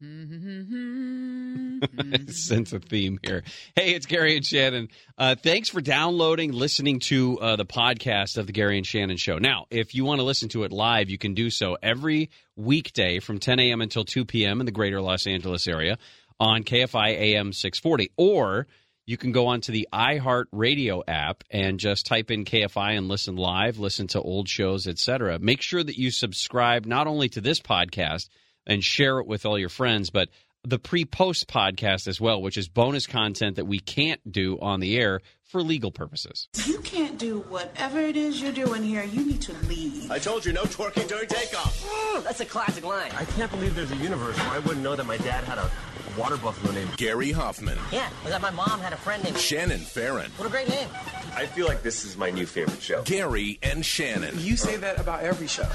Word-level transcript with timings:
sense 2.28 2.72
a 2.72 2.78
theme 2.78 3.18
here. 3.22 3.42
Hey, 3.76 3.92
it's 3.92 4.06
Gary 4.06 4.34
and 4.34 4.46
Shannon. 4.46 4.88
Uh, 5.18 5.34
thanks 5.34 5.68
for 5.68 5.82
downloading, 5.82 6.52
listening 6.52 7.00
to 7.00 7.38
uh, 7.38 7.56
the 7.56 7.66
podcast 7.66 8.38
of 8.38 8.46
the 8.46 8.54
Gary 8.54 8.78
and 8.78 8.86
Shannon 8.86 9.18
Show. 9.18 9.36
Now, 9.36 9.66
if 9.70 9.94
you 9.94 10.06
want 10.06 10.20
to 10.20 10.24
listen 10.24 10.48
to 10.50 10.62
it 10.64 10.72
live, 10.72 11.10
you 11.10 11.18
can 11.18 11.34
do 11.34 11.50
so 11.50 11.76
every 11.82 12.30
weekday 12.56 13.20
from 13.20 13.40
10 13.40 13.60
a.m. 13.60 13.82
until 13.82 14.06
2 14.06 14.24
p.m. 14.24 14.60
in 14.60 14.66
the 14.66 14.72
greater 14.72 15.02
Los 15.02 15.26
Angeles 15.26 15.68
area 15.68 15.98
on 16.38 16.64
KFI 16.64 17.10
AM 17.10 17.52
640. 17.52 18.10
Or 18.16 18.68
you 19.04 19.18
can 19.18 19.32
go 19.32 19.48
onto 19.48 19.70
the 19.70 19.86
iHeart 19.92 20.46
Radio 20.50 21.02
app 21.06 21.44
and 21.50 21.78
just 21.78 22.06
type 22.06 22.30
in 22.30 22.46
KFI 22.46 22.96
and 22.96 23.08
listen 23.08 23.36
live, 23.36 23.78
listen 23.78 24.06
to 24.08 24.22
old 24.22 24.48
shows, 24.48 24.86
etc. 24.86 25.38
Make 25.38 25.60
sure 25.60 25.84
that 25.84 25.98
you 25.98 26.10
subscribe 26.10 26.86
not 26.86 27.06
only 27.06 27.28
to 27.28 27.42
this 27.42 27.60
podcast 27.60 28.30
and 28.66 28.82
share 28.84 29.18
it 29.18 29.26
with 29.26 29.46
all 29.46 29.58
your 29.58 29.68
friends, 29.68 30.10
but 30.10 30.28
the 30.62 30.78
pre-post 30.78 31.48
podcast 31.48 32.06
as 32.06 32.20
well, 32.20 32.42
which 32.42 32.58
is 32.58 32.68
bonus 32.68 33.06
content 33.06 33.56
that 33.56 33.64
we 33.66 33.78
can't 33.80 34.20
do 34.30 34.58
on 34.60 34.80
the 34.80 34.96
air 34.98 35.20
for 35.50 35.62
legal 35.62 35.90
purposes. 35.90 36.48
You 36.64 36.78
can't 36.78 37.18
do 37.18 37.40
whatever 37.48 37.98
it 37.98 38.16
is 38.16 38.40
you're 38.40 38.52
doing 38.52 38.84
here. 38.84 39.02
You 39.02 39.26
need 39.26 39.42
to 39.42 39.52
leave. 39.66 40.08
I 40.10 40.18
told 40.20 40.46
you 40.46 40.52
no 40.52 40.62
twerking 40.62 41.08
during 41.08 41.26
takeoff. 41.26 41.84
Mm, 41.84 42.22
that's 42.22 42.38
a 42.40 42.44
classic 42.44 42.84
line. 42.84 43.10
I 43.16 43.24
can't 43.24 43.50
believe 43.50 43.74
there's 43.74 43.90
a 43.90 43.96
universe 43.96 44.36
where 44.38 44.50
I 44.50 44.58
wouldn't 44.60 44.82
know 44.84 44.94
that 44.94 45.06
my 45.06 45.16
dad 45.18 45.42
had 45.42 45.58
a 45.58 45.68
water 46.16 46.36
buffalo 46.36 46.72
named 46.72 46.96
Gary 46.96 47.32
Hoffman. 47.32 47.78
Yeah, 47.90 48.08
or 48.24 48.30
that 48.30 48.40
my 48.40 48.50
mom 48.50 48.80
had 48.80 48.92
a 48.92 48.96
friend 48.96 49.24
named 49.24 49.38
Shannon 49.38 49.80
Farron. 49.80 50.30
What 50.36 50.46
a 50.46 50.50
great 50.50 50.68
name. 50.68 50.88
I 51.34 51.46
feel 51.46 51.66
like 51.66 51.82
this 51.82 52.04
is 52.04 52.16
my 52.16 52.30
new 52.30 52.46
favorite 52.46 52.80
show. 52.80 53.02
Gary 53.02 53.58
and 53.62 53.84
Shannon. 53.84 54.34
You 54.38 54.56
say 54.56 54.76
that 54.76 55.00
about 55.00 55.22
every 55.22 55.48
show. 55.48 55.68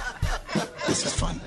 This 0.88 1.06
is 1.06 1.14
fun. 1.14 1.42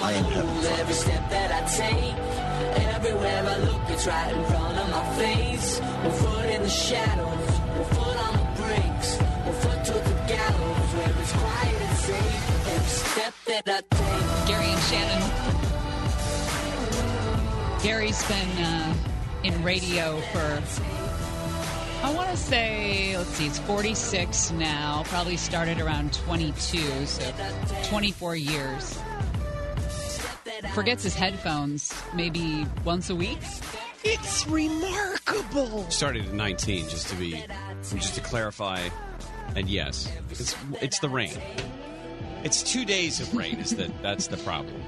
I 0.00 0.12
am 0.12 0.24
having 0.24 0.62
fun. 0.62 0.80
Every 0.80 0.94
step 0.94 1.30
that 1.30 1.50
I 1.50 1.66
take, 1.76 2.86
everywhere 2.94 3.44
I 3.46 3.58
look, 3.58 3.90
it's 3.90 4.06
right 4.06 4.32
in 4.32 4.44
front 4.44 4.78
of 4.78 4.90
my 4.90 5.16
face. 5.16 5.80
The 6.66 6.72
shadows, 6.72 7.28
one 7.28 7.84
foot 7.94 8.16
on 8.26 8.32
the 8.38 8.46
brakes, 8.60 9.10
one 9.20 9.54
foot 9.54 9.84
to 9.84 9.92
the 9.92 10.14
gallows 10.26 10.90
where 10.94 11.14
it's 11.20 11.32
quiet 11.32 11.80
and 11.80 11.98
safe. 11.98 12.66
Every 12.66 12.88
step 12.88 13.34
that 13.46 13.68
I 13.68 13.82
take. 13.94 14.48
Gary 14.48 14.66
and 14.66 14.82
Shannon. 14.82 15.22
Gary's 17.84 18.20
been 18.26 18.64
uh, 18.64 18.94
in 19.44 19.62
radio 19.62 20.20
for, 20.32 20.60
I 22.04 22.12
want 22.12 22.30
to 22.30 22.36
say, 22.36 23.16
let's 23.16 23.30
see, 23.30 23.44
he's 23.44 23.60
46 23.60 24.50
now. 24.50 25.04
Probably 25.06 25.36
started 25.36 25.80
around 25.80 26.14
22, 26.14 27.06
so 27.06 27.32
24 27.84 28.34
years. 28.34 28.98
Forgets 30.74 31.04
his 31.04 31.14
headphones 31.14 31.94
maybe 32.12 32.66
once 32.84 33.08
a 33.08 33.14
week. 33.14 33.38
It's 34.08 34.46
remarkable. 34.46 35.90
Started 35.90 36.26
at 36.26 36.32
19, 36.32 36.88
just 36.88 37.08
to 37.08 37.16
be, 37.16 37.44
just 37.82 38.14
to 38.14 38.20
clarify. 38.20 38.88
And 39.56 39.68
yes, 39.68 40.10
it's 40.30 40.54
it's 40.80 40.98
the 41.00 41.08
rain. 41.08 41.36
It's 42.44 42.62
two 42.62 42.84
days 42.84 43.20
of 43.20 43.34
rain. 43.34 43.58
Is 43.58 43.70
that 43.76 43.90
that's 44.02 44.28
the 44.28 44.36
problem? 44.38 44.80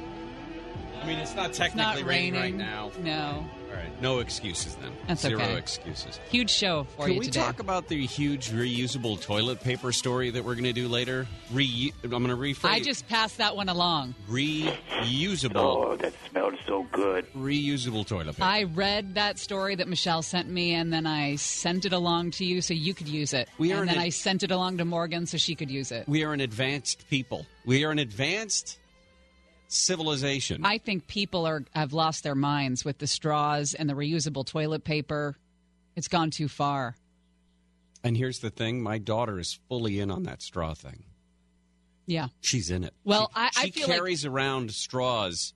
I 1.02 1.06
mean, 1.06 1.18
it's 1.18 1.34
not 1.34 1.50
It's 1.50 1.58
technically 1.58 2.02
not 2.02 2.08
raining 2.08 2.34
raining 2.34 2.40
right 2.40 2.54
now. 2.54 2.92
No. 3.02 3.44
All 3.70 3.74
right, 3.74 4.02
no 4.02 4.20
excuses 4.20 4.74
then. 4.76 4.90
That's 5.06 5.20
Zero 5.22 5.40
okay. 5.42 5.56
excuses. 5.58 6.18
Huge 6.30 6.48
show 6.50 6.84
for 6.96 7.02
you. 7.02 7.06
Can 7.06 7.12
you 7.14 7.18
we 7.20 7.24
today. 7.26 7.40
talk 7.40 7.60
about 7.60 7.86
the 7.88 8.06
huge 8.06 8.48
reusable 8.50 9.20
toilet 9.20 9.60
paper 9.60 9.92
story 9.92 10.30
that 10.30 10.42
we're 10.44 10.54
going 10.54 10.64
to 10.64 10.72
do 10.72 10.88
later? 10.88 11.26
Re, 11.52 11.92
I'm 12.02 12.10
going 12.10 12.28
to 12.28 12.36
rephrase. 12.36 12.64
I 12.70 12.80
just 12.80 13.06
passed 13.08 13.36
that 13.38 13.56
one 13.56 13.68
along. 13.68 14.14
reusable, 14.28 15.56
Oh, 15.56 15.96
that 15.96 16.12
smelled 16.30 16.54
so 16.66 16.84
good. 16.92 17.26
reusable 17.34 18.06
toilet 18.06 18.36
paper. 18.36 18.44
I 18.44 18.62
read 18.64 19.14
that 19.16 19.38
story 19.38 19.74
that 19.74 19.88
Michelle 19.88 20.22
sent 20.22 20.48
me, 20.48 20.74
and 20.74 20.92
then 20.92 21.06
I 21.06 21.36
sent 21.36 21.84
it 21.84 21.92
along 21.92 22.32
to 22.32 22.44
you 22.44 22.60
so 22.62 22.74
you 22.74 22.94
could 22.94 23.08
use 23.08 23.34
it. 23.34 23.48
We 23.58 23.72
are 23.72 23.80
and 23.80 23.82
an 23.82 23.88
then 23.88 23.98
ad- 23.98 24.04
I 24.06 24.08
sent 24.10 24.42
it 24.42 24.50
along 24.50 24.78
to 24.78 24.84
Morgan 24.84 25.26
so 25.26 25.36
she 25.36 25.54
could 25.54 25.70
use 25.70 25.92
it. 25.92 26.08
we 26.08 26.24
are 26.24 26.32
an 26.32 26.40
advanced 26.40 27.08
people. 27.10 27.46
We 27.66 27.84
are 27.84 27.90
an 27.90 27.98
advanced 27.98 28.78
civilization. 29.68 30.64
I 30.64 30.78
think 30.78 31.06
people 31.06 31.46
are 31.46 31.64
have 31.74 31.92
lost 31.92 32.24
their 32.24 32.34
minds 32.34 32.84
with 32.84 32.98
the 32.98 33.06
straws 33.06 33.74
and 33.74 33.88
the 33.88 33.94
reusable 33.94 34.44
toilet 34.44 34.84
paper. 34.84 35.36
It's 35.96 36.08
gone 36.08 36.30
too 36.30 36.48
far. 36.48 36.96
and 38.04 38.16
here's 38.16 38.38
the 38.40 38.50
thing: 38.50 38.82
my 38.82 38.98
daughter 38.98 39.38
is 39.38 39.58
fully 39.68 40.00
in 40.00 40.10
on 40.10 40.24
that 40.24 40.42
straw 40.42 40.74
thing. 40.74 41.04
Yeah. 42.06 42.28
She's 42.40 42.70
in 42.70 42.84
it. 42.84 42.94
Well, 43.04 43.30
she, 43.34 43.40
I- 43.40 43.50
I 43.56 43.64
she 43.66 43.70
feel 43.72 43.88
like- 43.88 43.96
carries 43.98 44.24
around 44.24 44.70
straws 44.72 45.52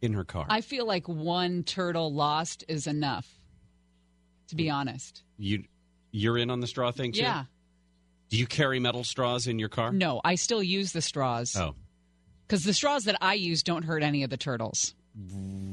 in 0.00 0.12
her 0.14 0.24
car. 0.24 0.46
I 0.48 0.60
feel 0.60 0.84
like 0.86 1.08
one 1.08 1.62
turtle 1.62 2.12
lost 2.12 2.64
is 2.66 2.86
enough. 2.88 3.28
To 4.48 4.56
be 4.56 4.68
honest. 4.68 5.22
you, 5.38 5.64
you're 6.10 6.36
in 6.36 6.50
on 6.50 6.60
the 6.60 6.66
straw 6.66 6.90
thing 6.90 7.12
too. 7.12 7.20
Yeah. 7.22 7.44
Do 8.28 8.36
you 8.36 8.46
carry 8.46 8.80
metal 8.80 9.04
straws 9.04 9.46
in 9.46 9.58
your 9.58 9.68
car? 9.70 9.92
No, 9.92 10.20
I 10.24 10.34
still 10.34 10.62
use 10.62 10.92
the 10.92 11.00
straws. 11.00 11.54
Oh, 11.56 11.74
Because 12.46 12.64
the 12.64 12.74
straws 12.74 13.04
that 13.04 13.16
I 13.20 13.34
use 13.34 13.62
don't 13.62 13.84
hurt 13.84 14.02
any 14.02 14.22
of 14.24 14.30
the 14.30 14.36
turtles. 14.36 14.94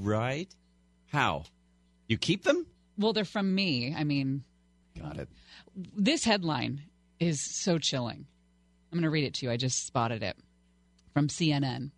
right. 0.01 0.47
How? 1.11 1.43
You 2.07 2.17
keep 2.17 2.43
them? 2.43 2.65
Well, 2.97 3.13
they're 3.13 3.25
from 3.25 3.53
me. 3.55 3.95
I 3.97 4.03
mean, 4.03 4.43
Got 4.99 5.17
it. 5.17 5.29
this 5.75 6.23
headline 6.23 6.81
is 7.19 7.41
so 7.41 7.77
chilling. 7.79 8.25
I'm 8.91 8.97
going 8.97 9.03
to 9.03 9.09
read 9.09 9.23
it 9.25 9.33
to 9.35 9.45
you. 9.45 9.51
I 9.51 9.57
just 9.57 9.85
spotted 9.85 10.23
it 10.23 10.35
from 11.13 11.27
CNN. 11.27 11.91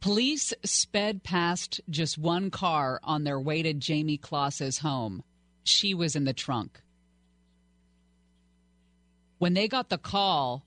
Police 0.00 0.52
sped 0.64 1.22
past 1.22 1.80
just 1.88 2.18
one 2.18 2.50
car 2.50 3.00
on 3.02 3.24
their 3.24 3.40
way 3.40 3.62
to 3.62 3.72
Jayme 3.74 4.20
Closs's 4.20 4.78
home. 4.78 5.22
She 5.62 5.94
was 5.94 6.14
in 6.14 6.24
the 6.24 6.34
trunk. 6.34 6.80
When 9.38 9.54
they 9.54 9.68
got 9.68 9.88
the 9.88 9.98
call 9.98 10.64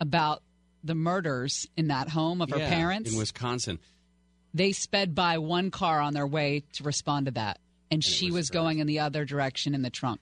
about 0.00 0.42
the 0.84 0.94
murders 0.94 1.66
in 1.76 1.88
that 1.88 2.08
home 2.08 2.40
of 2.42 2.50
her 2.50 2.58
Yeah, 2.58 2.68
parents, 2.68 3.10
in 3.12 3.18
Wisconsin. 3.18 3.78
they 4.52 4.72
sped 4.72 5.14
by 5.14 5.38
one 5.38 5.70
car 5.70 6.00
on 6.00 6.12
their 6.14 6.26
way 6.26 6.62
to 6.74 6.84
respond 6.84 7.26
to 7.26 7.32
that. 7.32 7.58
And, 7.90 8.02
she 8.04 8.26
was 8.26 8.34
was 8.34 8.50
going 8.50 8.78
in 8.78 8.86
the 8.86 9.00
other 9.00 9.24
direction 9.24 9.74
in 9.74 9.82
the 9.82 9.90
trunk. 9.90 10.20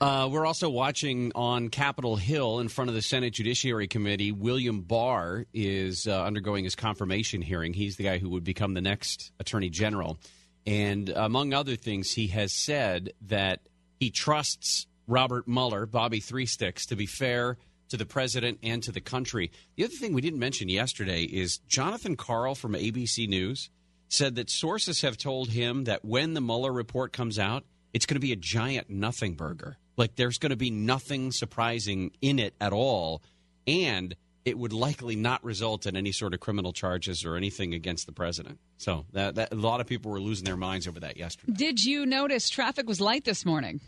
Uh, 0.00 0.28
we're 0.30 0.46
also 0.46 0.68
watching 0.70 1.30
on 1.34 1.68
Capitol 1.68 2.16
Hill 2.16 2.60
in 2.60 2.68
front 2.68 2.88
of 2.88 2.94
the 2.94 3.02
Senate 3.02 3.32
Judiciary 3.34 3.86
Committee. 3.86 4.32
William 4.32 4.80
Barr 4.80 5.44
is 5.52 6.06
uh, 6.06 6.22
undergoing 6.22 6.64
his 6.64 6.74
confirmation 6.74 7.42
hearing. 7.42 7.72
He's 7.74 7.96
the 7.96 8.04
guy 8.04 8.18
who 8.18 8.30
would 8.30 8.44
become 8.44 8.74
the 8.74 8.80
next 8.80 9.30
Attorney 9.38 9.70
General. 9.70 10.18
And 10.66 11.10
among 11.10 11.52
other 11.52 11.76
things, 11.76 12.12
he 12.12 12.28
has 12.28 12.52
said 12.52 13.12
that 13.28 13.60
he 14.00 14.10
trusts 14.10 14.86
Robert 15.06 15.46
Mueller, 15.46 15.84
Bobby 15.86 16.20
Three 16.20 16.46
Sticks, 16.46 16.86
to 16.86 16.96
be 16.96 17.06
fair 17.06 17.58
to 17.88 17.96
the 17.96 18.06
president 18.06 18.58
and 18.62 18.82
to 18.82 18.92
the 18.92 19.00
country. 19.00 19.50
The 19.76 19.84
other 19.84 19.94
thing 19.94 20.12
we 20.14 20.20
didn't 20.20 20.38
mention 20.38 20.68
yesterday 20.68 21.22
is 21.24 21.58
Jonathan 21.68 22.16
Karl 22.16 22.54
from 22.54 22.72
ABC 22.72 23.28
News 23.28 23.70
said 24.08 24.36
that 24.36 24.50
sources 24.50 25.00
have 25.02 25.16
told 25.16 25.50
him 25.50 25.84
that 25.84 26.04
when 26.04 26.34
the 26.34 26.40
Mueller 26.40 26.72
report 26.72 27.12
comes 27.12 27.38
out, 27.38 27.64
it's 27.92 28.06
going 28.06 28.16
to 28.16 28.20
be 28.20 28.32
a 28.32 28.36
giant 28.36 28.90
nothing 28.90 29.34
burger. 29.34 29.76
Like 29.96 30.16
there's 30.16 30.38
going 30.38 30.50
to 30.50 30.56
be 30.56 30.70
nothing 30.70 31.32
surprising 31.32 32.12
in 32.20 32.38
it 32.38 32.54
at 32.60 32.72
all. 32.72 33.22
And 33.66 34.14
it 34.44 34.58
would 34.58 34.72
likely 34.72 35.16
not 35.16 35.42
result 35.42 35.86
in 35.86 35.96
any 35.96 36.12
sort 36.12 36.34
of 36.34 36.40
criminal 36.40 36.72
charges 36.72 37.24
or 37.24 37.36
anything 37.36 37.72
against 37.72 38.06
the 38.06 38.12
president. 38.12 38.58
So 38.76 39.06
that, 39.12 39.36
that 39.36 39.52
a 39.52 39.56
lot 39.56 39.80
of 39.80 39.86
people 39.86 40.10
were 40.10 40.20
losing 40.20 40.44
their 40.44 40.56
minds 40.56 40.86
over 40.86 41.00
that 41.00 41.16
yesterday. 41.16 41.52
Did 41.52 41.82
you 41.82 42.04
notice 42.04 42.50
traffic 42.50 42.86
was 42.86 43.00
light 43.00 43.24
this 43.24 43.46
morning? 43.46 43.80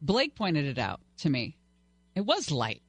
Blake 0.00 0.34
pointed 0.34 0.66
it 0.66 0.78
out 0.78 1.00
to 1.18 1.30
me. 1.30 1.56
It 2.14 2.22
was 2.22 2.50
light. 2.50 2.82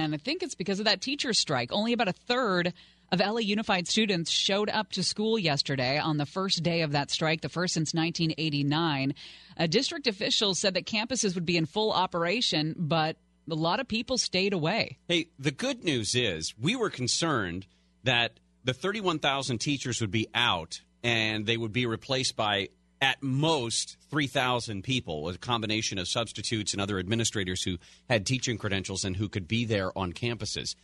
And 0.00 0.14
I 0.14 0.18
think 0.18 0.42
it's 0.42 0.54
because 0.54 0.78
of 0.78 0.86
that 0.86 1.00
teacher 1.00 1.32
strike. 1.32 1.72
Only 1.72 1.92
about 1.92 2.08
a 2.08 2.12
third 2.12 2.72
of 3.12 3.20
LA 3.20 3.38
Unified 3.38 3.88
students 3.88 4.30
showed 4.30 4.70
up 4.70 4.92
to 4.92 5.02
school 5.02 5.38
yesterday 5.38 5.98
on 5.98 6.16
the 6.16 6.26
first 6.26 6.62
day 6.62 6.82
of 6.82 6.92
that 6.92 7.10
strike, 7.10 7.40
the 7.40 7.48
first 7.48 7.74
since 7.74 7.92
1989. 7.92 9.14
Uh, 9.56 9.66
district 9.66 10.06
officials 10.06 10.58
said 10.58 10.74
that 10.74 10.86
campuses 10.86 11.34
would 11.34 11.46
be 11.46 11.56
in 11.56 11.66
full 11.66 11.92
operation, 11.92 12.74
but 12.78 13.16
a 13.50 13.54
lot 13.54 13.80
of 13.80 13.88
people 13.88 14.16
stayed 14.16 14.52
away. 14.52 14.98
Hey, 15.08 15.28
the 15.38 15.50
good 15.50 15.84
news 15.84 16.14
is 16.14 16.54
we 16.58 16.76
were 16.76 16.90
concerned 16.90 17.66
that 18.04 18.38
the 18.64 18.72
31,000 18.72 19.58
teachers 19.58 20.00
would 20.00 20.10
be 20.10 20.28
out 20.34 20.80
and 21.02 21.46
they 21.46 21.56
would 21.56 21.72
be 21.72 21.86
replaced 21.86 22.36
by 22.36 22.68
at 23.00 23.22
most 23.22 23.96
3,000 24.10 24.82
people, 24.82 25.28
a 25.28 25.38
combination 25.38 25.98
of 25.98 26.08
substitutes 26.08 26.72
and 26.72 26.82
other 26.82 26.98
administrators 26.98 27.62
who 27.62 27.78
had 28.08 28.26
teaching 28.26 28.58
credentials 28.58 29.04
and 29.04 29.16
who 29.16 29.28
could 29.28 29.48
be 29.48 29.64
there 29.64 29.96
on 29.96 30.12
campuses. 30.12 30.74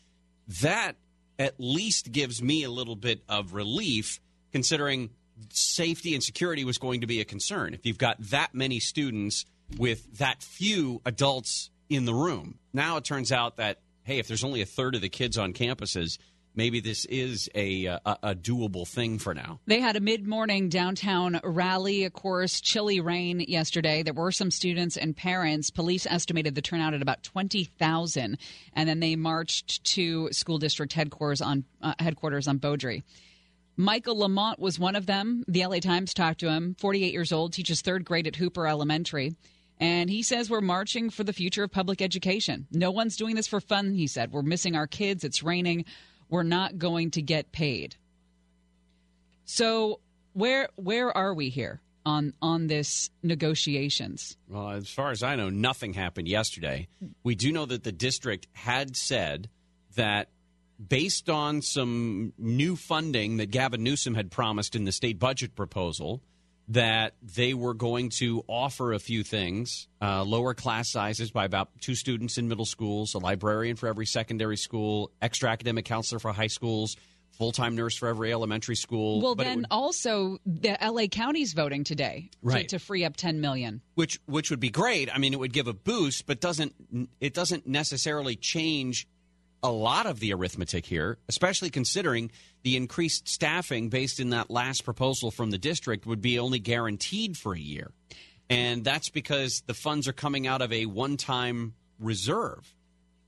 That 0.62 0.96
at 1.38 1.54
least 1.58 2.12
gives 2.12 2.42
me 2.42 2.64
a 2.64 2.70
little 2.70 2.96
bit 2.96 3.22
of 3.28 3.52
relief 3.52 4.20
considering 4.52 5.10
safety 5.50 6.14
and 6.14 6.22
security 6.22 6.64
was 6.64 6.78
going 6.78 7.02
to 7.02 7.06
be 7.06 7.20
a 7.20 7.24
concern. 7.24 7.74
If 7.74 7.84
you've 7.84 7.98
got 7.98 8.16
that 8.30 8.54
many 8.54 8.80
students 8.80 9.44
with 9.76 10.18
that 10.18 10.42
few 10.42 11.02
adults 11.04 11.70
in 11.90 12.06
the 12.06 12.14
room, 12.14 12.58
now 12.72 12.96
it 12.96 13.04
turns 13.04 13.32
out 13.32 13.56
that, 13.56 13.80
hey, 14.04 14.18
if 14.18 14.28
there's 14.28 14.44
only 14.44 14.62
a 14.62 14.66
third 14.66 14.94
of 14.94 15.02
the 15.02 15.08
kids 15.10 15.36
on 15.36 15.52
campuses, 15.52 16.18
maybe 16.56 16.80
this 16.80 17.04
is 17.04 17.48
a, 17.54 17.86
uh, 17.86 17.98
a, 18.04 18.18
a 18.22 18.34
doable 18.34 18.88
thing 18.88 19.18
for 19.18 19.34
now. 19.34 19.60
They 19.66 19.80
had 19.80 19.94
a 19.94 20.00
mid 20.00 20.26
morning 20.26 20.68
downtown 20.68 21.40
rally, 21.44 22.04
of 22.04 22.12
course, 22.12 22.60
chilly 22.60 23.00
rain 23.00 23.40
yesterday. 23.40 24.02
There 24.02 24.14
were 24.14 24.32
some 24.32 24.50
students 24.50 24.96
and 24.96 25.16
parents. 25.16 25.70
Police 25.70 26.06
estimated 26.06 26.54
the 26.54 26.62
turnout 26.62 26.94
at 26.94 27.02
about 27.02 27.22
20,000. 27.22 28.38
And 28.72 28.88
then 28.88 29.00
they 29.00 29.14
marched 29.14 29.84
to 29.84 30.32
school 30.32 30.58
district 30.58 30.92
headquarters 30.94 31.40
on, 31.40 31.64
uh, 31.82 31.94
headquarters 31.98 32.48
on 32.48 32.58
Beaudry. 32.58 33.02
Michael 33.76 34.18
Lamont 34.18 34.58
was 34.58 34.78
one 34.78 34.96
of 34.96 35.04
them. 35.04 35.44
The 35.48 35.66
LA 35.66 35.80
Times 35.80 36.14
talked 36.14 36.40
to 36.40 36.48
him, 36.48 36.76
48 36.78 37.12
years 37.12 37.30
old, 37.30 37.52
teaches 37.52 37.82
third 37.82 38.06
grade 38.06 38.26
at 38.26 38.36
Hooper 38.36 38.66
Elementary. 38.66 39.36
And 39.78 40.08
he 40.08 40.22
says 40.22 40.48
we're 40.48 40.62
marching 40.62 41.10
for 41.10 41.24
the 41.24 41.34
future 41.34 41.64
of 41.64 41.70
public 41.70 42.00
education. 42.00 42.66
No 42.72 42.90
one's 42.90 43.16
doing 43.16 43.36
this 43.36 43.46
for 43.46 43.60
fun, 43.60 43.92
he 43.92 44.06
said. 44.06 44.32
We're 44.32 44.40
missing 44.40 44.74
our 44.74 44.86
kids. 44.86 45.24
It's 45.24 45.42
raining. 45.42 45.84
We're 46.28 46.42
not 46.42 46.78
going 46.78 47.12
to 47.12 47.22
get 47.22 47.52
paid. 47.52 47.96
So 49.44 50.00
where 50.32 50.68
where 50.76 51.16
are 51.16 51.32
we 51.32 51.48
here 51.48 51.80
on 52.04 52.34
on 52.42 52.66
this 52.66 53.10
negotiations? 53.22 54.36
Well, 54.48 54.70
as 54.70 54.90
far 54.90 55.10
as 55.10 55.22
I 55.22 55.36
know, 55.36 55.50
nothing 55.50 55.94
happened 55.94 56.28
yesterday. 56.28 56.88
We 57.22 57.34
do 57.34 57.52
know 57.52 57.66
that 57.66 57.84
the 57.84 57.92
district 57.92 58.46
had 58.52 58.96
said 58.96 59.48
that 59.94 60.28
based 60.88 61.30
on 61.30 61.62
some 61.62 62.32
new 62.36 62.76
funding 62.76 63.38
that 63.38 63.50
Gavin 63.50 63.82
Newsom 63.82 64.14
had 64.14 64.30
promised 64.30 64.76
in 64.76 64.84
the 64.84 64.92
state 64.92 65.18
budget 65.18 65.54
proposal, 65.54 66.22
that 66.68 67.14
they 67.22 67.54
were 67.54 67.74
going 67.74 68.10
to 68.18 68.42
offer 68.48 68.92
a 68.92 68.98
few 68.98 69.22
things 69.22 69.86
uh, 70.02 70.24
lower 70.24 70.52
class 70.54 70.90
sizes 70.90 71.30
by 71.30 71.44
about 71.44 71.68
two 71.80 71.94
students 71.94 72.38
in 72.38 72.48
middle 72.48 72.64
schools, 72.66 73.14
a 73.14 73.18
librarian 73.18 73.76
for 73.76 73.86
every 73.88 74.06
secondary 74.06 74.56
school, 74.56 75.10
extra 75.22 75.48
academic 75.50 75.84
counselor 75.84 76.18
for 76.18 76.32
high 76.32 76.48
schools, 76.48 76.96
full 77.38 77.52
time 77.52 77.76
nurse 77.76 77.96
for 77.96 78.08
every 78.08 78.32
elementary 78.32 78.74
school. 78.76 79.20
Well, 79.20 79.34
But 79.36 79.44
then 79.44 79.58
would- 79.58 79.66
also 79.70 80.38
the 80.44 80.76
LA 80.80 81.06
County's 81.06 81.52
voting 81.52 81.84
today 81.84 82.30
to- 82.32 82.38
Right. 82.42 82.68
to, 82.70 82.78
free 82.78 83.04
up 83.04 83.16
10 83.16 83.40
million. 83.40 83.80
which 83.94 84.18
which 84.26 84.50
would 84.50 84.60
be 84.60 84.70
great. 84.70 85.08
I 85.14 85.18
mean, 85.18 85.32
it 85.34 85.38
would 85.38 85.52
give 85.52 85.68
a 85.68 85.72
boost, 85.74 86.26
but 86.26 86.40
doesn't 86.40 86.74
it 87.20 87.32
doesn't 87.34 87.66
necessarily 87.66 88.34
change 88.36 89.06
a 89.62 89.70
lot 89.70 90.06
of 90.06 90.20
the 90.20 90.32
arithmetic 90.32 90.86
here, 90.86 91.18
especially 91.28 91.70
considering 91.70 92.30
the 92.62 92.76
increased 92.76 93.28
staffing 93.28 93.88
based 93.88 94.20
in 94.20 94.30
that 94.30 94.50
last 94.50 94.84
proposal 94.84 95.30
from 95.30 95.50
the 95.50 95.58
district 95.58 96.06
would 96.06 96.20
be 96.20 96.38
only 96.38 96.58
guaranteed 96.58 97.36
for 97.36 97.54
a 97.54 97.58
year. 97.58 97.90
And 98.48 98.84
that's 98.84 99.08
because 99.08 99.62
the 99.66 99.74
funds 99.74 100.06
are 100.06 100.12
coming 100.12 100.46
out 100.46 100.62
of 100.62 100.72
a 100.72 100.86
one-time 100.86 101.74
reserve. 101.98 102.74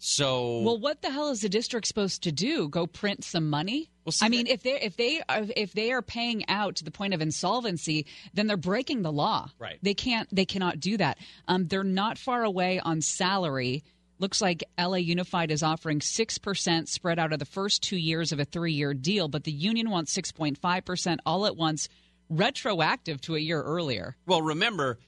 So 0.01 0.61
Well, 0.61 0.79
what 0.79 1.03
the 1.03 1.11
hell 1.11 1.31
is 1.31 1.41
the 1.41 1.49
district 1.49 1.87
supposed 1.87 2.23
to 2.23 2.31
do? 2.31 2.69
Go 2.69 2.87
print 2.87 3.25
some 3.25 3.51
money? 3.51 3.91
Well, 4.05 4.13
see, 4.13 4.27
I 4.27 4.29
mean, 4.29 4.47
that- 4.47 4.53
if 4.53 4.63
they 4.63 4.81
if 4.81 4.97
they 4.97 5.21
are, 5.29 5.47
if 5.57 5.73
they 5.73 5.91
are 5.91 6.03
paying 6.03 6.49
out 6.49 6.77
to 6.77 6.85
the 6.85 6.93
point 6.93 7.15
of 7.15 7.21
insolvency, 7.21 8.07
then 8.33 8.47
they're 8.47 8.57
breaking 8.57 9.03
the 9.03 9.11
law. 9.11 9.51
Right. 9.59 9.79
They 9.83 9.95
can't 9.95 10.29
they 10.33 10.45
cannot 10.45 10.79
do 10.79 10.97
that. 10.99 11.19
Um, 11.49 11.67
they're 11.67 11.83
not 11.83 12.17
far 12.17 12.45
away 12.45 12.79
on 12.79 13.03
salary. 13.03 13.83
Looks 14.21 14.41
like 14.43 14.65
LA 14.79 14.97
Unified 14.97 15.51
is 15.51 15.63
offering 15.63 16.01
six 16.01 16.39
percent 16.39 16.89
spread 16.89 17.19
out 17.19 17.33
of 17.33 17.39
the 17.39 17.45
first 17.45 17.83
two 17.83 17.97
years 17.97 18.33
of 18.33 18.41
a 18.41 18.45
three 18.45 18.73
year 18.73 18.93
deal, 18.95 19.29
but 19.29 19.45
the 19.45 19.53
union 19.53 19.91
wants 19.91 20.13
six 20.13 20.33
point 20.33 20.59
five 20.59 20.85
percent 20.85 21.21
all 21.25 21.47
at 21.47 21.57
once, 21.57 21.89
retroactive 22.29 23.21
to 23.23 23.37
a 23.37 23.39
year 23.39 23.63
earlier. 23.63 24.17
Well, 24.27 24.43
remember, 24.43 24.99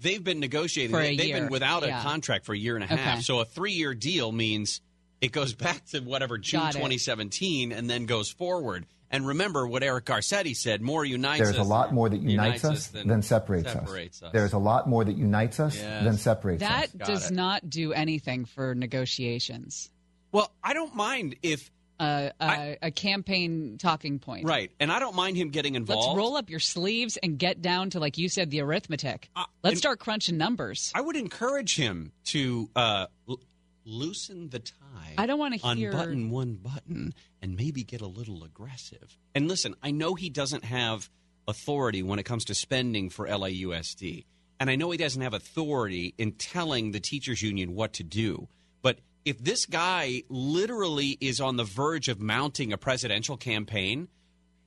they've 0.00 0.22
been 0.22 0.40
negotiating. 0.40 0.94
For 0.94 1.00
a 1.00 1.04
They- 1.10 1.16
they've 1.16 1.26
year, 1.28 1.40
been 1.42 1.50
without 1.50 1.84
a 1.84 1.90
contract 2.02 2.44
for 2.44 2.54
a 2.54 2.58
year 2.58 2.74
and 2.74 2.84
a 2.84 2.88
half. 2.88 2.98
Okay. 3.14 3.20
So 3.22 3.40
a 3.40 3.44
three-year 3.44 3.94
deal 3.94 4.32
means 4.32 4.80
it 5.20 5.32
goes 5.32 5.54
back 5.66 5.84
to 5.86 6.00
whatever 6.00 6.36
June 6.36 6.60
2017 6.72 7.72
and 7.72 7.88
then 7.88 8.06
goes 8.06 8.30
forward. 8.30 8.86
And 9.10 9.26
remember 9.26 9.66
what 9.66 9.82
Eric 9.82 10.06
Garcetti 10.06 10.56
said: 10.56 10.80
more 10.82 11.04
unites 11.04 11.38
There's 11.44 11.56
us. 11.58 11.64
a 11.64 11.68
lot 11.68 11.94
more 11.94 12.08
that 12.08 12.20
unites, 12.20 12.64
us, 12.64 12.88
than, 12.88 13.22
separates, 13.22 13.72
separates 13.72 14.22
us. 14.22 14.26
us. 14.28 14.32
There's 14.32 14.52
a 14.52 14.58
lot 14.58 14.88
more 14.88 15.04
that 15.04 15.16
unites 15.16 15.60
us 15.60 15.76
Yes. 15.76 16.04
than 16.04 16.16
separates 16.18 16.62
us. 16.62 16.68
That 16.90 16.98
does 17.06 17.30
it. 17.30 17.34
not 17.34 17.70
do 17.70 17.92
anything 17.92 18.44
for 18.44 18.74
negotiations. 18.74 19.90
well, 20.32 20.50
I 20.62 20.74
don't 20.74 20.94
mind 20.94 21.36
if 21.42 21.70
Uh, 21.98 22.28
uh, 22.38 22.44
I- 22.44 22.78
a 22.82 22.90
campaign 22.90 23.78
talking 23.78 24.18
point. 24.18 24.44
right, 24.44 24.70
and 24.80 24.92
I 24.92 24.98
don't 24.98 25.14
mind 25.16 25.36
him 25.38 25.48
getting 25.48 25.76
involved. 25.76 26.08
Let's 26.08 26.16
roll 26.18 26.36
up 26.36 26.50
your 26.50 26.60
sleeves 26.60 27.16
and 27.16 27.38
get 27.38 27.62
down 27.62 27.88
to, 27.90 28.00
like 28.00 28.18
you 28.18 28.28
said, 28.28 28.50
the 28.50 28.60
arithmetic. 28.60 29.30
Uh, 29.34 29.44
Let's 29.62 29.78
start 29.78 29.98
crunching 29.98 30.36
numbers. 30.36 30.92
I 30.94 31.00
would 31.00 31.16
encourage 31.16 31.74
him 31.76 32.12
to 32.26 32.68
uh, 32.76 33.06
l- 33.28 33.40
loosen 33.86 34.50
the 34.50 34.58
tie. 34.58 35.14
I 35.16 35.26
don't 35.26 35.38
wanna 35.38 35.56
hear- 35.56 35.90
unbutton 35.90 36.30
one 36.30 36.54
button 36.56 37.14
and 37.40 37.56
maybe 37.56 37.84
get 37.84 38.00
a 38.00 38.06
little 38.06 38.44
aggressive. 38.44 39.16
And 39.34 39.48
listen, 39.48 39.74
I 39.82 39.92
know 39.92 40.14
he 40.14 40.28
doesn't 40.28 40.64
have 40.64 41.08
authority 41.48 42.02
when 42.02 42.18
it 42.18 42.24
comes 42.24 42.44
to 42.46 42.54
spending 42.54 43.08
for 43.08 43.26
LAUSD, 43.26 44.24
and 44.58 44.68
I 44.68 44.76
know 44.76 44.90
he 44.90 44.98
doesn't 44.98 45.22
have 45.22 45.34
authority 45.34 46.14
in 46.18 46.32
telling 46.32 46.90
the 46.90 47.00
teachers 47.00 47.42
union 47.42 47.74
what 47.74 47.92
to 47.94 48.02
do. 48.02 48.48
But 48.82 48.98
if 49.24 49.38
this 49.38 49.66
guy 49.66 50.24
literally 50.28 51.16
is 51.20 51.40
on 51.40 51.56
the 51.56 51.64
verge 51.64 52.08
of 52.08 52.20
mounting 52.20 52.72
a 52.72 52.78
presidential 52.78 53.36
campaign, 53.36 54.08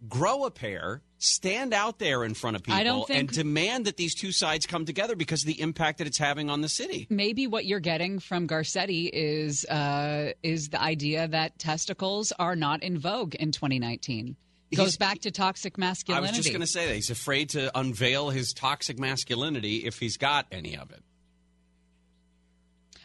grow 0.07 0.45
a 0.45 0.51
pair, 0.51 1.01
stand 1.19 1.73
out 1.73 1.99
there 1.99 2.23
in 2.23 2.33
front 2.33 2.55
of 2.55 2.63
people, 2.63 2.79
I 2.79 2.83
don't 2.83 3.05
think- 3.05 3.19
and 3.19 3.29
demand 3.29 3.85
that 3.85 3.97
these 3.97 4.15
two 4.15 4.31
sides 4.31 4.65
come 4.65 4.85
together 4.85 5.15
because 5.15 5.43
of 5.43 5.47
the 5.47 5.61
impact 5.61 5.99
that 5.99 6.07
it's 6.07 6.17
having 6.17 6.49
on 6.49 6.61
the 6.61 6.69
city. 6.69 7.05
Maybe 7.09 7.45
what 7.45 7.65
you're 7.65 7.79
getting 7.79 8.19
from 8.19 8.47
Garcetti 8.47 9.09
is 9.11 9.65
uh, 9.65 10.31
is 10.41 10.69
the 10.69 10.81
idea 10.81 11.27
that 11.27 11.59
testicles 11.59 12.31
are 12.39 12.55
not 12.55 12.81
in 12.81 12.97
vogue 12.97 13.35
in 13.35 13.51
2019. 13.51 14.35
Goes 14.75 14.85
He's- 14.85 14.97
back 14.97 15.19
to 15.21 15.31
toxic 15.31 15.77
masculinity. 15.77 16.27
I 16.27 16.29
was 16.29 16.37
just 16.37 16.49
going 16.49 16.61
to 16.61 16.67
say 16.67 16.87
that 16.87 16.95
he's 16.95 17.09
afraid 17.09 17.49
to 17.51 17.77
unveil 17.77 18.29
his 18.29 18.53
toxic 18.53 18.99
masculinity 18.99 19.77
if 19.85 19.99
he's 19.99 20.15
got 20.17 20.45
any 20.51 20.77
of 20.77 20.91
it. 20.91 21.03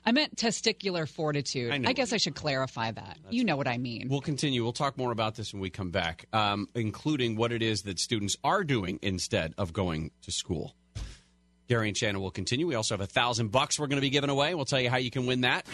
I 0.06 0.12
meant 0.12 0.36
testicular 0.36 1.08
fortitude. 1.08 1.72
I 1.72 1.90
I, 1.90 1.92
guess 1.92 2.12
I 2.12 2.18
should 2.18 2.34
clarify 2.34 2.90
that. 2.90 3.18
you 3.30 3.44
know 3.44 3.56
what 3.56 3.66
I 3.66 3.78
mean. 3.78 4.08
We'll 4.10 4.20
continue. 4.20 4.62
We'll 4.62 4.72
talk 4.72 4.98
more 4.98 5.12
about 5.12 5.34
this 5.36 5.52
when 5.52 5.60
we 5.60 5.70
come 5.70 5.90
back, 5.90 6.26
um, 6.32 6.68
including 6.74 7.36
what 7.36 7.52
it 7.52 7.62
is 7.62 7.82
that 7.82 7.98
students 7.98 8.36
are 8.44 8.64
doing 8.64 8.98
instead 9.02 9.54
of 9.56 9.72
going 9.72 10.10
to 10.22 10.30
school. 10.30 10.74
Gary 11.68 11.88
and 11.88 11.96
Shannon 11.96 12.20
will 12.20 12.30
continue. 12.30 12.66
We 12.66 12.74
also 12.74 12.94
have 12.94 13.00
a 13.00 13.06
thousand 13.06 13.50
bucks 13.50 13.78
we're 13.78 13.86
going 13.86 13.96
to 13.96 14.02
be 14.02 14.10
giving 14.10 14.28
away. 14.28 14.54
We'll 14.54 14.66
tell 14.66 14.80
you 14.80 14.90
how 14.90 14.98
you 14.98 15.10
can 15.10 15.24
win 15.24 15.40
that. 15.42 15.66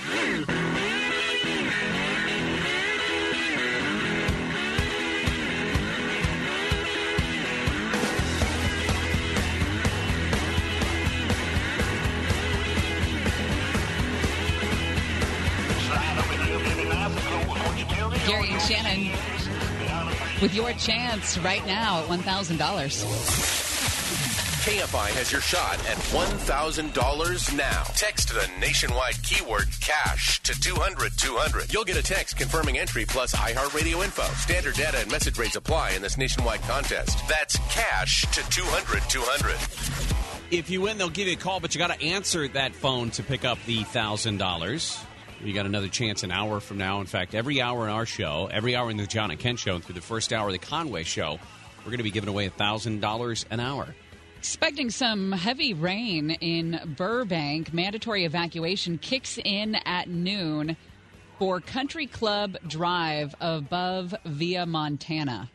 With 20.41 20.55
your 20.55 20.73
chance 20.75 21.39
right 21.39 21.65
now 21.67 22.01
at 22.01 22.09
$1,000. 22.09 23.71
KFI 24.61 25.09
has 25.17 25.33
your 25.33 25.41
shot 25.41 25.79
at 25.89 25.97
$1,000 25.97 27.57
now. 27.57 27.83
Text 27.97 28.29
the 28.29 28.47
nationwide 28.61 29.23
keyword 29.23 29.69
cash 29.81 30.43
to 30.43 30.53
200 30.61 31.13
200. 31.17 31.73
You'll 31.73 31.85
get 31.85 31.97
a 31.97 32.03
text 32.03 32.37
confirming 32.37 32.79
entry 32.79 33.07
plus 33.07 33.35
iHeartRadio 33.35 34.05
info. 34.05 34.23
Standard 34.35 34.75
data 34.75 34.99
and 34.99 35.11
message 35.11 35.39
rates 35.39 35.57
apply 35.57 35.93
in 35.93 36.03
this 36.03 36.19
nationwide 36.19 36.61
contest. 36.63 37.27
That's 37.27 37.57
cash 37.75 38.23
to 38.33 38.43
200 38.51 39.03
200. 39.09 39.57
If 40.51 40.69
you 40.69 40.83
win, 40.83 40.99
they'll 40.99 41.09
give 41.09 41.27
you 41.27 41.35
a 41.35 41.37
call, 41.37 41.61
but 41.61 41.75
you 41.75 41.79
got 41.79 41.99
to 41.99 42.05
answer 42.05 42.47
that 42.49 42.75
phone 42.75 43.11
to 43.13 43.23
pick 43.23 43.47
up 43.47 43.59
the 43.67 43.85
thousand 43.85 44.37
dollars. 44.37 44.99
You 45.43 45.55
got 45.55 45.65
another 45.65 45.89
chance 45.89 46.23
an 46.23 46.31
hour 46.31 46.61
from 46.61 46.77
now. 46.77 47.01
In 47.01 47.07
fact, 47.07 47.35
every 47.35 47.63
hour 47.63 47.85
in 47.85 47.91
our 47.91 48.05
show, 48.05 48.49
every 48.53 48.77
hour 48.77 48.91
in 48.91 48.99
the 48.99 49.07
John 49.07 49.31
and 49.31 49.41
Ken 49.41 49.57
show, 49.57 49.75
and 49.75 49.83
through 49.85 49.95
the 49.95 50.03
first 50.03 50.33
hour 50.35 50.49
of 50.49 50.53
the 50.53 50.59
Conway 50.59 51.05
show, 51.05 51.39
we're 51.79 51.91
going 51.91 51.99
to 51.99 52.05
be 52.05 52.11
giving 52.11 52.29
away 52.29 52.47
a 52.47 52.51
thousand 52.51 53.01
dollars 53.01 53.47
an 53.51 53.59
hour. 53.59 53.95
Expecting 54.39 54.91
some 54.91 55.33
heavy 55.33 55.73
rain 55.73 56.31
in 56.31 56.95
Burbank. 56.97 57.73
Mandatory 57.73 58.25
evacuation 58.25 58.99
kicks 58.99 59.39
in 59.43 59.77
at 59.87 60.09
noon 60.09 60.77
for 61.39 61.61
Country 61.61 62.07
Club 62.07 62.57
Drive 62.67 63.35
above 63.41 64.15
Via 64.27 64.67
Montana. 64.67 65.51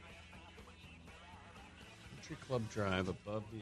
Country 2.15 2.37
Club 2.47 2.69
Drive 2.71 3.07
above 3.07 3.43
the. 3.51 3.59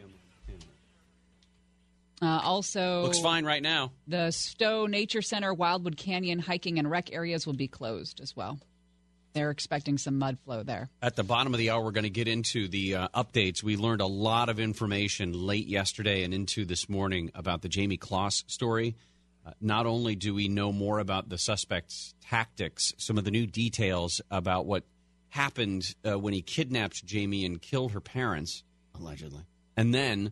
Uh, 2.23 2.39
also, 2.41 3.01
Looks 3.01 3.19
fine 3.19 3.43
right 3.43 3.61
now. 3.61 3.91
The 4.07 4.31
Stough 4.31 4.87
Nature 4.87 5.21
Center, 5.21 5.53
Wildwood 5.53 5.97
Canyon 5.97 6.39
hiking 6.39 6.79
and 6.79 6.89
rec 6.89 7.11
areas 7.11 7.45
will 7.45 7.53
be 7.53 7.67
closed 7.67 8.21
as 8.21 8.33
well. 8.33 8.59
They're 9.33 9.49
expecting 9.51 9.97
some 9.97 10.19
mud 10.19 10.37
flow 10.45 10.63
there. 10.63 10.89
At 11.01 11.17
the 11.17 11.23
bottom 11.23 11.53
of 11.53 11.57
the 11.57 11.71
hour, 11.71 11.83
we're 11.83 11.91
going 11.91 12.03
to 12.05 12.09
get 12.09 12.29
into 12.29 12.69
the 12.69 12.95
uh, 12.95 13.07
updates. 13.13 13.61
We 13.61 13.75
learned 13.75 13.99
a 13.99 14.07
lot 14.07 14.47
of 14.47 14.57
information 14.57 15.33
late 15.33 15.67
yesterday 15.67 16.23
and 16.23 16.33
into 16.33 16.63
this 16.63 16.87
morning 16.87 17.29
about 17.35 17.61
the 17.61 17.67
Jayme 17.67 17.99
Closs 17.99 18.45
story. 18.47 18.95
Uh, 19.45 19.51
not 19.59 19.85
only 19.85 20.15
do 20.15 20.33
we 20.33 20.47
know 20.47 20.71
more 20.71 20.99
about 20.99 21.27
the 21.27 21.37
suspect's 21.37 22.13
tactics, 22.21 22.93
some 22.97 23.17
of 23.17 23.25
the 23.25 23.31
new 23.31 23.45
details 23.45 24.21
about 24.31 24.65
what 24.65 24.85
happened 25.27 25.93
uh, 26.07 26.17
when 26.17 26.33
he 26.33 26.41
kidnapped 26.41 27.05
Jayme 27.05 27.45
and 27.45 27.61
killed 27.61 27.91
her 27.91 27.99
parents, 27.99 28.63
allegedly. 28.97 29.43
And 29.75 29.93
then 29.93 30.31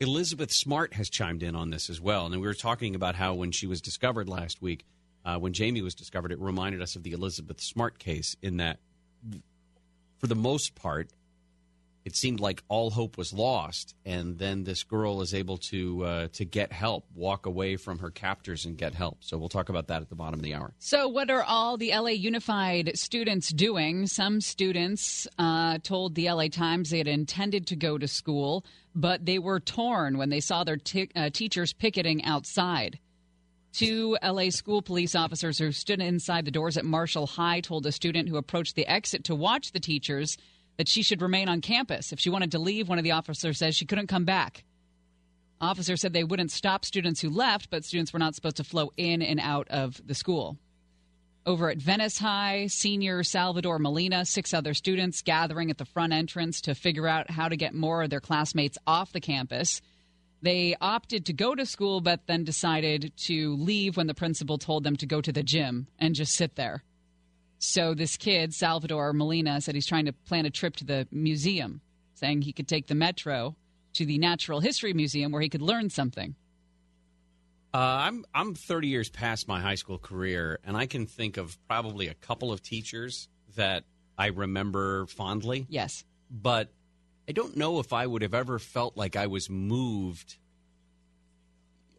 Elizabeth 0.00 0.50
Smart 0.50 0.94
has 0.94 1.10
chimed 1.10 1.42
in 1.42 1.54
on 1.54 1.68
this 1.68 1.90
as 1.90 2.00
well. 2.00 2.24
And 2.24 2.34
we 2.34 2.46
were 2.46 2.54
talking 2.54 2.94
about 2.94 3.14
how 3.14 3.34
when 3.34 3.52
she 3.52 3.66
was 3.66 3.82
discovered 3.82 4.28
last 4.28 4.62
week, 4.62 4.86
uh, 5.26 5.38
when 5.38 5.52
Jayme 5.52 5.82
was 5.82 5.94
discovered, 5.94 6.32
it 6.32 6.40
reminded 6.40 6.80
us 6.80 6.96
of 6.96 7.02
the 7.02 7.12
Elizabeth 7.12 7.60
Smart 7.60 7.98
case 7.98 8.34
in 8.40 8.56
that, 8.56 8.78
for 10.18 10.26
the 10.26 10.34
most 10.34 10.74
part, 10.74 11.10
it 12.04 12.16
seemed 12.16 12.40
like 12.40 12.62
all 12.68 12.90
hope 12.90 13.18
was 13.18 13.32
lost, 13.32 13.94
and 14.04 14.38
then 14.38 14.64
this 14.64 14.84
girl 14.84 15.20
is 15.20 15.34
able 15.34 15.58
to 15.58 16.04
uh, 16.04 16.28
to 16.32 16.44
get 16.44 16.72
help, 16.72 17.04
walk 17.14 17.46
away 17.46 17.76
from 17.76 17.98
her 17.98 18.10
captors 18.10 18.64
and 18.64 18.76
get 18.76 18.94
help. 18.94 19.18
So 19.20 19.36
we'll 19.36 19.48
talk 19.48 19.68
about 19.68 19.88
that 19.88 20.00
at 20.02 20.08
the 20.08 20.14
bottom 20.14 20.40
of 20.40 20.44
the 20.44 20.54
hour. 20.54 20.72
So, 20.78 21.08
what 21.08 21.30
are 21.30 21.42
all 21.42 21.76
the 21.76 21.90
LA 21.90 22.10
Unified 22.10 22.92
students 22.94 23.52
doing? 23.52 24.06
Some 24.06 24.40
students 24.40 25.28
uh, 25.38 25.78
told 25.82 26.14
the 26.14 26.30
LA 26.30 26.48
Times 26.48 26.90
they 26.90 26.98
had 26.98 27.08
intended 27.08 27.66
to 27.68 27.76
go 27.76 27.98
to 27.98 28.08
school, 28.08 28.64
but 28.94 29.26
they 29.26 29.38
were 29.38 29.60
torn 29.60 30.16
when 30.16 30.30
they 30.30 30.40
saw 30.40 30.64
their 30.64 30.78
t- 30.78 31.10
uh, 31.14 31.30
teachers 31.30 31.72
picketing 31.72 32.24
outside. 32.24 32.98
Two 33.72 34.16
LA 34.22 34.50
school 34.50 34.82
police 34.82 35.14
officers 35.14 35.58
who 35.58 35.70
stood 35.70 36.00
inside 36.00 36.44
the 36.44 36.50
doors 36.50 36.76
at 36.76 36.84
Marshall 36.84 37.26
High 37.26 37.60
told 37.60 37.86
a 37.86 37.92
student 37.92 38.28
who 38.28 38.36
approached 38.36 38.74
the 38.74 38.86
exit 38.86 39.24
to 39.24 39.34
watch 39.34 39.70
the 39.70 39.78
teachers 39.78 40.36
that 40.80 40.88
she 40.88 41.02
should 41.02 41.20
remain 41.20 41.46
on 41.46 41.60
campus. 41.60 42.10
If 42.10 42.20
she 42.20 42.30
wanted 42.30 42.52
to 42.52 42.58
leave, 42.58 42.88
one 42.88 42.96
of 42.96 43.04
the 43.04 43.10
officers 43.10 43.58
says 43.58 43.76
she 43.76 43.84
couldn't 43.84 44.06
come 44.06 44.24
back. 44.24 44.64
Officer 45.60 45.94
said 45.94 46.14
they 46.14 46.24
wouldn't 46.24 46.50
stop 46.50 46.86
students 46.86 47.20
who 47.20 47.28
left, 47.28 47.68
but 47.68 47.84
students 47.84 48.14
were 48.14 48.18
not 48.18 48.34
supposed 48.34 48.56
to 48.56 48.64
flow 48.64 48.90
in 48.96 49.20
and 49.20 49.40
out 49.40 49.68
of 49.68 50.00
the 50.06 50.14
school. 50.14 50.56
Over 51.44 51.68
at 51.68 51.76
Venice 51.76 52.16
High, 52.16 52.68
senior 52.68 53.22
Salvador 53.24 53.78
Molina, 53.78 54.24
six 54.24 54.54
other 54.54 54.72
students 54.72 55.20
gathering 55.20 55.70
at 55.70 55.76
the 55.76 55.84
front 55.84 56.14
entrance 56.14 56.62
to 56.62 56.74
figure 56.74 57.06
out 57.06 57.30
how 57.30 57.50
to 57.50 57.58
get 57.58 57.74
more 57.74 58.02
of 58.02 58.08
their 58.08 58.20
classmates 58.20 58.78
off 58.86 59.12
the 59.12 59.20
campus. 59.20 59.82
They 60.40 60.76
opted 60.80 61.26
to 61.26 61.34
go 61.34 61.54
to 61.54 61.66
school, 61.66 62.00
but 62.00 62.26
then 62.26 62.42
decided 62.42 63.12
to 63.26 63.54
leave 63.56 63.98
when 63.98 64.06
the 64.06 64.14
principal 64.14 64.56
told 64.56 64.84
them 64.84 64.96
to 64.96 65.04
go 65.04 65.20
to 65.20 65.30
the 65.30 65.42
gym 65.42 65.88
and 65.98 66.14
just 66.14 66.32
sit 66.32 66.56
there. 66.56 66.84
So 67.60 67.92
this 67.92 68.16
kid, 68.16 68.54
Salvador 68.54 69.12
Molina, 69.12 69.60
said 69.60 69.74
he's 69.74 69.86
trying 69.86 70.06
to 70.06 70.12
plan 70.12 70.46
a 70.46 70.50
trip 70.50 70.76
to 70.76 70.84
the 70.84 71.06
museum, 71.12 71.82
saying 72.14 72.42
he 72.42 72.54
could 72.54 72.66
take 72.66 72.86
the 72.86 72.94
metro 72.94 73.54
to 73.92 74.06
the 74.06 74.16
Natural 74.16 74.60
History 74.60 74.94
Museum 74.94 75.30
where 75.30 75.42
he 75.42 75.50
could 75.50 75.60
learn 75.60 75.90
something. 75.90 76.34
Uh, 77.72 77.76
I'm 77.76 78.24
I'm 78.34 78.54
30 78.54 78.88
years 78.88 79.10
past 79.10 79.46
my 79.46 79.60
high 79.60 79.74
school 79.74 79.98
career, 79.98 80.58
and 80.64 80.74
I 80.74 80.86
can 80.86 81.06
think 81.06 81.36
of 81.36 81.56
probably 81.68 82.08
a 82.08 82.14
couple 82.14 82.50
of 82.50 82.62
teachers 82.62 83.28
that 83.56 83.84
I 84.16 84.28
remember 84.28 85.04
fondly. 85.06 85.66
Yes, 85.68 86.04
but 86.30 86.72
I 87.28 87.32
don't 87.32 87.58
know 87.58 87.78
if 87.78 87.92
I 87.92 88.06
would 88.06 88.22
have 88.22 88.34
ever 88.34 88.58
felt 88.58 88.96
like 88.96 89.16
I 89.16 89.26
was 89.26 89.50
moved 89.50 90.38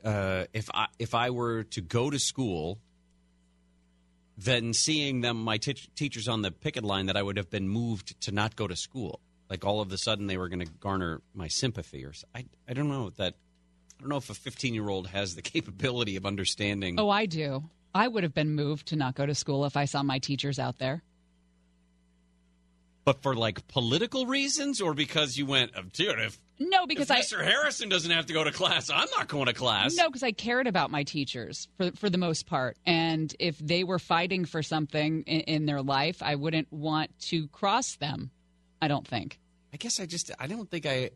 uh, 0.04 0.46
if 0.54 0.70
I 0.74 0.88
if 0.98 1.14
I 1.14 1.30
were 1.30 1.64
to 1.66 1.82
go 1.82 2.10
to 2.10 2.20
school 2.20 2.80
than 4.44 4.74
seeing 4.74 5.22
them, 5.22 5.44
my 5.44 5.58
t- 5.58 5.76
teachers 5.96 6.28
on 6.28 6.42
the 6.42 6.52
picket 6.52 6.84
line, 6.84 7.06
that 7.06 7.18
I 7.18 7.22
would 7.22 7.38
have 7.38 7.50
been 7.50 7.70
moved 7.70 8.20
to 8.22 8.32
not 8.32 8.56
go 8.56 8.68
to 8.68 8.76
school. 8.76 9.20
Like 9.50 9.66
all 9.66 9.82
of 9.82 9.92
a 9.92 9.98
sudden, 9.98 10.28
they 10.28 10.38
were 10.38 10.50
going 10.50 10.66
to 10.66 10.72
garner 10.80 11.22
my 11.34 11.48
sympathy, 11.48 12.06
or 12.06 12.14
I, 12.34 12.46
I 12.68 12.74
don't 12.74 12.90
know 12.90 13.10
that. 13.12 13.36
I 13.98 14.02
don't 14.02 14.10
know 14.10 14.18
if 14.18 14.30
a 14.30 14.34
15 14.34 14.74
year 14.74 14.90
old 14.90 15.08
has 15.08 15.36
the 15.36 15.42
capability 15.44 16.16
of 16.16 16.26
understanding. 16.26 17.00
Oh, 17.00 17.10
I 17.10 17.26
do. 17.26 17.64
I 17.94 18.08
would 18.08 18.24
have 18.24 18.34
been 18.34 18.56
moved 18.56 18.88
to 18.88 18.96
not 18.96 19.16
go 19.16 19.26
to 19.26 19.36
school 19.36 19.66
if 19.66 19.76
I 19.76 19.86
saw 19.86 20.02
my 20.02 20.20
teachers 20.20 20.58
out 20.58 20.80
there. 20.80 21.04
But 23.04 23.22
for 23.22 23.36
like 23.36 23.68
political 23.68 24.26
reasons, 24.26 24.80
or 24.80 24.94
because 24.94 25.38
you 25.38 25.46
went, 25.46 25.72
oh, 25.76 25.84
dude, 25.92 26.20
if 26.20 26.40
no, 26.70 26.86
because 26.86 27.10
if 27.10 27.18
Mr. 27.18 27.44
Harrison 27.44 27.90
doesn't 27.90 28.12
have 28.12 28.28
to 28.28 28.34
go 28.34 28.44
to 28.44 28.52
class, 28.52 28.90
I'm 28.90 29.08
not 29.18 29.28
going 29.28 29.48
to 29.48 29.54
class. 29.54 29.96
No, 29.96 30.08
because 30.08 30.24
I 30.24 30.32
cared 30.32 30.68
about 30.68 30.92
my 30.92 31.04
teachers 31.04 31.68
for 31.78 31.92
for 31.92 32.10
the 32.10 32.18
most 32.18 32.46
part, 32.46 32.78
and 32.86 33.34
if 33.40 33.58
they 33.58 33.84
were 33.84 34.00
fighting 34.00 34.46
for 34.46 34.62
something 34.62 35.24
in, 35.24 35.42
in 35.42 35.66
their 35.66 35.82
life, 35.82 36.22
I 36.22 36.36
wouldn't 36.36 36.72
want 36.72 37.18
to 37.28 37.48
cross 37.48 37.96
them. 37.96 38.32
I 38.82 38.88
don't 38.88 39.08
think. 39.08 39.40
I 39.74 39.78
guess 39.78 40.00
I 40.00 40.06
just 40.06 40.32
I 40.40 40.48
don't 40.48 40.70
think 40.70 40.86
I. 40.86 41.12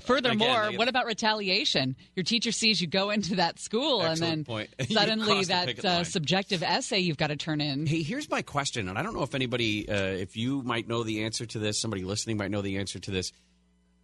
Furthermore, 0.00 0.66
Again, 0.66 0.78
what 0.78 0.86
about 0.86 1.06
retaliation? 1.06 1.96
Your 2.14 2.22
teacher 2.22 2.52
sees 2.52 2.80
you 2.80 2.86
go 2.86 3.10
into 3.10 3.36
that 3.36 3.58
school, 3.58 4.00
and 4.02 4.16
then 4.20 4.44
point. 4.44 4.68
Suddenly 4.88 5.44
that 5.46 5.84
uh, 5.84 6.04
subjective 6.04 6.62
essay 6.62 7.00
you've 7.00 7.16
got 7.16 7.28
to 7.28 7.36
turn 7.36 7.60
in. 7.60 7.84
Hey, 7.84 8.02
here's 8.02 8.30
my 8.30 8.42
question, 8.42 8.88
and 8.88 8.96
I 8.96 9.02
don't 9.02 9.12
know 9.12 9.24
if 9.24 9.34
anybody, 9.34 9.88
uh, 9.88 9.96
if 9.96 10.36
you 10.36 10.62
might 10.62 10.86
know 10.86 11.02
the 11.02 11.24
answer 11.24 11.46
to 11.46 11.58
this, 11.58 11.80
somebody 11.80 12.04
listening 12.04 12.36
might 12.36 12.52
know 12.52 12.62
the 12.62 12.78
answer 12.78 13.00
to 13.00 13.10
this. 13.10 13.32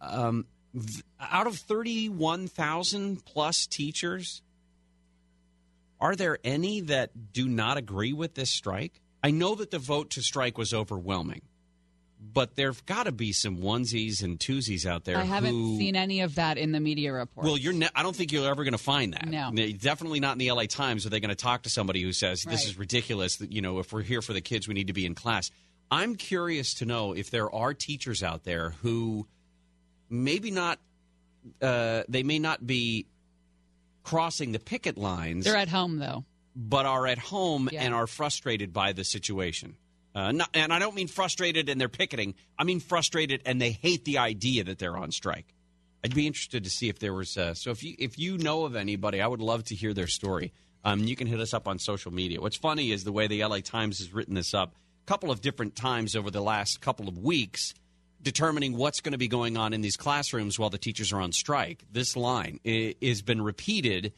Um, 0.01 0.45
th- 0.45 0.54
out 1.19 1.47
of 1.47 1.55
31,000 1.57 3.23
plus 3.25 3.65
teachers, 3.67 4.41
are 5.99 6.15
there 6.15 6.37
any 6.43 6.81
that 6.81 7.33
do 7.33 7.47
not 7.47 7.77
agree 7.77 8.13
with 8.13 8.35
this 8.35 8.49
strike? 8.49 9.01
I 9.23 9.31
know 9.31 9.55
that 9.55 9.71
the 9.71 9.79
vote 9.79 10.11
to 10.11 10.21
strike 10.21 10.57
was 10.57 10.73
overwhelming, 10.73 11.41
but 12.21 12.55
there've 12.55 12.85
got 12.85 13.03
to 13.05 13.11
be 13.11 13.31
some 13.33 13.57
onesies 13.57 14.21
and 14.21 14.37
twosies 14.37 14.85
out 14.85 15.05
there. 15.05 15.17
I 15.17 15.23
haven't 15.23 15.51
who, 15.53 15.77
seen 15.77 15.95
any 15.95 16.21
of 16.21 16.35
that 16.35 16.57
in 16.57 16.71
the 16.71 16.79
media 16.79 17.11
report. 17.13 17.45
Well, 17.45 17.57
you're. 17.57 17.73
Ne- 17.73 17.89
I 17.95 18.03
don't 18.03 18.15
think 18.15 18.31
you're 18.31 18.47
ever 18.47 18.63
going 18.63 18.73
to 18.73 18.77
find 18.77 19.13
that. 19.13 19.27
No. 19.27 19.51
definitely 19.79 20.19
not 20.19 20.33
in 20.33 20.37
the 20.39 20.51
LA 20.51 20.65
Times. 20.65 21.05
Are 21.05 21.09
they 21.09 21.19
going 21.19 21.29
to 21.29 21.35
talk 21.35 21.63
to 21.63 21.69
somebody 21.69 22.01
who 22.03 22.11
says 22.11 22.43
this 22.43 22.61
Right. 22.61 22.65
is 22.67 22.77
ridiculous? 22.77 23.37
That 23.37 23.51
you 23.51 23.61
know, 23.61 23.79
if 23.79 23.91
we're 23.91 24.03
here 24.03 24.21
for 24.21 24.33
the 24.33 24.41
kids, 24.41 24.67
we 24.67 24.73
need 24.73 24.87
to 24.87 24.93
be 24.93 25.05
in 25.05 25.15
class. 25.15 25.49
I'm 25.89 26.15
curious 26.15 26.75
to 26.75 26.85
know 26.85 27.13
if 27.13 27.29
there 27.31 27.49
are 27.53 27.73
teachers 27.73 28.21
out 28.21 28.43
there 28.43 28.71
who 28.81 29.27
maybe 30.09 30.51
not. 30.51 30.79
Uh, 31.61 32.03
they 32.09 32.23
may 32.23 32.39
not 32.39 32.65
be 32.65 33.05
crossing 34.03 34.51
the 34.51 34.59
picket 34.59 34.97
lines, 34.97 35.45
They're 35.45 35.55
at 35.55 35.67
home 35.69 35.97
though. 35.99 36.25
but 36.55 36.85
are 36.85 37.05
at 37.07 37.17
home 37.17 37.69
Yeah. 37.71 37.83
and 37.83 37.93
are 37.93 38.07
frustrated 38.07 38.73
by 38.73 38.93
the 38.93 39.03
situation. 39.03 39.77
Uh, 40.13 40.31
not, 40.31 40.49
and 40.53 40.71
I 40.71 40.79
don't 40.79 40.95
mean 40.95 41.07
frustrated 41.07 41.67
and 41.69 41.79
they're 41.81 41.89
picketing. 41.89 42.35
I 42.57 42.63
mean 42.63 42.79
frustrated 42.79 43.41
and 43.45 43.61
they 43.61 43.71
hate 43.71 44.05
the 44.05 44.17
idea 44.19 44.63
that 44.63 44.79
they're 44.79 44.95
on 44.97 45.11
strike. 45.11 45.53
I'd 46.03 46.15
be 46.15 46.25
interested 46.27 46.63
to 46.63 46.69
see 46.69 46.87
if 46.87 46.99
there 46.99 47.13
was. 47.13 47.35
Uh, 47.37 47.53
so 47.53 47.71
if 47.71 47.83
you 47.83 47.95
if 47.99 48.17
you 48.19 48.37
know 48.37 48.65
of 48.65 48.75
anybody, 48.75 49.21
I 49.21 49.27
would 49.27 49.41
love 49.41 49.63
to 49.65 49.75
hear 49.75 49.93
their 49.93 50.07
story. 50.07 50.53
Um, 50.83 51.03
you 51.03 51.15
can 51.15 51.25
hit 51.27 51.39
us 51.39 51.53
up 51.53 51.67
on 51.67 51.79
social 51.79 52.13
media. 52.13 52.39
What's 52.39 52.55
funny 52.57 52.91
is 52.91 53.03
the 53.03 53.11
way 53.11 53.25
the 53.27 53.43
LA 53.43 53.59
Times 53.59 53.97
has 53.97 54.13
written 54.13 54.35
this 54.35 54.53
up. 54.53 54.75
A 55.03 55.05
couple 55.07 55.31
of 55.31 55.41
different 55.41 55.75
times 55.75 56.15
over 56.15 56.29
the 56.29 56.41
last 56.41 56.79
couple 56.79 57.07
of 57.09 57.17
weeks, 57.17 57.73
determining 58.25 58.75
what's 58.75 58.99
going 58.99 59.11
to 59.13 59.17
be 59.17 59.29
going 59.29 59.55
on 59.55 59.71
in 59.71 59.81
these 59.81 59.95
classrooms 59.95 60.59
while 60.59 60.71
the 60.71 60.79
teachers 60.79 61.13
are 61.13 61.21
on 61.21 61.31
strike. 61.31 61.85
This 61.91 62.17
line 62.17 62.59
has 63.01 63.21
been 63.21 63.41
repeated 63.41 64.11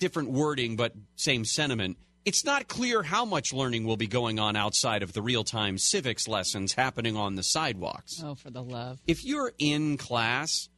different 0.00 0.30
wording, 0.30 0.74
but 0.74 0.94
same 1.14 1.44
sentiment. 1.44 1.98
It's 2.24 2.44
not 2.44 2.66
clear 2.66 3.02
how 3.02 3.24
much 3.24 3.52
learning 3.52 3.84
will 3.84 3.98
be 3.98 4.06
going 4.06 4.38
on 4.38 4.56
outside 4.56 5.02
of 5.02 5.12
the 5.12 5.20
real 5.20 5.44
time 5.44 5.76
civics 5.76 6.26
lessons 6.26 6.72
happening 6.72 7.16
on 7.16 7.34
the 7.34 7.42
sidewalks. 7.42 8.22
Oh, 8.24 8.34
for 8.34 8.50
the 8.50 8.62
love. 8.62 9.00
If 9.06 9.24
you're 9.24 9.52
in 9.58 9.98
class 9.98 10.70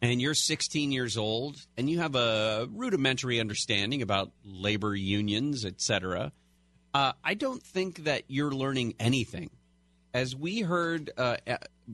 and 0.00 0.20
you're 0.20 0.34
16 0.34 0.92
years 0.92 1.16
old 1.16 1.56
and 1.76 1.90
you 1.90 1.98
have 1.98 2.14
a 2.14 2.68
rudimentary 2.70 3.40
understanding 3.40 4.02
about 4.02 4.30
labor 4.44 4.94
unions, 4.94 5.64
etc., 5.64 6.32
uh, 6.94 7.12
I 7.24 7.34
don't 7.34 7.62
think 7.62 8.04
that 8.04 8.22
you're 8.28 8.52
learning 8.52 8.94
anything. 9.00 9.50
As 10.12 10.34
we 10.34 10.60
heard 10.60 11.10
uh, 11.16 11.36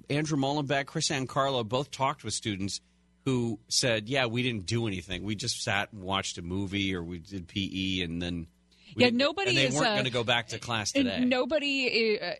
Andrew 0.08 0.38
Mollenbeck, 0.38 0.86
Chris 0.86 1.10
Ancarlo 1.10 1.66
both 1.68 1.90
talked 1.90 2.24
with 2.24 2.32
students 2.34 2.80
who 3.26 3.58
said, 3.68 4.08
"Yeah, 4.08 4.26
we 4.26 4.42
didn't 4.42 4.66
do 4.66 4.86
anything. 4.86 5.22
We 5.24 5.34
just 5.34 5.62
sat 5.62 5.92
and 5.92 6.02
watched 6.02 6.38
a 6.38 6.42
movie, 6.42 6.94
or 6.94 7.02
we 7.02 7.18
did 7.18 7.46
PE, 7.48 8.00
and 8.00 8.22
then 8.22 8.46
we 8.94 9.04
Yeah, 9.04 9.10
nobody 9.10 9.50
and 9.50 9.58
they 9.58 9.66
is, 9.66 9.74
weren't 9.74 9.88
uh, 9.88 9.94
going 9.94 10.04
to 10.06 10.10
go 10.10 10.24
back 10.24 10.48
to 10.48 10.58
class 10.58 10.92
today." 10.92 11.24
Nobody 11.26 11.84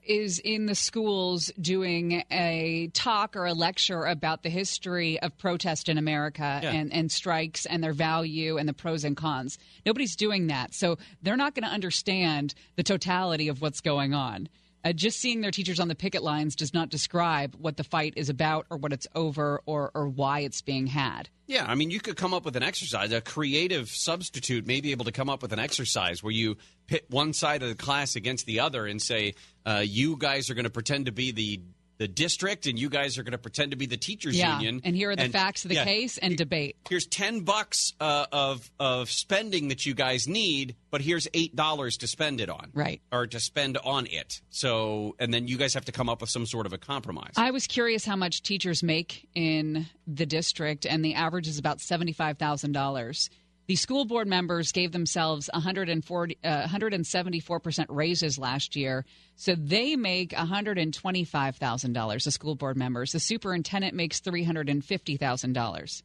is 0.07 0.39
in 0.39 0.65
the 0.65 0.75
schools 0.77 1.51
doing 1.61 2.23
a 2.31 2.89
talk 2.95 3.37
or 3.37 3.45
a 3.45 3.53
lecture 3.53 4.05
about 4.05 4.45
the 4.45 4.49
history 4.49 5.21
of 5.21 5.37
protest 5.37 5.91
in 5.91 5.99
America 5.99 6.61
Yeah. 6.63 6.71
and, 6.71 6.91
and 6.93 7.13
strikes 7.13 7.67
and 7.67 7.83
their 7.85 7.93
value 7.93 8.57
and 8.57 8.67
the 8.69 8.73
pros 8.73 9.05
and 9.05 9.15
cons. 9.17 9.59
Nobody's 9.85 10.17
doing 10.17 10.47
that. 10.47 10.73
So 10.73 10.97
they're 11.21 11.37
not 11.37 11.55
going 11.55 11.65
to 11.65 11.75
understand 11.75 12.55
the 12.77 12.83
totality 12.83 13.49
of 13.49 13.61
what's 13.61 13.81
going 13.83 14.15
on. 14.15 14.49
Uh, 14.87 14.93
just 14.93 15.19
seeing 15.19 15.41
their 15.41 15.51
teachers 15.51 15.81
on 15.81 15.89
the 15.89 15.97
picket 15.97 16.23
lines 16.23 16.55
does 16.55 16.73
not 16.73 16.91
describe 16.91 17.57
what 17.59 17.77
the 17.77 17.83
fight 17.83 18.13
is 18.15 18.29
about 18.29 18.67
or 18.71 18.77
what 18.77 18.93
it's 18.93 19.09
over 19.17 19.61
or, 19.67 19.91
or 19.97 20.07
why 20.07 20.41
it's 20.41 20.63
being 20.63 20.87
had. 20.87 21.29
Yeah, 21.49 21.65
I 21.67 21.75
mean, 21.75 21.91
you 21.91 21.99
could 21.99 22.17
come 22.17 22.33
up 22.33 22.45
with 22.45 22.55
an 22.55 22.63
exercise. 22.63 23.11
A 23.11 23.21
creative 23.21 23.89
substitute 23.89 24.65
may 24.65 24.81
be 24.81 24.93
able 24.93 25.07
to 25.07 25.11
come 25.11 25.29
up 25.29 25.43
with 25.43 25.53
an 25.53 25.59
exercise 25.59 26.23
where 26.23 26.31
you 26.31 26.57
pit 26.87 27.05
one 27.11 27.33
side 27.33 27.65
of 27.65 27.69
the 27.69 27.75
class 27.75 28.15
against 28.15 28.47
the 28.47 28.61
other 28.61 28.87
and 28.87 29.03
say, 29.03 29.35
uh, 29.65 29.83
"You 29.85 30.17
guys 30.19 30.51
are 30.51 30.55
going 30.55 30.67
to 30.67 30.71
pretend 30.71 31.07
to 31.07 31.13
be 31.13 31.33
the 31.33 31.63
the 31.99 32.09
district, 32.09 32.67
and 32.67 32.79
you 32.79 32.89
guys 32.91 33.19
are 33.19 33.23
going 33.23 33.33
to 33.33 33.39
pretend 33.39 33.71
to 33.71 33.77
be 33.77 33.87
the 33.87 33.97
teachers 33.97 34.37
Yeah, 34.37 34.59
union. 34.61 34.83
and 34.85 34.95
here 34.95 35.11
are 35.11 35.17
the 35.17 35.29
facts 35.29 35.65
of 35.65 35.71
the 35.71 35.77
yeah, 35.77 35.85
case 35.85 36.19
and 36.19 36.37
debate. 36.37 36.77
Here's 36.89 37.07
ten 37.07 37.41
bucks 37.41 37.93
uh, 38.01 38.27
of 38.33 38.71
of 38.79 39.11
spending 39.11 39.69
that 39.69 39.87
you 39.87 39.95
guys 39.95 40.29
need, 40.29 40.77
but 40.91 41.01
here's 41.01 41.27
eight 41.35 41.57
dollars 41.57 41.97
to 41.99 42.07
spend 42.07 42.41
it 42.41 42.51
on, 42.51 42.71
Right. 42.75 43.01
Or 43.11 43.27
to 43.27 43.41
spend 43.41 43.79
on 43.79 44.07
it. 44.07 44.41
So, 44.51 45.17
and 45.19 45.33
then 45.33 45.49
you 45.49 45.57
guys 45.57 45.75
have 45.75 45.87
to 45.87 45.93
come 45.93 46.09
up 46.09 46.21
with 46.21 46.31
some 46.31 46.47
sort 46.47 46.67
of 46.67 46.73
a 46.73 46.79
compromise. 46.79 47.33
I 47.37 47.51
was 47.51 47.67
curious 47.67 48.05
how 48.05 48.17
much 48.17 48.43
teachers 48.43 48.83
make 48.83 49.29
in 49.35 49.87
the 50.07 50.27
district, 50.27 50.85
and 50.87 51.05
the 51.05 51.15
average 51.15 51.49
is 51.49 51.59
about 51.59 51.79
$75,000. 51.79 53.29
The 53.67 53.77
school 53.77 54.05
board 54.05 54.29
members 54.29 54.71
gave 54.71 54.93
themselves 54.93 55.51
140, 55.53 56.39
uh, 56.45 56.67
174% 56.67 57.87
raises 57.89 58.39
last 58.39 58.77
year, 58.77 59.05
so 59.35 59.57
they 59.57 59.97
make 59.97 60.31
$125,000, 60.31 62.25
the 62.25 62.31
school 62.31 62.55
board 62.55 62.77
members. 62.77 63.13
The 63.13 63.21
superintendent 63.21 63.95
makes 63.95 64.21
$350,000. 64.21 66.03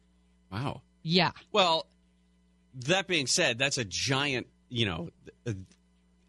wow. 0.50 0.82
Yeah. 1.04 1.32
Well, 1.50 1.86
that 2.86 3.06
being 3.08 3.26
said, 3.26 3.58
that's 3.58 3.78
a 3.78 3.84
giant. 3.84 4.46
You 4.68 4.86
know, 4.86 5.08
uh, 5.46 5.52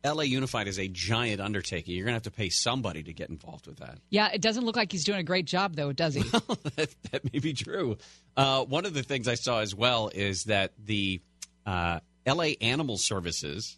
L.A. 0.04 0.26
Unified 0.26 0.68
is 0.68 0.78
a 0.80 0.88
giant 0.88 1.40
undertaking. 1.40 1.96
You're 1.96 2.04
going 2.06 2.12
to 2.14 2.18
have 2.18 2.24
to 2.24 2.32
pay 2.32 2.50
somebody 2.50 3.04
to 3.04 3.14
get 3.14 3.30
involved 3.30 3.68
with 3.68 3.78
that. 3.78 4.00
Yeah, 4.10 4.30
it 4.34 4.42
doesn't 4.42 4.66
look 4.66 4.76
like 4.76 4.92
he's 4.92 5.06
doing 5.06 5.20
a 5.20 5.24
great 5.24 5.46
job, 5.46 5.76
though, 5.76 5.94
does 5.94 6.16
he? 6.16 6.22
that, 6.76 6.94
that 7.12 7.34
may 7.34 7.40
be 7.40 7.54
true. 7.54 7.98
Uh, 8.36 8.66
one 8.66 8.86
of 8.86 8.94
the 8.94 9.04
things 9.04 9.28
I 9.28 9.36
saw 9.36 9.60
as 9.60 9.74
well 9.74 10.10
is 10.14 10.46
that 10.46 10.74
the 10.84 11.22
uh, 11.66 12.00
LA 12.28 12.52
Animal 12.62 12.98
Services 12.98 13.78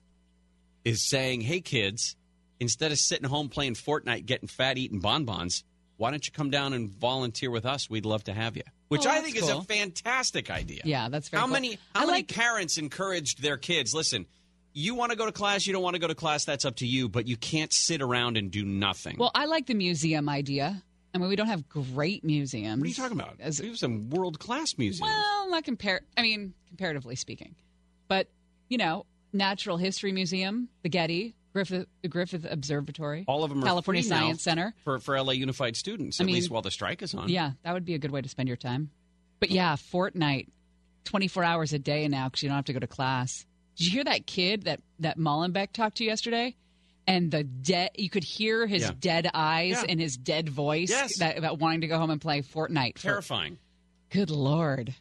is 0.84 1.08
saying, 1.08 1.41
"Hey 1.41 1.62
kids, 1.62 2.15
instead 2.60 2.91
of 2.91 2.98
sitting 2.98 3.27
home 3.29 3.50
playing 3.50 3.74
Fortnite, 3.75 4.25
getting 4.25 4.48
fat, 4.48 4.77
eating 4.77 5.00
bonbons, 5.00 5.63
why 5.98 6.10
don't 6.12 6.25
you 6.25 6.32
come 6.34 6.50
down 6.50 6.74
and 6.74 6.89
volunteer 6.89 7.51
with 7.51 7.65
us? 7.65 7.89
We'd 7.89 8.05
love 8.05 8.24
to 8.25 8.34
have 8.34 8.55
you." 8.58 8.63
Which 8.88 9.05
Oh, 9.05 9.10
I 9.10 9.22
think 9.22 9.36
is 9.36 9.50
a 9.50 9.62
fantastic 9.63 10.50
idea. 10.51 10.82
Yeah, 10.86 11.10
that's 11.10 11.29
very 11.29 11.41
How 11.41 11.48
cool. 11.48 11.53
many 11.53 11.79
how 11.94 12.03
I 12.03 12.05
many 12.05 12.17
like- 12.20 12.27
parents 12.34 12.77
encouraged 12.77 13.41
their 13.41 13.58
kids? 13.58 13.94
Listen. 13.94 14.25
You 14.77 14.94
want 14.94 15.12
to 15.12 15.17
go 15.17 15.25
to 15.25 15.32
class, 15.32 15.65
you 15.65 15.72
don't 15.72 15.82
want 15.82 15.94
to 15.96 16.00
go 16.00 16.08
to 16.08 16.13
class, 16.15 16.44
that's 16.44 16.65
up 16.65 16.75
to 16.77 16.86
you, 16.86 17.08
but 17.08 17.27
you 17.29 17.38
can't 17.38 17.72
sit 17.74 18.01
around 18.01 18.36
and 18.36 18.51
do 18.51 18.65
nothing. 18.65 19.15
Well, 19.17 19.32
I 19.34 19.46
like 19.46 19.67
the 19.67 19.74
museum 19.74 20.27
idea. 20.27 20.84
I 21.13 21.17
mean, 21.17 21.29
we 21.29 21.38
don't 21.38 21.48
have 21.48 21.70
great 21.70 22.25
museums. 22.25 22.79
what 22.82 22.86
are 22.86 22.89
you 22.89 22.94
talking 22.94 23.17
about? 23.17 23.38
As- 23.39 23.62
we 23.62 23.70
have 23.70 23.77
some 23.77 24.10
world 24.10 24.38
class 24.38 24.77
museums. 24.77 25.00
Well, 25.10 25.50
not 25.50 25.63
compare. 25.63 26.01
I 26.17 26.22
mean, 26.24 26.53
comparatively 26.67 27.15
speaking, 27.15 27.55
but 28.10 28.27
you 28.67 28.77
know, 28.77 29.05
Natural 29.32 29.77
History 29.77 30.12
Museum, 30.12 30.67
the 30.84 30.89
Getty, 30.89 31.36
Griffith, 31.53 31.88
the 32.01 32.10
Griffith 32.10 32.46
Observatory, 32.50 33.24
All 33.29 33.46
of 33.46 33.50
them 33.51 33.63
are 33.63 33.65
California 33.65 34.03
Science 34.03 34.44
Center. 34.44 34.74
for 34.84 35.00
for 35.00 35.17
LA 35.17 35.32
Unified 35.34 35.77
students. 35.77 36.20
I 36.20 36.24
At 36.24 36.25
mean, 36.25 36.36
least 36.36 36.50
while 36.50 36.62
the 36.62 36.70
strike 36.72 37.01
is 37.01 37.13
on. 37.13 37.29
Yeah, 37.29 37.51
that 37.63 37.72
would 37.74 37.86
be 37.86 37.94
a 37.94 37.98
good 37.98 38.12
way 38.12 38.22
to 38.22 38.27
spend 38.27 38.50
your 38.50 38.58
time. 38.58 38.89
But 39.39 39.51
yeah, 39.51 39.77
Fortnite, 39.77 40.50
twenty 41.05 41.29
four 41.29 41.46
hours 41.46 41.72
a 41.72 41.79
day 41.79 42.05
now 42.10 42.27
because 42.27 42.44
you 42.44 42.50
don't 42.50 42.58
have 42.58 42.65
to 42.65 42.74
go 42.74 42.79
to 42.79 42.88
class. 42.88 43.46
Did 43.75 43.86
you 43.88 43.91
hear 43.91 44.03
that 44.05 44.25
kid 44.25 44.63
that 44.63 44.82
that 45.00 45.17
Mollenbeck 45.17 45.72
talked 45.74 45.98
to 45.98 46.03
yesterday? 46.05 46.55
And 47.08 47.29
the 47.29 47.44
dead, 47.44 47.91
you 47.96 48.10
could 48.10 48.24
hear 48.24 48.65
his 48.65 48.82
Yeah. 48.84 48.91
dead 49.00 49.29
eyes 49.34 49.72
Yeah. 49.72 49.86
and 49.89 50.00
his 50.00 50.17
dead 50.17 50.50
voice 50.50 50.89
Yes. 50.89 51.20
that, 51.20 51.38
about 51.38 51.60
wanting 51.60 51.82
to 51.82 51.88
go 51.88 52.00
home 52.00 52.10
and 52.10 52.20
play 52.20 52.41
Fortnite. 52.41 52.98
For, 52.98 53.03
terrifying. 53.03 53.60
good 54.10 54.32
lord. 54.32 54.96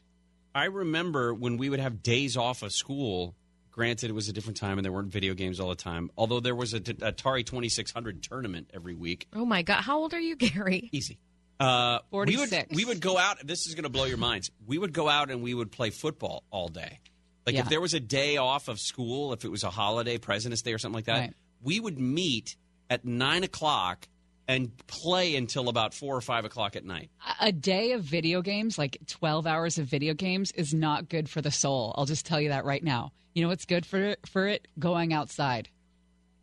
I 0.55 0.65
remember 0.67 1.33
when 1.33 1.57
we 1.57 1.69
would 1.71 1.81
have 1.81 2.03
days 2.03 2.37
off 2.37 2.63
of 2.63 2.73
school. 2.73 3.35
Granted, 3.71 4.11
it 4.11 4.13
was 4.13 4.29
a 4.29 4.33
different 4.33 4.57
time 4.59 4.77
and 4.79 4.85
there 4.85 4.93
weren't 4.93 5.11
video 5.11 5.35
games 5.35 5.59
all 5.59 5.69
the 5.71 5.75
time. 5.75 6.11
Although 6.17 6.41
there 6.41 6.55
was 6.55 6.75
a 6.75 6.81
t- 6.81 6.93
Atari 6.93 7.45
Twenty 7.45 7.69
Six 7.71 7.91
Hundred 7.91 8.23
tournament 8.23 8.71
every 8.75 8.95
week. 8.95 9.27
Oh 9.33 9.45
my 9.47 9.63
God. 9.63 9.81
How 9.81 9.99
old 9.99 10.13
are 10.15 10.21
you, 10.21 10.37
Gary? 10.37 10.91
Easy. 10.93 11.19
Uh, 11.59 12.01
we 12.11 12.19
would 12.19 12.35
46. 12.35 12.75
we 12.75 12.85
would 12.85 13.01
go 13.01 13.17
out. 13.17 13.45
This 13.47 13.67
is 13.67 13.75
going 13.75 13.85
to 13.85 13.89
blow 13.89 14.05
your 14.05 14.17
minds. 14.19 14.51
We 14.67 14.77
would 14.77 14.93
go 14.93 15.09
out 15.09 15.31
and 15.31 15.43
we 15.43 15.55
would 15.55 15.73
play 15.73 15.89
football 15.91 16.45
all 16.51 16.69
day. 16.69 17.01
Like 17.47 17.55
Yeah. 17.57 17.61
if 17.63 17.69
there 17.69 17.81
was 17.81 17.95
a 17.95 18.01
day 18.01 18.37
off 18.37 18.69
of 18.69 18.81
school, 18.81 19.33
if 19.33 19.45
it 19.45 19.51
was 19.51 19.63
a 19.65 19.71
holiday, 19.71 20.19
President's 20.19 20.63
Day 20.63 20.73
or 20.73 20.79
something 20.79 20.97
like 20.97 21.05
that, 21.07 21.19
Right. 21.19 21.35
we 21.63 21.79
would 21.81 21.99
meet 21.99 22.57
at 22.91 23.05
nine 23.05 23.45
o'clock 23.45 24.09
and 24.47 24.77
play 24.87 25.37
until 25.37 25.69
about 25.71 25.95
four 25.95 26.15
or 26.17 26.21
five 26.21 26.45
o'clock 26.45 26.77
at 26.77 26.85
night. 26.85 27.11
a 27.41 27.51
day 27.53 27.93
of 27.93 28.03
video 28.03 28.43
games, 28.43 28.77
like 28.79 28.99
12 29.07 29.47
hours 29.47 29.79
of 29.79 29.87
video 29.87 30.13
games, 30.15 30.53
is 30.53 30.75
not 30.75 31.09
good 31.09 31.29
for 31.31 31.41
the 31.41 31.51
soul. 31.51 31.95
I'll 31.97 32.05
just 32.05 32.27
tell 32.27 32.41
you 32.41 32.51
that 32.51 32.65
right 32.67 32.83
now. 32.85 33.13
You 33.35 33.43
know 33.43 33.49
what's 33.49 33.65
good 33.65 33.85
for 33.87 34.17
for 34.27 34.47
it? 34.47 34.69
Going 34.79 35.13
outside, 35.15 35.69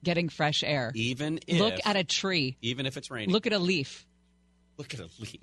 getting 0.03 0.29
fresh 0.29 0.63
air. 0.63 0.91
Even 0.95 1.39
if 1.47 1.59
Look 1.59 1.79
at 1.85 1.95
a 1.95 2.03
tree. 2.03 2.57
even 2.61 2.85
if 2.87 2.97
it's 2.97 3.09
raining. 3.11 3.29
Look 3.31 3.45
at 3.47 3.53
a 3.53 3.59
leaf. 3.59 4.05
look 4.77 4.93
at 4.95 4.99
a 4.99 5.09
leaf. 5.19 5.37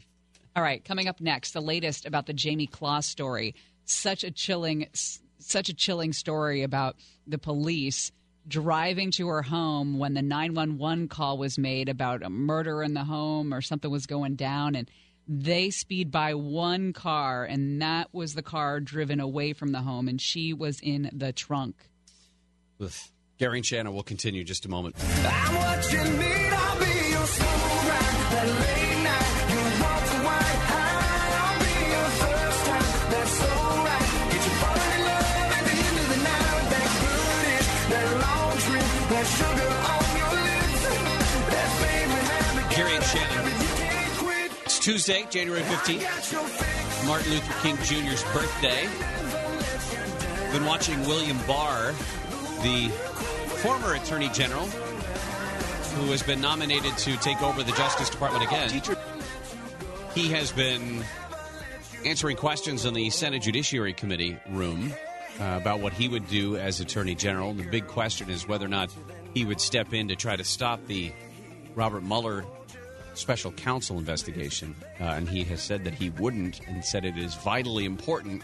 All 0.56 0.62
right, 0.64 0.84
coming 0.84 1.06
up 1.06 1.20
next, 1.20 1.52
the 1.52 1.60
latest 1.62 2.06
about 2.06 2.26
the 2.26 2.34
Jayme 2.34 2.68
Closs 2.68 3.06
story. 3.06 3.54
Such 3.84 4.24
a 4.24 4.32
chilling, 4.32 4.88
such 5.38 5.68
a 5.68 5.74
chilling 5.74 6.12
story 6.12 6.62
about 6.62 6.96
the 7.26 7.38
police 7.38 8.12
driving 8.46 9.10
to 9.12 9.28
her 9.28 9.42
home 9.42 9.98
when 9.98 10.14
the 10.14 10.22
911 10.22 11.08
call 11.08 11.36
was 11.38 11.58
made 11.58 11.88
about 11.88 12.22
a 12.22 12.30
murder 12.30 12.82
in 12.82 12.94
the 12.94 13.04
home 13.04 13.52
or 13.52 13.60
something 13.60 13.90
was 13.90 14.06
going 14.06 14.36
down 14.36 14.74
and 14.74 14.90
they 15.26 15.68
speed 15.68 16.10
by 16.10 16.34
one 16.34 16.94
car 16.94 17.44
and 17.44 17.82
that 17.82 18.08
was 18.12 18.34
the 18.34 18.42
car 18.42 18.80
driven 18.80 19.20
away 19.20 19.52
from 19.52 19.72
the 19.72 19.82
home 19.82 20.08
and 20.08 20.20
she 20.20 20.54
was 20.54 20.80
in 20.80 21.10
the 21.12 21.32
trunk. 21.32 21.76
Ugh. 22.80 22.90
Gary 23.38 23.58
and 23.58 23.66
Shannon 23.66 23.94
will 23.94 24.02
continue 24.02 24.40
in 24.40 24.46
just 24.46 24.64
a 24.64 24.68
moment. 24.68 24.96
Gary 42.70 42.94
and 42.94 43.04
Shannon. 43.04 43.44
You 43.60 43.66
can't 43.76 44.14
quit. 44.18 44.52
It's 44.64 44.78
Tuesday, 44.78 45.26
January 45.30 45.62
15th, 45.62 46.02
Got 46.02 46.32
your 46.32 46.42
fix. 46.42 47.06
Martin 47.06 47.32
Luther 47.32 47.52
King 47.60 47.76
Jr.'s 47.78 48.22
birthday. 48.32 48.88
Been 50.52 50.64
watching 50.64 51.00
William 51.00 51.38
Barr, 51.46 51.92
the 52.62 52.88
former 53.62 53.94
Attorney 53.94 54.28
General, 54.30 54.66
who 54.66 56.10
has 56.12 56.22
been 56.22 56.40
nominated 56.40 56.96
to 56.98 57.16
take 57.18 57.42
over 57.42 57.62
the 57.62 57.72
Justice 57.72 58.08
Department 58.10 58.44
again. 58.44 58.82
He 60.14 60.28
has 60.30 60.52
been 60.52 61.04
answering 62.04 62.36
questions 62.36 62.84
in 62.84 62.94
the 62.94 63.10
Senate 63.10 63.42
Judiciary 63.42 63.92
Committee 63.92 64.38
room 64.50 64.92
uh, 65.40 65.58
about 65.60 65.80
what 65.80 65.92
he 65.92 66.08
would 66.08 66.28
do 66.28 66.56
as 66.56 66.80
Attorney 66.80 67.14
General. 67.14 67.52
The 67.54 67.64
big 67.64 67.86
question 67.86 68.30
is 68.30 68.46
whether 68.48 68.64
or 68.64 68.68
not 68.68 68.90
he 69.34 69.44
would 69.44 69.60
step 69.60 69.92
in 69.92 70.08
to 70.08 70.16
try 70.16 70.36
to 70.36 70.44
stop 70.44 70.86
the 70.86 71.12
Robert 71.74 72.02
Mueller 72.02 72.44
special 73.14 73.52
counsel 73.52 73.98
investigation. 73.98 74.74
Uh, 75.00 75.04
and 75.04 75.28
he 75.28 75.44
has 75.44 75.62
said 75.62 75.84
that 75.84 75.94
he 75.94 76.10
wouldn't 76.10 76.60
and 76.66 76.84
said 76.84 77.04
it 77.04 77.18
is 77.18 77.34
vitally 77.36 77.84
important 77.84 78.42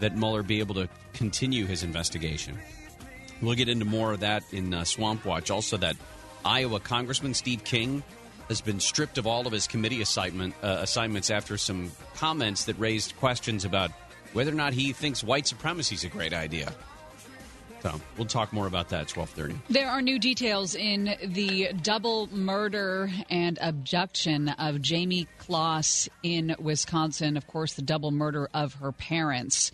that 0.00 0.16
Mueller 0.16 0.42
be 0.42 0.60
able 0.60 0.74
to 0.74 0.88
continue 1.12 1.66
his 1.66 1.82
investigation. 1.82 2.58
We'll 3.40 3.54
get 3.54 3.68
into 3.68 3.84
more 3.84 4.12
of 4.12 4.20
that 4.20 4.42
in 4.52 4.74
uh, 4.74 4.84
Swamp 4.84 5.24
Watch. 5.24 5.50
Also, 5.50 5.76
that 5.78 5.96
Iowa 6.44 6.80
Congressman 6.80 7.34
Steve 7.34 7.62
King 7.64 8.02
has 8.48 8.60
been 8.60 8.80
stripped 8.80 9.18
of 9.18 9.26
all 9.26 9.46
of 9.46 9.52
his 9.52 9.66
committee 9.66 10.02
assignment, 10.02 10.54
uh, 10.62 10.78
assignments 10.80 11.30
after 11.30 11.56
some 11.56 11.92
comments 12.14 12.64
that 12.64 12.78
raised 12.78 13.16
questions 13.16 13.64
about 13.64 13.90
whether 14.32 14.50
or 14.50 14.54
not 14.54 14.72
he 14.72 14.92
thinks 14.92 15.22
white 15.22 15.46
supremacy 15.46 15.94
is 15.94 16.04
a 16.04 16.08
great 16.08 16.32
idea. 16.32 16.72
So 17.80 18.00
we'll 18.16 18.26
talk 18.26 18.52
more 18.52 18.66
about 18.66 18.88
that 18.90 19.02
at 19.02 19.08
twelve 19.08 19.30
thirty. 19.30 19.54
There 19.70 19.88
are 19.88 20.02
new 20.02 20.18
details 20.18 20.74
in 20.74 21.16
the 21.24 21.72
double 21.82 22.26
murder 22.28 23.10
and 23.30 23.58
abduction 23.60 24.48
of 24.48 24.76
Jayme 24.76 25.26
Closs 25.38 26.08
in 26.22 26.56
Wisconsin. 26.58 27.36
Of 27.36 27.46
course, 27.46 27.74
the 27.74 27.82
double 27.82 28.10
murder 28.10 28.48
of 28.52 28.74
her 28.74 28.92
parents. 28.92 29.70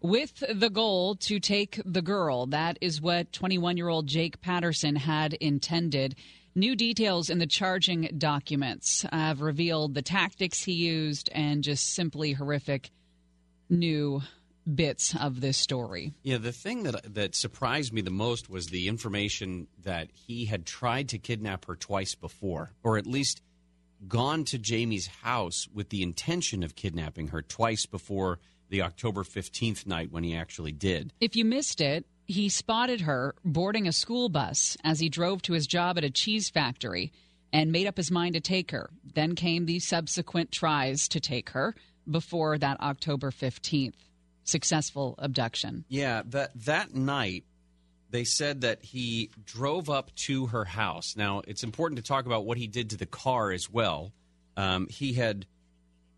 With 0.00 0.44
the 0.52 0.70
goal 0.70 1.16
to 1.16 1.40
take 1.40 1.80
the 1.84 2.02
girl. 2.02 2.46
That 2.46 2.78
is 2.80 3.00
what 3.00 3.32
21 3.32 3.76
year 3.76 3.88
old 3.88 4.06
Jake 4.06 4.40
Patterson 4.40 4.94
had 4.96 5.34
intended. 5.34 6.14
New 6.54 6.74
details 6.74 7.28
in 7.28 7.38
the 7.38 7.46
charging 7.46 8.08
documents 8.16 9.04
have 9.12 9.42
revealed 9.42 9.94
the 9.94 10.02
tactics 10.02 10.62
he 10.62 10.72
used 10.72 11.28
and 11.32 11.62
just 11.62 11.92
simply 11.92 12.32
horrific 12.32 12.90
new 13.68 14.22
bits 14.74 15.14
of 15.14 15.40
this 15.40 15.56
story. 15.56 16.12
Yeah, 16.22 16.38
the 16.38 16.52
thing 16.52 16.82
that 16.84 17.14
that 17.14 17.34
surprised 17.34 17.92
me 17.92 18.00
the 18.00 18.10
most 18.10 18.50
was 18.50 18.66
the 18.66 18.88
information 18.88 19.68
that 19.82 20.08
he 20.12 20.46
had 20.46 20.66
tried 20.66 21.08
to 21.10 21.18
kidnap 21.18 21.66
her 21.66 21.76
twice 21.76 22.14
before, 22.14 22.72
or 22.82 22.98
at 22.98 23.06
least 23.06 23.42
gone 24.08 24.44
to 24.44 24.58
Jayme's 24.58 25.06
house 25.22 25.68
with 25.72 25.88
the 25.90 26.02
intention 26.02 26.62
of 26.62 26.74
kidnapping 26.74 27.28
her 27.28 27.42
twice 27.42 27.86
before 27.86 28.38
the 28.68 28.82
October 28.82 29.22
15th 29.22 29.86
night 29.86 30.10
when 30.10 30.24
he 30.24 30.36
actually 30.36 30.72
did. 30.72 31.12
If 31.20 31.36
you 31.36 31.44
missed 31.44 31.80
it, 31.80 32.04
he 32.26 32.48
spotted 32.48 33.02
her 33.02 33.34
boarding 33.44 33.86
a 33.86 33.92
school 33.92 34.28
bus 34.28 34.76
as 34.82 34.98
he 35.00 35.08
drove 35.08 35.40
to 35.42 35.52
his 35.52 35.66
job 35.66 35.96
at 35.96 36.04
a 36.04 36.10
cheese 36.10 36.50
factory. 36.50 37.12
and 37.52 37.70
made 37.72 37.86
up 37.86 37.96
his 37.96 38.10
mind 38.10 38.34
to 38.34 38.40
take 38.40 38.72
her. 38.72 38.90
Then 39.14 39.34
came 39.34 39.66
the 39.66 39.78
subsequent 39.78 40.50
tries 40.50 41.08
to 41.08 41.20
take 41.20 41.50
her 41.50 41.74
before 42.10 42.58
that 42.58 42.80
October 42.80 43.30
15th 43.30 43.94
successful 44.46 45.14
abduction. 45.18 45.84
Yeah, 45.88 46.22
that 46.26 46.52
that 46.64 46.94
night 46.94 47.44
they 48.10 48.24
said 48.24 48.62
that 48.62 48.82
he 48.82 49.30
drove 49.44 49.90
up 49.90 50.14
to 50.14 50.46
her 50.46 50.64
house. 50.64 51.14
Now, 51.16 51.42
it's 51.46 51.62
important 51.62 51.96
to 51.98 52.02
talk 52.02 52.24
about 52.24 52.46
what 52.46 52.56
he 52.56 52.66
did 52.66 52.90
to 52.90 52.96
the 52.96 53.06
car 53.06 53.50
as 53.50 53.70
well. 53.70 54.12
Um, 54.56 54.86
he 54.88 55.12
had 55.12 55.46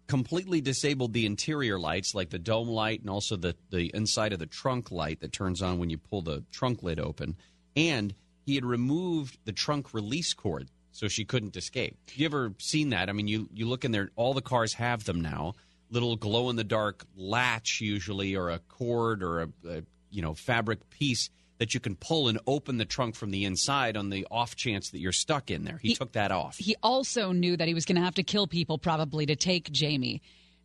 completely 0.06 0.60
disabled 0.60 1.12
the 1.12 1.26
interior 1.26 1.78
lights, 1.78 2.14
like 2.14 2.30
the 2.30 2.38
dome 2.38 2.68
light 2.68 3.00
and 3.00 3.10
also 3.10 3.36
the, 3.36 3.56
the 3.70 3.90
inside 3.94 4.32
of 4.32 4.38
the 4.38 4.46
trunk 4.46 4.90
light 4.90 5.20
that 5.20 5.32
turns 5.32 5.62
on 5.62 5.78
when 5.78 5.90
you 5.90 5.98
pull 5.98 6.22
the 6.22 6.44
trunk 6.50 6.82
lid 6.82 7.00
open. 7.00 7.36
And 7.76 8.14
he 8.44 8.54
had 8.54 8.64
removed 8.64 9.38
the 9.44 9.52
trunk 9.52 9.92
release 9.92 10.32
cord 10.34 10.68
so 10.92 11.08
she 11.08 11.24
couldn't 11.24 11.56
escape. 11.56 11.96
You 12.14 12.26
ever 12.26 12.54
seen 12.58 12.90
that? 12.90 13.08
I 13.08 13.12
mean, 13.12 13.28
you, 13.28 13.48
you 13.52 13.66
look 13.66 13.84
in 13.84 13.92
there, 13.92 14.10
all 14.16 14.34
the 14.34 14.40
cars 14.40 14.74
have 14.74 15.04
them 15.04 15.20
now. 15.20 15.54
Little 15.90 16.16
glow 16.16 16.50
in 16.50 16.56
the 16.56 16.64
dark 16.64 17.04
latch, 17.16 17.80
usually, 17.80 18.36
or 18.36 18.50
a 18.50 18.58
cord 18.58 19.22
or 19.22 19.42
a, 19.42 19.48
a 19.68 19.82
you 20.10 20.22
know 20.22 20.34
fabric 20.34 20.90
piece 20.90 21.30
that 21.58 21.74
you 21.74 21.80
can 21.80 21.96
pull 21.96 22.28
and 22.28 22.38
open 22.46 22.78
the 22.78 22.84
trunk 22.84 23.14
from 23.14 23.30
the 23.30 23.44
inside 23.44 23.96
on 23.96 24.10
the 24.10 24.26
off 24.30 24.56
chance 24.56 24.90
that 24.90 25.00
you're 25.00 25.12
stuck 25.12 25.50
in 25.50 25.64
there. 25.64 25.78
He, 25.78 25.88
he 25.88 25.94
took 25.94 26.12
that 26.12 26.30
off. 26.30 26.56
He 26.56 26.76
also 26.82 27.32
knew 27.32 27.56
that 27.56 27.68
he 27.68 27.74
was 27.74 27.84
going 27.84 27.96
to 27.96 28.02
have 28.02 28.14
to 28.14 28.22
kill 28.22 28.46
people 28.46 28.78
probably 28.78 29.26
to 29.26 29.36
take 29.36 29.70
Jayme. 29.70 30.20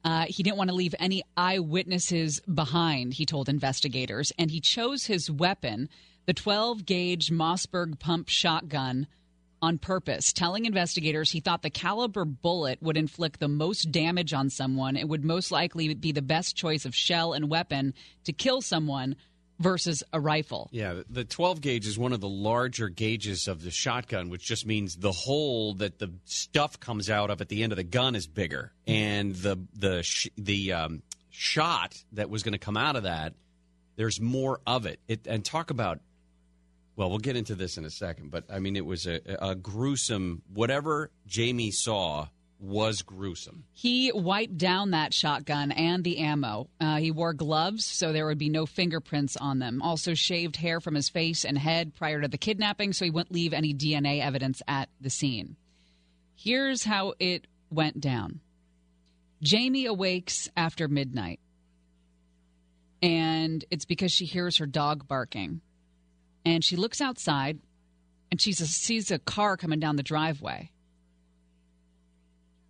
Uh, 0.06 0.26
he 0.28 0.44
didn't 0.44 0.58
want 0.58 0.70
to 0.70 0.76
leave 0.76 0.94
any 1.00 1.24
eyewitnesses 1.38 2.42
behind, 2.42 3.14
he 3.14 3.26
told 3.26 3.48
investigators, 3.48 4.32
and 4.38 4.52
he 4.52 4.60
chose 4.60 5.06
his 5.06 5.32
weapon, 5.32 5.90
the 6.26 6.34
12 6.34 6.86
gauge 6.86 7.32
Mossberg 7.32 8.00
pump 8.00 8.28
shotgun, 8.28 9.08
on 9.64 9.78
purpose, 9.78 10.34
telling 10.34 10.66
investigators 10.66 11.32
he 11.32 11.40
thought 11.40 11.62
the 11.62 11.70
caliber 11.70 12.26
bullet 12.26 12.84
would 12.84 12.98
inflict 12.98 13.40
the 13.40 13.48
most 13.48 13.92
damage 13.92 14.34
on 14.34 14.50
someone. 14.50 14.98
It 14.98 15.08
would 15.08 15.24
most 15.24 15.52
likely 15.52 15.94
be 15.94 16.12
the 16.12 16.22
best 16.22 16.58
choice 16.58 16.84
of 16.86 16.94
shell 16.94 17.32
and 17.32 17.50
weapon 17.50 17.94
to 18.26 18.34
kill 18.34 18.62
someone 18.62 19.16
versus 19.60 20.04
a 20.12 20.20
rifle. 20.20 20.70
Yeah, 20.74 21.04
the 21.10 21.24
12 21.24 21.62
gauge 21.62 21.88
is 21.88 21.98
one 21.98 22.12
of 22.12 22.20
the 22.20 22.28
larger 22.28 22.90
gauges 22.90 23.48
of 23.48 23.64
the 23.64 23.72
shotgun, 23.72 24.28
which 24.28 24.44
just 24.44 24.66
means 24.66 24.98
the 24.98 25.14
hole 25.14 25.76
that 25.76 25.98
the 25.98 26.12
stuff 26.26 26.78
comes 26.82 27.10
out 27.10 27.30
of 27.30 27.40
at 27.40 27.48
the 27.48 27.64
end 27.64 27.72
of 27.72 27.78
the 27.78 27.86
gun 27.86 28.16
is 28.16 28.28
bigger, 28.28 28.74
and 28.86 29.34
the 29.34 29.58
the 29.74 30.04
sh- 30.04 30.28
the 30.38 30.74
um, 30.74 31.02
shot 31.30 32.04
that 32.12 32.30
was 32.30 32.44
going 32.44 32.52
to 32.52 32.60
come 32.60 32.76
out 32.76 32.98
of 32.98 33.04
that, 33.04 33.34
there's 33.96 34.20
more 34.20 34.60
of 34.68 34.86
it. 34.86 35.00
it. 35.08 35.26
And 35.26 35.46
talk 35.46 35.70
about. 35.70 36.02
Well, 36.96 37.10
we'll 37.10 37.20
get 37.20 37.36
into 37.36 37.56
this 37.56 37.78
in 37.78 37.86
a 37.86 37.90
second, 37.90 38.30
but 38.30 38.46
I 38.52 38.60
mean, 38.60 38.76
it 38.76 38.86
was 38.86 39.08
a, 39.08 39.20
a 39.40 39.56
gruesome. 39.56 40.44
Whatever 40.54 41.10
Jayme 41.28 41.74
saw 41.74 42.28
was 42.60 43.02
gruesome. 43.02 43.66
He 43.74 44.12
wiped 44.14 44.58
down 44.58 44.92
that 44.92 45.14
shotgun 45.14 45.72
and 45.72 46.04
the 46.04 46.20
ammo. 46.20 46.70
Uh, 46.80 46.98
he 46.98 47.12
wore 47.12 47.34
gloves 47.34 47.84
so 47.84 48.14
there 48.14 48.26
would 48.26 48.38
be 48.38 48.50
no 48.50 48.66
fingerprints 48.66 49.36
on 49.36 49.60
them. 49.60 49.82
Also, 49.82 50.14
shaved 50.14 50.56
hair 50.56 50.80
from 50.80 50.96
his 50.96 51.10
face 51.10 51.44
and 51.44 51.58
head 51.58 51.94
prior 51.94 52.22
to 52.22 52.28
the 52.28 52.38
kidnapping 52.38 52.94
so 52.94 53.04
he 53.04 53.12
wouldn't 53.12 53.34
leave 53.34 53.54
any 53.54 53.74
DNA 53.74 54.22
evidence 54.22 54.62
at 54.68 54.88
the 55.02 55.10
scene. 55.10 55.58
Here's 56.36 56.84
how 56.84 57.16
it 57.20 57.48
went 57.70 58.00
down 58.00 58.40
Jayme 59.44 59.86
awakes 59.86 60.50
after 60.56 60.88
midnight, 60.88 61.42
and 63.02 63.66
it's 63.72 63.86
because 63.86 64.12
she 64.12 64.26
hears 64.26 64.58
her 64.58 64.66
dog 64.66 65.08
barking. 65.08 65.60
And 66.46 66.64
she 66.64 66.76
looks 66.76 67.02
outside 67.02 67.60
and 68.32 68.42
she 68.42 68.52
sees 68.54 69.12
a 69.12 69.20
car 69.20 69.58
coming 69.58 69.80
down 69.80 69.96
the 69.96 70.04
driveway 70.04 70.72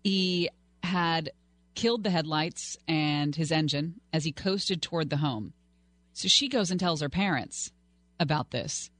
he 0.04 0.50
had 0.82 1.32
killed 1.74 2.04
the 2.04 2.10
headlights 2.10 2.76
and 2.86 3.34
his 3.34 3.50
engine 3.50 4.00
as 4.12 4.24
he 4.24 4.30
coasted 4.30 4.82
toward 4.82 5.10
the 5.10 5.16
home. 5.16 5.54
So 6.12 6.28
she 6.28 6.48
goes 6.48 6.70
and 6.70 6.78
tells 6.78 7.00
her 7.00 7.08
parents 7.08 7.72
about 8.20 8.52
this. 8.52 8.90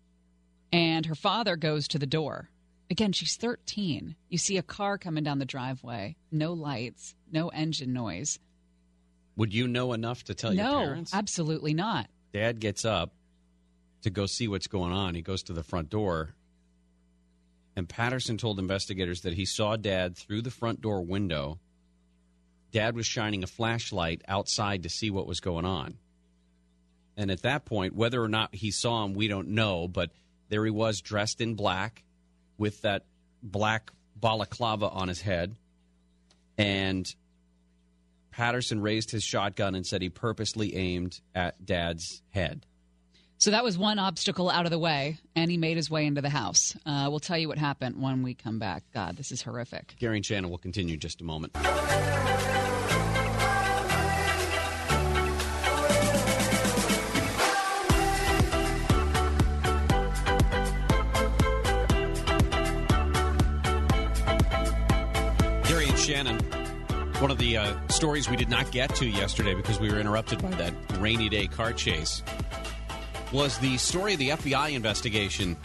And 0.73 1.07
her 1.07 1.15
father 1.15 1.55
goes 1.55 1.87
to 1.89 1.99
the 1.99 2.07
door. 2.07 2.49
Again, 2.91 3.13
she's 3.13 3.37
13. 3.37 4.17
You 4.29 4.39
see 4.39 4.57
a 4.57 4.63
car 4.63 4.99
coming 4.99 5.23
down 5.23 5.39
the 5.39 5.45
driveway, 5.45 6.17
no 6.33 6.53
lights, 6.53 7.15
no 7.31 7.49
engine 7.49 7.93
noise. 7.93 8.41
Would 9.37 9.55
you 9.55 9.69
know 9.69 9.93
enough 9.93 10.25
to 10.25 10.35
tell 10.35 10.53
no, 10.53 10.79
your 10.79 10.87
parents? 10.87 11.13
No, 11.13 11.19
absolutely 11.19 11.75
not. 11.75 12.09
Dad 12.33 12.61
gets 12.61 12.85
up 12.85 13.13
to 14.05 14.11
go 14.11 14.25
see 14.25 14.49
what's 14.49 14.67
going 14.67 14.93
on. 14.93 15.15
He 15.15 15.23
goes 15.23 15.43
to 15.45 15.53
the 15.53 15.63
front 15.63 15.91
door 15.91 16.35
and 17.77 17.89
Patterson 17.89 18.39
told 18.39 18.59
investigators 18.59 19.23
that 19.23 19.35
he 19.35 19.45
saw 19.45 19.77
Dad 19.77 20.17
through 20.17 20.43
the 20.43 20.51
front 20.51 20.81
door 20.81 21.03
window. 21.03 21.59
Dad 22.71 22.95
was 22.95 23.07
shining 23.07 23.43
a 23.43 23.49
flashlight 23.49 24.23
outside 24.29 24.85
to 24.85 24.89
see 24.89 25.11
what 25.11 25.27
was 25.27 25.41
going 25.41 25.65
on. 25.65 25.95
And 27.17 27.31
at 27.31 27.43
that 27.43 27.65
point, 27.65 27.95
whether 27.95 28.23
or 28.23 28.29
not 28.29 28.55
he 28.55 28.71
saw 28.71 29.05
him, 29.05 29.15
we 29.15 29.29
don't 29.29 29.49
know, 29.49 29.89
but 29.89 30.11
there 30.49 30.65
he 30.65 30.71
was 30.71 31.01
dressed 31.01 31.41
in 31.41 31.55
black 31.55 32.05
with 32.59 32.83
that 32.83 33.05
black 33.43 33.91
balaclava 34.17 34.89
on 34.89 35.09
his 35.09 35.21
head. 35.21 35.55
And 36.59 37.13
Patterson 38.31 38.81
raised 38.81 39.11
his 39.11 39.23
shotgun 39.23 39.75
and 39.75 39.87
said 39.87 40.03
he 40.03 40.11
purposely 40.11 40.75
aimed 40.77 41.21
at 41.35 41.65
Dad's 41.65 42.23
head. 42.31 42.67
So 43.39 43.51
that 43.51 43.65
was 43.65 43.77
one 43.77 43.99
obstacle 43.99 44.49
out 44.49 44.65
of 44.65 44.71
the 44.71 44.79
way, 44.79 45.19
and 45.35 45.51
he 45.51 45.57
made 45.57 45.77
his 45.77 45.91
way 45.91 46.07
into 46.07 46.23
the 46.23 46.31
house. 46.31 46.77
Uh, 46.87 47.09
we'll 47.11 47.21
tell 47.21 47.37
you 47.37 47.49
what 47.49 47.59
happened 47.59 48.01
when 48.01 48.23
we 48.23 48.35
come 48.35 48.59
back. 48.59 48.85
God, 48.95 49.17
this 49.17 49.33
is 49.33 49.43
horrific. 49.43 49.97
Gary 49.99 50.17
and 50.17 50.25
Shannon 50.25 50.51
will 50.51 50.59
continue 50.59 50.95
in 50.95 51.01
just 51.01 51.21
a 51.21 51.25
moment. 51.25 51.53
Gary 65.65 65.89
and 65.89 65.99
Shannon. 65.99 66.39
One 67.21 67.31
of 67.31 67.39
the 67.39 67.57
uh, 67.57 67.89
stories 67.89 68.29
we 68.29 68.37
did 68.37 68.49
not 68.49 68.71
get 68.71 68.95
to 68.97 69.07
yesterday 69.07 69.55
because 69.55 69.79
we 69.81 69.91
were 69.91 69.99
interrupted 69.99 70.43
by 70.43 70.51
that 70.51 70.73
rainy 70.99 71.29
day 71.29 71.47
car 71.47 71.73
chase 71.73 72.23
was 73.35 73.59
the 73.59 73.77
story 73.79 74.13
of 74.13 74.21
the 74.21 74.29
FBI 74.29 74.75
investigation, 74.75 75.57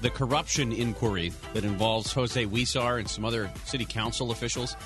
the 0.00 0.10
corruption 0.10 0.72
inquiry 0.72 1.32
that 1.54 1.62
involves 1.62 2.12
Jose 2.12 2.44
Huizar 2.44 2.98
and 2.98 3.08
some 3.08 3.24
other 3.24 3.48
city 3.66 3.84
council 3.84 4.32
officials. 4.32 4.76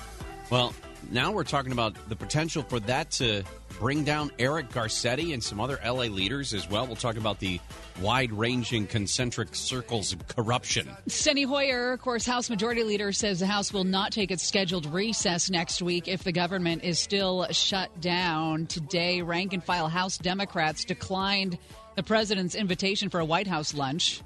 Well, 0.51 0.75
now 1.09 1.31
we're 1.31 1.43
talking 1.43 1.71
about 1.71 1.95
the 2.07 2.15
potential 2.15 2.61
for 2.61 2.79
that 2.81 3.09
to 3.11 3.41
bring 3.79 4.03
down 4.03 4.31
Eric 4.39 4.69
Garcetti 4.69 5.33
and 5.33 5.43
some 5.43 5.59
other 5.59 5.79
LA 5.83 6.03
leaders 6.03 6.53
as 6.53 6.69
well. 6.69 6.85
We'll 6.87 6.95
talk 6.95 7.17
about 7.17 7.39
the 7.39 7.59
wide 8.01 8.31
ranging 8.31 8.87
concentric 8.87 9.55
circles 9.55 10.13
of 10.13 10.27
corruption. 10.27 10.89
Steny 11.07 11.45
Hoyer, 11.45 11.93
of 11.93 12.01
course, 12.01 12.25
House 12.25 12.49
Majority 12.49 12.83
Leader, 12.83 13.11
says 13.11 13.39
the 13.39 13.47
House 13.47 13.71
will 13.71 13.83
not 13.83 14.11
take 14.11 14.31
its 14.31 14.43
scheduled 14.43 14.85
recess 14.87 15.49
next 15.49 15.81
week 15.81 16.07
if 16.07 16.23
the 16.23 16.31
government 16.31 16.83
is 16.83 16.99
still 16.99 17.47
shut 17.51 18.01
down. 18.01 18.65
Today, 18.67 19.21
rank 19.21 19.53
and 19.53 19.63
file 19.63 19.87
House 19.87 20.17
Democrats 20.17 20.85
declined 20.85 21.57
the 21.95 22.03
president's 22.03 22.55
invitation 22.55 23.09
for 23.09 23.19
a 23.19 23.25
White 23.25 23.47
House 23.47 23.73
lunch, 23.73 24.21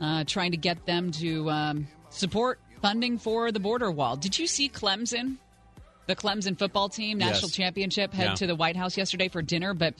uh, 0.00 0.24
trying 0.24 0.50
to 0.50 0.56
get 0.56 0.84
them 0.86 1.10
to 1.12 1.50
um, 1.50 1.86
support 2.10 2.60
funding 2.80 3.18
for 3.18 3.52
the 3.52 3.60
border 3.60 3.90
wall. 3.90 4.16
Did 4.16 4.38
you 4.38 4.46
see 4.46 4.68
Clemson? 4.68 5.36
The 6.06 6.16
Clemson 6.16 6.58
football 6.58 6.88
team 6.88 7.18
national 7.18 7.48
yes. 7.48 7.56
championship 7.56 8.12
head 8.12 8.28
yeah. 8.28 8.34
to 8.34 8.46
the 8.46 8.54
White 8.54 8.76
House 8.76 8.96
yesterday 8.96 9.28
for 9.28 9.42
dinner, 9.42 9.74
but 9.74 9.94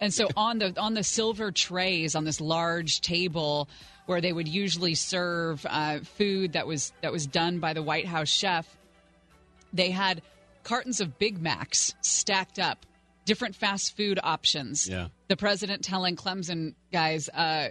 and 0.00 0.12
so 0.12 0.28
on 0.36 0.58
the 0.58 0.78
on 0.78 0.94
the 0.94 1.02
silver 1.02 1.50
trays 1.50 2.14
on 2.14 2.24
this 2.24 2.40
large 2.40 3.00
table 3.00 3.68
where 4.06 4.20
they 4.20 4.32
would 4.32 4.48
usually 4.48 4.94
serve 4.94 5.66
uh, 5.68 5.98
food 6.00 6.52
that 6.52 6.66
was 6.66 6.92
that 7.02 7.12
was 7.12 7.26
done 7.26 7.58
by 7.58 7.72
the 7.72 7.82
White 7.82 8.06
House 8.06 8.28
chef, 8.28 8.66
they 9.72 9.90
had 9.90 10.22
cartons 10.62 11.00
of 11.00 11.18
Big 11.18 11.40
Macs 11.40 11.94
stacked 12.00 12.58
up, 12.58 12.86
different 13.24 13.54
fast 13.54 13.96
food 13.96 14.18
options. 14.22 14.88
Yeah. 14.88 15.08
The 15.28 15.36
president 15.36 15.84
telling 15.84 16.16
Clemson 16.16 16.74
guys, 16.92 17.28
uh, 17.28 17.68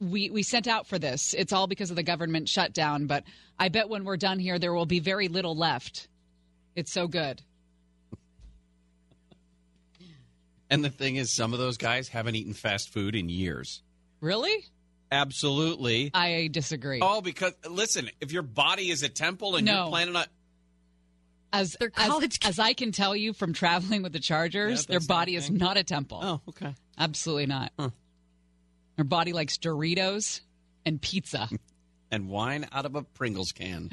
we 0.00 0.30
we 0.30 0.42
sent 0.42 0.66
out 0.66 0.86
for 0.86 0.98
this. 0.98 1.34
It's 1.34 1.52
all 1.52 1.66
because 1.66 1.90
of 1.90 1.96
the 1.96 2.02
government 2.02 2.48
shutdown, 2.48 3.06
but 3.06 3.24
I 3.58 3.68
bet 3.68 3.88
when 3.88 4.04
we're 4.04 4.16
done 4.16 4.38
here, 4.38 4.58
there 4.58 4.72
will 4.72 4.86
be 4.86 5.00
very 5.00 5.28
little 5.28 5.56
left. 5.56 6.08
It's 6.76 6.92
so 6.92 7.08
good. 7.08 7.42
And 10.68 10.84
the 10.84 10.90
thing 10.90 11.16
is, 11.16 11.32
some 11.32 11.52
of 11.52 11.58
those 11.58 11.76
guys 11.76 12.08
haven't 12.08 12.34
eaten 12.34 12.52
fast 12.52 12.92
food 12.92 13.14
in 13.14 13.28
years. 13.28 13.82
Really? 14.20 14.64
Absolutely. 15.10 16.10
I 16.12 16.48
disagree. 16.50 17.00
Oh, 17.02 17.20
because 17.20 17.52
listen, 17.68 18.10
if 18.20 18.32
your 18.32 18.42
body 18.42 18.90
is 18.90 19.02
a 19.02 19.08
temple 19.08 19.56
and 19.56 19.64
no. 19.64 19.82
you're 19.82 19.90
planning 19.90 20.16
on 20.16 20.24
as 21.52 21.76
as, 21.96 22.38
as, 22.44 22.58
I 22.58 22.74
can 22.74 22.92
tell 22.92 23.16
you 23.16 23.32
from 23.32 23.52
traveling 23.52 24.02
with 24.02 24.12
the 24.12 24.18
Chargers, 24.18 24.84
yeah, 24.88 24.98
their 24.98 25.06
body 25.06 25.36
is 25.36 25.50
not 25.50 25.76
a 25.76 25.84
temple. 25.84 26.20
Oh, 26.22 26.40
okay. 26.48 26.74
Absolutely 26.98 27.46
not. 27.46 27.72
Huh. 27.78 27.90
Their 28.96 29.04
body 29.04 29.32
likes 29.32 29.56
Doritos 29.56 30.40
and 30.84 31.00
pizza. 31.00 31.48
and 32.10 32.28
wine 32.28 32.66
out 32.72 32.84
of 32.84 32.94
a 32.94 33.02
Pringles 33.02 33.52
can. 33.52 33.90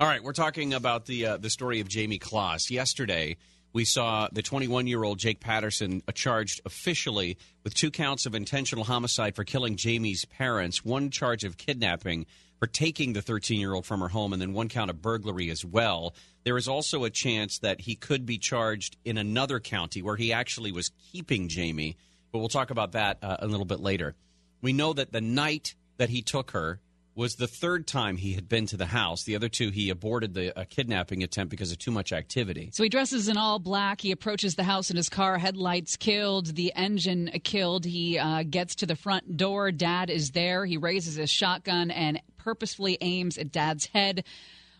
All 0.00 0.06
right, 0.06 0.22
we're 0.22 0.32
talking 0.32 0.74
about 0.74 1.06
the 1.06 1.26
uh, 1.26 1.36
the 1.38 1.50
story 1.50 1.80
of 1.80 1.88
Jayme 1.88 2.20
Closs. 2.20 2.70
Yesterday, 2.70 3.36
we 3.72 3.84
saw 3.84 4.28
the 4.30 4.42
21 4.42 4.86
year 4.86 5.02
old 5.02 5.18
Jake 5.18 5.40
Patterson 5.40 6.04
uh, 6.06 6.12
charged 6.12 6.60
officially 6.64 7.36
with 7.64 7.74
two 7.74 7.90
counts 7.90 8.24
of 8.24 8.36
intentional 8.36 8.84
homicide 8.84 9.34
for 9.34 9.42
killing 9.42 9.74
Jayme's 9.74 10.24
parents, 10.24 10.84
one 10.84 11.10
charge 11.10 11.42
of 11.42 11.56
kidnapping 11.56 12.26
for 12.60 12.68
taking 12.68 13.12
the 13.12 13.22
13 13.22 13.58
year 13.58 13.74
old 13.74 13.86
from 13.86 13.98
her 13.98 14.06
home, 14.06 14.32
and 14.32 14.40
then 14.40 14.52
one 14.52 14.68
count 14.68 14.88
of 14.88 15.02
burglary 15.02 15.50
as 15.50 15.64
well. 15.64 16.14
There 16.44 16.56
is 16.56 16.68
also 16.68 17.02
a 17.02 17.10
chance 17.10 17.58
that 17.58 17.80
he 17.80 17.96
could 17.96 18.24
be 18.24 18.38
charged 18.38 18.96
in 19.04 19.18
another 19.18 19.58
county 19.58 20.00
where 20.00 20.14
he 20.14 20.32
actually 20.32 20.70
was 20.70 20.92
keeping 21.10 21.48
Jayme, 21.48 21.96
but 22.30 22.38
we'll 22.38 22.48
talk 22.48 22.70
about 22.70 22.92
that 22.92 23.18
uh, 23.20 23.38
a 23.40 23.48
little 23.48 23.66
bit 23.66 23.80
later. 23.80 24.14
We 24.62 24.72
know 24.72 24.92
that 24.92 25.10
the 25.10 25.20
night 25.20 25.74
that 25.96 26.08
he 26.08 26.22
took 26.22 26.52
her, 26.52 26.78
was 27.18 27.34
the 27.34 27.48
third 27.48 27.84
time 27.84 28.16
he 28.16 28.34
had 28.34 28.48
been 28.48 28.64
to 28.64 28.76
the 28.76 28.86
house. 28.86 29.24
The 29.24 29.34
other 29.34 29.48
two, 29.48 29.70
he 29.70 29.90
aborted 29.90 30.34
the 30.34 30.56
uh, 30.56 30.64
kidnapping 30.70 31.24
attempt 31.24 31.50
because 31.50 31.72
of 31.72 31.78
too 31.78 31.90
much 31.90 32.12
activity. 32.12 32.70
So 32.72 32.84
he 32.84 32.88
dresses 32.88 33.26
in 33.26 33.36
all 33.36 33.58
black. 33.58 34.00
He 34.00 34.12
approaches 34.12 34.54
the 34.54 34.62
house 34.62 34.88
in 34.88 34.96
his 34.96 35.08
car, 35.08 35.36
headlights 35.36 35.96
killed, 35.96 36.54
the 36.54 36.72
engine 36.76 37.28
killed. 37.42 37.84
He 37.84 38.20
uh, 38.20 38.44
gets 38.44 38.76
to 38.76 38.86
the 38.86 38.94
front 38.94 39.36
door. 39.36 39.72
Dad 39.72 40.10
is 40.10 40.30
there. 40.30 40.64
He 40.64 40.76
raises 40.76 41.16
his 41.16 41.28
shotgun 41.28 41.90
and 41.90 42.22
purposefully 42.36 42.96
aims 43.00 43.36
at 43.36 43.50
Dad's 43.50 43.86
head. 43.86 44.22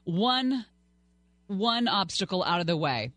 One, 0.04 0.64
one 1.48 1.88
obstacle 1.88 2.44
out 2.44 2.60
of 2.60 2.68
the 2.68 2.76
way. 2.76 3.10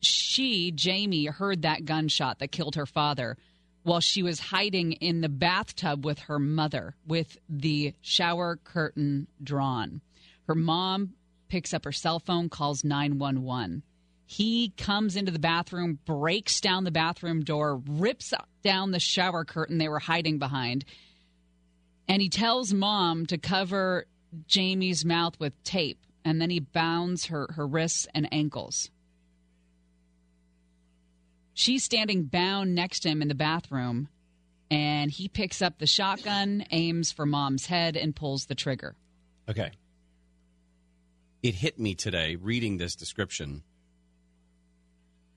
She, 0.00 0.70
Jayme, 0.70 1.32
heard 1.32 1.62
that 1.62 1.86
gunshot 1.86 2.40
that 2.40 2.52
killed 2.52 2.76
her 2.76 2.86
father 2.86 3.38
while 3.82 4.00
she 4.00 4.22
was 4.22 4.40
hiding 4.40 4.92
in 4.92 5.20
the 5.20 5.28
bathtub 5.28 6.04
with 6.04 6.18
her 6.20 6.38
mother 6.38 6.94
with 7.06 7.38
the 7.48 7.94
shower 8.00 8.56
curtain 8.56 9.26
drawn. 9.42 10.00
Her 10.46 10.54
mom 10.54 11.14
picks 11.48 11.72
up 11.74 11.84
her 11.84 11.92
cell 11.92 12.18
phone, 12.18 12.48
calls 12.48 12.84
911. 12.84 13.82
He 14.26 14.72
comes 14.76 15.16
into 15.16 15.32
the 15.32 15.40
bathroom, 15.40 15.98
breaks 16.04 16.60
down 16.60 16.84
the 16.84 16.92
bathroom 16.92 17.42
door, 17.42 17.82
rips 17.86 18.32
down 18.62 18.92
the 18.92 19.00
shower 19.00 19.44
curtain 19.44 19.78
they 19.78 19.88
were 19.88 19.98
hiding 19.98 20.38
behind, 20.38 20.84
and 22.06 22.22
he 22.22 22.28
tells 22.28 22.72
mom 22.72 23.26
to 23.26 23.38
cover 23.38 24.06
Jayme's 24.46 25.04
mouth 25.04 25.38
with 25.40 25.60
tape, 25.64 25.98
and 26.24 26.40
then 26.40 26.50
he 26.50 26.60
bounds 26.60 27.26
her, 27.26 27.48
her 27.54 27.66
wrists 27.66 28.06
and 28.14 28.32
ankles. 28.32 28.90
She's 31.54 31.84
standing 31.84 32.24
bound 32.24 32.74
next 32.74 33.00
to 33.00 33.08
him 33.08 33.22
in 33.22 33.28
the 33.28 33.34
bathroom, 33.34 34.08
and 34.70 35.10
he 35.10 35.28
picks 35.28 35.60
up 35.60 35.78
the 35.78 35.86
shotgun, 35.86 36.64
aims 36.70 37.12
for 37.12 37.26
mom's 37.26 37.66
head, 37.66 37.96
and 37.96 38.14
pulls 38.14 38.46
the 38.46 38.54
trigger. 38.54 38.96
Okay. 39.48 39.72
It 41.42 41.54
hit 41.54 41.78
me 41.78 41.94
today 41.94 42.36
reading 42.36 42.76
this 42.76 42.94
description 42.94 43.62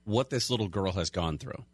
what 0.04 0.30
this 0.30 0.50
little 0.50 0.68
girl 0.68 0.92
has 0.92 1.10
gone 1.10 1.38
through. 1.38 1.64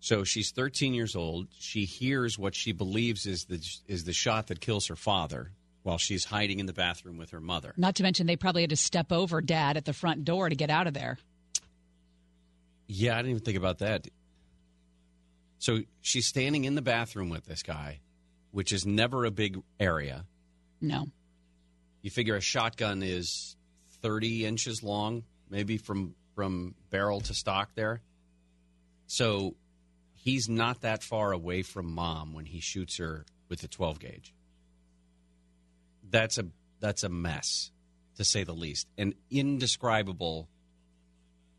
So 0.00 0.24
she's 0.24 0.52
13 0.52 0.94
years 0.94 1.16
old. 1.16 1.48
She 1.58 1.84
hears 1.84 2.38
what 2.38 2.54
she 2.54 2.72
believes 2.72 3.26
is 3.26 3.46
the 3.46 3.60
is 3.86 4.04
the 4.04 4.12
shot 4.12 4.46
that 4.48 4.60
kills 4.60 4.86
her 4.86 4.96
father 4.96 5.52
while 5.82 5.98
she's 5.98 6.26
hiding 6.26 6.60
in 6.60 6.66
the 6.66 6.72
bathroom 6.72 7.18
with 7.18 7.30
her 7.30 7.40
mother. 7.40 7.72
Not 7.76 7.96
to 7.96 8.02
mention 8.02 8.26
they 8.26 8.36
probably 8.36 8.62
had 8.62 8.70
to 8.70 8.76
step 8.76 9.10
over 9.10 9.40
dad 9.40 9.76
at 9.76 9.86
the 9.86 9.92
front 9.92 10.24
door 10.24 10.48
to 10.48 10.54
get 10.54 10.70
out 10.70 10.86
of 10.86 10.94
there. 10.94 11.18
Yeah, 12.88 13.14
I 13.14 13.18
didn't 13.18 13.30
even 13.32 13.42
think 13.44 13.58
about 13.58 13.78
that. 13.78 14.08
So 15.58 15.80
she's 16.00 16.26
standing 16.26 16.64
in 16.64 16.74
the 16.74 16.82
bathroom 16.82 17.28
with 17.28 17.44
this 17.44 17.62
guy, 17.62 18.00
which 18.50 18.72
is 18.72 18.86
never 18.86 19.24
a 19.24 19.30
big 19.30 19.60
area. 19.78 20.24
No. 20.80 21.06
You 22.02 22.10
figure 22.10 22.36
a 22.36 22.40
shotgun 22.40 23.02
is 23.02 23.56
30 24.02 24.46
inches 24.46 24.82
long, 24.82 25.24
maybe 25.50 25.76
from 25.76 26.14
from 26.34 26.76
barrel 26.90 27.20
to 27.20 27.34
stock 27.34 27.70
there. 27.74 28.00
So 29.08 29.56
he's 30.14 30.48
not 30.48 30.82
that 30.82 31.02
far 31.02 31.32
away 31.32 31.62
from 31.62 31.92
mom 31.92 32.32
when 32.32 32.44
he 32.44 32.60
shoots 32.60 32.98
her 32.98 33.26
with 33.48 33.60
the 33.60 33.66
12 33.66 33.98
gauge. 33.98 34.32
That's 36.08 36.38
a 36.38 36.46
that's 36.80 37.02
a 37.02 37.08
mess 37.08 37.72
to 38.16 38.24
say 38.24 38.44
the 38.44 38.52
least. 38.52 38.86
And 38.96 39.14
indescribable 39.30 40.48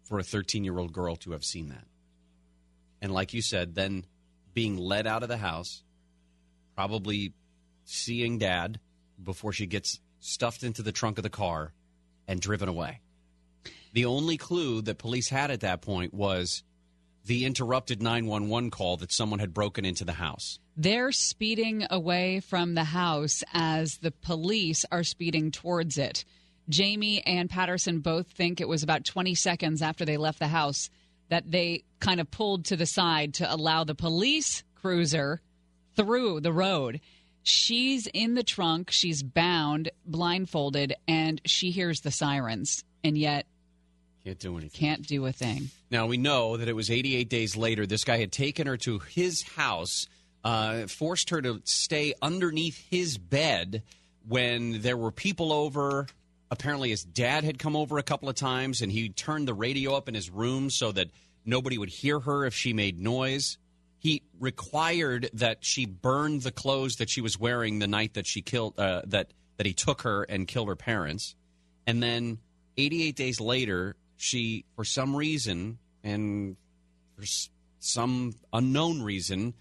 for 0.09 0.19
a 0.19 0.23
13 0.23 0.63
year 0.65 0.77
old 0.77 0.91
girl 0.91 1.15
to 1.15 1.31
have 1.31 1.45
seen 1.45 1.69
that. 1.69 1.85
And 3.01 3.13
like 3.13 3.33
you 3.33 3.41
said, 3.41 3.75
then 3.75 4.05
being 4.53 4.75
led 4.75 5.07
out 5.07 5.23
of 5.23 5.29
the 5.29 5.37
house, 5.37 5.83
probably 6.75 7.33
seeing 7.85 8.39
dad 8.39 8.79
before 9.23 9.53
she 9.53 9.67
gets 9.67 9.99
stuffed 10.19 10.63
into 10.63 10.81
the 10.81 10.91
trunk 10.91 11.17
of 11.17 11.23
the 11.23 11.29
car 11.29 11.73
and 12.27 12.41
driven 12.41 12.67
away. 12.67 12.99
The 13.93 14.05
only 14.05 14.37
clue 14.37 14.81
that 14.81 14.97
police 14.97 15.29
had 15.29 15.51
at 15.51 15.61
that 15.61 15.81
point 15.81 16.13
was 16.13 16.63
the 17.25 17.45
interrupted 17.45 18.01
911 18.01 18.71
call 18.71 18.97
that 18.97 19.11
someone 19.11 19.39
had 19.39 19.53
broken 19.53 19.85
into 19.85 20.05
the 20.05 20.13
house. 20.13 20.59
They're 20.75 21.11
speeding 21.11 21.85
away 21.89 22.39
from 22.39 22.73
the 22.73 22.83
house 22.83 23.43
as 23.53 23.97
the 23.97 24.11
police 24.11 24.85
are 24.91 25.03
speeding 25.03 25.51
towards 25.51 25.97
it. 25.97 26.25
Jayme 26.69 27.21
and 27.25 27.49
Patterson 27.49 27.99
both 27.99 28.27
think 28.27 28.61
it 28.61 28.67
was 28.67 28.83
about 28.83 29.05
20 29.05 29.35
seconds 29.35 29.81
after 29.81 30.05
they 30.05 30.17
left 30.17 30.39
the 30.39 30.47
house 30.47 30.89
that 31.29 31.49
they 31.49 31.83
kind 31.99 32.19
of 32.19 32.29
pulled 32.29 32.65
to 32.65 32.75
the 32.75 32.85
side 32.85 33.35
to 33.35 33.53
allow 33.53 33.83
the 33.83 33.95
police 33.95 34.63
cruiser 34.75 35.41
through 35.95 36.41
the 36.41 36.53
road. 36.53 37.01
She's 37.43 38.07
in 38.07 38.35
the 38.35 38.43
trunk, 38.43 38.91
she's 38.91 39.23
bound, 39.23 39.89
blindfolded, 40.05 40.95
and 41.07 41.41
she 41.45 41.71
hears 41.71 42.01
the 42.01 42.11
sirens, 42.11 42.83
and 43.03 43.17
yet 43.17 43.45
can't 44.23 44.39
do 44.39 44.57
anything. 44.57 44.79
Can't 44.79 45.07
do 45.07 45.25
a 45.25 45.31
thing. 45.31 45.69
Now 45.89 46.05
we 46.05 46.17
know 46.17 46.57
that 46.57 46.67
it 46.67 46.75
was 46.75 46.91
88 46.91 47.29
days 47.29 47.55
later. 47.55 47.85
This 47.85 48.03
guy 48.03 48.17
had 48.17 48.31
taken 48.31 48.67
her 48.67 48.77
to 48.77 48.99
his 48.99 49.41
house, 49.43 50.07
uh, 50.43 50.87
forced 50.87 51.29
her 51.29 51.41
to 51.41 51.61
stay 51.63 52.13
underneath 52.21 52.85
his 52.89 53.17
bed 53.17 53.83
when 54.27 54.81
there 54.81 54.97
were 54.97 55.11
people 55.11 55.53
over 55.53 56.07
apparently 56.51 56.89
his 56.89 57.03
dad 57.03 57.43
had 57.43 57.59
come 57.59 57.75
over 57.75 57.97
a 57.97 58.03
couple 58.03 58.29
of 58.29 58.35
times 58.35 58.81
and 58.81 58.91
he 58.91 59.09
turned 59.09 59.47
the 59.47 59.53
radio 59.53 59.95
up 59.95 60.07
in 60.07 60.15
his 60.15 60.29
room 60.29 60.69
so 60.69 60.91
that 60.91 61.09
nobody 61.45 61.77
would 61.77 61.89
hear 61.89 62.19
her 62.19 62.45
if 62.45 62.53
she 62.53 62.73
made 62.73 62.99
noise. 62.99 63.57
He 63.99 64.23
required 64.39 65.29
that 65.33 65.59
she 65.61 65.85
burn 65.85 66.39
the 66.39 66.51
clothes 66.51 66.95
that 66.95 67.09
she 67.09 67.21
was 67.21 67.39
wearing 67.39 67.79
the 67.79 67.87
night 67.87 68.13
that 68.13 68.25
she 68.25 68.41
killed 68.41 68.79
uh, 68.79 69.01
that 69.07 69.33
that 69.57 69.65
he 69.65 69.73
took 69.73 70.03
her 70.03 70.23
and 70.23 70.47
killed 70.47 70.69
her 70.69 70.75
parents. 70.75 71.35
And 71.85 72.01
then 72.01 72.39
88 72.77 73.15
days 73.15 73.41
later, 73.41 73.95
she 74.15 74.65
for 74.75 74.85
some 74.85 75.15
reason 75.15 75.79
and 76.03 76.55
for 77.17 77.25
some 77.79 78.33
unknown 78.53 79.01
reason 79.01 79.53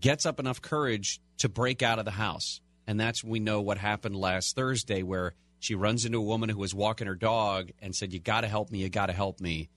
gets 0.00 0.26
up 0.26 0.40
enough 0.40 0.60
courage 0.60 1.20
to 1.38 1.48
break 1.48 1.82
out 1.82 1.98
of 1.98 2.04
the 2.04 2.10
house. 2.10 2.60
And 2.86 2.98
that's 2.98 3.22
we 3.22 3.38
know 3.38 3.60
what 3.60 3.78
happened 3.78 4.16
last 4.16 4.56
Thursday 4.56 5.04
where 5.04 5.34
she 5.60 5.74
runs 5.74 6.04
into 6.06 6.18
a 6.18 6.22
woman 6.22 6.48
who 6.48 6.58
was 6.58 6.74
walking 6.74 7.06
her 7.06 7.14
dog 7.14 7.70
and 7.80 7.94
said, 7.94 8.12
You 8.12 8.18
got 8.18 8.40
to 8.40 8.48
help 8.48 8.70
me. 8.70 8.80
You 8.80 8.88
got 8.88 9.06
to 9.06 9.12
help 9.12 9.40
me. 9.40 9.68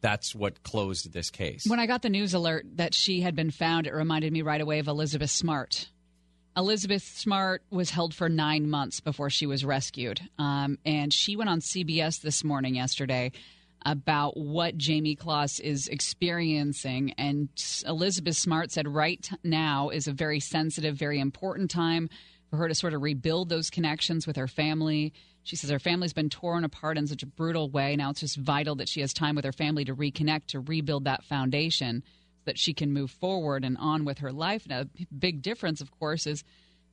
That's 0.00 0.34
what 0.34 0.62
closed 0.62 1.10
this 1.12 1.30
case. 1.30 1.64
When 1.66 1.80
I 1.80 1.86
got 1.86 2.02
the 2.02 2.10
news 2.10 2.34
alert 2.34 2.66
that 2.74 2.92
she 2.92 3.22
had 3.22 3.34
been 3.34 3.50
found, 3.50 3.86
it 3.86 3.94
reminded 3.94 4.32
me 4.32 4.42
right 4.42 4.60
away 4.60 4.80
of 4.80 4.88
Elizabeth 4.88 5.30
Smart. 5.30 5.88
Elizabeth 6.56 7.02
Smart 7.02 7.62
was 7.70 7.90
held 7.90 8.12
for 8.12 8.28
nine 8.28 8.68
months 8.68 9.00
before 9.00 9.30
she 9.30 9.46
was 9.46 9.64
rescued. 9.64 10.20
Um, 10.38 10.78
and 10.84 11.12
she 11.12 11.36
went 11.36 11.48
on 11.48 11.60
CBS 11.60 12.20
this 12.20 12.44
morning, 12.44 12.74
yesterday, 12.74 13.32
about 13.86 14.36
what 14.36 14.76
Jayme 14.76 15.18
Closs 15.18 15.58
is 15.58 15.88
experiencing. 15.88 17.12
And 17.18 17.48
Elizabeth 17.86 18.36
Smart 18.36 18.72
said, 18.72 18.86
right 18.86 19.28
now 19.42 19.88
is 19.88 20.06
a 20.06 20.12
very 20.12 20.40
sensitive, 20.40 20.96
very 20.96 21.18
important 21.18 21.70
time 21.70 22.08
for 22.54 22.62
her 22.62 22.68
to 22.68 22.74
sort 22.74 22.94
of 22.94 23.02
rebuild 23.02 23.48
those 23.48 23.68
connections 23.68 24.26
with 24.26 24.36
her 24.36 24.46
family. 24.46 25.12
She 25.42 25.56
says 25.56 25.70
her 25.70 25.80
family's 25.80 26.12
been 26.12 26.30
torn 26.30 26.64
apart 26.64 26.96
in 26.96 27.06
such 27.06 27.22
a 27.22 27.26
brutal 27.26 27.68
way. 27.68 27.96
Now 27.96 28.10
it's 28.10 28.20
just 28.20 28.36
vital 28.36 28.76
that 28.76 28.88
she 28.88 29.00
has 29.00 29.12
time 29.12 29.34
with 29.34 29.44
her 29.44 29.52
family 29.52 29.84
to 29.86 29.94
reconnect, 29.94 30.46
to 30.48 30.60
rebuild 30.60 31.04
that 31.04 31.24
foundation 31.24 32.04
so 32.04 32.42
that 32.46 32.58
she 32.58 32.72
can 32.72 32.92
move 32.92 33.10
forward 33.10 33.64
and 33.64 33.76
on 33.78 34.04
with 34.04 34.18
her 34.18 34.32
life. 34.32 34.68
Now, 34.68 34.82
a 34.82 34.88
big 35.12 35.42
difference, 35.42 35.80
of 35.80 35.90
course, 35.90 36.26
is 36.26 36.44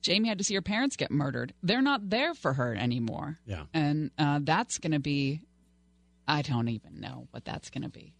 Jayme 0.02 0.26
had 0.26 0.38
to 0.38 0.44
see 0.44 0.54
her 0.54 0.62
parents 0.62 0.96
get 0.96 1.12
murdered. 1.12 1.54
They're 1.62 1.80
not 1.80 2.10
there 2.10 2.34
for 2.34 2.54
her 2.54 2.74
anymore. 2.74 3.38
Yeah. 3.46 3.64
And 3.72 4.10
uh, 4.18 4.40
that's 4.42 4.78
going 4.78 4.92
to 4.92 4.98
be, 4.98 5.42
I 6.26 6.42
don't 6.42 6.68
even 6.68 6.98
know 6.98 7.28
what 7.30 7.44
that's 7.44 7.70
going 7.70 7.84
to 7.84 7.88
be. 7.88 8.14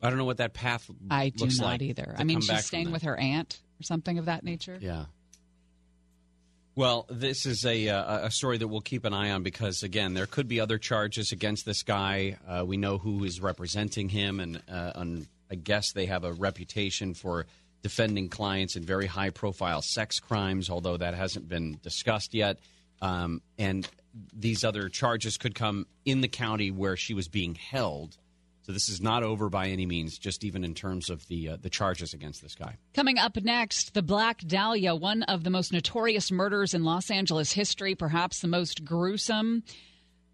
I 0.00 0.10
don't 0.10 0.18
know 0.18 0.26
what 0.26 0.36
that 0.36 0.52
path 0.52 0.88
I 1.10 1.30
do 1.30 1.46
not 1.46 1.58
like 1.58 1.82
either. 1.82 2.14
I 2.16 2.24
mean, 2.24 2.40
she's 2.40 2.66
staying 2.66 2.92
with 2.92 3.02
her 3.02 3.16
aunt 3.16 3.58
or 3.80 3.82
something 3.82 4.18
of 4.18 4.26
that 4.26 4.44
nature. 4.44 4.78
Yeah. 4.80 5.06
Well, 6.76 7.06
this 7.08 7.46
is 7.46 7.64
a 7.64 7.88
uh, 7.88 8.26
a 8.26 8.30
story 8.32 8.58
that 8.58 8.66
we'll 8.66 8.80
keep 8.80 9.04
an 9.04 9.14
eye 9.14 9.30
on 9.30 9.44
because 9.44 9.84
again, 9.84 10.14
there 10.14 10.26
could 10.26 10.48
be 10.48 10.58
other 10.58 10.76
charges 10.76 11.30
against 11.30 11.64
this 11.64 11.84
guy. 11.84 12.36
Uh, 12.48 12.64
we 12.66 12.76
know 12.76 12.98
who 12.98 13.22
is 13.22 13.40
representing 13.40 14.08
him, 14.08 14.40
and, 14.40 14.60
uh, 14.68 14.92
and 14.96 15.28
I 15.48 15.54
guess 15.54 15.92
they 15.92 16.06
have 16.06 16.24
a 16.24 16.32
reputation 16.32 17.14
for 17.14 17.46
defending 17.82 18.28
clients 18.28 18.74
in 18.74 18.82
very 18.82 19.06
high 19.06 19.30
profile 19.30 19.82
sex 19.82 20.18
crimes, 20.18 20.68
although 20.68 20.96
that 20.96 21.14
hasn't 21.14 21.48
been 21.48 21.78
discussed 21.80 22.34
yet. 22.34 22.58
Um, 23.00 23.40
and 23.56 23.88
these 24.32 24.64
other 24.64 24.88
charges 24.88 25.36
could 25.36 25.54
come 25.54 25.86
in 26.04 26.22
the 26.22 26.28
county 26.28 26.72
where 26.72 26.96
she 26.96 27.14
was 27.14 27.28
being 27.28 27.54
held. 27.54 28.16
So 28.64 28.72
this 28.72 28.88
is 28.88 29.00
not 29.00 29.22
over 29.22 29.50
by 29.50 29.68
any 29.68 29.84
means, 29.84 30.16
just 30.16 30.42
even 30.42 30.64
in 30.64 30.72
terms 30.74 31.10
of 31.10 31.26
the 31.28 31.50
uh, 31.50 31.56
the 31.60 31.68
charges 31.68 32.14
against 32.14 32.40
this 32.40 32.54
guy. 32.54 32.78
Coming 32.94 33.18
up 33.18 33.36
next, 33.36 33.92
the 33.92 34.02
Black 34.02 34.38
Dahlia, 34.38 34.94
one 34.94 35.22
of 35.24 35.44
the 35.44 35.50
most 35.50 35.70
notorious 35.70 36.32
murders 36.32 36.72
in 36.72 36.82
Los 36.82 37.10
Angeles 37.10 37.52
history, 37.52 37.94
perhaps 37.94 38.40
the 38.40 38.48
most 38.48 38.84
gruesome. 38.84 39.64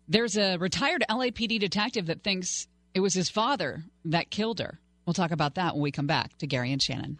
There's 0.06 0.36
a 0.36 0.56
retired 0.58 1.04
LAPD 1.10 1.58
detective 1.58 2.06
that 2.06 2.22
thinks 2.22 2.68
it 2.94 3.00
was 3.00 3.14
his 3.14 3.28
father 3.28 3.84
that 4.04 4.30
killed 4.30 4.60
her. 4.60 4.78
We'll 5.06 5.14
talk 5.14 5.32
about 5.32 5.56
that 5.56 5.74
when 5.74 5.82
we 5.82 5.90
come 5.90 6.06
back 6.06 6.38
to 6.38 6.46
Gary 6.46 6.72
and 6.72 6.80
Shannon. 6.80 7.18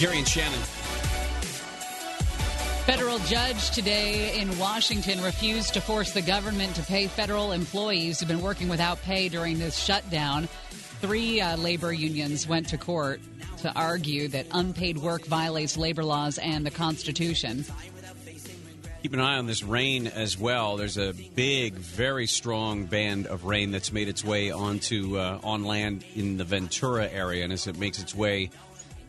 Gary 0.00 0.16
and 0.16 0.26
Shannon. 0.26 0.58
Federal 2.86 3.18
judge 3.18 3.70
today 3.70 4.40
in 4.40 4.58
Washington 4.58 5.22
refused 5.22 5.74
to 5.74 5.80
force 5.82 6.12
the 6.12 6.22
government 6.22 6.74
to 6.76 6.82
pay 6.82 7.06
federal 7.06 7.52
employees 7.52 8.18
who've 8.18 8.26
been 8.28 8.40
working 8.40 8.70
without 8.70 8.98
pay 9.02 9.28
during 9.28 9.58
this 9.58 9.76
shutdown. 9.76 10.48
Three 11.02 11.42
uh, 11.42 11.58
labor 11.58 11.92
unions 11.92 12.48
went 12.48 12.66
to 12.68 12.78
court 12.78 13.20
to 13.58 13.70
argue 13.74 14.28
that 14.28 14.46
unpaid 14.52 14.96
work 14.96 15.26
violates 15.26 15.76
labor 15.76 16.02
laws 16.02 16.38
and 16.38 16.64
the 16.64 16.70
Constitution. 16.70 17.66
Keep 19.02 19.12
an 19.12 19.20
eye 19.20 19.36
on 19.36 19.46
this 19.46 19.62
rain 19.62 20.06
as 20.06 20.38
well. 20.38 20.78
There's 20.78 20.96
a 20.96 21.12
big, 21.34 21.74
very 21.74 22.26
strong 22.26 22.86
band 22.86 23.26
of 23.26 23.44
rain 23.44 23.70
that's 23.70 23.92
made 23.92 24.08
its 24.08 24.24
way 24.24 24.50
onto 24.50 25.18
uh, 25.18 25.40
on 25.44 25.64
land 25.64 26.06
in 26.14 26.38
the 26.38 26.44
Ventura 26.44 27.06
area, 27.06 27.44
and 27.44 27.52
as 27.52 27.66
it 27.66 27.78
makes 27.78 28.00
its 28.00 28.14
way 28.14 28.50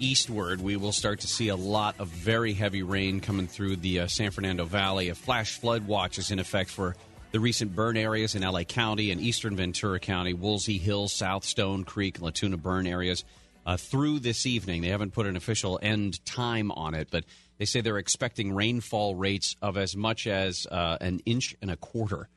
eastward, 0.02 0.60
we 0.60 0.76
will 0.76 0.92
start 0.92 1.20
to 1.22 1.28
see 1.28 1.50
a 1.50 1.56
lot 1.56 1.96
of 2.00 2.08
very 2.08 2.54
heavy 2.54 2.84
rain 2.84 3.22
coming 3.22 3.48
through 3.48 3.78
the 3.78 4.02
uh, 4.02 4.08
San 4.08 4.32
Fernando 4.32 4.66
Valley. 4.66 5.10
A 5.10 5.16
flash 5.16 5.60
flood 5.60 5.88
watch 5.88 6.18
is 6.18 6.32
in 6.32 6.40
effect 6.40 6.70
for 6.72 6.96
the 7.32 7.40
recent 7.40 7.76
burn 7.76 7.96
areas 7.96 8.36
in 8.36 8.42
LA 8.42 8.64
County 8.64 9.12
and 9.12 9.22
eastern 9.22 9.56
Ventura 9.56 10.00
County, 10.00 10.34
Woolsey 10.34 10.78
Hills, 10.78 11.14
South 11.14 11.46
Stone 11.46 11.86
Creek, 11.86 12.20
La 12.20 12.32
Tuna 12.32 12.58
burn 12.58 12.88
areas 12.88 13.24
uh, 13.66 13.78
through 13.78 14.20
this 14.20 14.46
evening. 14.46 14.82
They 14.82 14.90
haven't 14.90 15.12
put 15.12 15.28
an 15.28 15.38
official 15.38 15.80
end 15.82 16.24
time 16.26 16.72
on 16.72 16.94
it, 16.94 17.10
but 17.12 17.24
they 17.58 17.66
say 17.66 17.82
they're 17.82 17.98
expecting 17.98 18.54
rainfall 18.54 19.16
rates 19.16 19.56
of 19.62 19.78
as 19.78 19.96
much 19.96 20.26
as 20.28 20.66
uh, 20.70 20.98
an 21.00 21.22
inch 21.26 21.56
and 21.62 21.70
a 21.70 21.78
quarter. 21.78 22.28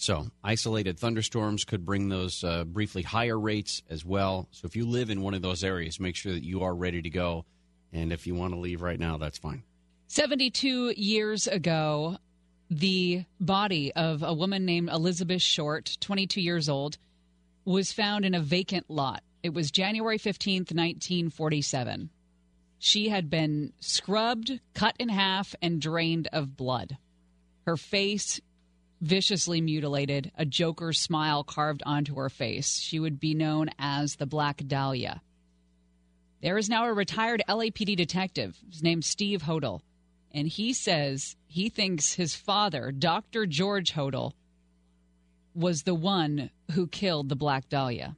So, 0.00 0.28
isolated 0.44 0.96
thunderstorms 0.96 1.64
could 1.64 1.84
bring 1.84 2.08
those 2.08 2.44
uh, 2.44 2.62
briefly 2.62 3.02
higher 3.02 3.36
rates 3.36 3.82
as 3.90 4.04
well. 4.04 4.46
So, 4.52 4.66
if 4.66 4.76
you 4.76 4.86
live 4.86 5.10
in 5.10 5.22
one 5.22 5.34
of 5.34 5.42
those 5.42 5.64
areas, 5.64 5.98
make 5.98 6.14
sure 6.14 6.32
that 6.32 6.44
you 6.44 6.62
are 6.62 6.72
ready 6.72 7.02
to 7.02 7.10
go. 7.10 7.44
And 7.92 8.12
if 8.12 8.24
you 8.24 8.36
want 8.36 8.54
to 8.54 8.60
leave 8.60 8.80
right 8.80 9.00
now, 9.00 9.16
that's 9.16 9.38
fine. 9.38 9.64
72 10.06 10.94
years 10.96 11.48
ago, 11.48 12.16
the 12.70 13.24
body 13.40 13.92
of 13.92 14.22
a 14.22 14.32
woman 14.32 14.64
named 14.64 14.88
Elizabeth 14.88 15.42
Short, 15.42 15.96
22 16.00 16.40
years 16.40 16.68
old, 16.68 16.96
was 17.64 17.92
found 17.92 18.24
in 18.24 18.36
a 18.36 18.40
vacant 18.40 18.88
lot. 18.88 19.24
It 19.42 19.52
was 19.52 19.72
January 19.72 20.18
15th, 20.18 20.72
1947. 20.72 22.08
She 22.78 23.08
had 23.08 23.28
been 23.28 23.72
scrubbed, 23.80 24.60
cut 24.74 24.94
in 25.00 25.08
half, 25.08 25.56
and 25.60 25.80
drained 25.80 26.28
of 26.32 26.56
blood. 26.56 26.98
Her 27.66 27.76
face 27.76 28.40
viciously 29.00 29.60
mutilated, 29.60 30.32
a 30.36 30.44
Joker's 30.44 30.98
smile 30.98 31.44
carved 31.44 31.82
onto 31.86 32.16
her 32.16 32.28
face. 32.28 32.78
She 32.78 32.98
would 32.98 33.20
be 33.20 33.34
known 33.34 33.70
as 33.78 34.16
the 34.16 34.26
Black 34.26 34.62
Dahlia. 34.66 35.22
There 36.40 36.58
is 36.58 36.68
now 36.68 36.86
a 36.86 36.92
retired 36.92 37.42
LAPD 37.48 37.96
detective. 37.96 38.56
His 38.70 38.82
name's 38.82 39.06
Steve 39.06 39.42
Hodel. 39.42 39.80
And 40.32 40.46
he 40.46 40.72
says 40.72 41.36
he 41.46 41.68
thinks 41.68 42.14
his 42.14 42.34
father, 42.34 42.92
Dr. 42.92 43.46
George 43.46 43.92
Hodel, 43.94 44.32
was 45.54 45.82
the 45.82 45.94
one 45.94 46.50
who 46.72 46.86
killed 46.86 47.28
the 47.28 47.36
Black 47.36 47.68
Dahlia. 47.68 48.16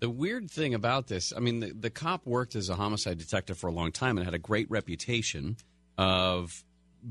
The 0.00 0.10
weird 0.10 0.50
thing 0.50 0.74
about 0.74 1.06
this, 1.06 1.32
I 1.34 1.40
mean, 1.40 1.60
the, 1.60 1.72
the 1.72 1.90
cop 1.90 2.26
worked 2.26 2.54
as 2.54 2.68
a 2.68 2.74
homicide 2.74 3.18
detective 3.18 3.56
for 3.56 3.68
a 3.68 3.72
long 3.72 3.90
time 3.90 4.18
and 4.18 4.24
had 4.24 4.34
a 4.34 4.38
great 4.38 4.70
reputation 4.70 5.56
of 5.96 6.62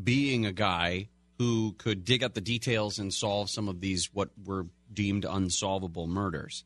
being 0.04 0.46
a 0.46 0.52
guy 0.52 1.10
who 1.44 1.74
could 1.78 2.06
dig 2.06 2.24
up 2.24 2.34
the 2.34 2.40
details 2.40 3.00
and 3.00 3.14
solve 3.14 3.50
some 3.50 3.68
of 3.68 3.82
these 3.82 4.10
what 4.14 4.30
were 4.46 4.66
deemed 4.94 5.26
unsolvable 5.26 6.08
murders. 6.08 6.64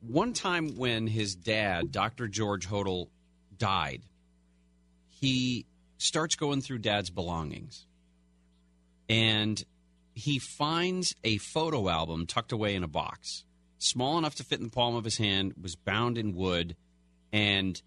One 0.00 0.32
time 0.32 0.78
when 0.78 1.06
his 1.06 1.34
dad, 1.34 1.92
Dr. 1.92 2.28
George 2.28 2.66
Hodel, 2.66 3.08
died, 3.58 4.04
he 5.10 5.66
starts 5.98 6.34
going 6.34 6.62
through 6.62 6.78
dad's 6.78 7.10
belongings. 7.10 7.84
And 9.06 9.62
he 10.14 10.38
finds 10.38 11.14
a 11.22 11.36
photo 11.36 11.90
album 11.90 12.26
tucked 12.26 12.52
away 12.52 12.74
in 12.74 12.84
a 12.84 12.88
box, 12.88 13.44
small 13.76 14.16
enough 14.16 14.36
to 14.36 14.44
fit 14.44 14.60
in 14.60 14.64
the 14.64 14.72
palm 14.72 14.96
of 14.96 15.04
his 15.04 15.18
hand, 15.18 15.52
was 15.60 15.76
bound 15.76 16.16
in 16.16 16.34
wood, 16.34 16.74
and 17.34 17.82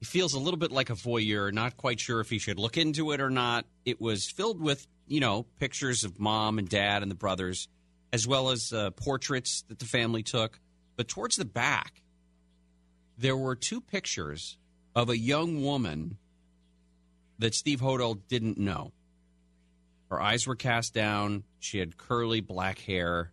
he 0.00 0.06
feels 0.06 0.32
a 0.32 0.38
little 0.38 0.58
bit 0.58 0.72
like 0.72 0.88
a 0.88 0.94
voyeur, 0.94 1.52
not 1.52 1.76
quite 1.76 2.00
sure 2.00 2.20
if 2.20 2.30
he 2.30 2.38
should 2.38 2.58
look 2.58 2.78
into 2.78 3.12
it 3.12 3.20
or 3.20 3.28
not. 3.28 3.66
It 3.84 4.00
was 4.00 4.30
filled 4.30 4.58
with, 4.58 4.86
you 5.06 5.20
know, 5.20 5.44
pictures 5.58 6.04
of 6.04 6.18
mom 6.18 6.58
and 6.58 6.68
dad 6.68 7.02
and 7.02 7.10
the 7.10 7.16
brothers, 7.16 7.68
as 8.10 8.26
well 8.26 8.48
as 8.48 8.72
uh, 8.72 8.90
portraits 8.92 9.62
that 9.68 9.78
the 9.78 9.84
family 9.84 10.22
took. 10.22 10.58
But 10.96 11.08
towards 11.08 11.36
the 11.36 11.44
back, 11.44 12.02
there 13.18 13.36
were 13.36 13.54
two 13.54 13.82
pictures 13.82 14.56
of 14.94 15.10
a 15.10 15.18
young 15.18 15.62
woman 15.62 16.16
that 17.38 17.54
Steve 17.54 17.80
Hodel 17.80 18.20
didn't 18.26 18.56
know. 18.56 18.92
Her 20.08 20.20
eyes 20.20 20.46
were 20.46 20.56
cast 20.56 20.94
down. 20.94 21.44
She 21.58 21.78
had 21.78 21.98
curly 21.98 22.40
black 22.40 22.78
hair. 22.78 23.32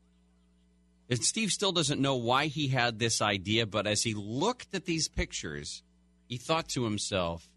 And 1.10 1.24
Steve 1.24 1.52
still 1.52 1.72
doesn't 1.72 2.02
know 2.02 2.18
why 2.18 2.48
he 2.48 2.68
had 2.68 3.00
this 3.00 3.22
idea, 3.22 3.66
but 3.66 3.88
as 3.88 4.04
he 4.04 4.14
looked 4.14 4.76
at 4.76 4.86
these 4.86 5.08
pictures, 5.08 5.82
he 6.28 6.38
thought 6.38 6.70
to 6.70 6.84
himself, 6.84 7.50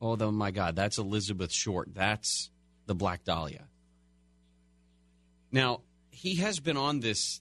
Oh, 0.00 0.16
my 0.30 0.50
God, 0.50 0.76
that's 0.76 0.98
Elizabeth 0.98 1.50
Short. 1.50 1.94
That's 1.94 2.50
the 2.86 2.94
Black 2.94 3.24
Dahlia. 3.24 3.68
Now, 5.50 5.80
he 6.10 6.36
has 6.36 6.60
been 6.60 6.76
on 6.76 7.00
this 7.00 7.40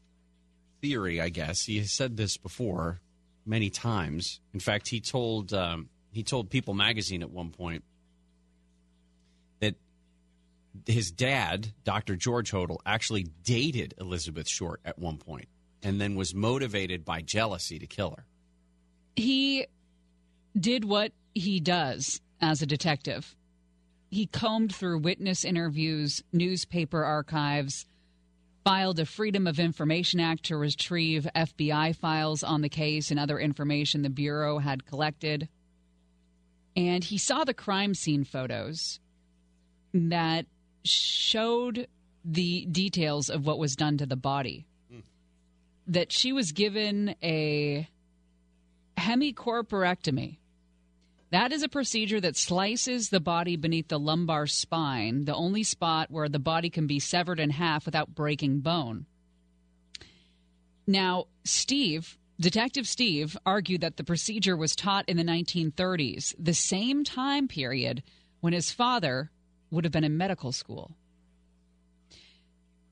theory, 0.81 1.19
I 1.19 1.29
guess. 1.29 1.65
He 1.65 1.79
has 1.79 1.91
said 1.91 2.15
this 2.15 2.37
before 2.37 3.01
many 3.45 3.69
times. 3.69 4.39
In 4.53 4.59
fact, 4.59 4.87
he 4.87 5.01
told 5.01 5.53
um, 5.53 5.89
he 6.11 6.23
told 6.23 6.49
People 6.49 6.73
magazine 6.73 7.21
at 7.21 7.31
one 7.31 7.49
point 7.49 7.83
that 9.59 9.75
his 10.85 11.11
dad, 11.11 11.73
Dr. 11.83 12.15
George 12.15 12.51
Hodel, 12.51 12.77
actually 12.85 13.23
dated 13.43 13.93
Elizabeth 13.99 14.47
Short 14.47 14.79
at 14.85 14.99
one 14.99 15.17
point 15.17 15.47
and 15.81 15.99
then 15.99 16.15
was 16.15 16.33
motivated 16.33 17.03
by 17.03 17.21
jealousy 17.21 17.79
to 17.79 17.87
kill 17.87 18.11
her. 18.11 18.25
He 19.15 19.67
did 20.57 20.85
what 20.85 21.11
he 21.33 21.59
does 21.59 22.21
as 22.41 22.61
a 22.61 22.65
detective. 22.65 23.35
He 24.09 24.27
combed 24.27 24.75
through 24.75 24.99
witness 24.99 25.43
interviews, 25.43 26.23
newspaper 26.31 27.03
archives, 27.03 27.85
filed 28.63 28.99
a 28.99 29.05
Freedom 29.05 29.47
of 29.47 29.59
Information 29.59 30.19
Act 30.19 30.43
to 30.45 30.57
retrieve 30.57 31.27
FBI 31.35 31.95
files 31.95 32.43
on 32.43 32.61
the 32.61 32.69
case 32.69 33.11
and 33.11 33.19
other 33.19 33.39
information 33.39 34.03
the 34.03 34.09
Bureau 34.09 34.59
had 34.59 34.85
collected. 34.85 35.49
And 36.75 37.03
he 37.03 37.17
saw 37.17 37.43
the 37.43 37.53
crime 37.53 37.93
scene 37.93 38.23
photos 38.23 38.99
that 39.93 40.45
showed 40.83 41.87
the 42.25 42.65
details 42.65 43.29
of 43.29 43.45
what 43.45 43.59
was 43.59 43.75
done 43.75 43.97
to 43.97 44.05
the 44.05 44.15
body. 44.15 44.65
That 45.87 46.11
she 46.11 46.31
was 46.31 46.53
given 46.53 47.15
a 47.21 47.89
hemicorporectomy. 48.97 50.37
That 51.33 51.51
is 51.51 51.63
a 51.63 51.67
procedure 51.67 52.21
that 52.21 52.37
slices 52.37 53.09
the 53.09 53.19
body 53.19 53.55
beneath 53.55 53.87
the 53.87 53.97
lumbar 53.97 54.45
spine, 54.45 55.25
the 55.25 55.33
only 55.33 55.63
spot 55.63 56.11
where 56.11 56.29
the 56.29 56.37
body 56.37 56.69
can 56.69 56.85
be 56.85 56.99
severed 56.99 57.39
in 57.39 57.49
half 57.49 57.87
without 57.87 58.13
breaking 58.13 58.59
bone. 58.59 59.07
Now, 60.85 61.25
Steve, 61.43 62.19
Detective 62.39 62.87
Steve, 62.87 63.35
argued 63.47 63.81
that 63.81 63.97
the 63.97 64.03
procedure 64.03 64.55
was 64.55 64.75
taught 64.75 65.09
in 65.09 65.17
the 65.17 65.23
1930s, 65.23 66.35
the 66.37 66.53
same 66.53 67.03
time 67.03 67.47
period 67.47 68.03
when 68.41 68.53
his 68.53 68.71
father 68.71 69.31
would 69.71 69.85
have 69.85 69.91
been 69.91 70.03
in 70.03 70.15
medical 70.15 70.51
school. 70.51 70.91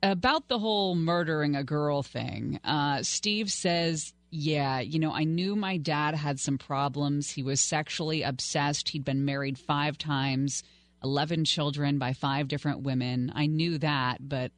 About 0.01 0.47
the 0.47 0.57
whole 0.57 0.95
murdering 0.95 1.55
a 1.55 1.63
girl 1.63 2.01
thing, 2.01 2.59
uh, 2.63 3.03
Steve 3.03 3.51
says, 3.51 4.13
Yeah, 4.34 4.79
you 4.79 4.97
know, 4.97 5.11
I 5.11 5.25
knew 5.25 5.57
my 5.57 5.75
dad 5.75 6.15
had 6.15 6.39
some 6.39 6.57
problems. 6.57 7.32
He 7.32 7.43
was 7.43 7.59
sexually 7.59 8.23
obsessed. 8.23 8.89
He'd 8.89 9.03
been 9.03 9.25
married 9.25 9.59
five 9.59 9.97
times, 9.97 10.63
11 11.03 11.43
children 11.43 11.99
by 11.99 12.13
five 12.13 12.47
different 12.47 12.82
women. 12.82 13.34
I 13.36 13.47
knew 13.47 13.77
that, 13.79 14.27
but 14.27 14.53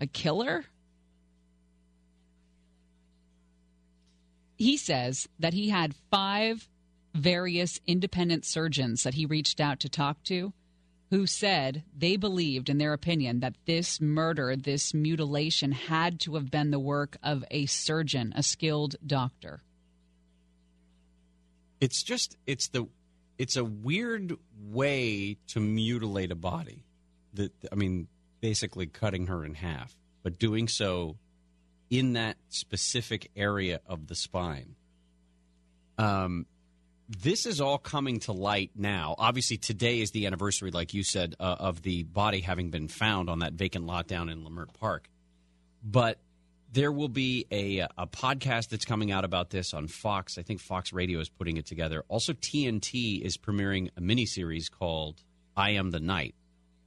a 0.00 0.08
killer? 0.08 0.64
He 4.56 4.76
says 4.76 5.28
that 5.38 5.54
he 5.54 5.68
had 5.68 5.94
five 6.10 6.68
various 7.14 7.80
independent 7.86 8.44
surgeons 8.44 9.04
that 9.04 9.14
he 9.14 9.24
reached 9.24 9.60
out 9.60 9.78
to 9.80 9.88
talk 9.88 10.22
to 10.24 10.52
who 11.10 11.26
said 11.26 11.82
they 11.96 12.16
believed, 12.16 12.68
in 12.68 12.78
their 12.78 12.92
opinion, 12.92 13.40
that 13.40 13.56
this 13.66 14.00
murder, 14.00 14.54
this 14.56 14.94
mutilation, 14.94 15.72
had 15.72 16.20
to 16.20 16.34
have 16.34 16.50
been 16.50 16.70
the 16.70 16.78
work 16.78 17.16
of 17.22 17.44
a 17.50 17.66
surgeon, 17.66 18.32
a 18.36 18.42
skilled 18.42 18.96
doctor. 19.04 19.62
It's 21.80 22.02
just 22.02 22.36
it's 22.46 22.68
the 22.68 22.86
it's 23.38 23.56
a 23.56 23.64
weird 23.64 24.36
way 24.68 25.38
to 25.48 25.60
mutilate 25.60 26.30
a 26.30 26.36
body. 26.36 26.84
That 27.34 27.52
I 27.72 27.74
mean, 27.74 28.06
basically 28.40 28.86
cutting 28.86 29.26
her 29.26 29.44
in 29.44 29.54
half, 29.54 29.96
but 30.22 30.38
doing 30.38 30.68
so 30.68 31.16
in 31.88 32.12
that 32.12 32.36
specific 32.50 33.30
area 33.34 33.80
of 33.86 34.06
the 34.06 34.14
spine. 34.14 34.76
Um, 35.98 36.46
this 37.10 37.44
is 37.44 37.60
all 37.60 37.76
coming 37.76 38.20
to 38.20 38.32
light 38.32 38.70
now. 38.76 39.16
Obviously, 39.18 39.56
today 39.56 40.00
is 40.00 40.12
the 40.12 40.26
anniversary, 40.26 40.70
like 40.70 40.94
you 40.94 41.02
said, 41.02 41.34
uh, 41.40 41.56
of 41.58 41.82
the 41.82 42.04
body 42.04 42.40
having 42.40 42.70
been 42.70 42.86
found 42.86 43.28
on 43.28 43.40
that 43.40 43.54
vacant 43.54 43.84
lot 43.84 44.06
down 44.06 44.28
in 44.28 44.44
Leimert 44.44 44.72
Park. 44.78 45.10
But 45.82 46.18
there 46.72 46.92
will 46.92 47.08
be 47.08 47.46
a, 47.50 47.80
a 47.98 48.06
podcast 48.06 48.68
that's 48.68 48.84
coming 48.84 49.10
out 49.10 49.24
about 49.24 49.50
this 49.50 49.74
on 49.74 49.88
Fox. 49.88 50.38
I 50.38 50.42
think 50.42 50.60
Fox 50.60 50.92
Radio 50.92 51.18
is 51.18 51.28
putting 51.28 51.56
it 51.56 51.66
together. 51.66 52.04
Also, 52.06 52.32
TNT 52.32 53.20
is 53.20 53.36
premiering 53.36 53.90
a 53.96 54.00
miniseries 54.00 54.70
called 54.70 55.20
I 55.56 55.70
Am 55.70 55.90
the 55.90 55.98
Night 55.98 56.36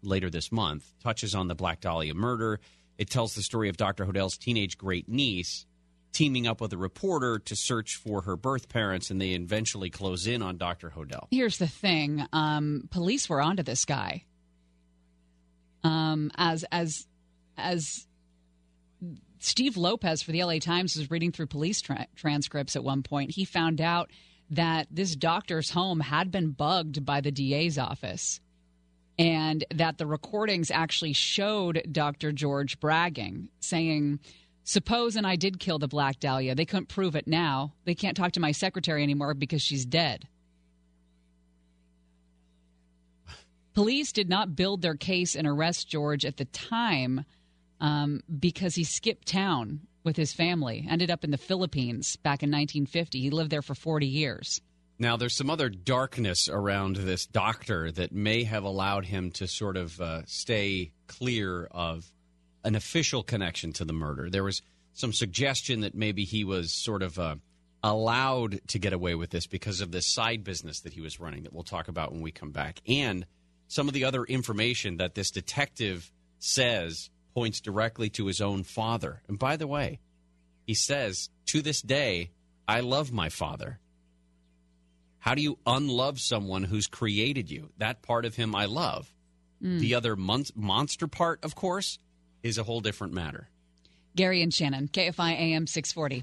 later 0.03 0.29
this 0.29 0.53
month. 0.53 0.85
Touches 1.03 1.35
on 1.35 1.49
the 1.49 1.55
Black 1.55 1.81
Dahlia 1.81 2.13
murder. 2.13 2.61
It 2.97 3.09
tells 3.09 3.35
the 3.35 3.41
story 3.41 3.67
of 3.67 3.75
Dr. 3.75 4.05
Hodel's 4.05 4.37
teenage 4.37 4.77
great 4.77 5.09
niece 5.09 5.65
teaming 6.13 6.47
up 6.47 6.61
with 6.61 6.71
a 6.73 6.77
reporter 6.77 7.39
to 7.39 7.55
search 7.55 7.95
for 7.95 8.21
her 8.21 8.37
birth 8.37 8.69
parents, 8.69 9.09
and 9.09 9.19
they 9.19 9.31
eventually 9.31 9.89
close 9.89 10.27
in 10.27 10.41
on 10.41 10.57
Dr. 10.57 10.91
Hodel. 10.95 11.27
Here's 11.31 11.57
the 11.57 11.67
thing 11.67 12.25
um, 12.31 12.87
police 12.91 13.27
were 13.27 13.41
onto 13.41 13.63
this 13.63 13.85
guy. 13.85 14.23
Um, 15.83 16.31
as 16.37 16.63
as 16.71 17.05
as 17.57 18.07
Steve 19.39 19.75
Lopez 19.75 20.21
for 20.21 20.31
the 20.31 20.43
LA 20.43 20.59
Times 20.59 20.95
was 20.95 21.11
reading 21.11 21.31
through 21.31 21.47
police 21.47 21.81
tra- 21.81 22.07
transcripts 22.15 22.75
at 22.77 22.83
one 22.83 23.03
point, 23.03 23.31
he 23.31 23.43
found 23.43 23.81
out 23.81 24.09
that 24.49 24.87
this 24.89 25.15
doctor's 25.15 25.71
home 25.71 25.99
had 25.99 26.31
been 26.31 26.51
bugged 26.51 27.05
by 27.05 27.19
the 27.19 27.31
DA's 27.31 27.77
office 27.77 28.39
and 29.17 29.63
that 29.73 29.97
the 29.97 30.07
recordings 30.07 30.71
actually 30.71 31.13
showed 31.13 31.83
Dr. 31.91 32.31
George 32.31 32.79
bragging, 32.79 33.49
saying, 33.59 34.19
Suppose 34.63 35.15
and 35.15 35.27
I 35.27 35.35
did 35.35 35.59
kill 35.59 35.79
the 35.79 35.87
Black 35.87 36.19
Dahlia. 36.19 36.55
They 36.55 36.65
couldn't 36.65 36.87
prove 36.87 37.15
it 37.15 37.27
now. 37.27 37.73
They 37.85 37.95
can't 37.95 38.15
talk 38.15 38.31
to 38.33 38.39
my 38.39 38.51
secretary 38.51 39.03
anymore 39.03 39.33
because 39.33 39.61
she's 39.61 39.85
dead. 39.85 40.27
Police 43.73 44.11
did 44.11 44.29
not 44.29 44.55
build 44.55 44.81
their 44.81 44.95
case 44.95 45.35
and 45.35 45.47
arrest 45.47 45.89
George 45.89 46.25
at 46.25 46.37
the 46.37 46.45
time 46.45 47.25
um, 47.81 48.21
because 48.39 48.75
he 48.75 48.83
skipped 48.83 49.27
town 49.27 49.81
with 50.03 50.15
his 50.15 50.31
family, 50.33 50.85
ended 50.89 51.09
up 51.09 51.23
in 51.23 51.31
the 51.31 51.37
Philippines 51.37 52.15
back 52.17 52.43
in 52.43 52.49
1950. 52.49 53.19
He 53.19 53.29
lived 53.31 53.49
there 53.49 53.61
for 53.61 53.73
40 53.73 54.05
years. 54.05 54.61
Now, 54.99 55.17
there's 55.17 55.35
some 55.35 55.49
other 55.49 55.69
darkness 55.69 56.47
around 56.47 56.97
this 56.97 57.25
doctor 57.25 57.91
that 57.91 58.11
may 58.11 58.43
have 58.43 58.63
allowed 58.63 59.05
him 59.05 59.31
to 59.31 59.47
sort 59.47 59.75
of 59.75 59.99
uh, 59.99 60.21
stay 60.25 60.91
clear 61.07 61.65
of 61.71 62.12
an 62.63 62.75
official 62.75 63.23
connection 63.23 63.73
to 63.73 63.85
the 63.85 63.93
murder. 63.93 64.29
There 64.29 64.43
was 64.43 64.61
some 64.93 65.13
suggestion 65.13 65.81
that 65.81 65.95
maybe 65.95 66.23
he 66.23 66.43
was 66.43 66.71
sort 66.71 67.01
of 67.01 67.19
uh, 67.19 67.35
allowed 67.83 68.61
to 68.69 68.79
get 68.79 68.93
away 68.93 69.15
with 69.15 69.29
this 69.29 69.47
because 69.47 69.81
of 69.81 69.91
this 69.91 70.07
side 70.07 70.43
business 70.43 70.81
that 70.81 70.93
he 70.93 71.01
was 71.01 71.19
running 71.19 71.43
that 71.43 71.53
we'll 71.53 71.63
talk 71.63 71.87
about 71.87 72.11
when 72.11 72.21
we 72.21 72.31
come 72.31 72.51
back. 72.51 72.79
And 72.87 73.25
some 73.67 73.87
of 73.87 73.93
the 73.93 74.05
other 74.05 74.23
information 74.23 74.97
that 74.97 75.15
this 75.15 75.31
detective 75.31 76.11
says 76.39 77.09
points 77.33 77.59
directly 77.59 78.09
to 78.11 78.27
his 78.27 78.39
own 78.39 78.63
father. 78.63 79.21
And 79.27 79.39
by 79.39 79.57
the 79.57 79.67
way, 79.67 79.99
he 80.65 80.75
says, 80.75 81.29
to 81.47 81.61
this 81.61 81.81
day, 81.81 82.31
I 82.67 82.79
love 82.79 83.11
my 83.11 83.29
father. 83.29 83.79
How 85.19 85.35
do 85.35 85.41
you 85.41 85.57
unlove 85.65 86.19
someone 86.19 86.63
who's 86.63 86.87
created 86.87 87.49
you? 87.49 87.69
That 87.77 88.01
part 88.01 88.25
of 88.25 88.35
him 88.35 88.55
I 88.55 88.65
love. 88.65 89.11
Mm. 89.61 89.79
The 89.79 89.95
other 89.95 90.15
mon- 90.15 90.45
monster 90.55 91.07
part, 91.07 91.43
of 91.43 91.55
course, 91.55 91.97
is 92.43 92.57
a 92.57 92.63
whole 92.63 92.81
different 92.81 93.13
matter. 93.13 93.49
Gary 94.15 94.43
and 94.43 94.53
Shannon, 94.53 94.89
KFI 94.89 95.31
AM 95.31 95.65
640. 95.65 96.21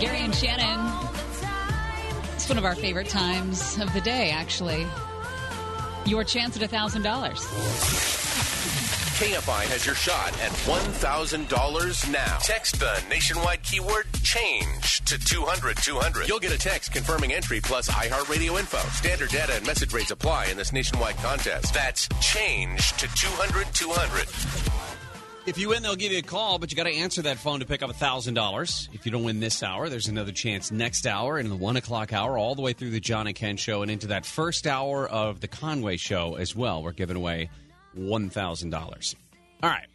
Gary 0.00 0.20
and 0.20 0.34
Shannon. 0.34 0.78
It's 2.34 2.48
one 2.48 2.56
of 2.56 2.64
our 2.64 2.76
favorite 2.76 3.08
times 3.08 3.78
of 3.78 3.92
the 3.92 4.00
day, 4.00 4.30
actually. 4.30 4.86
Your 6.06 6.24
chance 6.24 6.56
at 6.56 6.62
a 6.62 6.68
$1,000. 6.68 8.17
KFI 9.18 9.64
has 9.72 9.84
your 9.84 9.96
shot 9.96 10.28
at 10.34 10.52
$1,000 10.52 12.12
now. 12.12 12.38
Text 12.38 12.78
the 12.78 13.02
nationwide 13.10 13.64
keyword 13.64 14.06
change 14.22 15.00
to 15.06 15.18
200 15.18 15.76
200. 15.76 16.28
You'll 16.28 16.38
get 16.38 16.52
a 16.52 16.56
text 16.56 16.92
confirming 16.92 17.32
entry 17.32 17.60
plus 17.60 17.88
iHeartRadio 17.88 18.60
info. 18.60 18.78
Standard 18.90 19.30
data 19.30 19.54
and 19.56 19.66
message 19.66 19.92
rates 19.92 20.12
apply 20.12 20.46
in 20.46 20.56
this 20.56 20.72
nationwide 20.72 21.16
contest. 21.16 21.74
That's 21.74 22.06
change 22.20 22.92
to 22.92 23.08
200 23.12 23.66
200. 23.74 25.48
If 25.48 25.58
you 25.58 25.70
win, 25.70 25.82
they'll 25.82 25.96
give 25.96 26.12
you 26.12 26.18
a 26.18 26.22
call, 26.22 26.60
but 26.60 26.70
you 26.70 26.76
got 26.76 26.84
to 26.84 26.94
answer 26.94 27.22
that 27.22 27.38
phone 27.38 27.58
to 27.58 27.66
pick 27.66 27.82
up 27.82 27.90
$1,000. 27.90 28.88
If 28.94 29.04
you 29.04 29.10
don't 29.10 29.24
win 29.24 29.40
this 29.40 29.64
hour, 29.64 29.88
there's 29.88 30.06
another 30.06 30.30
chance 30.30 30.70
next 30.70 31.08
hour 31.08 31.40
in 31.40 31.48
the 31.48 31.56
1 31.56 31.76
o'clock 31.76 32.12
hour, 32.12 32.38
all 32.38 32.54
the 32.54 32.62
way 32.62 32.72
through 32.72 32.90
the 32.90 33.00
John 33.00 33.26
and 33.26 33.34
Ken 33.34 33.56
show 33.56 33.82
and 33.82 33.90
into 33.90 34.06
that 34.08 34.24
first 34.24 34.68
hour 34.68 35.08
of 35.08 35.40
the 35.40 35.48
Conway 35.48 35.96
show 35.96 36.36
as 36.36 36.54
well. 36.54 36.84
We're 36.84 36.92
giving 36.92 37.16
away 37.16 37.50
$1,000. 37.96 39.14
All 39.62 39.70
right. 39.70 39.86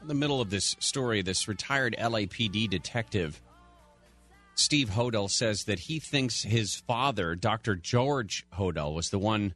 In 0.00 0.08
the 0.08 0.14
middle 0.14 0.40
of 0.40 0.50
this 0.50 0.76
story, 0.78 1.22
this 1.22 1.48
retired 1.48 1.96
LAPD 1.98 2.70
detective, 2.70 3.40
Steve 4.54 4.90
Hodel, 4.90 5.28
says 5.30 5.64
that 5.64 5.80
he 5.80 5.98
thinks 5.98 6.42
his 6.42 6.76
father, 6.76 7.34
Dr. 7.34 7.74
George 7.74 8.46
Hodel, 8.54 8.94
was 8.94 9.10
the 9.10 9.18
one 9.18 9.54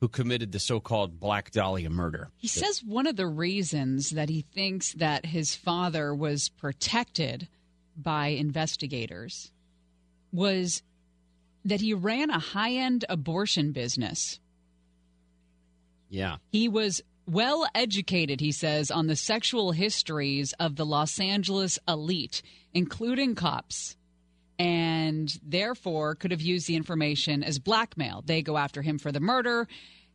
who 0.00 0.08
committed 0.08 0.52
the 0.52 0.58
so 0.58 0.80
called 0.80 1.20
Black 1.20 1.50
Dahlia 1.50 1.90
murder. 1.90 2.30
He 2.38 2.48
says 2.48 2.82
one 2.82 3.06
of 3.06 3.16
the 3.16 3.26
reasons 3.26 4.10
that 4.10 4.30
he 4.30 4.46
thinks 4.54 4.94
that 4.94 5.26
his 5.26 5.54
father 5.54 6.14
was 6.14 6.48
protected 6.48 7.48
by 7.96 8.28
investigators 8.28 9.50
was 10.32 10.82
that 11.64 11.80
he 11.80 11.92
ran 11.92 12.30
a 12.30 12.38
high 12.38 12.72
end 12.72 13.04
abortion 13.08 13.72
business. 13.72 14.40
Yeah. 16.10 16.36
He 16.52 16.68
was 16.68 17.00
well 17.26 17.66
educated, 17.74 18.40
he 18.40 18.52
says, 18.52 18.90
on 18.90 19.06
the 19.06 19.16
sexual 19.16 19.72
histories 19.72 20.52
of 20.54 20.76
the 20.76 20.84
Los 20.84 21.18
Angeles 21.20 21.78
elite, 21.86 22.42
including 22.74 23.34
cops, 23.34 23.96
and 24.58 25.32
therefore 25.42 26.16
could 26.16 26.32
have 26.32 26.42
used 26.42 26.66
the 26.66 26.76
information 26.76 27.42
as 27.42 27.58
blackmail. 27.58 28.22
They 28.26 28.42
go 28.42 28.58
after 28.58 28.82
him 28.82 28.98
for 28.98 29.12
the 29.12 29.20
murder. 29.20 29.68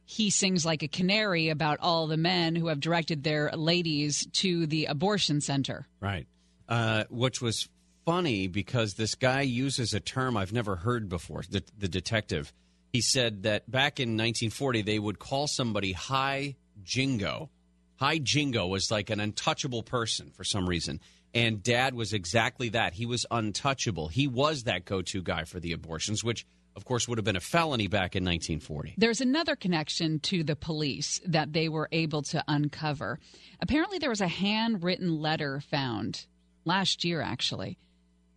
He 0.03 0.29
sings 0.29 0.65
like 0.65 0.83
a 0.83 0.87
canary 0.87 1.49
about 1.49 1.79
all 1.79 2.05
the 2.05 2.17
men 2.17 2.55
who 2.55 2.67
have 2.67 2.79
directed 2.79 3.23
their 3.23 3.49
ladies 3.53 4.27
to 4.33 4.67
the 4.67 4.85
abortion 4.85 5.41
center. 5.41 5.87
Right. 5.99 6.27
Uh, 6.69 7.05
which 7.09 7.41
was 7.41 7.69
funny 8.05 8.47
because 8.47 8.95
this 8.95 9.15
guy 9.15 9.41
uses 9.41 9.93
a 9.93 9.99
term 9.99 10.37
I've 10.37 10.53
never 10.53 10.75
heard 10.75 11.09
before, 11.09 11.43
the, 11.49 11.63
the 11.77 11.87
detective 11.87 12.53
he 12.95 13.01
said 13.01 13.43
that 13.43 13.69
back 13.69 13.99
in 13.99 14.11
1940, 14.11 14.83
they 14.83 14.97
would 14.97 15.19
call 15.19 15.47
somebody 15.47 15.91
High 15.91 16.55
Jingo. 16.81 17.49
High 17.97 18.19
Jingo 18.19 18.67
was 18.67 18.89
like 18.89 19.09
an 19.09 19.19
untouchable 19.19 19.83
person 19.83 20.31
for 20.31 20.45
some 20.45 20.65
reason. 20.65 21.01
And 21.33 21.61
dad 21.61 21.93
was 21.93 22.13
exactly 22.13 22.69
that. 22.69 22.93
He 22.93 23.05
was 23.05 23.25
untouchable. 23.29 24.07
He 24.07 24.29
was 24.29 24.63
that 24.63 24.85
go 24.85 25.01
to 25.01 25.21
guy 25.21 25.43
for 25.43 25.59
the 25.59 25.73
abortions, 25.73 26.23
which, 26.23 26.45
of 26.77 26.85
course, 26.85 27.05
would 27.05 27.17
have 27.17 27.25
been 27.25 27.35
a 27.35 27.41
felony 27.41 27.87
back 27.87 28.15
in 28.15 28.23
1940. 28.23 28.95
There's 28.97 29.19
another 29.19 29.57
connection 29.57 30.21
to 30.21 30.45
the 30.45 30.55
police 30.55 31.19
that 31.25 31.51
they 31.51 31.67
were 31.67 31.89
able 31.91 32.21
to 32.21 32.41
uncover. 32.47 33.19
Apparently, 33.59 33.99
there 33.99 34.09
was 34.09 34.21
a 34.21 34.27
handwritten 34.29 35.19
letter 35.19 35.59
found 35.59 36.25
last 36.63 37.03
year, 37.03 37.19
actually, 37.19 37.77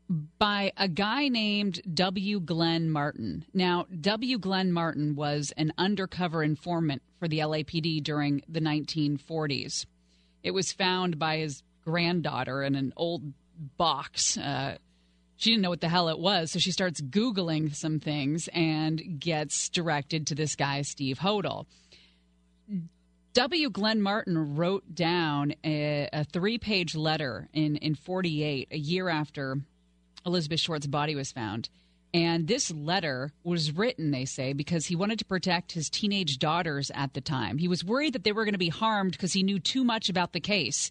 by 0.09 0.73
a 0.77 0.89
guy 0.89 1.29
named 1.29 1.81
W. 1.95 2.41
Glenn 2.41 2.91
Martin. 2.91 3.45
Now, 3.53 3.87
W. 4.01 4.39
Glenn 4.39 4.73
Martin 4.73 5.15
was 5.15 5.53
an 5.57 5.73
undercover 5.77 6.43
informant 6.43 7.03
for 7.19 7.29
the 7.29 7.41
LAPD 7.41 8.03
during 8.03 8.43
the 8.49 8.61
1940s. 8.61 9.87
It 10.43 10.53
was 10.53 10.73
found 10.73 11.19
by 11.19 11.39
his 11.39 11.63
granddaughter 11.85 12.63
in 12.63 12.75
an 12.75 12.93
old 12.97 13.33
box. 13.77 14.39
Uh, 14.39 14.79
she 15.37 15.51
didn't 15.51 15.63
know 15.63 15.71
what 15.71 15.81
the 15.81 15.89
hell 15.89 16.09
it 16.09 16.19
was, 16.19 16.53
so 16.53 16.59
she 16.59 16.73
starts 16.73 17.01
Googling 17.01 17.75
some 17.75 18.01
things 18.01 18.49
and 18.53 19.21
gets 19.21 19.69
directed 19.69 20.27
to 20.29 20.35
this 20.35 20.57
guy, 20.57 20.83
Steve 20.83 21.19
Hodel. 21.19 21.67
W. 23.35 23.71
Glenn 23.71 24.01
Martin 24.01 24.57
wrote 24.57 24.95
down 24.95 25.55
a, 25.63 26.09
a 26.13 26.25
three 26.25 26.59
page 26.59 26.97
letter 26.97 27.49
in, 27.53 27.77
in 27.77 27.95
48, 27.95 28.69
a 28.71 28.79
year 28.79 29.09
after 29.09 29.59
Elizabeth 30.29 30.61
Short's 30.61 30.87
body 30.87 31.15
was 31.17 31.33
found. 31.33 31.69
And 32.15 32.47
this 32.49 32.71
letter 32.71 33.33
was 33.45 33.71
written, 33.73 34.13
they 34.13 34.25
say, 34.25 34.53
because 34.55 34.87
he 34.87 34.97
wanted 34.97 35.19
to 35.19 35.25
protect 35.27 35.73
his 35.73 35.91
teenage 35.91 36.39
daughters 36.39 36.91
at 36.95 37.13
the 37.13 37.21
time. 37.21 37.59
He 37.59 37.69
was 37.69 37.85
worried 37.85 38.15
that 38.15 38.25
they 38.25 38.33
were 38.33 38.45
going 38.45 38.55
to 38.55 38.59
be 38.59 38.71
harmed 38.71 39.13
because 39.13 39.35
he 39.35 39.43
knew 39.43 39.59
too 39.59 39.85
much 39.85 40.09
about 40.09 40.33
the 40.33 40.41
case. 40.41 40.91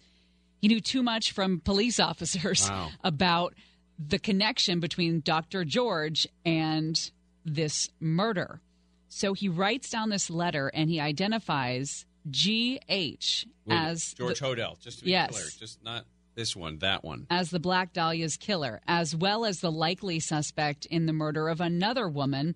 He 0.60 0.68
knew 0.68 0.80
too 0.80 1.02
much 1.02 1.32
from 1.32 1.58
police 1.60 1.98
officers 2.10 2.68
Wow. 2.70 2.90
about 3.02 3.54
the 3.98 4.20
connection 4.20 4.78
between 4.78 5.20
Dr. 5.20 5.64
George 5.64 6.28
and 6.44 7.10
this 7.44 7.88
murder. 7.98 8.60
So 9.08 9.32
he 9.34 9.48
writes 9.48 9.90
down 9.90 10.10
this 10.10 10.30
letter 10.30 10.68
and 10.68 10.88
he 10.88 11.00
identifies 11.00 12.04
G.H. 12.30 13.46
Wait, 13.66 13.74
as 13.76 14.14
George 14.14 14.38
the- 14.38 14.46
Hodel, 14.46 14.78
just 14.80 15.00
to 15.00 15.04
be 15.04 15.10
Yes. 15.10 15.30
clear, 15.30 15.46
just 15.58 15.82
not 15.82 16.04
this 16.38 16.54
one, 16.54 16.78
that 16.78 17.02
one. 17.02 17.26
as 17.30 17.50
the 17.50 17.58
Black 17.58 17.92
Dahlia's 17.92 18.36
killer, 18.36 18.80
as 18.86 19.14
well 19.14 19.44
as 19.44 19.58
the 19.58 19.72
likely 19.72 20.20
suspect 20.20 20.86
in 20.86 21.06
the 21.06 21.12
murder 21.12 21.48
of 21.48 21.60
another 21.60 22.08
woman 22.08 22.54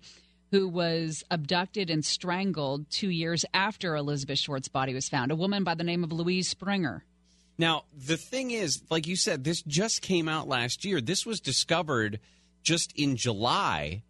who 0.51 0.69
was 0.69 1.21
abducted 1.29 1.89
and 1.89 2.05
strangled 2.05 2.89
two 2.89 3.09
years 3.09 3.43
after 3.53 3.97
Elizabeth 3.97 4.39
Short's 4.39 4.69
body 4.69 4.93
was 4.93 5.09
found, 5.09 5.31
a 5.31 5.35
woman 5.35 5.65
by 5.65 5.75
the 5.75 5.83
name 5.83 6.03
of 6.05 6.13
Louise 6.13 6.47
Springer. 6.47 7.03
Now, 7.57 7.83
the 7.93 8.15
thing 8.15 8.51
is, 8.51 8.81
like 8.89 9.05
you 9.05 9.17
said, 9.17 9.43
this 9.43 9.61
just 9.63 10.01
came 10.01 10.29
out 10.29 10.47
last 10.47 10.85
year. 10.85 11.01
This 11.01 11.25
was 11.25 11.41
discovered 11.41 12.21
just 12.63 12.93
in 12.95 13.17
July 13.17 14.03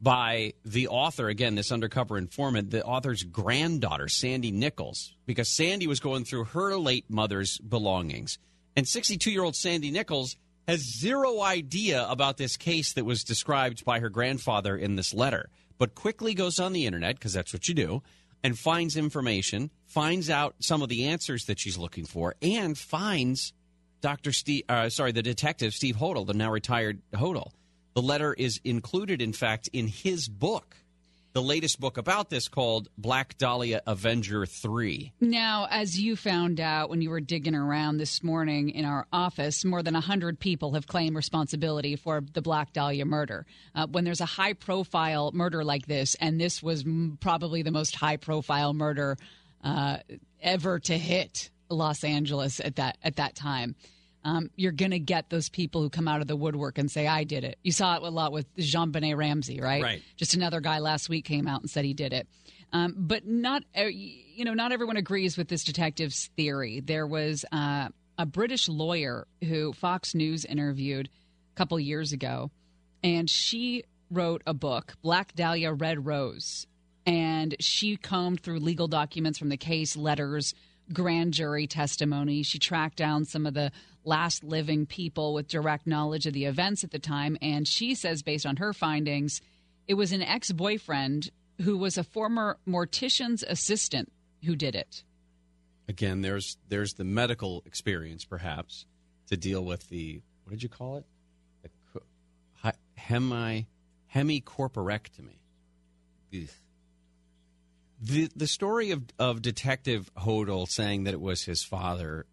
by 0.00 0.54
the 0.64 0.88
author, 0.88 1.28
again, 1.28 1.54
this 1.54 1.70
undercover 1.70 2.18
informant, 2.18 2.70
the 2.70 2.84
author's 2.84 3.22
granddaughter, 3.22 4.08
Sandy 4.08 4.50
Nichols, 4.50 5.14
because 5.24 5.54
Sandy 5.54 5.86
was 5.86 6.00
going 6.00 6.24
through 6.24 6.44
her 6.46 6.76
late 6.76 7.08
mother's 7.08 7.58
belongings. 7.58 8.38
And 8.76 8.88
62 8.88 9.30
year 9.30 9.44
old 9.44 9.56
Sandy 9.56 9.90
Nichols 9.90 10.36
has 10.66 10.98
zero 10.98 11.40
idea 11.40 12.06
about 12.08 12.36
this 12.36 12.56
case 12.56 12.92
that 12.94 13.04
was 13.04 13.22
described 13.22 13.84
by 13.84 14.00
her 14.00 14.08
grandfather 14.08 14.76
in 14.76 14.96
this 14.96 15.12
letter, 15.12 15.50
but 15.78 15.94
quickly 15.94 16.34
goes 16.34 16.58
on 16.58 16.72
the 16.72 16.86
internet, 16.86 17.16
because 17.16 17.34
that's 17.34 17.52
what 17.52 17.68
you 17.68 17.74
do, 17.74 18.02
and 18.42 18.58
finds 18.58 18.96
information, 18.96 19.70
finds 19.86 20.30
out 20.30 20.54
some 20.60 20.82
of 20.82 20.88
the 20.88 21.06
answers 21.06 21.44
that 21.46 21.58
she's 21.58 21.78
looking 21.78 22.04
for, 22.06 22.34
and 22.40 22.78
finds 22.78 23.52
Dr. 24.00 24.32
Steve, 24.32 24.64
uh, 24.68 24.88
sorry, 24.88 25.12
the 25.12 25.22
detective, 25.22 25.72
Steve 25.72 25.96
Hodel, 25.96 26.26
the 26.26 26.34
now 26.34 26.50
retired 26.50 27.00
Hodel. 27.12 27.52
The 27.94 28.02
letter 28.02 28.34
is 28.34 28.60
included, 28.64 29.22
in 29.22 29.32
fact, 29.32 29.68
in 29.72 29.86
his 29.86 30.28
book, 30.28 30.76
the 31.34 31.42
latest 31.42 31.80
book 31.80 31.98
about 31.98 32.30
this 32.30 32.46
called 32.46 32.88
Black 32.96 33.36
Dahlia 33.36 33.82
Avenger 33.88 34.46
3. 34.46 35.12
Now, 35.20 35.66
as 35.68 35.98
you 35.98 36.14
found 36.14 36.60
out 36.60 36.88
when 36.88 37.02
you 37.02 37.10
were 37.10 37.20
digging 37.20 37.56
around 37.56 37.96
this 37.96 38.22
morning 38.22 38.70
in 38.70 38.84
our 38.84 39.08
office, 39.12 39.64
more 39.64 39.82
than 39.82 39.94
100 39.94 40.38
people 40.38 40.74
have 40.74 40.86
claimed 40.86 41.16
responsibility 41.16 41.96
for 41.96 42.22
the 42.32 42.40
Black 42.40 42.72
Dahlia 42.72 43.04
murder. 43.04 43.46
Uh, 43.74 43.88
when 43.88 44.04
there's 44.04 44.20
a 44.20 44.26
high 44.26 44.52
profile 44.52 45.32
murder 45.34 45.64
like 45.64 45.86
this, 45.86 46.14
and 46.20 46.40
this 46.40 46.62
was 46.62 46.84
probably 47.18 47.62
the 47.62 47.72
most 47.72 47.96
high 47.96 48.16
profile 48.16 48.72
murder 48.72 49.16
uh, 49.64 49.98
ever 50.40 50.78
to 50.78 50.96
hit 50.96 51.50
Los 51.68 52.04
Angeles 52.04 52.60
at 52.60 52.76
that, 52.76 52.96
at 53.02 53.16
that 53.16 53.34
time. 53.34 53.74
Um, 54.24 54.50
you're 54.56 54.72
going 54.72 54.92
to 54.92 54.98
get 54.98 55.28
those 55.28 55.50
people 55.50 55.82
who 55.82 55.90
come 55.90 56.08
out 56.08 56.22
of 56.22 56.26
the 56.26 56.36
woodwork 56.36 56.78
and 56.78 56.90
say, 56.90 57.06
I 57.06 57.24
did 57.24 57.44
it. 57.44 57.58
You 57.62 57.72
saw 57.72 57.96
it 57.96 58.02
a 58.02 58.08
lot 58.08 58.32
with 58.32 58.46
JonBenét 58.56 59.16
Ramsey, 59.16 59.60
right? 59.60 59.82
Right. 59.82 60.02
Just 60.16 60.34
another 60.34 60.60
guy 60.60 60.78
last 60.78 61.10
week 61.10 61.26
came 61.26 61.46
out 61.46 61.60
and 61.60 61.68
said 61.68 61.84
he 61.84 61.92
did 61.92 62.14
it. 62.14 62.26
Um, 62.72 62.94
but 62.96 63.26
not, 63.26 63.62
uh, 63.78 63.84
you 63.84 64.44
know, 64.44 64.54
not 64.54 64.72
everyone 64.72 64.96
agrees 64.96 65.36
with 65.36 65.48
this 65.48 65.62
detective's 65.62 66.30
theory. 66.36 66.80
There 66.80 67.06
was 67.06 67.44
uh, 67.52 67.88
a 68.18 68.26
British 68.26 68.68
lawyer 68.68 69.26
who 69.42 69.72
Fox 69.74 70.14
News 70.14 70.44
interviewed 70.44 71.08
a 71.52 71.56
couple 71.56 71.78
years 71.78 72.12
ago, 72.12 72.50
and 73.02 73.28
she 73.28 73.84
wrote 74.10 74.42
a 74.46 74.54
book, 74.54 74.94
Black 75.02 75.34
Dahlia 75.34 75.72
Red 75.72 76.04
Rose, 76.04 76.66
and 77.06 77.54
she 77.60 77.96
combed 77.96 78.40
through 78.40 78.58
legal 78.58 78.88
documents 78.88 79.38
from 79.38 79.50
the 79.50 79.56
case, 79.56 79.96
letters, 79.96 80.54
grand 80.92 81.32
jury 81.32 81.66
testimony. 81.66 82.42
She 82.42 82.58
tracked 82.58 82.96
down 82.96 83.24
some 83.24 83.46
of 83.46 83.54
the 83.54 83.70
last 84.04 84.44
living 84.44 84.86
people 84.86 85.34
with 85.34 85.48
direct 85.48 85.86
knowledge 85.86 86.26
of 86.26 86.32
the 86.32 86.44
events 86.44 86.84
at 86.84 86.90
the 86.90 86.98
time, 86.98 87.36
and 87.40 87.66
she 87.66 87.94
says, 87.94 88.22
based 88.22 88.46
on 88.46 88.56
her 88.56 88.72
findings, 88.72 89.40
it 89.86 89.94
was 89.94 90.12
an 90.12 90.22
ex 90.22 90.52
boyfriend 90.52 91.30
who 91.62 91.78
was 91.78 91.98
a 91.98 92.04
former 92.04 92.58
mortician's 92.66 93.42
assistant 93.42 94.12
who 94.44 94.56
did 94.56 94.74
it. 94.74 95.02
Again, 95.88 96.22
there's 96.22 96.56
there's 96.68 96.94
the 96.94 97.04
medical 97.04 97.62
experience, 97.66 98.24
perhaps, 98.24 98.86
to 99.28 99.36
deal 99.36 99.64
with 99.64 99.88
the 99.88 100.22
what 100.44 100.52
did 100.52 100.62
you 100.62 100.68
call 100.68 100.96
it? 100.96 101.04
The 102.62 102.74
hemi 102.96 103.66
hemicorporectomy. 104.14 105.38
Ugh. 106.34 106.48
The 108.00 108.30
the 108.34 108.46
story 108.46 108.90
of 108.90 109.02
of 109.18 109.42
Detective 109.42 110.10
Hodel 110.14 110.66
saying 110.68 111.04
that 111.04 111.14
it 111.14 111.20
was 111.20 111.44
his 111.44 111.62
father 111.62 112.26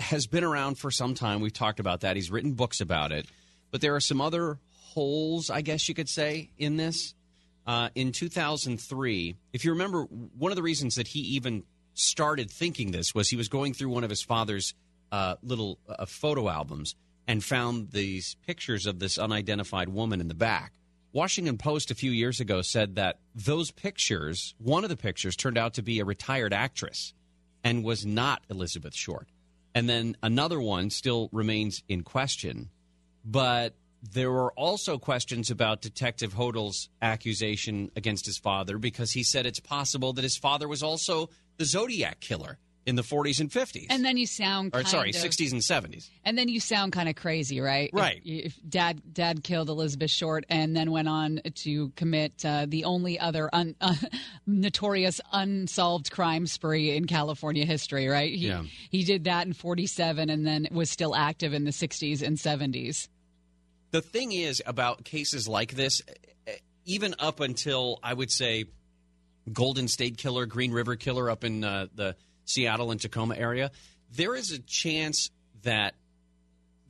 has 0.00 0.26
been 0.26 0.44
around 0.44 0.78
for 0.78 0.90
some 0.90 1.14
time. 1.14 1.40
We've 1.40 1.52
talked 1.52 1.80
about 1.80 2.00
that. 2.00 2.16
He's 2.16 2.30
written 2.30 2.52
books 2.52 2.80
about 2.80 3.12
it, 3.12 3.26
but 3.70 3.80
there 3.80 3.94
are 3.94 4.00
some 4.00 4.20
other 4.20 4.58
holes, 4.70 5.50
I 5.50 5.60
guess 5.60 5.88
you 5.88 5.94
could 5.94 6.08
say, 6.08 6.50
in 6.58 6.76
this. 6.76 7.14
Uh, 7.66 7.90
in 7.94 8.12
2003, 8.12 9.36
if 9.52 9.64
you 9.64 9.72
remember, 9.72 10.04
one 10.04 10.50
of 10.50 10.56
the 10.56 10.62
reasons 10.62 10.94
that 10.94 11.06
he 11.06 11.20
even 11.20 11.64
started 11.92 12.50
thinking 12.50 12.92
this 12.92 13.14
was 13.14 13.28
he 13.28 13.36
was 13.36 13.48
going 13.48 13.74
through 13.74 13.90
one 13.90 14.04
of 14.04 14.10
his 14.10 14.22
father's 14.22 14.74
uh, 15.12 15.34
little 15.42 15.78
uh, 15.88 16.06
photo 16.06 16.48
albums 16.48 16.94
and 17.26 17.44
found 17.44 17.90
these 17.90 18.36
pictures 18.46 18.86
of 18.86 18.98
this 18.98 19.18
unidentified 19.18 19.88
woman 19.90 20.20
in 20.20 20.28
the 20.28 20.34
back. 20.34 20.72
Washington 21.12 21.58
Post 21.58 21.90
a 21.90 21.94
few 21.94 22.10
years 22.10 22.40
ago 22.40 22.62
said 22.62 22.94
that 22.96 23.18
those 23.34 23.70
pictures, 23.70 24.54
one 24.58 24.84
of 24.84 24.90
the 24.90 24.96
pictures, 24.96 25.36
turned 25.36 25.58
out 25.58 25.74
to 25.74 25.82
be 25.82 26.00
a 26.00 26.04
retired 26.04 26.52
actress 26.52 27.12
and 27.64 27.84
was 27.84 28.06
not 28.06 28.42
Elizabeth 28.48 28.94
Short. 28.94 29.28
And 29.78 29.88
then 29.88 30.16
another 30.24 30.60
one 30.60 30.90
still 30.90 31.28
remains 31.30 31.84
in 31.88 32.02
question. 32.02 32.70
But 33.24 33.76
there 34.02 34.28
were 34.28 34.52
also 34.54 34.98
questions 34.98 35.52
about 35.52 35.82
Detective 35.82 36.34
Hodel's 36.34 36.88
accusation 37.00 37.92
against 37.94 38.26
his 38.26 38.38
father 38.38 38.76
because 38.76 39.12
he 39.12 39.22
said 39.22 39.46
it's 39.46 39.60
possible 39.60 40.12
that 40.14 40.24
his 40.24 40.36
father 40.36 40.66
was 40.66 40.82
also 40.82 41.30
the 41.58 41.64
Zodiac 41.64 42.18
killer 42.18 42.58
in 42.86 42.96
the 42.96 43.02
40s 43.02 43.40
and 43.40 43.50
50s. 43.50 43.86
And 43.90 44.04
then 44.04 44.16
you 44.16 44.26
sound 44.26 44.74
or 44.74 44.82
sorry, 44.84 45.10
of, 45.10 45.16
60s 45.16 45.52
and 45.52 45.60
70s. 45.60 46.08
And 46.24 46.38
then 46.38 46.48
you 46.48 46.58
sound 46.58 46.92
kind 46.92 47.08
of 47.08 47.16
crazy, 47.16 47.60
right? 47.60 47.90
Right. 47.92 48.22
If, 48.24 48.58
dad 48.66 49.02
dad 49.12 49.44
killed 49.44 49.68
Elizabeth 49.68 50.10
Short 50.10 50.46
and 50.48 50.74
then 50.74 50.90
went 50.90 51.08
on 51.08 51.40
to 51.54 51.90
commit 51.90 52.44
uh, 52.44 52.66
the 52.66 52.84
only 52.84 53.18
other 53.20 53.50
un, 53.52 53.74
uh, 53.80 53.94
notorious 54.46 55.20
unsolved 55.32 56.10
crime 56.10 56.46
spree 56.46 56.96
in 56.96 57.06
California 57.06 57.66
history, 57.66 58.08
right? 58.08 58.32
He, 58.34 58.48
Yeah. 58.48 58.64
He 58.90 59.04
did 59.04 59.24
that 59.24 59.46
in 59.46 59.52
47 59.52 60.30
and 60.30 60.46
then 60.46 60.68
was 60.70 60.90
still 60.90 61.14
active 61.14 61.52
in 61.52 61.64
the 61.64 61.72
60s 61.72 62.22
and 62.22 62.38
70s. 62.38 63.08
The 63.90 64.00
thing 64.00 64.32
is 64.32 64.62
about 64.66 65.04
cases 65.04 65.46
like 65.48 65.72
this, 65.72 66.02
eh, 66.46 66.54
even 66.86 67.14
up 67.18 67.40
until 67.40 67.98
I 68.02 68.14
would 68.14 68.30
say 68.30 68.64
Golden 69.52 69.88
State 69.88 70.16
Killer, 70.18 70.46
Green 70.46 70.72
River 70.72 70.96
Killer 70.96 71.30
up 71.30 71.44
in 71.44 71.64
uh, 71.64 71.86
the 71.94 72.16
Seattle 72.48 72.90
and 72.90 73.00
Tacoma 73.00 73.36
area, 73.36 73.70
there 74.10 74.34
is 74.34 74.52
a 74.52 74.58
chance 74.58 75.30
that 75.62 75.94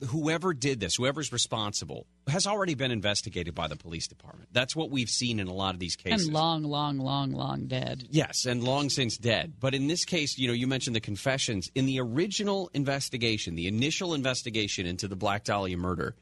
whoever 0.07 0.53
did 0.53 0.79
this, 0.79 0.95
whoever's 0.95 1.33
responsible, 1.33 2.05
has 2.27 2.47
already 2.47 2.75
been 2.75 2.91
investigated 2.91 3.53
by 3.53 3.67
the 3.67 3.75
police 3.75 4.07
department. 4.07 4.49
That's 4.53 4.75
what 4.75 4.89
we've 4.89 5.09
seen 5.09 5.39
in 5.39 5.47
a 5.47 5.53
lot 5.53 5.73
of 5.73 5.79
these 5.79 5.97
cases. 5.97 6.27
And 6.27 6.33
long, 6.33 6.63
long, 6.63 6.97
long, 6.97 7.31
long 7.33 7.67
dead. 7.67 8.07
Yes, 8.09 8.45
and 8.45 8.63
long 8.63 8.89
since 8.89 9.17
dead. 9.17 9.53
But 9.59 9.75
in 9.75 9.87
this 9.87 10.05
case, 10.05 10.37
you 10.37 10.47
know, 10.47 10.53
you 10.53 10.67
mentioned 10.67 10.95
the 10.95 11.01
confessions. 11.01 11.69
In 11.75 11.85
the 11.85 11.99
original 11.99 12.69
investigation, 12.73 13.55
the 13.55 13.67
initial 13.67 14.13
investigation 14.13 14.85
into 14.85 15.09
the 15.09 15.17
Black 15.17 15.43
Dahlia 15.43 15.75
murder, 15.75 16.15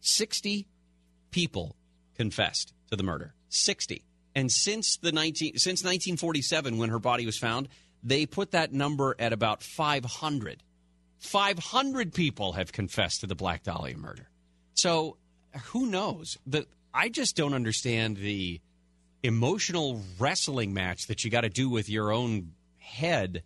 60 0.00 0.68
people 1.32 1.74
confessed 2.14 2.72
to 2.90 2.96
the 2.96 3.02
murder. 3.02 3.34
60. 3.48 4.04
And 4.36 4.50
since 4.50 4.96
the 4.96 5.12
19 5.12 5.58
since 5.58 5.82
1947 5.82 6.78
when 6.78 6.90
her 6.90 6.98
body 6.98 7.24
was 7.24 7.38
found, 7.38 7.68
they 8.04 8.26
put 8.26 8.52
that 8.52 8.72
number 8.72 9.16
at 9.18 9.32
about 9.32 9.62
500. 9.62 10.62
500 11.18 12.12
people 12.12 12.52
have 12.52 12.70
confessed 12.70 13.22
to 13.22 13.26
the 13.26 13.34
Black 13.34 13.62
Dahlia 13.62 13.96
murder. 13.96 14.28
So 14.74 15.16
who 15.72 15.86
knows? 15.86 16.36
The 16.46 16.66
I 16.92 17.08
just 17.08 17.34
don't 17.34 17.54
understand 17.54 18.18
the 18.18 18.60
emotional 19.22 20.00
wrestling 20.18 20.74
match 20.74 21.06
that 21.06 21.24
you 21.24 21.30
got 21.30 21.40
to 21.40 21.48
do 21.48 21.68
with 21.70 21.88
your 21.88 22.12
own 22.12 22.52
head 22.78 23.42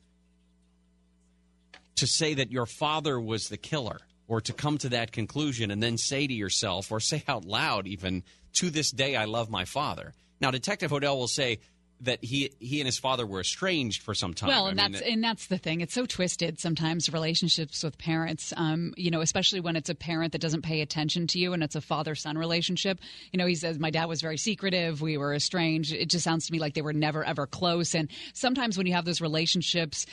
to 1.94 2.06
say 2.06 2.34
that 2.34 2.50
your 2.50 2.66
father 2.66 3.18
was 3.18 3.48
the 3.48 3.56
killer 3.56 4.00
or 4.26 4.40
to 4.40 4.52
come 4.52 4.76
to 4.78 4.90
that 4.90 5.12
conclusion 5.12 5.70
and 5.70 5.82
then 5.82 5.96
say 5.96 6.26
to 6.26 6.34
yourself 6.34 6.90
or 6.90 7.00
say 7.00 7.22
out 7.28 7.44
loud 7.44 7.86
even 7.86 8.22
to 8.54 8.70
this 8.70 8.90
day 8.90 9.16
I 9.16 9.24
love 9.26 9.50
my 9.50 9.64
father. 9.64 10.12
Now 10.40 10.50
Detective 10.50 10.90
Hodel 10.90 11.16
will 11.16 11.28
say 11.28 11.60
that 12.00 12.24
he 12.24 12.52
he 12.60 12.80
and 12.80 12.86
his 12.86 12.98
father 12.98 13.26
were 13.26 13.40
estranged 13.40 14.02
for 14.02 14.14
some 14.14 14.34
time. 14.34 14.48
Well, 14.48 14.66
I 14.66 14.70
and 14.70 14.76
mean, 14.76 14.92
that's 14.92 15.04
and 15.04 15.24
that's 15.24 15.46
the 15.46 15.58
thing. 15.58 15.80
It's 15.80 15.94
so 15.94 16.06
twisted 16.06 16.60
sometimes 16.60 17.12
relationships 17.12 17.82
with 17.82 17.98
parents. 17.98 18.52
Um, 18.56 18.94
you 18.96 19.10
know, 19.10 19.20
especially 19.20 19.60
when 19.60 19.76
it's 19.76 19.90
a 19.90 19.94
parent 19.94 20.32
that 20.32 20.40
doesn't 20.40 20.62
pay 20.62 20.80
attention 20.80 21.26
to 21.28 21.38
you, 21.38 21.52
and 21.52 21.62
it's 21.62 21.76
a 21.76 21.80
father 21.80 22.14
son 22.14 22.38
relationship. 22.38 23.00
You 23.32 23.38
know, 23.38 23.46
he 23.46 23.54
says 23.54 23.78
my 23.78 23.90
dad 23.90 24.06
was 24.06 24.20
very 24.20 24.36
secretive. 24.36 25.00
We 25.02 25.16
were 25.16 25.34
estranged. 25.34 25.92
It 25.92 26.08
just 26.08 26.24
sounds 26.24 26.46
to 26.46 26.52
me 26.52 26.58
like 26.58 26.74
they 26.74 26.82
were 26.82 26.92
never 26.92 27.24
ever 27.24 27.46
close. 27.46 27.94
And 27.94 28.08
sometimes 28.32 28.76
when 28.76 28.86
you 28.86 28.94
have 28.94 29.04
those 29.04 29.20
relationships. 29.20 30.06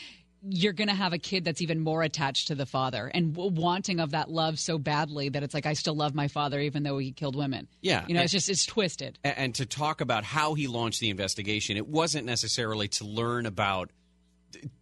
You're 0.47 0.73
going 0.73 0.89
to 0.89 0.93
have 0.95 1.13
a 1.13 1.17
kid 1.17 1.43
that's 1.43 1.61
even 1.61 1.79
more 1.79 2.03
attached 2.03 2.47
to 2.49 2.55
the 2.55 2.65
father 2.65 3.09
and 3.13 3.33
w- 3.33 3.51
wanting 3.59 3.99
of 3.99 4.11
that 4.11 4.29
love 4.29 4.59
so 4.59 4.77
badly 4.77 5.29
that 5.29 5.41
it's 5.43 5.53
like 5.53 5.65
I 5.65 5.73
still 5.73 5.95
love 5.95 6.13
my 6.13 6.27
father 6.27 6.59
even 6.59 6.83
though 6.83 6.97
he 6.97 7.11
killed 7.11 7.35
women. 7.35 7.67
Yeah, 7.81 8.05
you 8.07 8.13
know, 8.13 8.19
and- 8.19 8.25
it's 8.25 8.33
just 8.33 8.49
it's 8.49 8.65
twisted. 8.65 9.17
And 9.23 9.55
to 9.55 9.65
talk 9.65 10.01
about 10.01 10.23
how 10.23 10.53
he 10.53 10.67
launched 10.67 10.99
the 10.99 11.09
investigation, 11.09 11.77
it 11.77 11.87
wasn't 11.87 12.25
necessarily 12.25 12.87
to 12.89 13.05
learn 13.05 13.45
about 13.45 13.89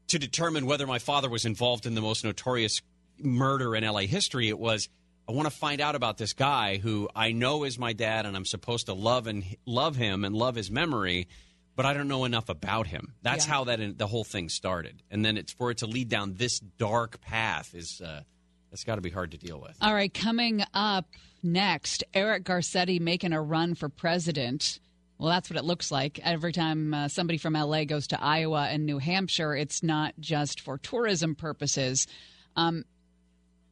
to 0.07 0.19
determine 0.19 0.65
whether 0.65 0.85
my 0.85 0.99
father 0.99 1.29
was 1.29 1.45
involved 1.45 1.85
in 1.85 1.95
the 1.95 2.01
most 2.01 2.23
notorious 2.23 2.81
murder 3.17 3.75
in 3.75 3.83
LA 3.83 4.01
history. 4.01 4.49
It 4.49 4.59
was 4.59 4.89
I 5.27 5.31
want 5.31 5.49
to 5.49 5.55
find 5.55 5.79
out 5.79 5.95
about 5.95 6.17
this 6.17 6.33
guy 6.33 6.77
who 6.77 7.07
I 7.15 7.31
know 7.31 7.63
is 7.63 7.79
my 7.79 7.93
dad, 7.93 8.25
and 8.25 8.35
I'm 8.35 8.45
supposed 8.45 8.87
to 8.87 8.93
love 8.93 9.25
and 9.27 9.45
love 9.65 9.95
him 9.95 10.25
and 10.25 10.35
love 10.35 10.55
his 10.55 10.69
memory, 10.69 11.29
but 11.75 11.85
I 11.85 11.93
don't 11.93 12.07
know 12.07 12.25
enough 12.25 12.49
about 12.49 12.87
him. 12.87 13.13
That's 13.21 13.45
Yeah. 13.45 13.53
how 13.53 13.63
that 13.65 13.79
in, 13.79 13.97
the 13.97 14.07
whole 14.07 14.23
thing 14.23 14.49
started, 14.49 15.01
and 15.11 15.23
then 15.23 15.37
it's 15.37 15.51
for 15.53 15.71
it 15.71 15.79
to 15.79 15.87
lead 15.87 16.09
down 16.09 16.35
this 16.35 16.59
dark 16.59 17.19
path 17.21 17.73
is 17.73 18.01
uh, 18.01 18.21
that's 18.69 18.83
got 18.83 18.95
to 18.95 19.01
be 19.01 19.09
hard 19.09 19.31
to 19.31 19.37
deal 19.37 19.59
with. 19.59 19.75
All 19.81 19.93
right, 19.93 20.13
coming 20.13 20.63
up 20.73 21.07
next, 21.43 22.03
Eric 22.13 22.43
Garcetti 22.43 22.99
making 22.99 23.33
a 23.33 23.41
run 23.41 23.75
for 23.75 23.89
president. 23.89 24.79
Well, 25.19 25.29
that's 25.29 25.49
what 25.49 25.57
it 25.57 25.63
looks 25.63 25.91
like. 25.91 26.19
Every 26.23 26.51
time 26.51 26.93
uh, 26.93 27.07
somebody 27.07 27.37
from 27.37 27.53
LA 27.53 27.85
goes 27.85 28.07
to 28.07 28.21
Iowa 28.21 28.67
and 28.69 28.85
New 28.85 28.97
Hampshire, 28.97 29.55
it's 29.55 29.81
not 29.83 30.13
just 30.19 30.59
for 30.59 30.77
tourism 30.77 31.35
purposes. 31.35 32.07
Um, 32.55 32.83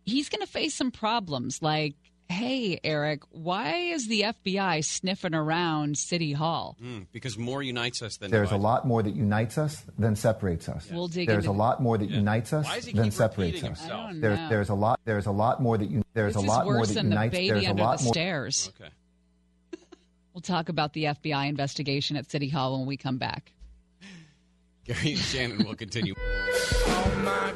he's 0.05 0.29
going 0.29 0.41
to 0.41 0.47
face 0.47 0.75
some 0.75 0.91
problems 0.91 1.61
like, 1.61 1.95
hey, 2.31 2.79
Eric, 2.83 3.21
why 3.31 3.75
is 3.75 4.07
the 4.07 4.21
FBI 4.21 4.83
sniffing 4.83 5.35
around 5.35 5.97
City 5.97 6.33
Hall? 6.33 6.77
Mm, 6.81 7.05
because 7.11 7.37
more 7.37 7.61
unites 7.61 8.01
us 8.01 8.17
than 8.17 8.31
There's 8.31 8.51
a 8.51 8.57
lot 8.57 8.87
more 8.87 9.03
that 9.03 9.15
unites 9.15 9.57
us 9.57 9.83
than 9.99 10.15
separates 10.15 10.67
us. 10.69 10.87
We'll 10.91 11.07
dig 11.07 11.27
There's 11.27 11.45
into 11.45 11.51
a 11.51 11.59
lot 11.59 11.81
more 11.81 11.97
that 11.97 12.09
unites 12.09 12.53
us 12.53 12.65
Why 12.65 12.75
does 12.77 12.85
he 12.85 12.93
than 12.93 13.11
separates 13.11 13.57
us. 13.57 13.79
himself? 13.81 14.11
There's 14.15 14.49
there's 14.49 14.69
a 14.69 14.73
lot 14.73 14.99
there's 15.05 15.25
a 15.27 15.31
lot 15.31 15.61
more 15.61 15.77
that 15.77 15.89
you 15.91 16.03
there's 16.13 16.33
This 16.33 16.43
a 16.43 16.45
lot 16.47 16.65
more 16.65 16.85
that 16.85 16.93
than 16.93 17.09
the 17.09 17.15
unites. 17.15 17.31
baby 17.31 17.49
There's 17.49 17.67
a 17.67 17.73
lot 17.73 17.97
the 17.99 18.03
more. 18.05 18.13
stairs. 18.13 18.71
Okay. 18.79 18.89
We'll 20.33 20.41
talk 20.41 20.69
about 20.69 20.93
the 20.93 21.03
FBI 21.03 21.49
investigation 21.49 22.15
at 22.15 22.31
City 22.31 22.47
Hall 22.47 22.77
when 22.77 22.87
we 22.87 22.95
come 22.95 23.17
back. 23.17 23.51
Gary 24.85 25.11
and 25.11 25.19
Shannon 25.19 25.65
will 25.67 25.75
continue. 25.75 26.13
my 27.23 27.50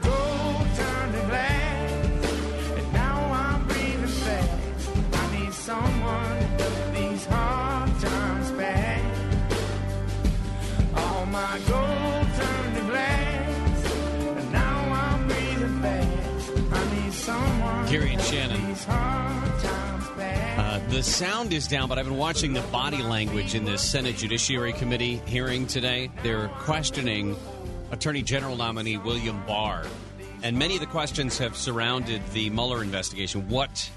someone 17.96 18.20
and 18.20 18.22
Shannon. 18.22 18.76
Uh, 20.58 20.80
the 20.90 21.04
sound 21.04 21.54
is 21.54 21.68
down, 21.68 21.90
but 21.90 21.98
I've 22.00 22.06
been 22.06 22.18
watching 22.18 22.54
the 22.54 22.62
body 22.62 23.02
language 23.02 23.56
in 23.56 23.66
the 23.66 23.78
Senate 23.78 24.18
Judiciary 24.18 24.74
Committee 24.74 25.22
hearing 25.26 25.68
today. 25.68 26.10
They're 26.24 26.48
questioning 26.50 27.36
Attorney 27.92 28.22
General 28.22 28.56
nominee 28.56 28.98
William 28.98 29.42
Barr, 29.46 29.86
and 30.44 30.58
many 30.58 30.76
of 30.76 30.80
the 30.80 30.88
questions 30.88 31.38
have 31.38 31.56
surrounded 31.56 32.22
the 32.32 32.50
Mueller 32.50 32.82
investigation. 32.82 33.48
What 33.50 33.90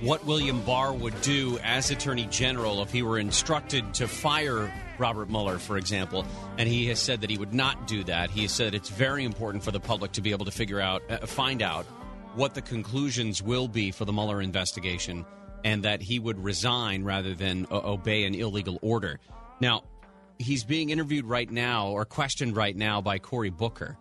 what 0.00 0.24
William 0.26 0.60
Barr 0.62 0.92
would 0.92 1.20
do 1.22 1.58
as 1.62 1.92
Attorney 1.92 2.26
General 2.26 2.82
if 2.82 2.90
he 2.90 3.02
were 3.02 3.20
instructed 3.20 3.94
to 3.94 4.08
fire 4.08 4.72
Robert 4.98 5.30
Mueller, 5.30 5.58
for 5.58 5.78
example, 5.78 6.26
and 6.58 6.68
he 6.68 6.86
has 6.88 6.98
said 6.98 7.20
that 7.20 7.30
he 7.30 7.38
would 7.38 7.54
not 7.54 7.86
do 7.86 8.02
that. 8.04 8.30
He 8.30 8.42
has 8.42 8.52
said 8.52 8.74
it's 8.74 8.88
very 8.88 9.24
important 9.24 9.62
for 9.62 9.70
the 9.70 9.78
public 9.78 10.10
to 10.12 10.20
be 10.20 10.32
able 10.32 10.44
to 10.44 10.50
figure 10.50 10.80
out, 10.80 11.02
uh, 11.08 11.18
find 11.26 11.62
out 11.62 11.86
what 12.34 12.54
the 12.54 12.62
conclusions 12.62 13.42
will 13.42 13.68
be 13.68 13.90
for 13.90 14.04
the 14.04 14.12
Mueller 14.12 14.40
investigation, 14.40 15.24
and 15.64 15.82
that 15.82 16.02
he 16.02 16.18
would 16.18 16.42
resign 16.42 17.04
rather 17.04 17.34
than 17.34 17.66
uh, 17.70 17.80
obey 17.84 18.24
an 18.24 18.34
illegal 18.34 18.78
order. 18.82 19.20
Now, 19.60 19.84
he's 20.38 20.64
being 20.64 20.90
interviewed 20.90 21.24
right 21.24 21.50
now 21.50 21.88
or 21.88 22.04
questioned 22.04 22.56
right 22.56 22.76
now 22.76 23.00
by 23.00 23.18
Cory 23.18 23.50
Booker, 23.50 23.96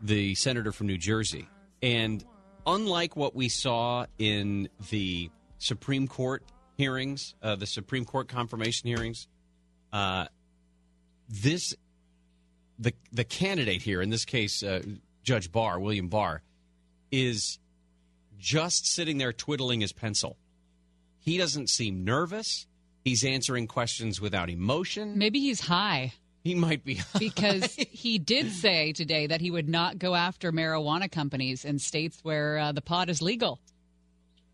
the 0.00 0.34
senator 0.34 0.72
from 0.72 0.86
New 0.86 0.98
Jersey. 0.98 1.48
And 1.82 2.24
unlike 2.66 3.16
what 3.16 3.34
we 3.34 3.48
saw 3.48 4.06
in 4.18 4.68
the 4.90 5.30
Supreme 5.58 6.08
Court 6.08 6.44
hearings, 6.76 7.34
uh, 7.42 7.56
the 7.56 7.66
Supreme 7.66 8.04
Court 8.04 8.28
confirmation 8.28 8.88
hearings, 8.88 9.28
uh, 9.92 10.26
this 11.28 11.74
the 12.78 12.92
the 13.12 13.24
candidate 13.24 13.82
here, 13.82 14.02
in 14.02 14.10
this 14.10 14.24
case, 14.24 14.62
uh, 14.62 14.82
Judge 15.22 15.52
Barr, 15.52 15.78
William 15.78 16.08
Barr, 16.08 16.42
is 17.10 17.58
just 18.42 18.86
sitting 18.86 19.18
there 19.18 19.32
twiddling 19.32 19.80
his 19.80 19.92
pencil. 19.92 20.36
He 21.20 21.38
doesn't 21.38 21.70
seem 21.70 22.04
nervous. 22.04 22.66
He's 23.04 23.24
answering 23.24 23.68
questions 23.68 24.20
without 24.20 24.50
emotion. 24.50 25.16
Maybe 25.16 25.38
he's 25.38 25.60
high. 25.60 26.14
He 26.42 26.56
might 26.56 26.84
be 26.84 27.00
because 27.20 27.74
he 27.90 28.18
did 28.18 28.50
say 28.50 28.92
today 28.92 29.28
that 29.28 29.40
he 29.40 29.52
would 29.52 29.68
not 29.68 30.00
go 30.00 30.16
after 30.16 30.50
marijuana 30.50 31.10
companies 31.10 31.64
in 31.64 31.78
states 31.78 32.18
where 32.24 32.58
uh, 32.58 32.72
the 32.72 32.82
pot 32.82 33.08
is 33.08 33.22
legal. 33.22 33.60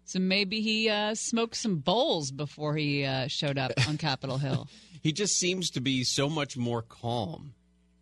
So 0.04 0.18
maybe 0.18 0.60
he 0.60 0.90
uh, 0.90 1.14
smoked 1.14 1.56
some 1.56 1.76
bowls 1.76 2.30
before 2.30 2.76
he 2.76 3.06
uh, 3.06 3.28
showed 3.28 3.56
up 3.56 3.72
on 3.88 3.96
Capitol 3.96 4.36
Hill. 4.36 4.68
he 5.02 5.12
just 5.12 5.38
seems 5.38 5.70
to 5.70 5.80
be 5.80 6.04
so 6.04 6.28
much 6.28 6.58
more 6.58 6.82
calm. 6.82 7.54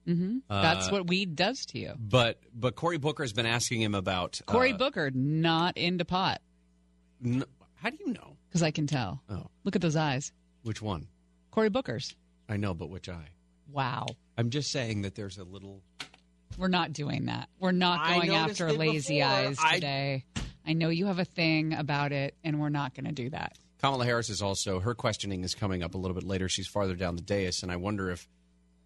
Hmm 0.06 0.38
That's 0.48 0.88
Uh, 0.88 0.90
what 0.92 1.06
weed 1.08 1.36
does 1.36 1.66
to 1.66 1.78
you. 1.78 1.92
But 1.98 2.40
but 2.54 2.74
Cory 2.76 2.98
Booker 2.98 3.22
has 3.22 3.32
been 3.32 3.46
asking 3.46 3.82
him 3.82 3.94
about 3.94 4.40
Cory 4.46 4.72
uh, 4.72 4.76
Booker 4.76 5.10
not 5.12 5.76
into 5.76 6.04
pot 6.04 6.40
n- 7.24 7.44
how 7.74 7.90
do 7.90 7.96
you 8.04 8.12
know 8.12 8.36
because 8.48 8.62
I 8.62 8.70
can 8.70 8.86
tell. 8.86 9.22
Oh. 9.28 9.46
Look 9.64 9.76
at 9.76 9.82
those 9.82 9.96
eyes. 9.96 10.32
which 10.62 10.80
one? 10.80 11.08
Cory 11.50 11.68
Booker's. 11.70 12.14
I 12.48 12.56
know, 12.56 12.74
but 12.74 12.88
which 12.90 13.08
eye? 13.08 13.28
Wow. 13.70 14.06
I'm 14.38 14.50
just 14.50 14.70
saying 14.70 15.02
that 15.02 15.14
there's 15.14 15.38
a 15.38 15.44
little. 15.44 15.82
We're 16.56 16.68
not 16.68 16.92
doing 16.92 17.26
that. 17.26 17.48
We're 17.58 17.72
not 17.72 18.06
going 18.06 18.30
after 18.30 18.72
lazy 18.72 19.18
before. 19.18 19.30
eyes 19.32 19.56
I- 19.62 19.74
today. 19.74 20.24
I 20.68 20.72
know 20.72 20.88
you 20.88 21.06
have 21.06 21.18
a 21.18 21.24
thing 21.24 21.74
about 21.74 22.12
it, 22.12 22.34
and 22.42 22.60
we're 22.60 22.68
not 22.70 22.94
going 22.94 23.04
to 23.06 23.12
do 23.12 23.30
that. 23.30 23.56
Kamala 23.80 24.04
Harris 24.04 24.30
is 24.30 24.42
also 24.42 24.80
her 24.80 24.94
questioning 24.94 25.44
is 25.44 25.54
coming 25.54 25.82
up 25.82 25.94
a 25.94 25.98
little 25.98 26.14
bit 26.14 26.24
later. 26.24 26.48
She's 26.48 26.66
farther 26.66 26.94
down 26.96 27.14
the 27.14 27.22
dais, 27.22 27.62
and 27.62 27.70
I 27.70 27.76
wonder 27.76 28.10
if 28.10 28.26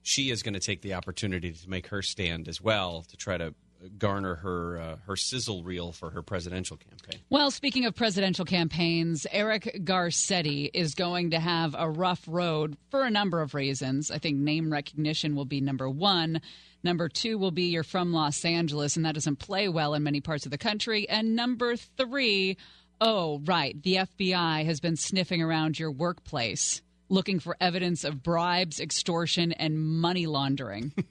she 0.02 0.30
is 0.30 0.42
going 0.42 0.54
to 0.54 0.60
take 0.60 0.82
the 0.82 0.94
opportunity 0.94 1.52
to 1.52 1.70
make 1.70 1.88
her 1.88 2.02
stand 2.02 2.48
as 2.48 2.60
well 2.60 3.02
to 3.08 3.16
try 3.16 3.36
to 3.36 3.54
garner 3.98 4.34
her 4.36 4.78
uh, 4.78 4.96
her 5.06 5.16
sizzle 5.16 5.62
reel 5.62 5.92
for 5.92 6.10
her 6.10 6.22
presidential 6.22 6.76
campaign. 6.76 7.20
Well, 7.30 7.50
speaking 7.50 7.86
of 7.86 7.94
presidential 7.94 8.44
campaigns, 8.44 9.26
Eric 9.30 9.80
Garcetti 9.84 10.70
is 10.74 10.94
going 10.94 11.30
to 11.30 11.40
have 11.40 11.74
a 11.78 11.88
rough 11.88 12.22
road 12.26 12.76
for 12.90 13.04
a 13.04 13.10
number 13.10 13.40
of 13.40 13.54
reasons. 13.54 14.10
I 14.10 14.18
think 14.18 14.38
name 14.38 14.72
recognition 14.72 15.34
will 15.34 15.44
be 15.44 15.60
number 15.60 15.88
one. 15.88 16.40
Number 16.82 17.08
two 17.08 17.38
will 17.38 17.50
be 17.50 17.64
you're 17.64 17.82
from 17.82 18.12
Los 18.12 18.44
Angeles, 18.44 18.96
and 18.96 19.04
that 19.04 19.14
doesn't 19.14 19.36
play 19.36 19.68
well 19.68 19.94
in 19.94 20.02
many 20.02 20.20
parts 20.20 20.44
of 20.44 20.50
the 20.50 20.58
country. 20.58 21.08
And 21.08 21.36
number 21.36 21.76
three, 21.76 22.56
oh, 23.00 23.40
right, 23.44 23.80
the 23.82 23.96
FBI 23.96 24.64
has 24.64 24.80
been 24.80 24.96
sniffing 24.96 25.42
around 25.42 25.78
your 25.78 25.90
workplace 25.90 26.82
looking 27.10 27.40
for 27.40 27.56
evidence 27.60 28.04
of 28.04 28.22
bribes, 28.22 28.80
extortion, 28.80 29.52
and 29.52 29.78
money 29.78 30.26
laundering. 30.26 30.92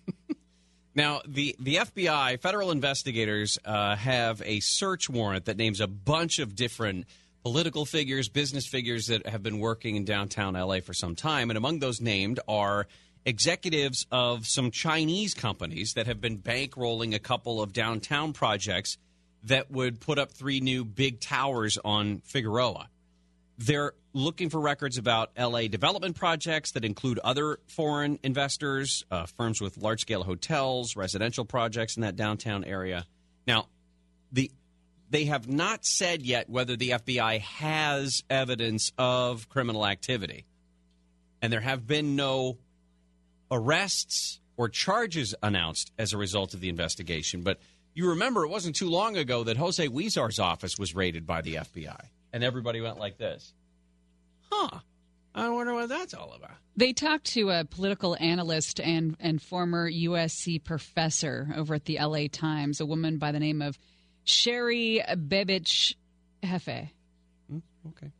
Now, 0.96 1.22
the, 1.26 1.56
the 1.60 1.76
FBI, 1.76 2.42
federal 2.42 2.72
investigators, 2.72 3.58
uh, 3.64 3.96
have 3.96 4.42
a 4.44 4.60
search 4.60 5.10
warrant 5.10 5.46
that 5.46 5.56
names 5.56 5.80
a 5.80 5.88
bunch 5.88 6.40
of 6.40 6.56
different 6.56 7.06
political 7.44 7.86
figures, 7.86 8.28
business 8.28 8.68
figures 8.68 9.08
that 9.08 9.26
have 9.28 9.42
been 9.42 9.60
working 9.60 9.96
in 9.96 10.04
downtown 10.04 10.56
LA 10.56 10.80
for 10.82 10.94
some 10.94 11.16
time. 11.16 11.52
And 11.52 11.58
among 11.58 11.80
those 11.80 12.02
named 12.02 12.40
are 12.50 12.88
executives 13.26 14.08
of 14.12 14.46
some 14.46 14.72
Chinese 14.72 15.34
companies 15.34 15.94
that 15.94 16.08
have 16.08 16.20
been 16.20 16.40
bankrolling 16.40 17.14
a 17.14 17.20
couple 17.20 17.62
of 17.62 17.72
downtown 17.72 18.34
projects 18.34 18.98
that 19.44 19.72
would 19.72 20.02
put 20.02 20.20
up 20.20 20.32
three 20.32 20.60
new 20.60 20.84
big 20.84 21.22
towers 21.22 21.78
on 21.86 22.20
Figueroa. 22.26 22.90
They're 23.60 23.92
looking 24.14 24.50
for 24.50 24.60
records 24.60 24.98
about 24.98 25.32
LA 25.38 25.68
development 25.68 26.16
projects 26.16 26.72
that 26.72 26.86
include 26.86 27.20
other 27.20 27.60
foreign 27.68 28.18
investors, 28.24 29.04
uh, 29.12 29.26
firms 29.26 29.60
with 29.60 29.78
large 29.78 30.00
scale 30.02 30.24
hotels, 30.24 30.96
residential 30.96 31.44
projects 31.44 31.98
in 31.98 32.02
that 32.02 32.16
downtown 32.16 32.64
area. 32.64 33.06
Now, 33.46 33.68
the 34.32 34.50
they 35.10 35.26
have 35.26 35.50
not 35.50 35.86
said 35.86 36.22
yet 36.22 36.50
whether 36.50 36.76
the 36.76 36.92
FBI 36.92 37.40
has 37.42 38.24
evidence 38.30 38.92
of 38.98 39.50
criminal 39.50 39.86
activity. 39.86 40.46
And 41.42 41.52
there 41.52 41.62
have 41.62 41.88
been 41.88 42.16
no 42.16 42.60
arrests 43.52 44.40
or 44.56 44.70
charges 44.70 45.34
announced 45.42 45.92
as 45.98 46.14
a 46.14 46.18
result 46.18 46.54
of 46.54 46.62
the 46.62 46.70
investigation. 46.70 47.42
But 47.42 47.60
you 47.94 48.10
remember 48.10 48.46
it 48.46 48.50
wasn't 48.50 48.76
too 48.76 48.90
long 48.90 49.18
ago 49.18 49.44
that 49.44 49.58
Jose 49.58 49.86
Huizar's 49.86 50.38
office 50.38 50.78
was 50.78 50.94
raided 50.94 51.26
by 51.26 51.42
the 51.42 51.56
FBI. 51.56 52.10
And 52.32 52.44
everybody 52.44 52.82
went 52.82 53.00
like 53.00 53.18
this. 53.18 53.54
Huh. 54.52 54.80
I 55.34 55.50
wonder 55.50 55.74
what 55.74 55.90
that's 55.90 56.14
all 56.14 56.34
about. 56.34 56.58
They 56.76 56.94
talked 56.94 57.26
to 57.34 57.50
a 57.50 57.66
political 57.66 58.18
analyst 58.20 58.80
and, 58.80 59.16
and 59.20 59.42
former 59.42 59.90
USC 59.90 60.64
professor 60.64 61.54
over 61.56 61.76
at 61.76 61.86
the 61.86 62.00
LA 62.00 62.28
Times, 62.32 62.82
a 62.82 62.86
woman 62.86 63.18
by 63.18 63.32
the 63.32 63.40
name 63.40 63.62
of 63.62 63.78
Sherry 64.24 65.02
Bebitch 65.08 65.96
Jeffe. 66.44 66.92
Mm, 67.52 67.62
okay. 67.90 68.12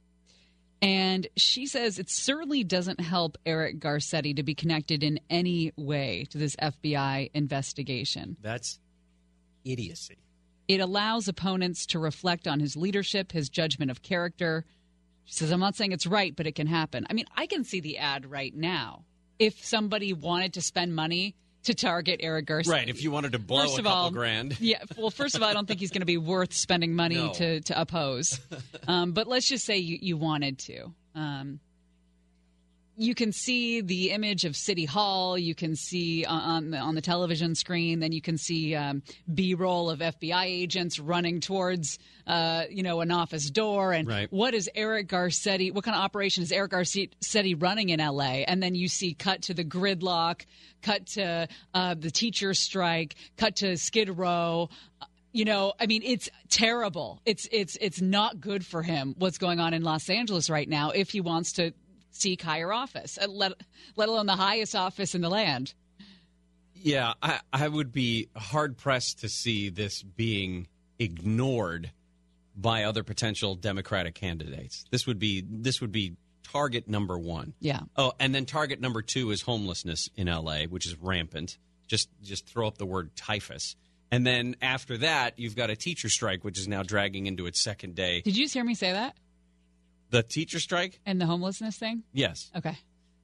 And 0.82 1.28
she 1.36 1.68
says 1.68 2.00
it 2.00 2.10
certainly 2.10 2.64
doesn't 2.64 3.00
help 3.00 3.38
Eric 3.46 3.80
Garcetti 3.80 4.36
to 4.36 4.44
be 4.44 4.56
connected 4.56 5.04
in 5.04 5.20
any 5.30 5.74
way 5.76 6.26
to 6.30 6.38
this 6.38 6.56
FBI 6.56 7.32
investigation. 7.34 8.38
That's 8.42 8.80
idiocy. 9.66 10.18
It 10.70 10.80
allows 10.80 11.28
opponents 11.28 11.86
to 11.88 12.00
reflect 12.00 12.48
on 12.48 12.60
his 12.62 12.78
leadership, 12.78 13.32
his 13.34 13.50
judgment 13.50 13.90
of 13.92 14.04
character. 14.04 14.64
She 15.26 15.34
says, 15.34 15.52
I'm 15.52 15.60
not 15.60 15.76
saying 15.76 15.92
it's 15.92 16.06
right, 16.06 16.34
but 16.36 16.46
it 16.48 16.54
can 16.54 16.68
happen. 16.68 17.06
I 17.10 17.14
mean, 17.14 17.26
I 17.36 17.48
can 17.48 17.64
see 17.64 17.80
the 17.82 17.98
ad 17.98 18.30
right 18.30 18.56
now. 18.56 19.04
If 19.40 19.66
somebody 19.66 20.14
wanted 20.14 20.54
to 20.54 20.62
spend 20.62 20.96
money 20.96 21.36
to 21.64 21.74
target 21.74 22.20
Eric 22.24 22.46
Garcetti. 22.46 22.70
Right, 22.70 22.88
if 22.88 23.04
you 23.04 23.12
wanted 23.12 23.32
to 23.34 23.40
blow 23.40 23.62
First 23.64 23.78
a 23.78 23.80
of 23.80 23.86
couple 23.86 23.98
all, 24.00 24.12
grand. 24.12 24.60
Yeah, 24.62 24.84
well, 24.98 25.10
first 25.10 25.36
of 25.36 25.42
all, 25.44 25.50
I 25.50 25.54
don't 25.54 25.68
think 25.68 25.80
he's 25.80 25.92
going 25.92 26.02
to 26.02 26.06
be 26.06 26.18
worth 26.18 26.54
spending 26.54 26.96
money 26.96 27.16
No. 27.26 27.34
to, 27.34 27.62
to 27.62 27.82
oppose. 27.82 28.40
Um, 28.88 29.12
but 29.12 29.28
let's 29.28 29.48
just 29.48 29.66
say 29.66 29.78
you, 29.78 30.00
you 30.02 30.18
wanted 30.18 30.58
to. 30.60 30.92
Um, 31.14 31.60
you 33.00 33.16
can 33.16 33.32
see 33.32 33.80
the 33.80 34.12
image 34.12 34.44
of 34.44 34.58
City 34.58 34.84
Hall. 34.84 35.38
You 35.38 35.56
can 35.56 35.76
see 35.78 36.26
on 36.26 36.42
on 36.42 36.72
the, 36.72 36.78
on 36.78 36.96
the 36.96 37.02
television 37.02 37.56
screen. 37.56 38.00
Then 38.02 38.12
you 38.12 38.22
can 38.22 38.38
see 38.38 38.76
um, 38.76 39.02
B-roll 39.34 39.90
of 39.90 40.00
FBI 40.00 40.44
agents 40.44 41.00
running 41.00 41.40
towards, 41.40 41.98
uh, 42.28 42.66
you 42.70 42.84
know, 42.84 43.00
an 43.00 43.10
office 43.10 43.50
door. 43.50 43.94
And 43.94 44.06
Right. 44.06 44.32
what 44.34 44.54
is 44.54 44.70
Eric 44.76 45.08
Garcetti? 45.08 45.74
What 45.74 45.86
kind 45.86 45.96
of 45.96 46.04
operation 46.04 46.44
is 46.44 46.52
Eric 46.52 46.72
Garcetti 46.72 47.62
running 47.62 47.88
in 47.90 48.00
LA? 48.02 48.44
And 48.46 48.62
then 48.62 48.76
you 48.76 48.90
see 48.90 49.14
cut 49.14 49.44
to 49.44 49.54
the 49.54 49.64
gridlock, 49.64 50.42
cut 50.82 51.06
to 51.08 51.48
uh, 51.74 51.94
the 51.98 52.12
teacher 52.12 52.54
strike, 52.54 53.16
cut 53.38 53.56
to 53.58 53.78
Skid 53.78 54.18
Row. 54.18 54.70
You 55.32 55.46
know, 55.46 55.72
I 55.80 55.86
mean, 55.86 56.02
it's 56.04 56.30
terrible. 56.50 57.22
It's 57.26 57.48
it's 57.52 57.78
it's 57.80 58.02
not 58.02 58.42
good 58.42 58.66
for 58.66 58.84
him. 58.84 59.16
What's 59.18 59.38
going 59.38 59.62
on 59.62 59.74
in 59.74 59.84
Los 59.84 60.10
Angeles 60.10 60.50
right 60.50 60.68
now? 60.68 60.90
If 60.90 61.12
he 61.12 61.22
wants 61.22 61.54
to 61.54 61.72
seek 62.12 62.42
higher 62.42 62.72
office, 62.72 63.18
uh, 63.22 63.28
let 63.28 63.54
let 63.96 64.10
alone 64.10 64.26
the 64.26 64.36
highest 64.36 64.76
office 64.76 65.16
in 65.16 65.22
the 65.22 65.30
land. 65.30 65.74
Yeah, 66.74 67.14
I, 67.22 67.42
I 67.52 67.68
would 67.68 67.92
be 67.92 68.30
hard 68.36 68.78
pressed 68.78 69.20
to 69.20 69.30
see 69.30 69.70
this 69.70 70.02
being 70.02 70.68
ignored 70.98 71.92
by 72.56 72.84
other 72.84 73.04
potential 73.04 73.56
Democratic 73.56 74.16
candidates. 74.16 74.86
This 74.92 75.06
would 75.08 75.20
be 75.20 75.44
this 75.48 75.82
would 75.82 75.92
be 75.92 76.16
target 76.44 76.88
number 76.88 77.18
one. 77.18 77.54
Yeah. 77.60 77.82
Oh, 77.96 78.14
and 78.20 78.34
then 78.34 78.46
target 78.46 78.80
number 78.80 79.02
two 79.02 79.32
is 79.32 79.42
homelessness 79.42 80.10
in 80.16 80.28
LA, 80.28 80.64
which 80.64 80.86
is 80.86 80.96
rampant. 80.96 81.58
Just 81.88 82.10
just 82.22 82.48
throw 82.48 82.68
up 82.68 82.78
the 82.78 82.86
word 82.86 83.16
typhus. 83.16 83.76
And 84.12 84.26
then 84.26 84.56
after 84.62 84.98
that, 84.98 85.38
you've 85.38 85.56
got 85.56 85.70
a 85.70 85.76
teacher 85.76 86.10
strike, 86.10 86.44
which 86.44 86.58
is 86.58 86.68
now 86.68 86.82
dragging 86.82 87.28
into 87.28 87.46
its 87.46 87.62
second 87.62 87.94
day. 87.94 88.22
Did 88.22 88.36
you 88.36 88.46
just 88.46 88.56
hear 88.56 88.64
me 88.64 88.74
say 88.74 88.92
that? 88.92 89.16
The 90.10 90.24
teacher 90.24 90.60
strike? 90.60 91.00
And 91.06 91.22
the 91.22 91.26
homelessness 91.26 91.78
thing? 91.78 92.04
Yes. 92.14 92.52
Okay. 92.56 92.78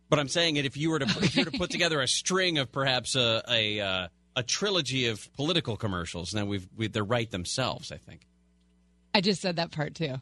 But 0.10 0.20
I'm 0.20 0.28
saying 0.28 0.58
it 0.58 0.66
if 0.66 0.78
you 0.78 0.92
were 0.92 1.00
to 1.00 1.06
if 1.06 1.36
you 1.36 1.46
were 1.46 1.52
to 1.52 1.58
put 1.58 1.72
together 1.72 2.00
a 2.02 2.08
string 2.08 2.58
of 2.60 2.72
perhaps 2.72 3.16
a 3.16 3.42
a, 3.50 3.80
uh, 3.80 4.08
a 4.36 4.44
trilogy 4.44 5.08
of 5.08 5.32
political 5.34 5.78
commercials, 5.78 6.32
then 6.32 6.48
we've 6.48 6.68
we, 6.76 6.88
they're 6.88 7.04
right 7.04 7.30
themselves. 7.30 7.92
I 7.92 7.98
think. 7.98 8.28
I 9.14 9.22
just 9.22 9.42
said 9.42 9.56
that 9.56 9.72
part 9.72 9.96
too. 9.96 10.16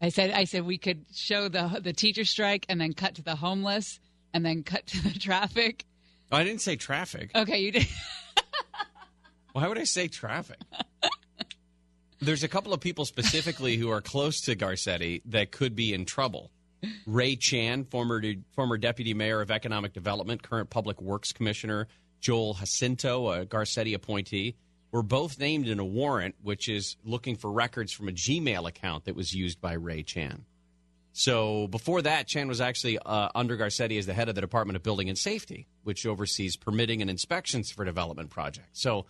I 0.00 0.08
said 0.08 0.30
I 0.30 0.44
said 0.44 0.64
we 0.64 0.78
could 0.78 1.04
show 1.12 1.48
the 1.48 1.80
the 1.82 1.92
teacher 1.92 2.24
strike 2.24 2.64
and 2.68 2.80
then 2.80 2.94
cut 2.94 3.16
to 3.16 3.22
the 3.22 3.36
homeless 3.36 4.00
and 4.32 4.44
then 4.44 4.62
cut 4.62 4.86
to 4.86 5.02
the 5.02 5.18
traffic. 5.18 5.84
Oh, 6.30 6.36
I 6.36 6.44
didn't 6.44 6.60
say 6.60 6.76
traffic. 6.76 7.30
Okay, 7.34 7.58
you 7.58 7.72
did. 7.72 7.86
Why 9.52 9.66
would 9.66 9.78
I 9.78 9.84
say 9.84 10.08
traffic? 10.08 10.58
There's 12.20 12.42
a 12.42 12.48
couple 12.48 12.72
of 12.72 12.80
people 12.80 13.04
specifically 13.04 13.76
who 13.76 13.90
are 13.90 14.00
close 14.00 14.40
to 14.42 14.56
Garcetti 14.56 15.22
that 15.26 15.52
could 15.52 15.76
be 15.76 15.94
in 15.94 16.04
trouble. 16.04 16.50
Ray 17.06 17.36
Chan, 17.36 17.84
former 17.84 18.22
former 18.54 18.76
deputy 18.76 19.14
mayor 19.14 19.40
of 19.40 19.50
economic 19.50 19.92
development, 19.92 20.42
current 20.42 20.70
public 20.70 21.00
works 21.00 21.32
commissioner, 21.32 21.88
Joel 22.20 22.54
Jacinto, 22.54 23.30
a 23.30 23.46
Garcetti 23.46 23.94
appointee, 23.94 24.56
were 24.90 25.02
both 25.02 25.38
named 25.38 25.68
in 25.68 25.78
a 25.78 25.84
warrant 25.84 26.34
which 26.42 26.68
is 26.68 26.96
looking 27.04 27.36
for 27.36 27.52
records 27.52 27.92
from 27.92 28.08
a 28.08 28.12
Gmail 28.12 28.68
account 28.68 29.04
that 29.04 29.14
was 29.14 29.32
used 29.32 29.60
by 29.60 29.74
Ray 29.74 30.02
Chan. 30.02 30.44
So 31.12 31.66
before 31.66 32.02
that, 32.02 32.28
Chan 32.28 32.48
was 32.48 32.60
actually 32.60 32.98
uh, 32.98 33.28
under 33.34 33.56
Garcetti 33.56 33.98
as 33.98 34.06
the 34.06 34.14
head 34.14 34.28
of 34.28 34.34
the 34.34 34.40
Department 34.40 34.76
of 34.76 34.82
Building 34.82 35.08
and 35.08 35.18
Safety, 35.18 35.66
which 35.82 36.06
oversees 36.06 36.56
permitting 36.56 37.00
and 37.00 37.10
inspections 37.10 37.70
for 37.70 37.84
development 37.84 38.30
projects. 38.30 38.80
So 38.80 39.06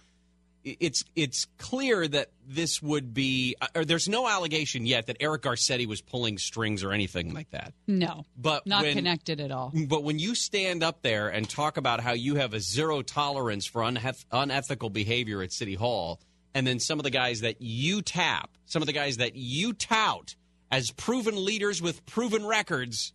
it's 0.65 1.05
it's 1.15 1.47
clear 1.57 2.07
that 2.09 2.31
this 2.47 2.83
would 2.83 3.15
be, 3.15 3.55
or 3.75 3.85
there's 3.85 4.09
no 4.09 4.29
allegation 4.29 4.87
yet 4.87 5.07
that 5.07 5.17
Eric 5.21 5.43
Garcetti 5.43 5.87
was 5.87 6.01
pulling 6.01 6.37
strings 6.39 6.83
or 6.83 6.93
anything 6.93 7.33
like 7.33 7.51
that. 7.51 7.73
No, 7.87 8.25
But 8.37 8.67
not 8.67 8.83
when- 8.83 8.97
connected 8.97 9.41
at 9.41 9.51
all. 9.51 9.73
But 9.89 10.03
when 10.05 10.19
you 10.19 10.35
stand 10.35 10.83
up 10.83 11.03
there 11.03 11.29
and 11.29 11.49
talk 11.49 11.77
about 11.77 12.01
how 12.01 12.13
you 12.13 12.35
have 12.37 12.55
a 12.55 12.61
zero 12.61 13.03
tolerance 13.03 13.67
for 13.67 13.83
uneth- 13.83 14.25
unethical 14.33 14.91
behavior 14.91 15.43
at 15.43 15.53
City 15.53 15.75
Hall, 15.75 16.21
and 16.55 16.67
then 16.67 16.81
some 16.81 16.99
of 16.99 17.05
the 17.05 17.11
guys 17.11 17.41
that 17.43 17.61
you 17.63 18.03
tap, 18.03 18.51
some 18.67 18.83
of 18.83 18.87
the 18.87 18.93
guys 18.93 19.19
that 19.19 19.37
you 19.37 19.73
tout 19.73 20.35
as 20.71 20.91
proven 20.91 21.45
leaders 21.45 21.81
with 21.81 22.05
proven 22.05 22.45
records, 22.45 23.13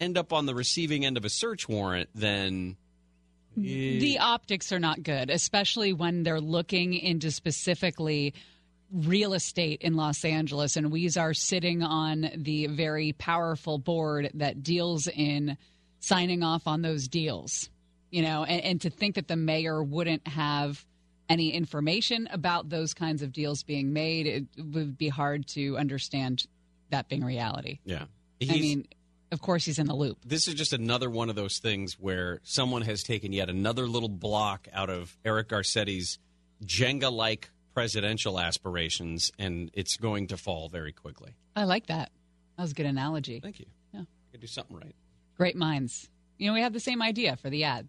end 0.00 0.18
up 0.18 0.32
on 0.32 0.46
the 0.46 0.54
receiving 0.54 1.04
end 1.04 1.16
of 1.16 1.24
a 1.24 1.30
search 1.30 1.68
warrant, 1.68 2.08
then. 2.14 2.76
Mm-hmm. 3.58 4.00
The 4.00 4.18
optics 4.18 4.72
are 4.72 4.78
not 4.78 5.02
good, 5.02 5.30
especially 5.30 5.92
when 5.92 6.22
they're 6.22 6.40
looking 6.40 6.94
into 6.94 7.30
specifically 7.30 8.34
real 8.92 9.34
estate 9.34 9.82
in 9.82 9.94
Los 9.94 10.24
Angeles. 10.24 10.76
And 10.76 10.90
we 10.90 11.10
are 11.16 11.34
sitting 11.34 11.82
on 11.82 12.30
the 12.36 12.66
very 12.66 13.12
powerful 13.12 13.78
board 13.78 14.30
that 14.34 14.62
deals 14.62 15.06
in 15.06 15.56
signing 16.00 16.42
off 16.42 16.66
on 16.66 16.82
those 16.82 17.08
deals. 17.08 17.68
You 18.10 18.22
know, 18.22 18.44
and, 18.44 18.62
and 18.62 18.80
to 18.82 18.90
think 18.90 19.14
that 19.14 19.28
the 19.28 19.36
mayor 19.36 19.82
wouldn't 19.82 20.28
have 20.28 20.84
any 21.28 21.50
information 21.50 22.28
about 22.30 22.68
those 22.68 22.92
kinds 22.92 23.22
of 23.22 23.32
deals 23.32 23.62
being 23.62 23.94
made, 23.94 24.26
it 24.26 24.44
would 24.58 24.98
be 24.98 25.08
hard 25.08 25.46
to 25.48 25.78
understand 25.78 26.46
that 26.90 27.08
being 27.08 27.24
reality. 27.24 27.78
Yeah. 27.84 28.04
I 28.42 28.58
mean, 28.58 28.86
of 29.32 29.40
course, 29.40 29.64
he's 29.64 29.78
in 29.78 29.86
the 29.86 29.94
loop. 29.94 30.18
this 30.24 30.46
is 30.46 30.54
just 30.54 30.72
another 30.72 31.10
one 31.10 31.28
of 31.30 31.34
those 31.36 31.58
things 31.58 31.94
where 31.98 32.40
someone 32.44 32.82
has 32.82 33.02
taken 33.02 33.32
yet 33.32 33.48
another 33.48 33.86
little 33.88 34.08
block 34.08 34.68
out 34.72 34.90
of 34.90 35.16
Eric 35.24 35.48
Garcetti's 35.48 36.18
Jenga 36.64 37.10
like 37.10 37.50
presidential 37.74 38.38
aspirations, 38.38 39.32
and 39.38 39.70
it's 39.72 39.96
going 39.96 40.28
to 40.28 40.36
fall 40.36 40.68
very 40.68 40.92
quickly. 40.92 41.34
I 41.56 41.64
like 41.64 41.86
that. 41.86 42.10
That 42.56 42.62
was 42.62 42.72
a 42.72 42.74
good 42.74 42.86
analogy. 42.86 43.40
Thank 43.40 43.58
you. 43.58 43.66
Yeah. 43.92 44.02
I 44.02 44.30
could 44.30 44.40
do 44.40 44.46
something 44.46 44.76
right. 44.76 44.94
Great 45.36 45.56
minds. 45.56 46.08
You 46.38 46.48
know, 46.48 46.52
we 46.52 46.60
have 46.60 46.72
the 46.74 46.80
same 46.80 47.00
idea 47.02 47.36
for 47.36 47.48
the 47.50 47.64
ad. 47.64 47.88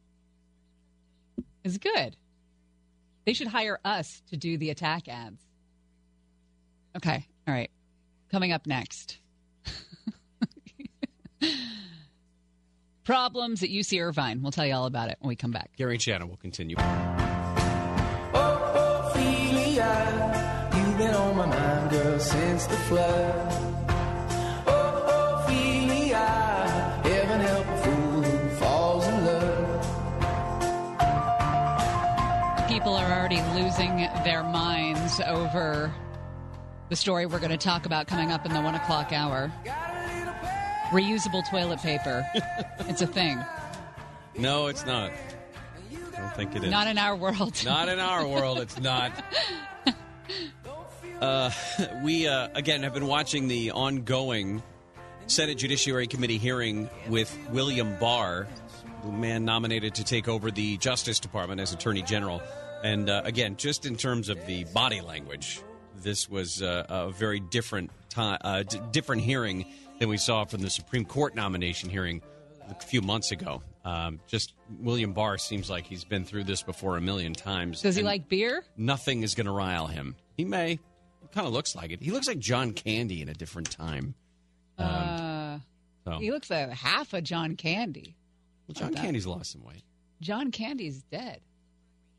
It's 1.64 1.78
good. 1.78 2.16
They 3.26 3.34
should 3.34 3.48
hire 3.48 3.80
us 3.84 4.22
to 4.30 4.38
do 4.38 4.58
the 4.58 4.70
attack 4.70 5.08
ads. 5.08 5.42
Okay. 6.96 7.26
All 7.48 7.54
right. 7.54 7.72
Coming 8.32 8.52
up 8.52 8.66
next. 8.66 9.18
Problems 13.04 13.62
at 13.64 13.70
UC 13.70 14.02
Irvine. 14.02 14.42
We'll 14.42 14.52
tell 14.52 14.66
you 14.66 14.74
all 14.74 14.86
about 14.86 15.10
it 15.10 15.18
when 15.20 15.28
we 15.30 15.36
come 15.36 15.52
back. 15.52 15.72
Gary 15.78 15.96
and 15.96 16.02
Shannon 16.02 16.30
will 16.30 16.38
continue. 16.38 16.78
Oh, 18.34 19.12
Ophelia, 19.12 20.72
you've 20.76 20.98
been 20.98 21.14
on 21.14 21.36
my 21.38 21.46
mind, 21.46 21.92
girl, 21.92 22.18
since 22.20 22.66
the 22.66 22.76
flood. 22.78 23.54
Oh, 24.68 25.44
Ophelia, 25.46 26.18
heaven 27.04 27.42
help 27.42 27.68
a 27.68 27.78
fool 27.78 28.22
who 28.24 28.50
falls 28.56 29.06
in 29.08 29.26
love. 29.26 29.50
People 32.70 32.96
are 32.96 33.12
already 33.20 33.42
losing 33.62 33.98
their 34.24 34.44
minds 34.44 35.20
over 35.28 35.94
The 36.90 36.96
story 36.96 37.26
we're 37.26 37.40
going 37.40 37.52
to 37.52 37.58
talk 37.58 37.86
about 37.86 38.08
coming 38.08 38.32
up 38.32 38.46
in 38.46 38.54
the 38.54 38.62
one 38.62 38.76
o'clock 38.76 39.12
hour. 39.12 39.52
Reusable 40.94 41.48
toilet 41.50 41.80
paper. 41.80 42.26
it's 42.88 43.02
a 43.02 43.08
thing. 43.08 43.44
No, 44.38 44.68
it's 44.68 44.86
not. 44.86 45.12
I 46.16 46.20
don't 46.20 46.36
think 46.36 46.56
it 46.56 46.64
is. 46.64 46.70
Not 46.72 46.88
in 46.88 46.98
our 46.98 47.16
world. 47.16 47.60
Not 47.66 47.90
in 47.90 48.00
our 48.00 48.28
world. 48.28 48.60
It's 48.60 48.80
not. 48.80 49.12
Uh, 51.22 51.52
we 52.04 52.28
uh, 52.28 52.50
again 52.54 52.84
have 52.84 52.94
been 52.94 53.08
watching 53.08 53.48
the 53.48 53.72
ongoing 53.72 54.62
Senate 55.28 55.58
Judiciary 55.58 56.06
Committee 56.06 56.38
hearing 56.38 56.90
with 57.08 57.34
William 57.50 57.98
Barr, 57.98 58.46
the 59.06 59.12
man 59.12 59.46
nominated 59.46 59.96
to 59.96 60.04
take 60.04 60.28
over 60.28 60.52
the 60.52 60.76
Justice 60.78 61.22
Department 61.22 61.62
as 61.62 61.72
Attorney 61.72 62.02
General. 62.02 62.42
And 62.84 63.10
uh, 63.10 63.22
again, 63.24 63.56
just 63.56 63.86
in 63.86 63.96
terms 63.96 64.28
of 64.28 64.46
the 64.48 64.66
body 64.66 65.00
language, 65.00 65.62
this 65.96 66.28
was 66.30 66.62
uh, 66.62 66.86
a 66.90 67.12
very 67.12 67.40
different 67.40 67.92
time, 68.10 68.40
uh, 68.42 68.64
d- 68.64 68.82
different 68.92 69.22
hearing 69.22 69.66
than 70.04 70.10
we 70.10 70.18
saw 70.18 70.44
from 70.44 70.62
the 70.62 70.70
Supreme 70.70 71.06
Court 71.06 71.34
nomination 71.34 71.90
hearing 71.90 72.22
a 72.70 72.76
few 72.76 73.02
months 73.02 73.32
ago. 73.32 73.64
Um, 73.86 74.20
just 74.28 74.54
William 74.82 75.14
Barr 75.14 75.38
seems 75.38 75.70
like 75.70 75.86
he's 75.86 76.04
been 76.04 76.26
through 76.26 76.44
this 76.44 76.62
before 76.62 76.98
a 76.98 77.02
million 77.02 77.34
times. 77.34 77.82
Does 77.82 77.96
he 77.96 78.04
like 78.04 78.28
beer? 78.28 78.66
Nothing 78.76 79.24
is 79.24 79.34
going 79.34 79.46
to 79.46 79.54
rile 79.54 79.88
him. 79.88 80.18
He 80.36 80.44
may. 80.44 80.80
Kind 81.32 81.48
of 81.48 81.54
looks 81.54 81.74
like 81.74 81.92
it. 81.92 82.04
He 82.04 82.12
looks 82.12 82.28
like 82.28 82.40
John 82.40 82.74
Candy 82.74 83.22
in 83.22 83.30
a 83.30 83.34
different 83.34 83.72
time. 83.72 84.14
Um, 84.78 84.88
uh, 84.88 85.60
so. 86.04 86.20
He 86.20 86.32
looks 86.32 86.50
like 86.50 86.70
half 86.72 87.14
a 87.14 87.22
John 87.22 87.56
Candy. 87.56 88.18
Well, 88.68 88.74
John 88.74 88.94
Candy's 88.94 89.26
lost 89.26 89.54
some 89.54 89.64
weight. 89.64 89.84
John 90.20 90.52
Candy's 90.52 91.02
dead. 91.04 91.40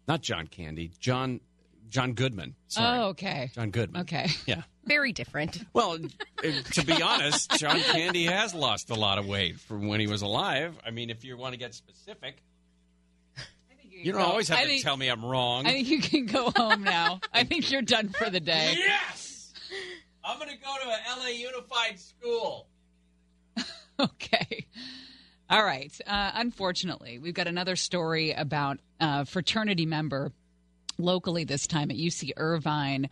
Not 0.09 0.23
John 0.23 0.47
Candy. 0.47 0.91
John 0.99 1.41
John 1.95 2.13
Goodman. 2.15 2.57
Sorry. 2.67 2.99
Oh, 2.99 3.05
okay. 3.11 3.53
John 3.55 3.71
Goodman. 3.71 4.03
Okay. 4.03 4.27
Yeah. 4.47 4.63
Very 4.85 5.13
different. 5.13 5.63
Well, 5.73 5.93
uh, 5.95 6.51
to 6.73 6.85
be 6.85 7.01
honest, 7.01 7.53
John 7.53 7.79
Candy 7.79 8.25
has 8.25 8.53
lost 8.53 8.91
a 8.91 8.95
lot 8.95 9.19
of 9.19 9.27
weight 9.29 9.61
from 9.61 9.87
when 9.87 10.01
he 10.01 10.09
was 10.09 10.21
alive. 10.23 10.77
I 10.85 10.91
mean, 10.91 11.09
if 11.09 11.23
you 11.25 11.37
want 11.37 11.53
to 11.53 11.59
get 11.59 11.73
specific, 11.73 12.43
you 13.93 14.13
don't 14.13 14.23
always 14.23 14.49
have 14.49 14.59
I 14.59 14.63
to 14.63 14.69
think- 14.69 14.83
tell 14.83 14.97
me 14.97 15.07
I'm 15.09 15.25
wrong. 15.25 15.67
I 15.67 15.71
think 15.71 15.89
you 15.89 16.01
can 16.01 16.27
go 16.27 16.51
home 16.55 16.83
now. 16.83 17.21
I 17.33 17.45
think 17.45 17.71
you're 17.71 17.81
done 17.81 18.09
for 18.09 18.29
the 18.29 18.41
day. 18.41 18.75
yes, 18.77 19.53
I'm 20.25 20.37
going 20.39 20.51
to 20.51 20.57
go 20.57 20.75
to 20.83 20.89
a 20.89 20.99
LA 21.21 21.29
Unified 21.29 22.01
school. 22.01 22.67
Okay. 24.01 24.67
All 25.49 25.63
right. 25.65 25.93
Uh, 26.05 26.33
unfortunately, 26.35 27.21
we've 27.21 27.33
got 27.33 27.47
another 27.47 27.77
story 27.77 28.33
about 28.33 28.79
a 28.99 29.25
fraternity 29.25 29.87
member 29.87 30.33
locally 30.99 31.45
this 31.45 31.67
time 31.67 31.91
at 31.91 31.97
UC 31.97 32.33
Irvine 32.37 33.09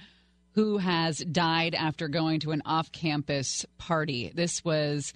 who 0.55 0.79
has 0.79 1.19
died 1.19 1.75
after 1.75 2.09
going 2.09 2.41
to 2.41 2.53
an 2.53 2.63
off 2.65 2.93
campus 2.93 3.65
party. 3.79 4.33
This 4.35 4.65
was 4.65 5.13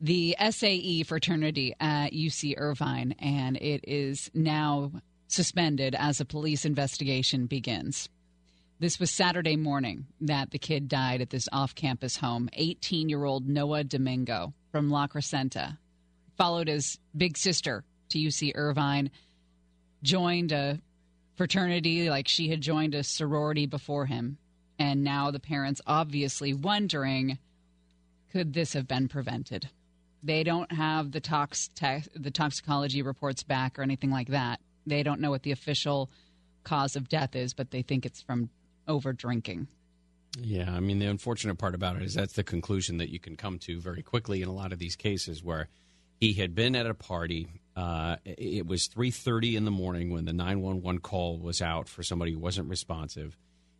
the 0.00 0.36
SAE 0.38 1.02
fraternity 1.02 1.74
at 1.80 2.12
UC 2.12 2.54
Irvine, 2.56 3.14
and 3.18 3.56
it 3.56 3.84
is 3.86 4.30
now 4.32 4.92
suspended 5.26 5.94
as 5.94 6.20
a 6.20 6.24
police 6.24 6.64
investigation 6.64 7.46
begins. 7.46 8.08
This 8.78 8.98
was 8.98 9.10
Saturday 9.10 9.56
morning 9.56 10.06
that 10.22 10.52
the 10.52 10.58
kid 10.58 10.88
died 10.88 11.20
at 11.20 11.30
this 11.30 11.48
off 11.52 11.74
campus 11.74 12.16
home. 12.16 12.48
18 12.54 13.08
year 13.08 13.24
old 13.24 13.46
Noah 13.46 13.84
Domingo 13.84 14.54
from 14.72 14.88
La 14.88 15.06
Crescenta 15.06 15.76
followed 16.38 16.68
his 16.68 16.98
big 17.14 17.36
sister 17.36 17.84
to 18.08 18.18
UC 18.18 18.52
Irvine, 18.54 19.10
joined 20.02 20.52
a 20.52 20.80
fraternity 21.40 22.10
like 22.10 22.28
she 22.28 22.50
had 22.50 22.60
joined 22.60 22.94
a 22.94 23.02
sorority 23.02 23.64
before 23.64 24.04
him. 24.04 24.36
And 24.78 25.02
now 25.02 25.30
the 25.30 25.40
parents 25.40 25.80
obviously 25.86 26.52
wondering 26.52 27.38
could 28.30 28.52
this 28.52 28.74
have 28.74 28.86
been 28.86 29.08
prevented? 29.08 29.70
They 30.22 30.44
don't 30.44 30.70
have 30.70 31.12
the 31.12 31.20
tox 31.20 31.68
te- 31.68 32.04
the 32.14 32.30
toxicology 32.30 33.00
reports 33.00 33.42
back 33.42 33.78
or 33.78 33.82
anything 33.82 34.10
like 34.10 34.28
that. 34.28 34.60
They 34.86 35.02
don't 35.02 35.18
know 35.18 35.30
what 35.30 35.42
the 35.42 35.52
official 35.52 36.10
cause 36.62 36.94
of 36.94 37.08
death 37.08 37.34
is, 37.34 37.54
but 37.54 37.70
they 37.70 37.80
think 37.80 38.04
it's 38.04 38.20
from 38.20 38.50
over 38.86 39.14
drinking. 39.14 39.66
Yeah, 40.38 40.70
I 40.70 40.80
mean 40.80 40.98
the 40.98 41.06
unfortunate 41.06 41.56
part 41.56 41.74
about 41.74 41.96
it 41.96 42.02
is 42.02 42.12
that's 42.12 42.34
the 42.34 42.44
conclusion 42.44 42.98
that 42.98 43.08
you 43.08 43.18
can 43.18 43.36
come 43.36 43.58
to 43.60 43.80
very 43.80 44.02
quickly 44.02 44.42
in 44.42 44.48
a 44.50 44.54
lot 44.54 44.74
of 44.74 44.78
these 44.78 44.94
cases 44.94 45.42
where 45.42 45.68
he 46.20 46.34
had 46.34 46.54
been 46.54 46.76
at 46.76 46.84
a 46.84 46.92
party. 46.92 47.59
Uh, 47.80 48.16
it 48.24 48.66
was 48.66 48.88
three 48.88 49.10
thirty 49.10 49.56
in 49.56 49.64
the 49.64 49.70
morning 49.70 50.10
when 50.10 50.26
the 50.26 50.34
nine 50.34 50.60
one 50.60 50.82
one 50.82 50.98
call 50.98 51.38
was 51.38 51.62
out 51.62 51.88
for 51.88 52.02
somebody 52.02 52.32
who 52.32 52.38
wasn't 52.38 52.68
responsive, 52.68 53.38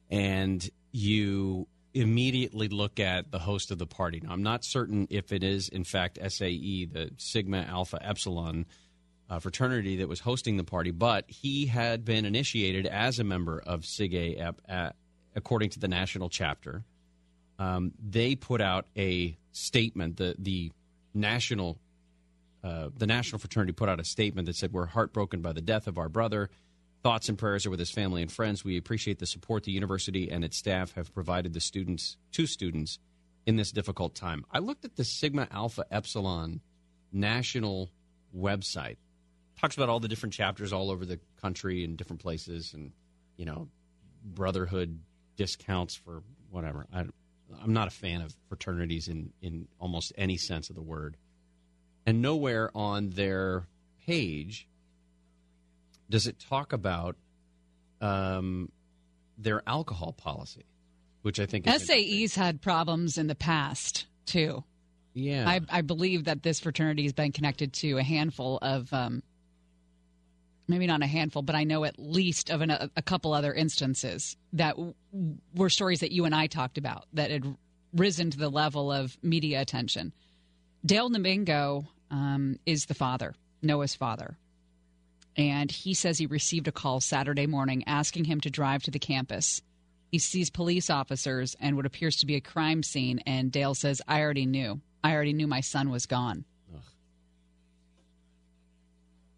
and 0.08 0.70
you 0.90 1.66
immediately 1.92 2.68
look 2.68 2.98
at 2.98 3.30
the 3.30 3.38
host 3.38 3.70
of 3.70 3.78
the 3.78 3.86
party. 3.86 4.20
Now, 4.22 4.32
I'm 4.32 4.42
not 4.42 4.64
certain 4.64 5.06
if 5.10 5.32
it 5.32 5.42
is 5.44 5.68
in 5.68 5.84
fact 5.84 6.18
SAE, 6.26 6.86
the 6.86 7.10
Sigma 7.18 7.58
Alpha 7.58 7.98
Epsilon 8.00 8.64
uh, 9.28 9.38
fraternity 9.38 9.96
that 9.96 10.08
was 10.08 10.20
hosting 10.20 10.56
the 10.56 10.64
party, 10.64 10.92
but 10.92 11.24
he 11.28 11.66
had 11.66 12.04
been 12.04 12.24
initiated 12.24 12.86
as 12.86 13.18
a 13.18 13.24
member 13.24 13.60
of 13.60 13.84
Sig 13.84 14.14
A, 14.14 14.52
uh, 14.66 14.90
according 15.36 15.70
to 15.70 15.78
the 15.78 15.88
national 15.88 16.30
chapter. 16.30 16.84
Um, 17.58 17.92
they 18.02 18.34
put 18.34 18.62
out 18.62 18.86
a 18.96 19.36
statement. 19.52 20.16
The 20.16 20.36
the 20.38 20.72
national 21.12 21.78
uh, 22.62 22.90
the 22.96 23.06
national 23.06 23.38
fraternity 23.38 23.72
put 23.72 23.88
out 23.88 24.00
a 24.00 24.04
statement 24.04 24.46
that 24.46 24.56
said, 24.56 24.72
"We're 24.72 24.86
heartbroken 24.86 25.40
by 25.40 25.52
the 25.52 25.60
death 25.60 25.86
of 25.86 25.98
our 25.98 26.08
brother. 26.08 26.50
Thoughts 27.02 27.28
and 27.30 27.38
prayers 27.38 27.64
are 27.64 27.70
with 27.70 27.78
his 27.78 27.90
family 27.90 28.20
and 28.20 28.30
friends. 28.30 28.62
We 28.62 28.76
appreciate 28.76 29.18
the 29.18 29.26
support 29.26 29.64
the 29.64 29.72
university 29.72 30.30
and 30.30 30.44
its 30.44 30.58
staff 30.58 30.92
have 30.92 31.14
provided 31.14 31.54
the 31.54 31.60
students 31.60 32.18
to 32.32 32.46
students 32.46 32.98
in 33.46 33.56
this 33.56 33.72
difficult 33.72 34.14
time." 34.14 34.44
I 34.50 34.58
looked 34.58 34.84
at 34.84 34.96
the 34.96 35.04
Sigma 35.04 35.48
Alpha 35.50 35.84
Epsilon 35.90 36.60
national 37.12 37.90
website. 38.36 38.96
Talks 39.58 39.76
about 39.76 39.88
all 39.88 40.00
the 40.00 40.08
different 40.08 40.32
chapters 40.32 40.72
all 40.72 40.90
over 40.90 41.04
the 41.04 41.20
country 41.40 41.84
and 41.84 41.96
different 41.96 42.22
places, 42.22 42.72
and 42.74 42.92
you 43.36 43.44
know, 43.44 43.68
brotherhood 44.22 45.00
discounts 45.36 45.94
for 45.94 46.22
whatever. 46.50 46.86
I, 46.92 47.06
I'm 47.62 47.72
not 47.72 47.88
a 47.88 47.90
fan 47.90 48.20
of 48.20 48.34
fraternities 48.48 49.08
in 49.08 49.32
in 49.40 49.68
almost 49.78 50.12
any 50.16 50.36
sense 50.36 50.68
of 50.68 50.76
the 50.76 50.82
word. 50.82 51.16
And 52.06 52.22
nowhere 52.22 52.70
on 52.74 53.10
their 53.10 53.66
page 54.06 54.66
does 56.08 56.26
it 56.26 56.38
talk 56.38 56.72
about 56.72 57.16
um, 58.00 58.70
their 59.38 59.62
alcohol 59.66 60.12
policy, 60.12 60.64
which 61.22 61.38
I 61.38 61.46
think 61.46 61.66
is 61.66 61.86
SAE's 61.86 62.34
had 62.34 62.60
problems 62.60 63.18
in 63.18 63.26
the 63.26 63.34
past 63.34 64.06
too. 64.26 64.64
Yeah. 65.12 65.48
I, 65.48 65.60
I 65.68 65.80
believe 65.82 66.24
that 66.24 66.42
this 66.42 66.60
fraternity 66.60 67.02
has 67.04 67.12
been 67.12 67.32
connected 67.32 67.72
to 67.74 67.98
a 67.98 68.02
handful 68.02 68.58
of, 68.62 68.92
um, 68.92 69.22
maybe 70.68 70.86
not 70.86 71.02
a 71.02 71.06
handful, 71.06 71.42
but 71.42 71.56
I 71.56 71.64
know 71.64 71.84
at 71.84 71.98
least 71.98 72.48
of 72.50 72.60
an, 72.60 72.70
a, 72.70 72.90
a 72.96 73.02
couple 73.02 73.32
other 73.32 73.52
instances 73.52 74.36
that 74.52 74.76
w- 74.76 74.94
were 75.54 75.68
stories 75.68 76.00
that 76.00 76.12
you 76.12 76.24
and 76.24 76.34
I 76.34 76.46
talked 76.46 76.78
about 76.78 77.06
that 77.12 77.30
had 77.30 77.56
risen 77.92 78.30
to 78.30 78.38
the 78.38 78.48
level 78.48 78.92
of 78.92 79.18
media 79.22 79.60
attention. 79.60 80.12
Dale 80.84 81.10
Domingo 81.10 81.86
um, 82.10 82.58
is 82.64 82.86
the 82.86 82.94
father, 82.94 83.34
Noah's 83.62 83.94
father. 83.94 84.36
And 85.36 85.70
he 85.70 85.94
says 85.94 86.18
he 86.18 86.26
received 86.26 86.68
a 86.68 86.72
call 86.72 87.00
Saturday 87.00 87.46
morning 87.46 87.84
asking 87.86 88.24
him 88.24 88.40
to 88.40 88.50
drive 88.50 88.82
to 88.84 88.90
the 88.90 88.98
campus. 88.98 89.62
He 90.10 90.18
sees 90.18 90.50
police 90.50 90.90
officers 90.90 91.56
and 91.60 91.76
what 91.76 91.86
appears 91.86 92.16
to 92.16 92.26
be 92.26 92.34
a 92.34 92.40
crime 92.40 92.82
scene. 92.82 93.20
And 93.26 93.52
Dale 93.52 93.74
says, 93.74 94.02
I 94.08 94.20
already 94.20 94.46
knew. 94.46 94.80
I 95.04 95.14
already 95.14 95.32
knew 95.32 95.46
my 95.46 95.60
son 95.60 95.90
was 95.90 96.06
gone. 96.06 96.44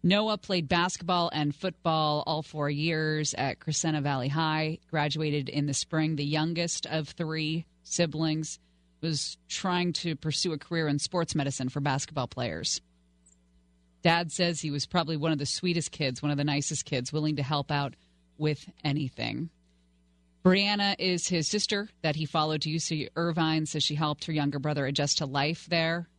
Noah 0.05 0.37
played 0.37 0.67
basketball 0.67 1.29
and 1.31 1.55
football 1.55 2.23
all 2.27 2.41
four 2.41 2.69
years 2.69 3.33
at 3.37 3.59
Crescenta 3.59 4.01
Valley 4.01 4.27
High, 4.27 4.79
graduated 4.89 5.47
in 5.47 5.65
the 5.65 5.73
spring. 5.73 6.17
The 6.17 6.25
youngest 6.25 6.85
of 6.85 7.07
three 7.07 7.65
siblings 7.83 8.59
was 9.03 9.37
trying 9.47 9.93
to 9.93 10.15
pursue 10.15 10.53
a 10.53 10.57
career 10.57 10.87
in 10.87 10.97
sports 10.97 11.35
medicine 11.35 11.69
for 11.69 11.81
basketball 11.81 12.27
players. 12.27 12.81
Dad 14.01 14.31
says 14.31 14.59
he 14.59 14.71
was 14.71 14.85
probably 14.85 15.17
one 15.17 15.31
of 15.31 15.37
the 15.37 15.45
sweetest 15.45 15.91
kids, 15.91 16.21
one 16.21 16.31
of 16.31 16.37
the 16.37 16.43
nicest 16.43 16.85
kids, 16.85 17.13
willing 17.13 17.35
to 17.35 17.43
help 17.43 17.71
out 17.71 17.93
with 18.37 18.65
anything. 18.83 19.49
Brianna 20.43 20.95
is 20.99 21.27
his 21.27 21.47
sister 21.47 21.87
that 22.01 22.17
he 22.17 22.25
followed 22.25 22.61
to 22.63 22.69
UC 22.69 23.09
Irvine, 23.15 23.65
says 23.65 23.83
she 23.83 23.95
helped 23.95 24.25
her 24.25 24.33
younger 24.33 24.59
brother 24.59 24.85
adjust 24.85 25.19
to 25.19 25.25
life 25.25 25.65
there. 25.69 26.09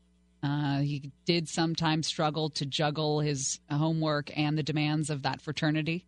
Uh, 0.42 0.78
he 0.80 1.10
did 1.24 1.48
sometimes 1.48 2.06
struggle 2.06 2.50
to 2.50 2.64
juggle 2.64 3.20
his 3.20 3.60
homework 3.70 4.30
and 4.36 4.56
the 4.56 4.62
demands 4.62 5.10
of 5.10 5.22
that 5.22 5.40
fraternity. 5.40 6.06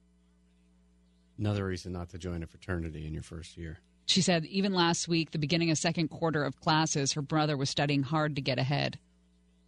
Another 1.38 1.66
reason 1.66 1.92
not 1.92 2.10
to 2.10 2.18
join 2.18 2.42
a 2.42 2.46
fraternity 2.46 3.06
in 3.06 3.12
your 3.12 3.22
first 3.22 3.58
year. 3.58 3.78
She 4.06 4.22
said 4.22 4.44
even 4.46 4.72
last 4.72 5.08
week, 5.08 5.32
the 5.32 5.38
beginning 5.38 5.70
of 5.70 5.78
second 5.78 6.08
quarter 6.08 6.44
of 6.44 6.60
classes, 6.60 7.12
her 7.14 7.22
brother 7.22 7.56
was 7.56 7.68
studying 7.68 8.04
hard 8.04 8.36
to 8.36 8.42
get 8.42 8.58
ahead. 8.58 8.98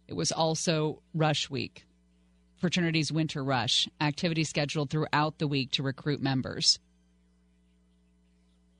It 0.07 0.15
was 0.15 0.31
also 0.31 1.01
rush 1.13 1.49
week, 1.49 1.85
fraternity's 2.55 3.11
winter 3.11 3.43
rush, 3.43 3.87
activities 4.01 4.49
scheduled 4.49 4.89
throughout 4.89 5.37
the 5.37 5.47
week 5.47 5.71
to 5.71 5.83
recruit 5.83 6.21
members. 6.21 6.79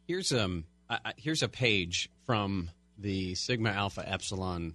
Here's 0.08 0.32
um 0.32 0.64
I, 0.90 1.14
here's 1.18 1.44
a 1.44 1.50
page 1.50 2.10
from 2.26 2.72
the 2.98 3.36
Sigma 3.36 3.70
Alpha 3.70 4.04
Epsilon 4.08 4.74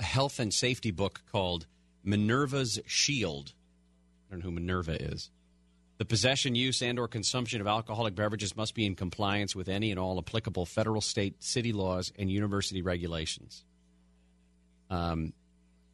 health 0.00 0.38
and 0.38 0.54
safety 0.54 0.90
book 0.90 1.22
called 1.30 1.66
Minerva's 2.02 2.80
Shield. 2.86 3.52
I 4.28 4.32
don't 4.32 4.40
know 4.40 4.44
who 4.44 4.52
Minerva 4.52 5.02
is. 5.02 5.30
The 5.96 6.04
possession, 6.04 6.54
use, 6.54 6.82
and 6.82 6.98
or 6.98 7.06
consumption 7.06 7.60
of 7.60 7.66
alcoholic 7.68 8.14
beverages 8.14 8.56
must 8.56 8.74
be 8.74 8.84
in 8.84 8.96
compliance 8.96 9.54
with 9.54 9.68
any 9.68 9.90
and 9.90 10.00
all 10.00 10.18
applicable 10.18 10.66
federal, 10.66 11.00
state, 11.00 11.42
city 11.42 11.72
laws, 11.72 12.12
and 12.18 12.30
university 12.30 12.82
regulations. 12.82 13.64
Um, 14.90 15.32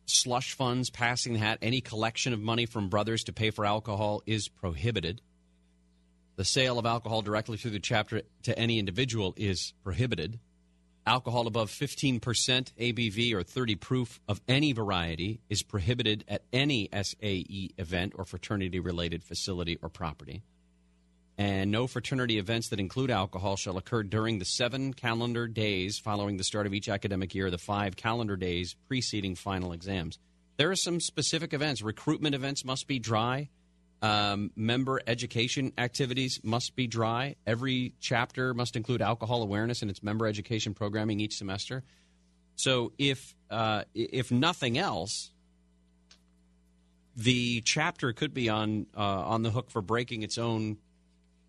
slush 0.07 0.55
funds, 0.55 0.89
passing 0.89 1.35
hat, 1.35 1.59
any 1.61 1.81
collection 1.83 2.33
of 2.33 2.41
money 2.41 2.65
from 2.65 2.89
brothers 2.89 3.25
to 3.25 3.33
pay 3.33 3.51
for 3.51 3.67
alcohol 3.67 4.23
is 4.27 4.49
prohibited. 4.49 5.21
The 6.37 6.45
sale 6.45 6.79
of 6.79 6.87
alcohol 6.87 7.21
directly 7.21 7.59
through 7.59 7.73
the 7.73 7.81
chapter 7.81 8.23
to 8.45 8.59
any 8.59 8.79
individual 8.79 9.35
is 9.37 9.75
prohibited. 9.85 10.39
Alcohol 11.07 11.47
above 11.47 11.71
15% 11.71 12.21
ABV 12.21 13.33
or 13.33 13.43
30 13.43 13.75
proof 13.77 14.21
of 14.29 14.41
any 14.47 14.73
variety 14.73 15.41
is 15.49 15.63
prohibited 15.63 16.25
at 16.29 16.43
any 16.53 16.89
SAE 16.93 17.71
event 17.79 18.13
or 18.17 18.25
fraternity 18.25 18.81
related 18.81 19.25
facility 19.25 19.79
or 19.83 19.89
property. 19.89 20.43
And 21.39 21.71
no 21.71 21.87
fraternity 21.87 22.39
events 22.39 22.69
that 22.69 22.81
include 22.81 23.11
alcohol 23.11 23.57
shall 23.57 23.79
occur 23.79 24.03
during 24.03 24.39
the 24.39 24.45
seven 24.45 24.93
calendar 24.93 25.49
days 25.49 25.99
following 25.99 26.37
the 26.37 26.45
start 26.45 26.67
of 26.67 26.75
each 26.75 26.89
academic 26.89 27.35
year, 27.35 27.51
the 27.51 27.57
five 27.57 27.97
calendar 27.97 28.37
days 28.37 28.77
preceding 28.89 29.35
final 29.35 29.73
exams. 29.73 30.19
There 30.59 30.71
are 30.71 30.77
some 30.77 31.01
specific 31.01 31.55
events. 31.55 31.81
Recruitment 31.81 32.35
events 32.35 32.63
must 32.63 32.87
be 32.87 32.99
dry. 32.99 33.49
Um, 34.03 34.51
member 34.57 35.01
education 35.07 35.73
activities 35.77 36.41
must 36.43 36.75
be 36.75 36.87
dry. 36.87 37.37
Every 37.47 37.93
chapter 38.01 38.55
must 38.55 38.75
include 38.75 39.03
alcohol 39.03 39.43
awareness 39.43 39.83
in 39.83 39.91
its 39.91 40.03
member 40.03 40.27
education 40.27 40.73
programming 40.73 41.21
each 41.21 41.37
semester. 41.37 41.85
So, 42.57 42.93
if 42.99 43.35
uh, 43.51 43.85
if 43.95 44.31
nothing 44.31 44.79
else, 44.79 45.31
the 47.17 47.61
chapter 47.61 48.13
could 48.15 48.33
be 48.33 48.49
on 48.49 48.87
uh, 48.97 49.01
on 49.01 49.43
the 49.43 49.51
hook 49.51 49.71
for 49.71 49.83
breaking 49.83 50.23
its 50.23 50.39
own 50.39 50.79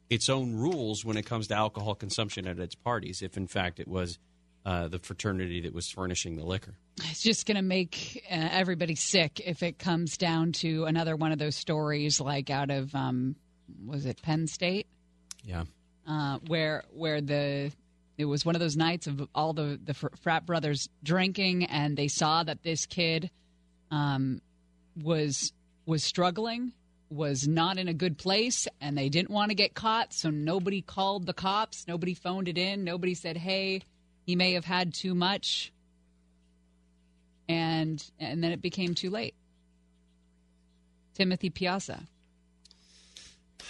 its 0.10 0.28
own 0.28 0.54
rules 0.56 1.06
when 1.06 1.16
it 1.16 1.26
comes 1.26 1.48
to 1.48 1.56
alcohol 1.56 1.96
consumption 1.96 2.46
at 2.46 2.60
its 2.60 2.76
parties. 2.76 3.22
If 3.22 3.38
in 3.38 3.48
fact 3.48 3.80
it 3.80 3.88
was 3.88 4.20
uh, 4.66 4.88
the 4.88 5.00
fraternity 5.00 5.62
that 5.62 5.74
was 5.74 5.90
furnishing 5.90 6.36
the 6.36 6.46
liquor. 6.46 6.76
It's 7.10 7.22
just 7.22 7.48
going 7.48 7.56
to 7.56 7.64
make 7.64 8.24
uh, 8.30 8.50
everybody 8.52 8.96
sick 8.96 9.42
if 9.44 9.64
it 9.64 9.80
comes 9.80 10.18
down 10.18 10.52
to 10.54 10.86
another 10.86 11.16
one 11.16 11.32
of 11.32 11.40
those 11.40 11.56
stories, 11.56 12.22
like 12.22 12.50
out 12.50 12.70
of 12.70 12.94
um, 12.94 13.36
was 13.86 14.06
it 14.06 14.22
Penn 14.22 14.48
State? 14.48 14.88
Yeah, 15.44 15.64
uh, 16.08 16.40
where 16.48 16.84
where 16.94 17.22
the 17.22 17.72
it 18.18 18.26
was 18.26 18.46
one 18.46 18.56
of 18.56 18.62
those 18.62 18.78
nights 18.78 19.08
of 19.08 19.28
all 19.34 19.54
the 19.54 19.80
the 19.84 19.94
fr- 19.94 20.16
frat 20.22 20.46
brothers 20.46 20.90
drinking, 21.04 21.66
and 21.66 21.98
they 21.98 22.08
saw 22.08 22.44
that 22.44 22.62
this 22.62 22.86
kid 22.86 23.32
um, 23.90 24.42
was 25.02 25.54
was 25.86 26.04
struggling, 26.04 26.74
was 27.10 27.48
not 27.48 27.78
in 27.78 27.88
a 27.88 27.94
good 27.94 28.18
place, 28.18 28.68
and 28.80 28.96
they 28.98 29.10
didn't 29.10 29.32
want 29.32 29.50
to 29.50 29.56
get 29.56 29.74
caught, 29.74 30.14
so 30.14 30.30
nobody 30.30 30.82
called 30.82 31.26
the 31.26 31.34
cops, 31.34 31.88
nobody 31.88 32.14
phoned 32.14 32.48
it 32.48 32.58
in, 32.58 32.84
nobody 32.84 33.16
said, 33.16 33.38
"Hey." 33.38 33.82
He 34.32 34.38
may 34.38 34.54
have 34.54 34.64
had 34.64 34.94
too 34.94 35.14
much, 35.14 35.74
and 37.50 38.02
and 38.18 38.42
then 38.42 38.54
it 38.54 38.62
became 38.62 38.96
too 38.96 39.10
late. 39.10 39.36
Timothy 41.14 41.50
Piazza. 41.50 42.08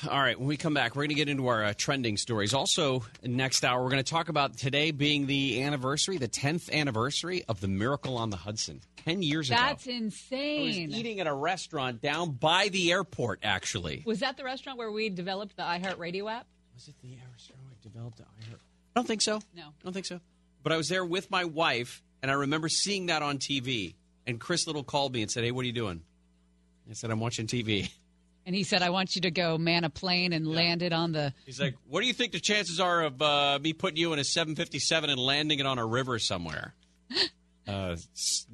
All 0.07 0.19
right, 0.19 0.37
when 0.37 0.47
we 0.47 0.57
come 0.57 0.75
back, 0.75 0.95
we're 0.95 0.99
going 0.99 1.09
to 1.09 1.15
get 1.15 1.29
into 1.29 1.47
our 1.47 1.63
uh, 1.63 1.73
trending 1.75 2.15
stories. 2.15 2.53
Also, 2.53 3.03
next 3.23 3.65
hour, 3.65 3.81
we're 3.81 3.89
going 3.89 4.03
to 4.03 4.11
talk 4.11 4.29
about 4.29 4.55
today 4.55 4.91
being 4.91 5.25
the 5.25 5.63
anniversary, 5.63 6.19
the 6.19 6.27
10th 6.27 6.71
anniversary 6.71 7.43
of 7.49 7.59
the 7.59 7.67
Miracle 7.67 8.17
on 8.17 8.29
the 8.29 8.37
Hudson. 8.37 8.81
10 8.97 9.23
years 9.23 9.49
That's 9.49 9.59
ago. 9.59 9.67
That's 9.67 9.87
insane. 9.87 10.59
I 10.59 10.87
was 10.89 10.95
eating 10.95 11.19
at 11.21 11.25
a 11.25 11.33
restaurant 11.33 12.03
down 12.03 12.33
by 12.33 12.67
the 12.67 12.91
airport, 12.91 13.39
actually. 13.41 14.03
Was 14.05 14.19
that 14.19 14.37
the 14.37 14.43
restaurant 14.43 14.77
where 14.77 14.91
we 14.91 15.09
developed 15.09 15.57
the 15.57 15.63
iHeartRadio 15.63 16.31
app? 16.31 16.45
Was 16.75 16.87
it 16.87 16.93
the 17.01 17.17
restaurant 17.31 17.61
we 17.67 17.89
developed 17.89 18.17
the 18.17 18.25
iHeart? 18.25 18.59
I 18.95 18.99
don't 18.99 19.07
think 19.07 19.23
so. 19.23 19.39
No. 19.55 19.63
I 19.63 19.83
don't 19.83 19.93
think 19.93 20.05
so. 20.05 20.19
But 20.63 20.71
I 20.71 20.77
was 20.77 20.89
there 20.89 21.05
with 21.05 21.31
my 21.31 21.45
wife, 21.45 22.01
and 22.21 22.29
I 22.29 22.35
remember 22.35 22.69
seeing 22.69 23.07
that 23.07 23.21
on 23.21 23.37
TV. 23.37 23.95
And 24.27 24.39
Chris 24.39 24.67
Little 24.67 24.83
called 24.83 25.13
me 25.13 25.21
and 25.21 25.31
said, 25.31 25.43
Hey, 25.43 25.51
what 25.51 25.63
are 25.63 25.67
you 25.67 25.73
doing? 25.73 26.01
I 26.89 26.93
said, 26.93 27.09
I'm 27.09 27.19
watching 27.19 27.47
TV. 27.47 27.89
And 28.45 28.55
he 28.55 28.63
said, 28.63 28.81
I 28.81 28.89
want 28.89 29.15
you 29.15 29.21
to 29.21 29.31
go 29.31 29.57
man 29.57 29.83
a 29.83 29.89
plane 29.89 30.33
and 30.33 30.47
land 30.47 30.81
it 30.81 30.93
on 30.93 31.11
the. 31.11 31.33
He's 31.45 31.59
like, 31.59 31.75
What 31.87 32.01
do 32.01 32.07
you 32.07 32.13
think 32.13 32.31
the 32.31 32.39
chances 32.39 32.79
are 32.79 33.03
of 33.03 33.21
uh, 33.21 33.59
me 33.61 33.73
putting 33.73 33.97
you 33.97 34.13
in 34.13 34.19
a 34.19 34.23
757 34.23 35.09
and 35.09 35.19
landing 35.19 35.59
it 35.59 35.65
on 35.65 35.77
a 35.77 35.85
river 35.85 36.19
somewhere? 36.19 36.73
uh, 37.67 37.95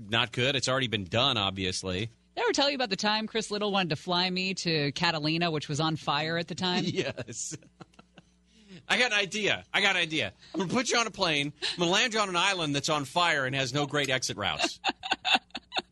not 0.10 0.32
good. 0.32 0.56
It's 0.56 0.68
already 0.68 0.88
been 0.88 1.06
done, 1.06 1.38
obviously. 1.38 2.10
Did 2.36 2.42
I 2.42 2.42
ever 2.42 2.54
tell 2.54 2.70
you 2.70 2.76
about 2.76 2.90
the 2.90 2.96
time 2.96 3.28
Chris 3.28 3.50
Little 3.50 3.72
wanted 3.72 3.90
to 3.90 3.96
fly 3.96 4.30
me 4.30 4.54
to 4.56 4.92
Catalina, 4.92 5.50
which 5.50 5.68
was 5.68 5.80
on 5.80 5.96
fire 5.96 6.38
at 6.38 6.48
the 6.48 6.56
time? 6.56 6.84
yes. 6.88 7.58
I 8.88 8.98
got 8.98 9.12
an 9.12 9.18
idea. 9.20 9.64
I 9.74 9.82
got 9.82 9.96
an 9.96 10.02
idea. 10.02 10.32
I'm 10.54 10.60
going 10.60 10.70
to 10.70 10.76
put 10.76 10.90
you 10.90 10.98
on 10.98 11.08
a 11.08 11.12
plane. 11.12 11.52
I'm 11.74 11.78
going 11.78 11.90
to 11.90 11.94
land 11.94 12.14
you 12.14 12.20
on 12.20 12.30
an 12.30 12.36
island 12.36 12.74
that's 12.74 12.90
on 12.90 13.06
fire 13.06 13.46
and 13.46 13.56
has 13.56 13.74
no 13.74 13.86
great 13.86 14.10
exit 14.10 14.38
routes. 14.38 14.80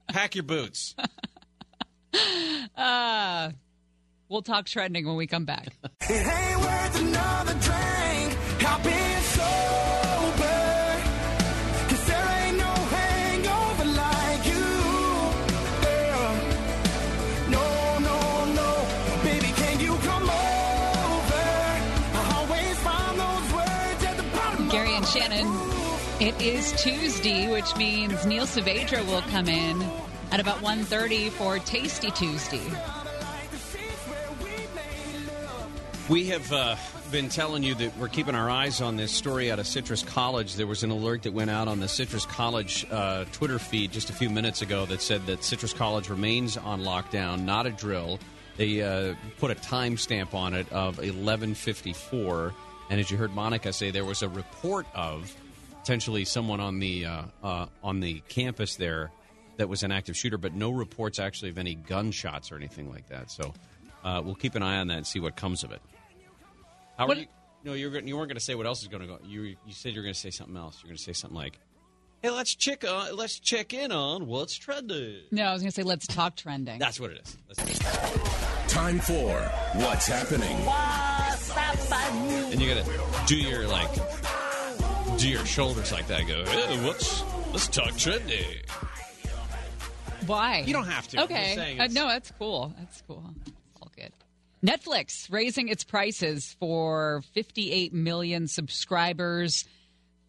Pack 0.07 0.35
your 0.35 0.43
boots. 0.43 0.95
Uh, 2.77 3.51
we'll 4.29 4.41
talk 4.41 4.65
trending 4.65 5.05
when 5.05 5.17
we 5.17 5.27
come 5.27 5.43
back. 5.45 5.73
It 26.17 26.41
is 26.41 26.71
Tuesday, 26.81 27.51
which 27.51 27.75
means 27.75 28.25
Neil 28.25 28.45
Saavedra 28.45 29.05
will 29.05 29.21
come 29.23 29.49
in 29.49 29.83
at 30.31 30.39
about 30.39 30.59
1.30 30.59 31.29
for 31.31 31.59
Tasty 31.59 32.09
Tuesday. 32.09 32.63
We 36.07 36.27
have 36.27 36.53
uh, 36.53 36.77
been 37.11 37.27
telling 37.27 37.63
you 37.63 37.75
that 37.75 37.97
we're 37.97 38.07
keeping 38.07 38.33
our 38.33 38.49
eyes 38.49 38.79
on 38.79 38.95
this 38.95 39.11
story 39.11 39.51
out 39.51 39.59
of 39.59 39.67
Citrus 39.67 40.03
College. 40.03 40.55
There 40.55 40.67
was 40.67 40.83
an 40.83 40.89
alert 40.89 41.23
that 41.23 41.33
went 41.33 41.49
out 41.49 41.67
on 41.67 41.81
the 41.81 41.89
Citrus 41.89 42.25
College 42.25 42.85
uh, 42.89 43.25
Twitter 43.33 43.59
feed 43.59 43.91
just 43.91 44.09
a 44.09 44.13
few 44.13 44.29
minutes 44.29 44.61
ago 44.61 44.85
that 44.85 45.01
said 45.01 45.25
that 45.25 45.43
Citrus 45.43 45.73
College 45.73 46.07
remains 46.07 46.55
on 46.55 46.83
lockdown, 46.83 47.41
not 47.41 47.65
a 47.65 47.71
drill. 47.71 48.19
They 48.55 48.81
uh, 48.81 49.15
put 49.37 49.51
a 49.51 49.55
timestamp 49.55 50.33
on 50.33 50.53
it 50.53 50.71
of 50.71 50.95
11:54, 50.99 52.53
and 52.89 53.01
as 53.01 53.11
you 53.11 53.17
heard 53.17 53.35
Monica 53.35 53.73
say, 53.73 53.91
there 53.91 54.05
was 54.05 54.21
a 54.21 54.29
report 54.29 54.85
of 54.95 55.35
potentially 55.85 56.25
someone 56.25 56.59
on 56.59 56.79
the 56.79 57.05
uh, 57.05 57.21
uh, 57.43 57.65
on 57.83 57.99
the 57.99 58.19
campus 58.27 58.75
there 58.75 59.11
that 59.57 59.69
was 59.69 59.83
an 59.83 59.91
active 59.91 60.17
shooter, 60.17 60.35
but 60.37 60.51
no 60.55 60.71
reports 60.71 61.19
actually 61.19 61.49
of 61.51 61.59
any 61.59 61.75
gunshots 61.75 62.51
or 62.51 62.55
anything 62.55 62.89
like 62.89 63.07
that. 63.09 63.29
So 63.29 63.53
uh, 64.03 64.19
we'll 64.25 64.33
keep 64.33 64.55
an 64.55 64.63
eye 64.63 64.77
on 64.77 64.87
that 64.87 64.97
and 64.97 65.05
see 65.05 65.19
what 65.19 65.35
comes 65.35 65.63
of 65.63 65.71
it. 65.71 65.81
How 66.97 67.07
are 67.07 67.13
you? 67.13 67.27
No, 67.63 67.73
you're, 67.73 67.91
gonna- 67.91 68.07
you 68.07 68.15
weren't 68.17 68.29
going 68.29 68.37
to 68.37 68.43
say 68.43 68.55
what 68.55 68.65
else 68.65 68.81
is 68.81 68.87
going 68.87 69.01
to 69.01 69.07
go. 69.07 69.19
You 69.27 69.41
you 69.43 69.73
said 69.73 69.93
you're 69.93 70.01
going 70.03 70.13
to 70.15 70.19
say 70.19 70.31
something 70.31 70.57
else. 70.57 70.79
You're 70.81 70.89
going 70.89 70.97
to 70.97 71.03
say 71.03 71.13
something 71.13 71.37
like, 71.37 71.59
"Hey, 72.23 72.31
let's 72.31 72.55
check 72.55 72.83
on, 72.83 73.15
let's 73.15 73.39
check 73.39 73.71
in 73.73 73.91
on 73.91 74.25
what's 74.25 74.55
trending." 74.55 75.17
No, 75.31 75.43
I 75.43 75.53
was 75.53 75.61
going 75.61 75.71
to 75.71 75.75
say 75.75 75.83
let's 75.83 76.07
talk 76.07 76.35
trending. 76.35 76.79
That's 76.79 76.99
what 76.99 77.11
it 77.11 77.21
is. 77.23 77.37
Let's- 77.47 77.79
Time 78.73 78.99
for 78.99 79.39
What's 79.75 80.07
Happening. 80.07 80.57
and 82.51 82.59
you 82.61 82.73
got 82.73 82.83
to 82.83 83.25
do 83.25 83.37
your 83.37 83.67
like, 83.67 83.89
do 85.17 85.29
your 85.29 85.45
shoulders 85.45 85.91
like 85.91 86.07
that. 86.07 86.27
Go, 86.27 86.43
hey, 86.45 86.85
what's 86.85 87.23
let's 87.51 87.67
talk 87.67 87.95
trending. 87.97 88.43
Why? 90.25 90.63
You 90.65 90.73
don't 90.73 90.87
have 90.87 91.07
to. 91.09 91.23
Okay. 91.23 91.77
Uh, 91.79 91.87
no, 91.87 92.07
that's 92.07 92.31
cool. 92.37 92.73
That's 92.77 93.01
cool. 93.07 93.23
It's 93.45 93.51
all 93.81 93.91
good. 93.95 94.11
Netflix 94.65 95.31
raising 95.31 95.69
its 95.69 95.83
prices 95.83 96.55
for 96.59 97.23
58 97.33 97.93
million 97.93 98.47
subscribers, 98.47 99.65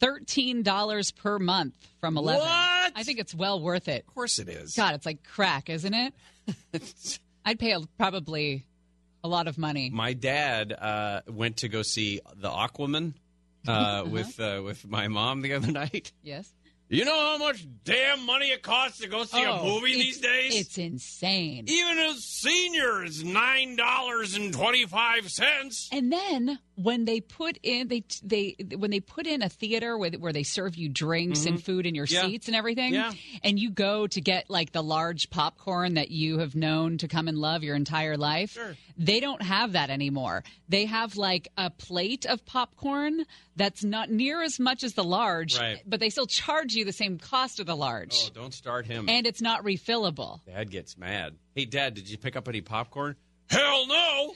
$13 0.01 1.17
per 1.17 1.39
month 1.39 1.75
from 2.01 2.17
11. 2.17 2.41
What? 2.41 2.49
I 2.95 3.03
think 3.03 3.19
it's 3.19 3.35
well 3.35 3.61
worth 3.61 3.89
it. 3.89 4.05
Of 4.07 4.15
course 4.15 4.39
it 4.39 4.49
is. 4.49 4.75
God, 4.75 4.95
it's 4.95 5.07
like 5.07 5.25
crack, 5.25 5.71
isn't 5.71 5.95
it? 5.95 6.15
I'd 7.45 7.59
pay 7.59 7.73
a, 7.73 7.81
probably 7.97 8.67
a 9.25 9.29
lot 9.29 9.49
of 9.49 9.57
money. 9.57 9.91
My 9.91 10.13
dad 10.13 10.73
uh, 10.73 11.23
went 11.27 11.59
to 11.59 11.69
go 11.69 11.83
see 11.83 12.21
the 12.37 12.51
Aquaman 12.51 13.15
uh, 13.73 14.05
with 14.09 14.39
uh, 14.41 14.61
with 14.65 14.87
my 14.87 15.09
mom 15.09 15.43
the 15.43 15.55
other 15.55 15.71
night. 15.85 16.13
Yes. 16.23 16.53
You 16.89 17.05
know 17.05 17.19
how 17.19 17.37
much 17.39 17.67
damn 17.83 18.25
money 18.25 18.51
it 18.53 18.63
costs 18.63 18.99
to 19.01 19.09
go 19.09 19.25
see 19.25 19.43
a 19.43 19.51
Oh, 19.51 19.65
movie 19.65 19.95
these 19.95 20.21
days? 20.21 20.55
It's 20.61 20.79
insane. 20.79 21.65
Even 21.67 21.99
a 21.99 22.15
senior 22.15 23.03
is 23.05 23.25
nine 23.25 23.75
dollars 23.75 24.37
and 24.37 24.53
twenty 24.55 24.87
five 24.87 25.29
cents. 25.29 25.89
And 25.91 26.13
then 26.13 26.61
when 26.77 27.05
they 27.07 27.21
put 27.21 27.59
in 27.63 27.89
they 27.89 28.05
they 28.23 28.55
when 28.77 28.91
they 28.91 29.01
put 29.01 29.27
in 29.27 29.43
a 29.43 29.49
theater 29.49 29.97
where, 29.99 30.11
where 30.13 30.33
they 30.33 30.43
serve 30.43 30.77
you 30.77 30.89
drinks 30.89 31.45
and 31.47 31.63
food 31.63 31.87
in 31.87 31.95
your 31.95 32.07
Mm-hmm. 32.07 32.15
Yeah. 32.15 32.27
seats 32.31 32.47
and 32.49 32.55
everything 32.57 32.95
Yeah. 32.95 33.13
and 33.43 33.59
you 33.59 33.71
go 33.71 34.07
to 34.07 34.21
get 34.21 34.49
like 34.51 34.73
the 34.73 34.83
large 34.83 35.31
popcorn 35.31 35.95
that 35.95 36.11
you 36.11 36.39
have 36.39 36.55
known 36.55 36.99
to 36.99 37.09
come 37.09 37.29
and 37.29 37.37
love 37.39 37.63
your 37.63 37.75
entire 37.77 38.17
life 38.17 38.59
they 38.99 39.21
don't 39.21 39.43
have 39.43 39.73
that 39.73 39.91
anymore 39.91 40.45
they 40.69 40.85
have 40.87 41.17
like 41.17 41.49
a 41.57 41.71
plate 41.71 42.27
of 42.27 42.45
popcorn 42.45 43.25
that's 43.57 43.83
not 43.83 44.11
near 44.11 44.43
as 44.43 44.61
much 44.61 44.85
as 44.85 44.93
the 44.95 45.05
large 45.05 45.59
Right. 45.59 45.83
but 45.87 45.99
they 45.99 46.11
still 46.11 46.27
charge 46.27 46.75
you 46.75 46.85
the 46.85 46.93
same 46.93 47.19
cost 47.19 47.59
of 47.59 47.67
the 47.67 47.75
large 47.77 48.15
Oh, 48.27 48.31
don't 48.35 48.53
start 48.55 48.87
him. 48.87 49.09
and 49.09 49.27
it's 49.27 49.41
not 49.41 49.65
refillable 49.65 50.45
Dad 50.45 50.71
gets 50.71 50.97
mad. 50.99 51.37
Hey, 51.55 51.65
Dad, 51.65 51.95
did 51.95 52.09
you 52.11 52.19
pick 52.19 52.37
up 52.37 52.49
any 52.49 52.61
popcorn? 52.61 53.17
Hell 53.49 53.87
no! 53.87 54.35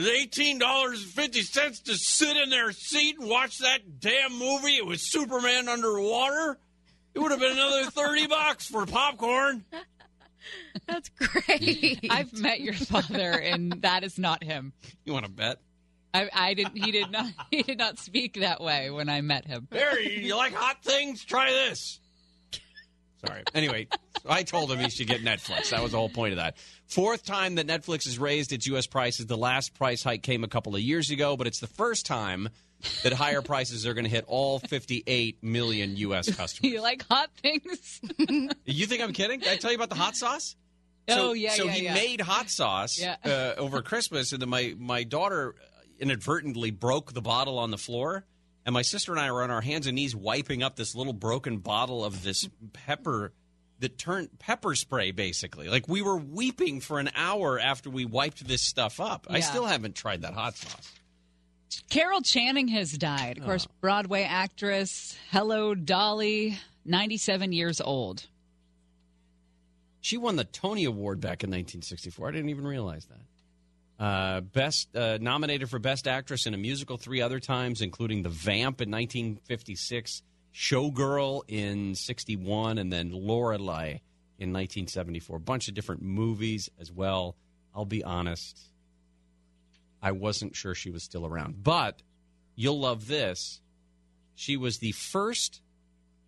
It's 0.00 0.08
eighteen 0.08 0.58
dollars 0.58 1.02
and 1.02 1.12
fifty 1.12 1.42
cents 1.42 1.80
to 1.82 1.94
sit 1.94 2.36
in 2.36 2.48
their 2.48 2.72
seat 2.72 3.18
and 3.18 3.28
watch 3.28 3.58
that 3.58 4.00
damn 4.00 4.32
movie. 4.38 4.76
It 4.76 4.86
was 4.86 5.10
Superman 5.10 5.68
underwater. 5.68 6.58
It 7.14 7.18
would 7.18 7.30
have 7.30 7.40
been 7.40 7.52
another 7.52 7.84
thirty 7.90 8.26
bucks 8.26 8.66
for 8.66 8.86
popcorn. 8.86 9.64
That's 10.86 11.10
great. 11.10 12.06
i've 12.08 12.32
met 12.32 12.60
your 12.60 12.72
father 12.72 13.32
and 13.32 13.72
that 13.82 14.04
is 14.04 14.18
not 14.18 14.42
him 14.42 14.72
You 15.04 15.12
want 15.12 15.26
to 15.26 15.30
bet? 15.30 15.58
I, 16.14 16.30
I 16.32 16.54
didn't. 16.54 16.78
He 16.78 16.90
did 16.92 17.10
not. 17.10 17.26
He 17.50 17.62
did 17.62 17.76
not 17.78 17.98
speak 17.98 18.40
that 18.40 18.60
way 18.60 18.90
when 18.90 19.08
I 19.10 19.20
met 19.20 19.44
him. 19.44 19.68
There, 19.70 20.00
you, 20.00 20.22
you 20.28 20.36
like 20.36 20.54
hot 20.54 20.82
things? 20.82 21.24
Try 21.24 21.50
this. 21.50 22.00
Sorry. 23.26 23.42
Anyway, 23.54 23.88
I 24.26 24.42
told 24.44 24.72
him 24.72 24.78
he 24.78 24.88
should 24.88 25.06
get 25.06 25.22
Netflix. 25.22 25.70
That 25.70 25.82
was 25.82 25.92
the 25.92 25.98
whole 25.98 26.08
point 26.08 26.32
of 26.32 26.38
that. 26.38 26.56
Fourth 26.90 27.24
time 27.24 27.54
that 27.54 27.66
Netflix 27.66 28.04
has 28.04 28.18
raised 28.18 28.52
its 28.52 28.66
U.S. 28.66 28.86
prices. 28.86 29.26
The 29.26 29.36
last 29.36 29.74
price 29.74 30.02
hike 30.02 30.22
came 30.22 30.42
a 30.44 30.48
couple 30.48 30.74
of 30.74 30.80
years 30.80 31.10
ago, 31.10 31.36
but 31.36 31.46
it's 31.46 31.60
the 31.60 31.68
first 31.68 32.04
time 32.04 32.48
that 33.04 33.12
higher 33.12 33.42
prices 33.42 33.86
are 33.86 33.94
going 33.94 34.04
to 34.06 34.10
hit 34.10 34.24
all 34.26 34.58
58 34.58 35.38
million 35.42 35.96
U.S. 35.96 36.34
customers. 36.36 36.72
You 36.72 36.80
like 36.82 37.04
hot 37.08 37.30
things? 37.40 38.00
You 38.64 38.86
think 38.86 39.02
I'm 39.02 39.12
kidding? 39.12 39.40
Did 39.40 39.48
I 39.50 39.56
tell 39.56 39.70
you 39.70 39.76
about 39.76 39.88
the 39.90 39.94
hot 39.96 40.16
sauce? 40.16 40.56
Oh, 41.08 41.32
yeah, 41.32 41.50
So 41.52 41.64
yeah, 41.64 41.70
he 41.72 41.84
yeah. 41.84 41.94
made 41.94 42.20
hot 42.20 42.50
sauce 42.50 42.98
Yeah. 43.00 43.16
uh, 43.24 43.54
over 43.60 43.82
Christmas, 43.82 44.32
and 44.32 44.40
then 44.42 44.48
my 44.48 44.74
my 44.78 45.02
daughter 45.04 45.54
inadvertently 45.98 46.70
broke 46.70 47.12
the 47.12 47.20
bottle 47.22 47.58
on 47.58 47.70
the 47.70 47.78
floor, 47.78 48.24
and 48.66 48.72
my 48.72 48.82
sister 48.82 49.12
and 49.12 49.20
I 49.20 49.30
were 49.32 49.42
on 49.42 49.50
our 49.50 49.60
hands 49.60 49.86
and 49.86 49.96
knees 49.96 50.14
wiping 50.16 50.62
up 50.62 50.76
this 50.76 50.94
little 50.94 51.12
broken 51.12 51.58
bottle 51.58 52.04
of 52.04 52.22
this 52.22 52.48
pepper 52.72 53.32
that 53.80 53.98
turned 53.98 54.38
pepper 54.38 54.74
spray, 54.74 55.10
basically. 55.10 55.68
Like 55.68 55.88
we 55.88 56.02
were 56.02 56.16
weeping 56.16 56.80
for 56.80 56.98
an 56.98 57.10
hour 57.14 57.58
after 57.58 57.90
we 57.90 58.04
wiped 58.04 58.46
this 58.46 58.62
stuff 58.62 59.00
up. 59.00 59.26
I 59.28 59.40
still 59.40 59.66
haven't 59.66 59.94
tried 59.94 60.22
that 60.22 60.34
hot 60.34 60.56
sauce. 60.56 60.92
Carol 61.88 62.20
Channing 62.20 62.68
has 62.68 62.92
died. 62.92 63.38
Of 63.38 63.44
course, 63.44 63.66
Broadway 63.80 64.22
actress. 64.22 65.16
Hello, 65.30 65.74
Dolly. 65.74 66.58
Ninety-seven 66.84 67.52
years 67.52 67.80
old. 67.80 68.26
She 70.00 70.16
won 70.16 70.36
the 70.36 70.44
Tony 70.44 70.84
Award 70.84 71.20
back 71.20 71.44
in 71.44 71.50
1964. 71.50 72.28
I 72.28 72.30
didn't 72.30 72.48
even 72.48 72.66
realize 72.66 73.06
that. 73.06 74.04
Uh, 74.04 74.40
best 74.40 74.96
uh, 74.96 75.18
nominated 75.20 75.68
for 75.68 75.78
Best 75.78 76.08
Actress 76.08 76.46
in 76.46 76.54
a 76.54 76.56
Musical 76.56 76.96
three 76.96 77.20
other 77.20 77.38
times, 77.38 77.82
including 77.82 78.22
The 78.22 78.30
Vamp 78.30 78.80
in 78.80 78.90
1956, 78.90 80.22
Showgirl 80.54 81.42
in 81.48 81.94
61, 81.94 82.78
and 82.78 82.92
then 82.92 83.10
Lorelei 83.12 84.00
in 84.38 84.52
1974. 84.52 85.36
A 85.36 85.40
bunch 85.40 85.68
of 85.68 85.74
different 85.74 86.02
movies 86.02 86.70
as 86.78 86.90
well. 86.90 87.36
I'll 87.74 87.84
be 87.84 88.02
honest, 88.02 88.58
I 90.02 90.12
wasn't 90.12 90.56
sure 90.56 90.74
she 90.74 90.90
was 90.90 91.02
still 91.02 91.26
around. 91.26 91.62
But 91.62 92.02
you'll 92.56 92.80
love 92.80 93.06
this. 93.06 93.60
She 94.34 94.56
was 94.56 94.78
the 94.78 94.92
first 94.92 95.60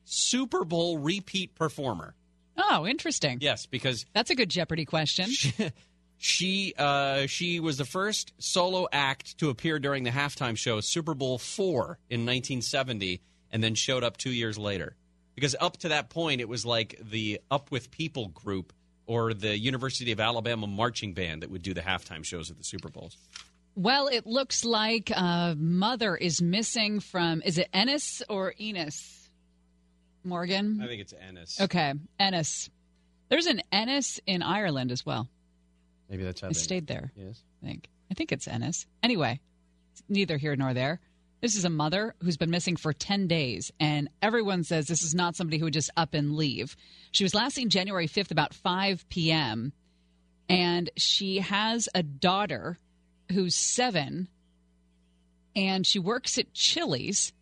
Super 0.05 0.65
Bowl 0.65 0.99
repeat 0.99 1.55
performer. 1.55 2.15
Oh, 2.57 2.87
interesting. 2.87 3.39
Yes, 3.41 3.67
because 3.67 4.05
That's 4.13 4.31
a 4.31 4.35
good 4.35 4.51
Jeopardy 4.51 4.85
question. 4.85 5.31
she 6.19 6.75
uh, 6.79 7.27
she 7.27 7.61
was 7.61 7.79
the 7.79 7.85
first 7.85 8.33
solo 8.39 8.87
act 8.93 9.39
to 9.39 9.49
appear 9.49 9.79
during 9.79 10.05
the 10.05 10.11
halftime 10.11 10.57
show 10.57 10.81
Super 10.81 11.15
Bowl 11.15 11.39
four 11.39 11.99
in 12.11 12.21
1970, 12.21 13.21
and 13.53 13.63
then 13.63 13.75
showed 13.75 14.03
up 14.03 14.17
two 14.17 14.33
years 14.33 14.59
later. 14.59 14.97
Because 15.35 15.55
up 15.61 15.77
to 15.79 15.89
that 15.89 16.11
point, 16.11 16.41
it 16.41 16.49
was 16.49 16.67
like 16.67 16.99
the 17.03 17.41
Up 17.51 17.71
with 17.71 17.91
People 17.91 18.29
group 18.29 18.73
or 19.07 19.35
the 19.35 19.59
University 19.59 20.13
of 20.13 20.21
Alabama 20.21 20.67
marching 20.67 21.15
band 21.15 21.43
that 21.43 21.51
would 21.51 21.63
do 21.63 21.75
the 21.75 21.81
halftime 21.81 22.25
shows 22.25 22.51
at 22.51 22.59
the 22.59 22.65
Super 22.65 22.89
Bowls. 22.89 23.17
Well, 23.75 24.09
it 24.09 24.27
looks 24.27 24.65
like 24.65 25.11
a 25.11 25.55
mother 25.59 26.17
is 26.17 26.43
missing 26.43 27.01
from. 27.01 27.43
Is 27.43 27.57
it 27.59 27.69
Ennis 27.73 28.23
or 28.29 28.55
Enos? 28.61 29.19
Morgan. 30.25 30.81
I 30.83 30.87
think 30.87 31.01
it's 31.01 31.15
Ennis. 31.21 31.61
Okay, 31.61 31.95
Ennis. 32.19 32.71
There's 33.29 33.47
an 33.47 33.63
Ennis 33.73 34.21
in 34.27 34.43
Ireland 34.43 34.93
as 34.93 35.05
well. 35.05 35.29
Maybe 36.09 36.23
that's 36.23 36.41
how 36.41 36.49
I 36.49 36.51
they 36.51 36.55
stayed 36.55 36.87
there. 36.87 37.13
Yes. 37.17 37.43
I 37.63 37.67
think. 37.67 37.89
I 38.11 38.15
think 38.15 38.31
it's 38.31 38.47
Ennis. 38.47 38.87
Anyway, 39.03 39.41
it's 39.93 40.03
neither 40.09 40.37
here 40.37 40.55
nor 40.55 40.75
there. 40.75 41.01
This 41.43 41.57
is 41.57 41.65
a 41.65 41.71
mother 41.71 42.15
who's 42.23 42.37
been 42.37 42.53
missing 42.53 42.77
for 42.77 42.93
10 42.93 43.27
days, 43.27 43.73
and 43.81 44.09
everyone 44.23 44.63
says 44.63 44.87
this 44.87 45.03
is 45.03 45.13
not 45.13 45.35
somebody 45.35 45.59
who 45.59 45.65
would 45.65 45.75
just 45.75 45.91
up 45.97 46.15
and 46.15 46.37
leave. 46.37 46.77
She 47.11 47.25
was 47.25 47.35
last 47.35 47.55
seen 47.55 47.69
January 47.69 48.07
5th 48.07 48.31
about 48.31 48.55
5 48.55 49.09
p.m., 49.09 49.73
and 50.49 50.89
she 50.97 51.41
has 51.41 51.89
a 51.97 52.05
daughter 52.05 52.79
who's 53.33 53.57
seven, 53.57 54.29
and 55.57 55.85
she 55.85 55.99
works 55.99 56.39
at 56.39 56.55
Chili's, 56.55 57.33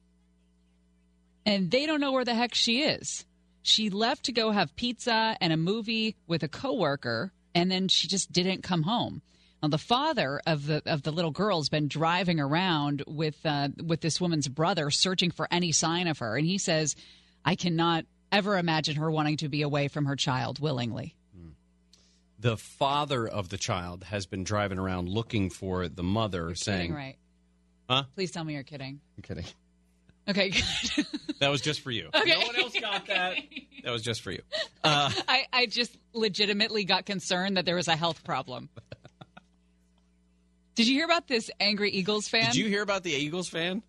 and 1.45 1.71
they 1.71 1.85
don't 1.85 2.01
know 2.01 2.13
where 2.13 2.25
the 2.25 2.35
heck 2.35 2.55
she 2.55 2.81
is. 2.81 3.27
She 3.63 3.91
left 3.91 4.25
to 4.25 4.33
go 4.33 4.51
have 4.51 4.77
pizza 4.77 5.37
and 5.43 5.53
a 5.53 5.59
movie 5.59 6.17
with 6.27 6.43
a 6.43 6.49
coworker, 6.49 7.33
and 7.55 7.71
then 7.71 7.89
she 7.89 8.09
just 8.09 8.33
didn't 8.33 8.63
come 8.63 8.85
home. 8.85 9.21
Now, 9.63 9.69
the 9.69 9.79
father 9.79 10.41
of 10.47 10.67
the 10.67 10.83
of 10.87 11.03
the 11.03 11.11
little 11.13 11.31
girl 11.31 11.59
has 11.59 11.69
been 11.69 11.89
driving 11.89 12.41
around 12.41 13.03
with 13.07 13.37
uh, 13.45 13.69
with 13.85 14.01
this 14.01 14.21
woman's 14.21 14.49
brother, 14.49 14.91
searching 14.91 15.31
for 15.31 15.47
any 15.51 15.73
sign 15.73 16.07
of 16.09 16.19
her, 16.19 16.37
and 16.37 16.47
he 16.47 16.59
says, 16.59 16.97
"I 17.45 17.57
cannot 17.57 18.07
ever 18.33 18.57
imagine 18.57 18.97
her 18.97 19.11
wanting 19.11 19.37
to 19.39 19.49
be 19.49 19.63
away 19.63 19.89
from 19.89 20.07
her 20.07 20.17
child 20.17 20.61
willingly." 20.61 21.15
The 22.39 22.57
father 22.57 23.29
of 23.29 23.51
the 23.51 23.59
child 23.59 24.05
has 24.05 24.25
been 24.25 24.45
driving 24.45 24.79
around 24.79 25.11
looking 25.11 25.51
for 25.51 25.89
the 25.89 26.03
mother, 26.03 26.55
saying, 26.55 26.79
Kidding, 26.79 26.95
right? 26.95 27.17
Huh? 27.89 28.05
Please 28.15 28.31
tell 28.31 28.45
me 28.45 28.55
you're 28.55 28.63
kidding. 28.63 29.01
I'm 29.19 29.23
kidding. 29.23 29.45
Okay, 30.29 30.51
good. 30.51 31.07
That 31.41 31.51
was 31.51 31.61
just 31.61 31.81
for 31.81 31.91
you. 31.91 32.09
Okay. 32.15 32.31
No 32.31 32.47
one 32.47 32.57
else 32.57 32.79
got 32.81 33.07
that. 33.09 33.37
That 33.85 33.91
was 33.91 34.03
just 34.03 34.23
for 34.23 34.31
you. 34.31 34.43
Uh, 34.85 35.11
I, 35.29 35.47
I 35.53 35.67
just 35.67 35.97
legitimately 36.13 36.85
got 36.85 37.05
concerned 37.05 37.57
that 37.57 37.67
there 37.67 37.77
was 37.77 37.89
a 37.89 37.97
health 37.97 38.23
problem. 38.25 38.69
Did 40.75 40.89
you 40.89 40.95
hear 40.95 41.05
about 41.05 41.27
this 41.29 41.51
angry 41.61 41.91
Eagles 41.91 42.29
fan? 42.29 42.47
Did 42.47 42.57
you 42.57 42.69
hear 42.69 42.83
about 42.83 43.03
the 43.03 43.13
Eagles 43.13 43.49
fan? 43.49 43.83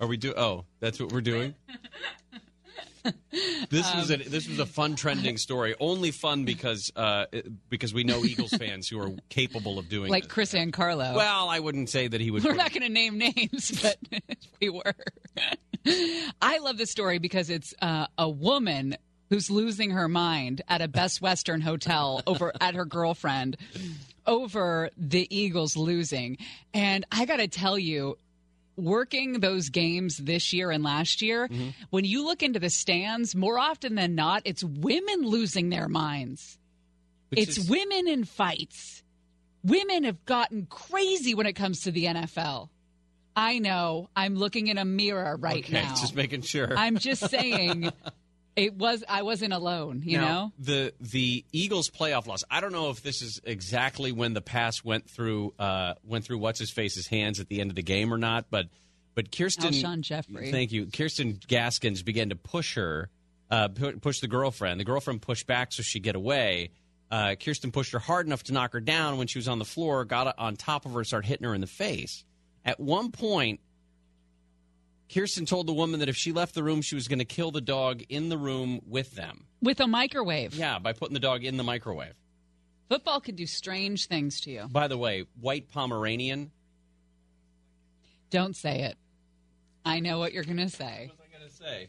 Are 0.00 0.06
we 0.06 0.16
do? 0.16 0.32
Oh, 0.36 0.64
that's 0.80 0.98
what 0.98 1.12
we're 1.12 1.20
doing. 1.20 1.54
This 3.70 3.94
was 3.94 4.10
a 4.10 4.16
Um, 4.16 4.22
this 4.26 4.48
was 4.48 4.58
a 4.58 4.66
fun 4.66 4.96
trending 4.96 5.36
story. 5.38 5.74
Only 5.80 6.10
fun 6.10 6.44
because 6.44 6.90
uh, 6.96 7.26
because 7.68 7.94
we 7.94 8.04
know 8.04 8.24
Eagles 8.24 8.50
fans 8.52 8.88
who 8.88 9.00
are 9.00 9.10
capable 9.28 9.78
of 9.78 9.88
doing 9.88 10.10
like 10.10 10.24
this. 10.24 10.32
Chris 10.32 10.54
and 10.54 10.72
Carlo? 10.72 11.14
Well, 11.14 11.48
I 11.48 11.60
wouldn't 11.60 11.88
say 11.88 12.08
that 12.08 12.20
he 12.20 12.30
would. 12.30 12.44
We're 12.44 12.54
not 12.54 12.72
going 12.72 12.82
to 12.82 12.88
name 12.88 13.16
names, 13.16 13.70
but 13.82 13.96
we 14.60 14.68
were. 14.68 14.94
I 16.42 16.58
love 16.58 16.76
this 16.76 16.90
story 16.90 17.18
because 17.18 17.48
it's 17.48 17.72
uh, 17.80 18.06
a 18.18 18.28
woman 18.28 18.96
who's 19.30 19.50
losing 19.50 19.92
her 19.92 20.08
mind 20.08 20.62
at 20.68 20.82
a 20.82 20.88
Best 20.88 21.22
Western 21.22 21.60
hotel 21.60 22.22
over 22.26 22.52
at 22.60 22.74
her 22.74 22.84
girlfriend 22.84 23.56
over 24.30 24.90
the 24.96 25.26
Eagles 25.36 25.76
losing. 25.76 26.38
And 26.72 27.04
I 27.10 27.26
got 27.26 27.38
to 27.38 27.48
tell 27.48 27.76
you, 27.78 28.16
working 28.76 29.40
those 29.40 29.68
games 29.68 30.16
this 30.16 30.52
year 30.52 30.70
and 30.70 30.84
last 30.84 31.20
year, 31.20 31.48
mm-hmm. 31.48 31.70
when 31.90 32.04
you 32.04 32.24
look 32.24 32.42
into 32.42 32.60
the 32.60 32.70
stands, 32.70 33.34
more 33.34 33.58
often 33.58 33.96
than 33.96 34.14
not, 34.14 34.42
it's 34.44 34.62
women 34.62 35.22
losing 35.22 35.68
their 35.68 35.88
minds. 35.88 36.58
Which 37.28 37.40
it's 37.40 37.58
is- 37.58 37.68
women 37.68 38.08
in 38.08 38.24
fights. 38.24 39.02
Women 39.62 40.04
have 40.04 40.24
gotten 40.24 40.66
crazy 40.70 41.34
when 41.34 41.44
it 41.44 41.52
comes 41.52 41.82
to 41.82 41.90
the 41.90 42.06
NFL. 42.06 42.70
I 43.36 43.58
know. 43.58 44.08
I'm 44.16 44.36
looking 44.36 44.68
in 44.68 44.78
a 44.78 44.84
mirror 44.84 45.36
right 45.36 45.64
okay, 45.64 45.82
now. 45.82 45.94
just 45.94 46.14
making 46.14 46.42
sure. 46.42 46.76
I'm 46.76 46.96
just 46.96 47.28
saying 47.28 47.90
it 48.60 48.74
was 48.74 49.02
I 49.08 49.22
wasn't 49.22 49.52
alone, 49.52 50.02
you 50.04 50.18
Now, 50.18 50.28
know? 50.28 50.52
the 50.58 50.94
the 51.00 51.44
Eagles 51.52 51.90
playoff 51.90 52.26
loss. 52.26 52.44
I 52.50 52.60
don't 52.60 52.72
know 52.72 52.90
if 52.90 53.02
this 53.02 53.22
is 53.22 53.40
exactly 53.44 54.12
when 54.12 54.34
the 54.34 54.40
pass 54.40 54.84
went 54.84 55.08
through 55.08 55.54
uh, 55.58 55.94
went 56.04 56.24
through 56.24 56.38
what's 56.38 56.58
his 56.58 56.70
face's 56.70 57.06
hands 57.06 57.40
at 57.40 57.48
the 57.48 57.60
end 57.60 57.70
of 57.70 57.76
the 57.76 57.82
game 57.82 58.12
or 58.12 58.18
not, 58.18 58.46
but 58.50 58.66
but 59.14 59.36
Kirsten 59.36 59.72
Alshon 59.72 60.02
Jeffery. 60.02 60.50
Thank 60.50 60.72
you. 60.72 60.86
Kirsten 60.86 61.38
Gaskins 61.48 62.02
began 62.02 62.28
to 62.28 62.36
push 62.36 62.76
her, 62.76 63.10
uh, 63.50 63.68
push 64.00 64.20
the 64.20 64.28
girlfriend. 64.28 64.78
The 64.78 64.84
girlfriend 64.84 65.22
pushed 65.22 65.46
back 65.46 65.72
so 65.72 65.82
she'd 65.82 66.02
get 66.02 66.14
away. 66.14 66.70
Uh, 67.10 67.34
Kirsten 67.34 67.72
pushed 67.72 67.92
her 67.92 67.98
hard 67.98 68.26
enough 68.26 68.44
to 68.44 68.52
knock 68.52 68.72
her 68.72 68.80
down. 68.80 69.18
When 69.18 69.26
she 69.26 69.38
was 69.38 69.48
on 69.48 69.58
the 69.58 69.64
floor, 69.64 70.04
got 70.04 70.32
on 70.38 70.54
top 70.56 70.86
of 70.86 70.92
her, 70.92 71.02
started 71.02 71.26
hitting 71.26 71.44
her 71.46 71.54
in 71.54 71.60
the 71.60 71.66
face. 71.66 72.24
At 72.64 72.78
one 72.78 73.10
point, 73.10 73.58
Kirsten 75.12 75.44
told 75.44 75.66
the 75.66 75.72
woman 75.72 76.00
that 76.00 76.08
if 76.08 76.16
she 76.16 76.32
left 76.32 76.54
the 76.54 76.62
room, 76.62 76.82
she 76.82 76.94
was 76.94 77.08
going 77.08 77.18
to 77.18 77.24
kill 77.24 77.50
the 77.50 77.60
dog 77.60 78.02
in 78.08 78.28
the 78.28 78.38
room 78.38 78.80
with 78.86 79.14
them. 79.14 79.46
With 79.60 79.80
a 79.80 79.86
microwave. 79.86 80.54
Yeah, 80.54 80.78
by 80.78 80.92
putting 80.92 81.14
the 81.14 81.20
dog 81.20 81.44
in 81.44 81.56
the 81.56 81.64
microwave. 81.64 82.14
Football 82.88 83.20
can 83.20 83.34
do 83.34 83.46
strange 83.46 84.06
things 84.06 84.40
to 84.42 84.50
you. 84.50 84.66
By 84.70 84.88
the 84.88 84.96
way, 84.96 85.26
white 85.40 85.70
Pomeranian. 85.70 86.50
Don't 88.30 88.54
say 88.54 88.82
it. 88.82 88.96
I 89.84 90.00
know 90.00 90.18
what 90.18 90.32
you're 90.32 90.44
going 90.44 90.56
to 90.58 90.68
say. 90.68 91.08
What 91.08 91.18
was 91.18 91.26
I 91.28 91.38
going 91.38 91.50
to 91.50 91.56
say? 91.56 91.88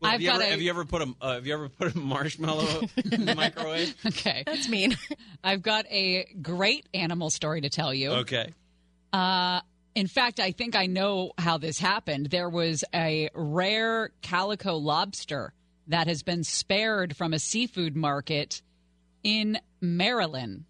Well, 0.00 0.10
I've 0.10 0.12
have, 0.12 0.20
you 0.20 0.28
ever, 0.30 0.38
got 0.38 0.46
a- 0.46 0.50
have 0.50 0.60
you 0.60 0.70
ever 0.70 0.84
put 0.84 1.02
a 1.02 1.14
uh, 1.20 1.34
Have 1.34 1.46
you 1.46 1.54
ever 1.54 1.68
put 1.68 1.94
a 1.94 1.98
marshmallow 1.98 2.82
in 3.12 3.24
the 3.24 3.34
microwave? 3.36 3.94
Okay. 4.04 4.42
That's 4.44 4.68
mean. 4.68 4.96
I've 5.42 5.62
got 5.62 5.86
a 5.86 6.26
great 6.42 6.88
animal 6.92 7.30
story 7.30 7.62
to 7.62 7.70
tell 7.70 7.94
you. 7.94 8.10
Okay. 8.10 8.52
Uh, 9.12 9.60
in 9.96 10.06
fact, 10.06 10.40
I 10.40 10.52
think 10.52 10.76
I 10.76 10.84
know 10.84 11.32
how 11.38 11.56
this 11.56 11.78
happened. 11.78 12.26
There 12.26 12.50
was 12.50 12.84
a 12.94 13.30
rare 13.34 14.10
calico 14.20 14.76
lobster 14.76 15.54
that 15.86 16.06
has 16.06 16.22
been 16.22 16.44
spared 16.44 17.16
from 17.16 17.32
a 17.32 17.38
seafood 17.38 17.96
market 17.96 18.60
in 19.24 19.58
Maryland. 19.80 20.64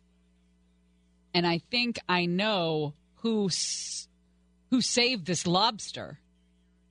And 1.35 1.45
I 1.45 1.59
think 1.59 1.99
I 2.09 2.27
know 2.27 2.95
who 3.17 3.51
who 4.71 4.81
saved 4.81 5.27
this 5.27 5.45
lobster. 5.45 6.21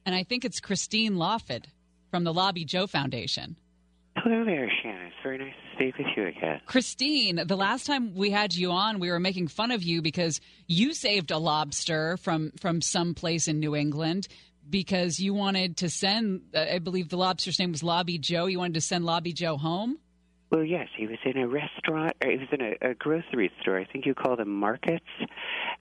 And 0.06 0.14
I 0.14 0.24
think 0.24 0.44
it's 0.44 0.60
Christine 0.60 1.16
Lawford 1.16 1.70
from 2.12 2.26
the 2.26 2.34
Lobby 2.34 2.66
Joe 2.66 2.86
Foundation. 2.86 3.56
Hello 4.18 4.44
there, 4.44 4.70
Shannon. 4.84 5.08
It's 5.08 5.16
very 5.24 5.38
nice 5.38 5.54
speak 5.76 5.98
with 5.98 6.08
you 6.16 6.28
again. 6.28 6.62
Christine, 6.66 7.42
the 7.46 7.56
last 7.56 7.86
time 7.86 8.16
we 8.16 8.32
had 8.32 8.54
you 8.54 8.72
on, 8.72 9.00
we 9.00 9.12
were 9.12 9.20
making 9.20 9.48
fun 9.48 9.72
of 9.72 9.84
you 9.84 10.02
because 10.02 10.42
you 10.68 10.94
saved 10.94 11.32
a 11.32 11.38
lobster 11.38 12.18
from 12.18 12.52
from 12.60 12.82
some 12.82 13.14
place 13.14 13.48
in 13.48 13.60
New 13.60 13.76
England 13.76 14.28
because 14.70 15.20
you 15.20 15.34
wanted 15.34 15.78
to 15.78 15.90
send. 15.90 16.42
uh, 16.56 16.66
I 16.74 16.80
believe 16.80 17.10
the 17.10 17.18
lobster's 17.18 17.60
name 17.60 17.72
was 17.72 17.84
Lobby 17.84 18.18
Joe. 18.18 18.48
You 18.48 18.60
wanted 18.60 18.76
to 18.76 18.82
send 18.82 19.06
Lobby 19.06 19.34
Joe 19.34 19.58
home. 19.58 20.00
Well, 20.52 20.64
yes, 20.64 20.88
he 20.96 21.08
was 21.08 21.18
in 21.26 21.38
a 21.38 21.48
restaurant, 21.48 22.16
or 22.24 22.32
he 22.32 22.38
was 22.38 22.48
in 22.52 22.62
a, 22.62 22.92
a 22.92 22.94
grocery 22.94 23.52
store. 23.62 23.80
I 23.80 23.86
think 23.86 24.06
you 24.06 24.14
call 24.14 24.36
them 24.36 24.50
markets. 24.50 25.06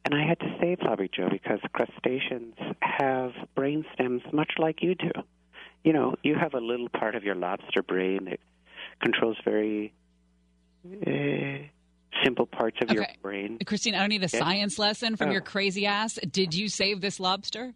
And 0.04 0.14
I 0.14 0.26
had 0.26 0.40
to 0.40 0.56
save 0.60 0.78
Lobby 0.82 1.08
Joe 1.14 1.28
because 1.30 1.60
crustaceans 1.72 2.54
have 2.80 3.32
brain 3.54 3.84
stems 3.94 4.22
much 4.32 4.52
like 4.58 4.82
you 4.82 4.94
do. 4.94 5.10
You 5.84 5.92
know, 5.92 6.16
you 6.22 6.34
have 6.34 6.54
a 6.54 6.60
little 6.60 6.88
part 6.88 7.14
of 7.14 7.24
your 7.24 7.34
lobster 7.34 7.82
brain 7.82 8.24
that 8.24 8.40
controls 9.02 9.36
very 9.44 9.92
uh, 11.06 11.66
simple 12.24 12.46
parts 12.46 12.76
of 12.82 12.90
your 12.90 13.06
brain. 13.22 13.58
Christine, 13.66 13.94
I 13.94 14.00
don't 14.00 14.08
need 14.10 14.22
a 14.22 14.28
Yes? 14.32 14.38
science 14.38 14.78
lesson 14.78 15.16
from 15.16 15.28
Oh. 15.30 15.32
your 15.32 15.40
crazy 15.40 15.86
ass. 15.86 16.14
Did 16.30 16.54
you 16.54 16.68
save 16.68 17.00
this 17.00 17.18
lobster? 17.20 17.74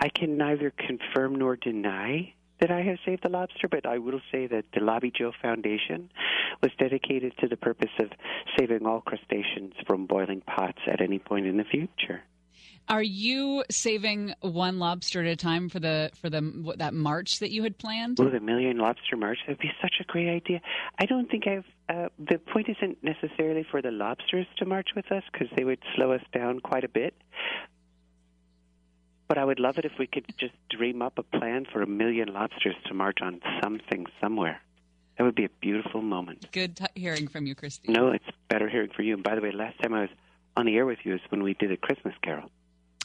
I 0.00 0.08
can 0.08 0.36
neither 0.36 0.70
confirm 0.70 1.36
nor 1.36 1.56
deny 1.56 2.34
that 2.60 2.70
I 2.70 2.82
have 2.82 2.98
saved 3.04 3.22
the 3.22 3.28
lobster, 3.28 3.68
but 3.68 3.86
I 3.86 3.98
will 3.98 4.20
say 4.32 4.46
that 4.48 4.64
the 4.74 4.80
Lobby 4.80 5.12
Joe 5.16 5.32
Foundation 5.40 6.10
was 6.60 6.72
dedicated 6.78 7.32
to 7.38 7.46
the 7.48 7.56
purpose 7.56 7.90
of 8.00 8.10
saving 8.58 8.84
all 8.86 9.00
crustaceans 9.00 9.74
from 9.86 10.06
boiling 10.06 10.40
pots 10.40 10.78
at 10.90 11.00
any 11.00 11.18
point 11.20 11.46
in 11.46 11.56
the 11.56 11.64
future. 11.64 12.22
Are 12.88 13.02
you 13.02 13.64
saving 13.70 14.34
one 14.40 14.78
lobster 14.78 15.20
at 15.20 15.26
a 15.26 15.36
time 15.36 15.68
for 15.68 15.78
the 15.78 16.10
for 16.20 16.30
the 16.30 16.40
what, 16.40 16.78
that 16.78 16.94
march 16.94 17.38
that 17.40 17.50
you 17.50 17.62
had 17.62 17.76
planned? 17.76 18.18
Well, 18.18 18.30
the 18.30 18.40
Million 18.40 18.78
Lobster 18.78 19.16
March 19.16 19.38
That 19.46 19.52
would 19.52 19.58
be 19.58 19.70
such 19.82 19.96
a 20.00 20.04
great 20.04 20.28
idea. 20.28 20.60
I 20.98 21.04
don't 21.04 21.30
think 21.30 21.46
I've. 21.46 21.66
Uh, 21.88 22.08
the 22.18 22.38
point 22.38 22.68
isn't 22.68 23.02
necessarily 23.02 23.66
for 23.70 23.82
the 23.82 23.90
lobsters 23.90 24.46
to 24.58 24.64
march 24.64 24.88
with 24.96 25.12
us 25.12 25.22
because 25.30 25.48
they 25.54 25.64
would 25.64 25.80
slow 25.96 26.12
us 26.12 26.22
down 26.32 26.60
quite 26.60 26.84
a 26.84 26.88
bit. 26.88 27.14
But 29.28 29.36
I 29.36 29.44
would 29.44 29.60
love 29.60 29.76
it 29.76 29.84
if 29.84 29.92
we 29.98 30.06
could 30.06 30.24
just 30.38 30.54
dream 30.70 31.02
up 31.02 31.18
a 31.18 31.22
plan 31.22 31.66
for 31.70 31.82
a 31.82 31.86
million 31.86 32.32
lobsters 32.32 32.76
to 32.86 32.94
march 32.94 33.18
on 33.20 33.40
something 33.62 34.06
somewhere. 34.20 34.62
That 35.18 35.24
would 35.24 35.34
be 35.34 35.44
a 35.44 35.50
beautiful 35.60 36.00
moment. 36.00 36.50
Good 36.52 36.76
t- 36.76 36.86
hearing 36.94 37.28
from 37.28 37.44
you, 37.44 37.54
Christine. 37.54 37.92
No, 37.92 38.12
it's 38.12 38.24
better 38.48 38.68
hearing 38.68 38.90
from 38.94 39.04
you. 39.04 39.14
And 39.14 39.22
by 39.22 39.34
the 39.34 39.42
way, 39.42 39.52
last 39.52 39.78
time 39.82 39.92
I 39.92 40.02
was 40.02 40.10
on 40.56 40.64
the 40.64 40.76
air 40.76 40.86
with 40.86 41.00
you 41.04 41.14
is 41.14 41.20
when 41.28 41.42
we 41.42 41.52
did 41.52 41.70
a 41.70 41.76
Christmas 41.76 42.14
Carol. 42.22 42.50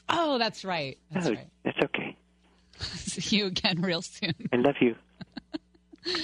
Oh, 0.10 0.38
that's 0.38 0.66
right. 0.66 0.98
That's 1.12 1.28
oh, 1.28 1.34
right. 1.34 1.48
that's 1.64 1.80
okay. 1.86 2.18
See 2.80 3.38
you 3.38 3.46
again 3.48 3.82
real 3.82 4.02
soon. 4.02 4.34
I 4.52 4.58
love 4.58 4.76
you. 4.82 4.96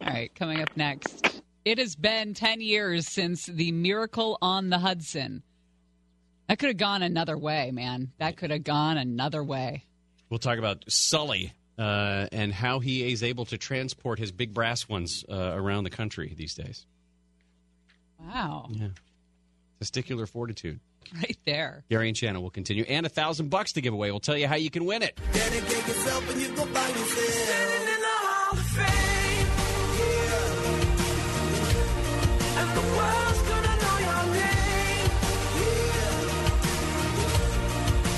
All 0.00 0.08
right, 0.08 0.34
coming 0.34 0.60
up 0.60 0.76
next. 0.76 1.42
It 1.64 1.78
has 1.78 1.96
been 1.96 2.34
10 2.34 2.60
years 2.60 3.08
since 3.08 3.46
the 3.46 3.72
Miracle 3.72 4.38
on 4.42 4.68
the 4.68 4.78
Hudson. 4.78 5.42
That 6.48 6.58
could 6.58 6.68
have 6.68 6.76
gone 6.76 7.02
another 7.02 7.38
way, 7.38 7.70
man. 7.70 8.12
That 8.18 8.36
could 8.36 8.50
have 8.50 8.64
gone 8.64 8.98
another 8.98 9.42
way. 9.42 9.84
We'll 10.28 10.38
talk 10.38 10.58
about 10.58 10.84
Sully 10.88 11.54
uh, 11.78 12.26
and 12.32 12.52
how 12.52 12.80
he 12.80 13.10
is 13.10 13.22
able 13.22 13.46
to 13.46 13.56
transport 13.56 14.18
his 14.18 14.30
big 14.30 14.52
brass 14.52 14.88
ones 14.88 15.24
uh, 15.28 15.52
around 15.54 15.84
the 15.84 15.90
country 15.90 16.34
these 16.36 16.54
days. 16.54 16.86
Wow. 18.20 18.68
Yeah. 18.70 18.88
Testicular 19.80 20.28
fortitude. 20.28 20.80
Right 21.14 21.38
there. 21.46 21.84
Gary 21.90 22.08
and 22.08 22.16
Shannon 22.16 22.42
will 22.42 22.50
continue, 22.50 22.84
and 22.88 23.06
a 23.06 23.08
thousand 23.08 23.48
bucks 23.50 23.72
to 23.72 23.80
give 23.80 23.94
away. 23.94 24.10
We'll 24.10 24.20
tell 24.20 24.36
you 24.36 24.46
how 24.48 24.56
you 24.56 24.70
can 24.70 24.84
win 24.84 25.02
it. 25.02 25.18
Dedicate 25.32 25.86
yourself 25.88 26.30
and 26.32 26.40
you 26.42 26.48
go 26.48 26.64
find 26.66 26.96
yourself. 26.96 27.30
Standing 27.30 27.94
in 27.94 28.00
the 28.00 28.06
Hall 28.06 28.52
of 28.52 28.66
Fame. 28.66 29.46
Yeah. 29.98 30.60
And 32.60 32.70
the 32.76 32.82
world's 32.96 33.42
gonna 33.48 33.74
know 33.82 33.98
your 33.98 34.24
name. 34.34 35.10
Yeah. 35.60 36.22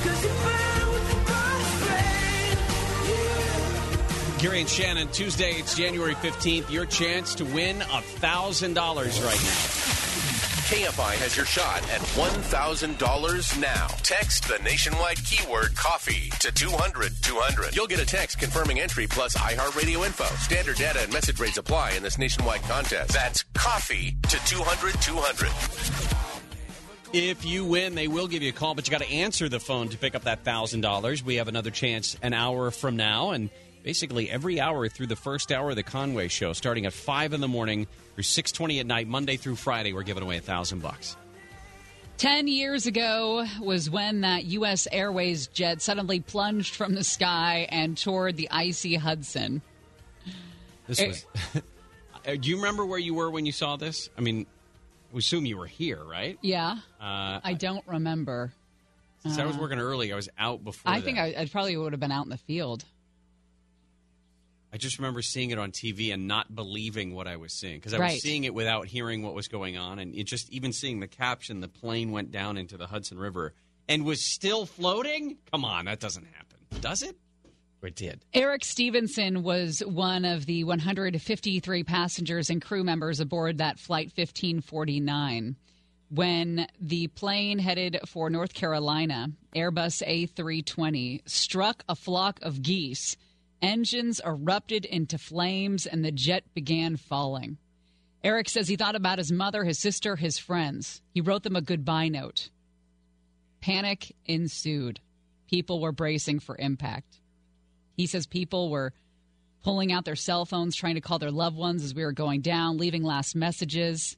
'Cause 0.03 0.21
you 0.25 0.31
burn 0.31 0.87
with 0.93 1.07
the 1.11 1.17
burst 1.27 1.73
flame. 1.85 2.59
Gary 4.39 4.61
and 4.61 4.69
Shannon, 4.69 5.09
Tuesday, 5.13 5.53
it's 5.53 5.75
January 5.77 6.15
15th. 6.17 6.71
Your 6.71 6.87
chance 6.87 7.35
to 7.37 7.45
win 7.45 7.83
a 7.83 8.03
$1,000 8.21 9.21
right 9.23 9.43
now. 9.45 9.96
KFI 10.67 11.15
has 11.19 11.37
your 11.37 11.47
shot 11.47 11.81
at 11.93 12.01
$1,000 12.01 13.61
now. 13.61 13.87
Text 14.03 14.49
the 14.49 14.59
nationwide 14.65 15.25
keyword 15.25 15.77
coffee 15.77 16.29
to 16.41 16.51
200 16.51 17.13
200. 17.23 17.77
You'll 17.77 17.87
get 17.87 18.01
a 18.01 18.05
text 18.05 18.41
confirming 18.41 18.81
entry 18.81 19.07
plus 19.07 19.37
iHeartRadio 19.37 20.05
info. 20.05 20.25
Standard 20.25 20.75
data 20.75 21.03
and 21.05 21.13
message 21.13 21.39
rates 21.39 21.57
apply 21.57 21.93
in 21.93 22.03
this 22.03 22.19
nationwide 22.19 22.63
contest. 22.63 23.13
That's 23.13 23.45
coffee 23.55 24.17
to 24.25 24.45
200 24.45 25.01
200. 25.01 25.53
If 27.13 27.45
you 27.45 27.65
win, 27.65 27.95
they 27.95 28.09
will 28.09 28.27
give 28.27 28.43
you 28.43 28.49
a 28.49 28.53
call, 28.53 28.75
but 28.75 28.89
you 28.89 28.91
got 28.91 29.03
to 29.03 29.11
answer 29.11 29.49
the 29.49 29.61
phone 29.61 29.91
to 29.91 29.97
pick 29.97 30.17
up 30.17 30.25
that 30.25 30.43
$1,000. 30.43 31.23
We 31.23 31.37
have 31.37 31.47
another 31.47 31.71
chance 31.71 32.17
an 32.23 32.35
hour 32.35 32.73
from 32.73 32.97
now, 32.97 33.31
and 33.31 33.51
basically 33.91 34.29
every 34.29 34.59
hour 34.61 34.89
through 34.89 35.07
the 35.07 35.15
first 35.15 35.53
hour 35.53 35.71
of 35.71 35.77
the 35.77 35.83
Conway 35.85 36.27
Show, 36.27 36.53
starting 36.53 36.87
at 36.87 36.93
5 36.93 37.33
in 37.33 37.41
the 37.41 37.47
morning 37.47 37.87
through 38.17 38.25
6.20 38.25 38.81
at 38.81 38.87
night, 38.87 39.07
Monday 39.07 39.37
through 39.37 39.55
Friday, 39.55 39.93
we're 39.93 40.03
giving 40.03 40.25
away 40.25 40.35
a 40.35 40.41
1000 40.41 40.83
bucks. 40.83 41.17
10 42.19 42.49
years 42.49 42.87
ago 42.87 43.47
was 43.61 43.89
when 43.89 44.23
that 44.23 44.45
U.S. 44.47 44.89
Airways 44.91 45.47
jet 45.47 45.81
suddenly 45.83 46.19
plunged 46.19 46.75
from 46.75 46.95
the 46.97 47.05
sky 47.05 47.69
and 47.71 47.97
toward 47.97 48.37
the 48.37 48.49
icy 48.51 48.97
Hudson. 48.97 49.63
This 50.89 51.01
Eh. 51.01 51.07
was. 51.07 51.27
Uh, 52.27 52.35
Do 52.35 52.51
you 52.51 52.57
remember 52.57 52.85
where 52.85 52.99
you 52.99 53.15
were 53.15 53.31
when 53.31 53.47
you 53.47 53.53
saw 53.53 53.77
this? 53.77 54.11
I 54.19 54.21
mean, 54.21 54.47
we 55.13 55.21
assume 55.21 55.47
you 55.47 55.57
were 55.59 55.69
here, 55.69 56.03
right? 56.03 56.37
Yeah, 56.43 56.79
Uh, 57.01 57.39
I 57.45 57.55
don't 57.57 57.87
remember. 57.87 58.53
since 59.23 59.39
I 59.39 59.45
was 59.45 59.55
Uh, 59.55 59.61
working 59.61 59.79
early, 59.79 60.13
I 60.13 60.17
was 60.17 60.29
out 60.37 60.65
before. 60.65 60.91
I 60.91 61.01
think 61.01 61.19
that. 61.19 61.39
I, 61.39 61.43
I 61.43 61.47
probably 61.47 61.77
would 61.77 61.93
have 61.93 62.01
been 62.01 62.11
out 62.11 62.25
in 62.25 62.31
the 62.31 62.37
field. 62.37 62.85
I 64.73 64.79
just 64.79 64.99
remember 64.99 65.23
seeing 65.23 65.51
it 65.51 65.59
on 65.59 65.71
TV 65.73 66.13
and 66.13 66.27
not 66.27 66.55
believing 66.55 67.15
what 67.15 67.27
I 67.27 67.37
was 67.37 67.53
seeing 67.53 67.77
because 67.79 67.95
I 67.95 67.99
Right. 67.99 68.13
was 68.15 68.23
seeing 68.23 68.45
it 68.45 68.53
without 68.55 68.87
hearing 68.87 69.23
what 69.23 69.35
was 69.35 69.49
going 69.49 69.77
on, 69.77 69.99
and 69.99 70.15
it 70.15 70.25
just 70.25 70.51
even 70.53 70.73
seeing 70.73 71.01
the 71.01 71.09
caption, 71.09 71.61
the 71.61 71.69
plane 71.69 72.11
went 72.11 72.31
down 72.33 72.59
into 72.59 72.77
the 72.77 72.87
Hudson 72.89 73.19
River 73.19 73.55
and 73.89 74.05
was 74.05 74.21
still 74.25 74.67
floating. 74.67 75.39
Come 75.51 75.65
on, 75.65 75.85
that 75.87 76.01
doesn't 76.01 76.27
happen, 76.27 76.59
does 76.81 77.03
it? 77.03 77.17
Or 77.83 77.89
it 77.89 77.95
did. 77.95 78.21
Eric 78.35 78.65
Stevenson 78.65 79.43
was 79.43 79.81
one 79.81 80.25
of 80.25 80.47
the 80.47 80.65
153 80.65 81.85
passengers 81.85 82.51
and 82.51 82.61
crew 82.61 82.83
members 82.83 83.21
aboard 83.21 83.59
that 83.59 83.79
Flight 83.79 84.13
1549. 84.17 85.57
When 86.09 86.67
the 86.81 87.09
plane 87.09 87.59
headed 87.59 87.99
for 88.07 88.31
North 88.31 88.55
Carolina, 88.55 89.29
Airbus 89.55 90.03
A320 90.07 91.23
struck 91.29 91.83
a 91.89 91.95
flock 91.97 92.39
of 92.43 92.63
geese. 92.63 93.17
Engines 93.63 94.21
erupted 94.25 94.85
into 94.85 95.19
flames 95.19 95.87
and 95.87 96.05
the 96.05 96.13
jet 96.13 96.45
began 96.55 96.97
falling. 96.97 97.59
Eric 98.23 98.49
says 98.49 98.69
he 98.69 98.77
thought 98.77 98.97
about 98.97 99.19
his 99.19 99.33
mother, 99.33 99.65
his 99.65 99.79
sister, 99.79 100.17
his 100.17 100.39
friends. 100.39 101.01
He 101.15 101.21
wrote 101.21 101.43
them 101.43 101.57
a 101.57 101.61
goodbye 101.61 102.09
note. 102.09 102.51
Panic 103.61 104.15
ensued. 104.27 105.01
People 105.49 105.81
were 105.81 105.93
bracing 105.93 106.41
for 106.41 106.57
impact. 106.59 107.21
He 107.97 108.07
says 108.07 108.27
people 108.27 108.71
were 108.71 108.93
pulling 109.63 109.93
out 109.93 110.05
their 110.05 110.17
cell 110.17 110.45
phones, 110.45 110.77
trying 110.77 110.97
to 110.97 111.01
call 111.01 111.19
their 111.19 111.31
loved 111.31 111.57
ones 111.57 111.83
as 111.83 111.95
we 111.95 112.05
were 112.05 112.13
going 112.13 112.41
down, 112.41 112.79
leaving 112.79 113.03
last 113.03 113.35
messages. 113.35 114.17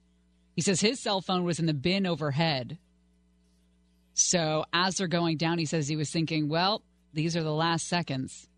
He 0.57 0.63
says 0.63 0.81
his 0.81 1.01
cell 1.01 1.21
phone 1.21 1.45
was 1.45 1.59
in 1.59 1.67
the 1.67 1.75
bin 1.75 2.07
overhead. 2.07 2.79
So 4.15 4.65
as 4.73 4.97
they're 4.97 5.07
going 5.07 5.37
down, 5.37 5.59
he 5.59 5.65
says 5.65 5.87
he 5.87 5.97
was 5.97 6.11
thinking, 6.11 6.49
well, 6.49 6.83
these 7.15 7.37
are 7.37 7.43
the 7.43 7.53
last 7.53 7.87
seconds. 7.87 8.49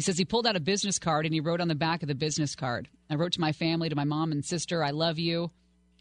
He 0.00 0.02
says 0.02 0.16
he 0.16 0.24
pulled 0.24 0.46
out 0.46 0.56
a 0.56 0.60
business 0.60 0.98
card 0.98 1.26
and 1.26 1.34
he 1.34 1.40
wrote 1.40 1.60
on 1.60 1.68
the 1.68 1.74
back 1.74 2.00
of 2.00 2.08
the 2.08 2.14
business 2.14 2.54
card 2.54 2.88
I 3.10 3.16
wrote 3.16 3.32
to 3.32 3.40
my 3.42 3.52
family, 3.52 3.90
to 3.90 3.94
my 3.94 4.04
mom 4.04 4.32
and 4.32 4.42
sister, 4.42 4.82
I 4.82 4.92
love 4.92 5.18
you. 5.18 5.50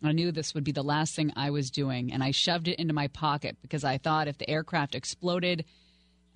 I 0.01 0.13
knew 0.13 0.31
this 0.31 0.53
would 0.53 0.63
be 0.63 0.71
the 0.71 0.85
last 0.85 1.17
thing 1.17 1.33
I 1.35 1.49
was 1.49 1.69
doing, 1.69 2.13
and 2.13 2.23
I 2.23 2.31
shoved 2.31 2.69
it 2.69 2.79
into 2.79 2.93
my 2.93 3.09
pocket 3.09 3.57
because 3.61 3.83
I 3.83 3.97
thought 3.97 4.29
if 4.29 4.37
the 4.37 4.49
aircraft 4.49 4.95
exploded, 4.95 5.65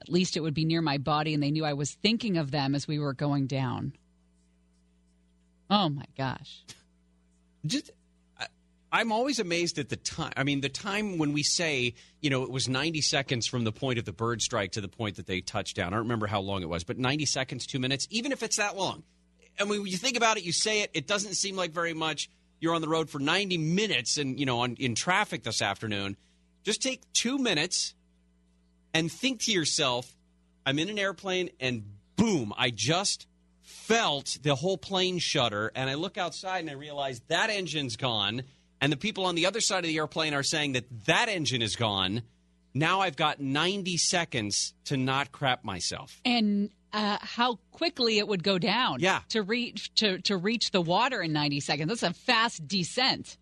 at 0.02 0.10
least 0.10 0.35
it 0.35 0.41
would 0.41 0.53
be 0.53 0.65
near 0.65 0.81
my 0.81 0.98
body, 0.98 1.34
and 1.34 1.41
they 1.41 1.52
knew 1.52 1.64
I 1.64 1.72
was 1.72 1.94
thinking 1.94 2.35
of 2.35 2.52
them 2.52 2.76
as 2.76 2.85
we 2.85 2.99
were 2.99 3.14
going 3.14 3.48
down. 3.48 3.94
Oh 5.69 5.88
my 5.88 6.07
gosh. 6.18 6.65
Just, 7.65 7.91
I'm 8.94 9.11
always 9.11 9.40
amazed 9.40 9.80
at 9.80 9.90
the 9.90 9.95
time. 9.95 10.34
I 10.38 10.44
mean, 10.44 10.61
the 10.61 10.70
time 10.70 11.18
when 11.18 11.34
we 11.34 11.41
say, 11.41 11.95
you 12.22 12.30
know, 12.30 12.44
it 12.44 12.52
was 12.52 12.70
90 12.70 13.02
seconds 13.02 13.48
from 13.48 13.64
the 13.64 13.72
point 13.72 13.98
of 13.98 14.06
the 14.06 14.14
bird 14.14 14.40
strike 14.40 14.74
to 14.74 14.82
the 14.82 14.88
point 14.88 15.15
that 15.15 15.26
they 15.26 15.41
touched 15.41 15.76
down. 15.76 15.88
I 15.88 15.90
don't 15.95 16.03
remember 16.03 16.28
how 16.28 16.41
long 16.41 16.61
it 16.61 16.70
was, 16.70 16.84
but 16.84 16.99
90 16.99 17.26
seconds, 17.26 17.65
two 17.65 17.80
minutes, 17.80 18.07
even 18.11 18.32
if 18.32 18.44
it's 18.44 18.57
that 18.57 18.78
long. 18.78 19.02
And 19.57 19.68
when 19.68 19.88
you 19.88 19.98
think 19.98 20.15
about 20.15 20.38
it, 20.38 20.44
you 20.44 20.52
say 20.52 20.82
it, 20.82 20.91
it 20.94 21.07
doesn't 21.07 21.34
seem 21.34 21.56
like 21.56 21.72
very 21.72 21.95
much. 21.95 22.30
You're 22.60 22.76
on 22.76 22.82
the 22.82 22.88
road 22.88 23.10
for 23.10 23.18
90 23.18 23.57
minutes 23.57 24.20
and, 24.20 24.40
you 24.40 24.45
know, 24.45 24.60
on, 24.60 24.76
in 24.76 24.94
traffic 24.94 25.41
this 25.41 25.64
afternoon. 25.64 26.15
Just 26.64 26.84
take 26.84 27.02
two 27.14 27.40
minutes 27.40 27.95
and 28.94 29.11
think 29.11 29.41
to 29.41 29.52
yourself, 29.52 30.15
I'm 30.68 30.78
in 30.78 30.90
an 30.90 30.99
airplane 30.99 31.49
and 31.60 31.84
boom, 32.15 32.53
I 32.56 32.70
just 32.70 33.26
felt 33.64 34.38
the 34.44 34.53
whole 34.53 34.78
plane 34.78 35.18
shudder. 35.18 35.72
And 35.74 35.90
I 35.90 35.95
look 35.95 36.20
outside 36.20 36.60
and 36.60 36.70
I 36.70 36.74
realize 36.74 37.22
that 37.28 37.49
engine's 37.49 37.95
gone. 37.95 38.44
And 38.84 38.91
the 38.91 38.97
people 38.97 39.26
on 39.27 39.35
the 39.35 39.45
other 39.45 39.61
side 39.61 39.85
of 39.85 39.88
the 39.88 39.95
airplane 39.95 40.34
are 40.34 40.43
saying 40.43 40.73
that 40.73 40.84
that 41.05 41.30
engine 41.30 41.61
is 41.61 41.77
gone. 41.77 42.22
Now 42.73 42.99
I've 42.99 43.15
got 43.15 43.39
90 43.39 43.95
seconds 43.95 44.73
to 44.85 44.97
not 44.97 45.31
crap 45.31 45.64
myself. 45.64 46.19
And 46.26 46.69
uh, 46.91 47.18
how 47.22 47.60
quickly 47.72 48.18
it 48.18 48.27
would 48.27 48.43
go 48.43 48.60
down. 48.60 48.99
Yeah. 48.99 49.22
To 49.30 49.41
reach 49.41 49.95
to 49.95 50.19
to 50.23 50.35
reach 50.35 50.72
the 50.72 50.81
water 50.81 51.22
in 51.22 51.31
90 51.31 51.61
seconds. 51.61 51.88
That's 51.88 52.03
a 52.03 52.11
fast 52.11 52.68
descent. 52.68 53.38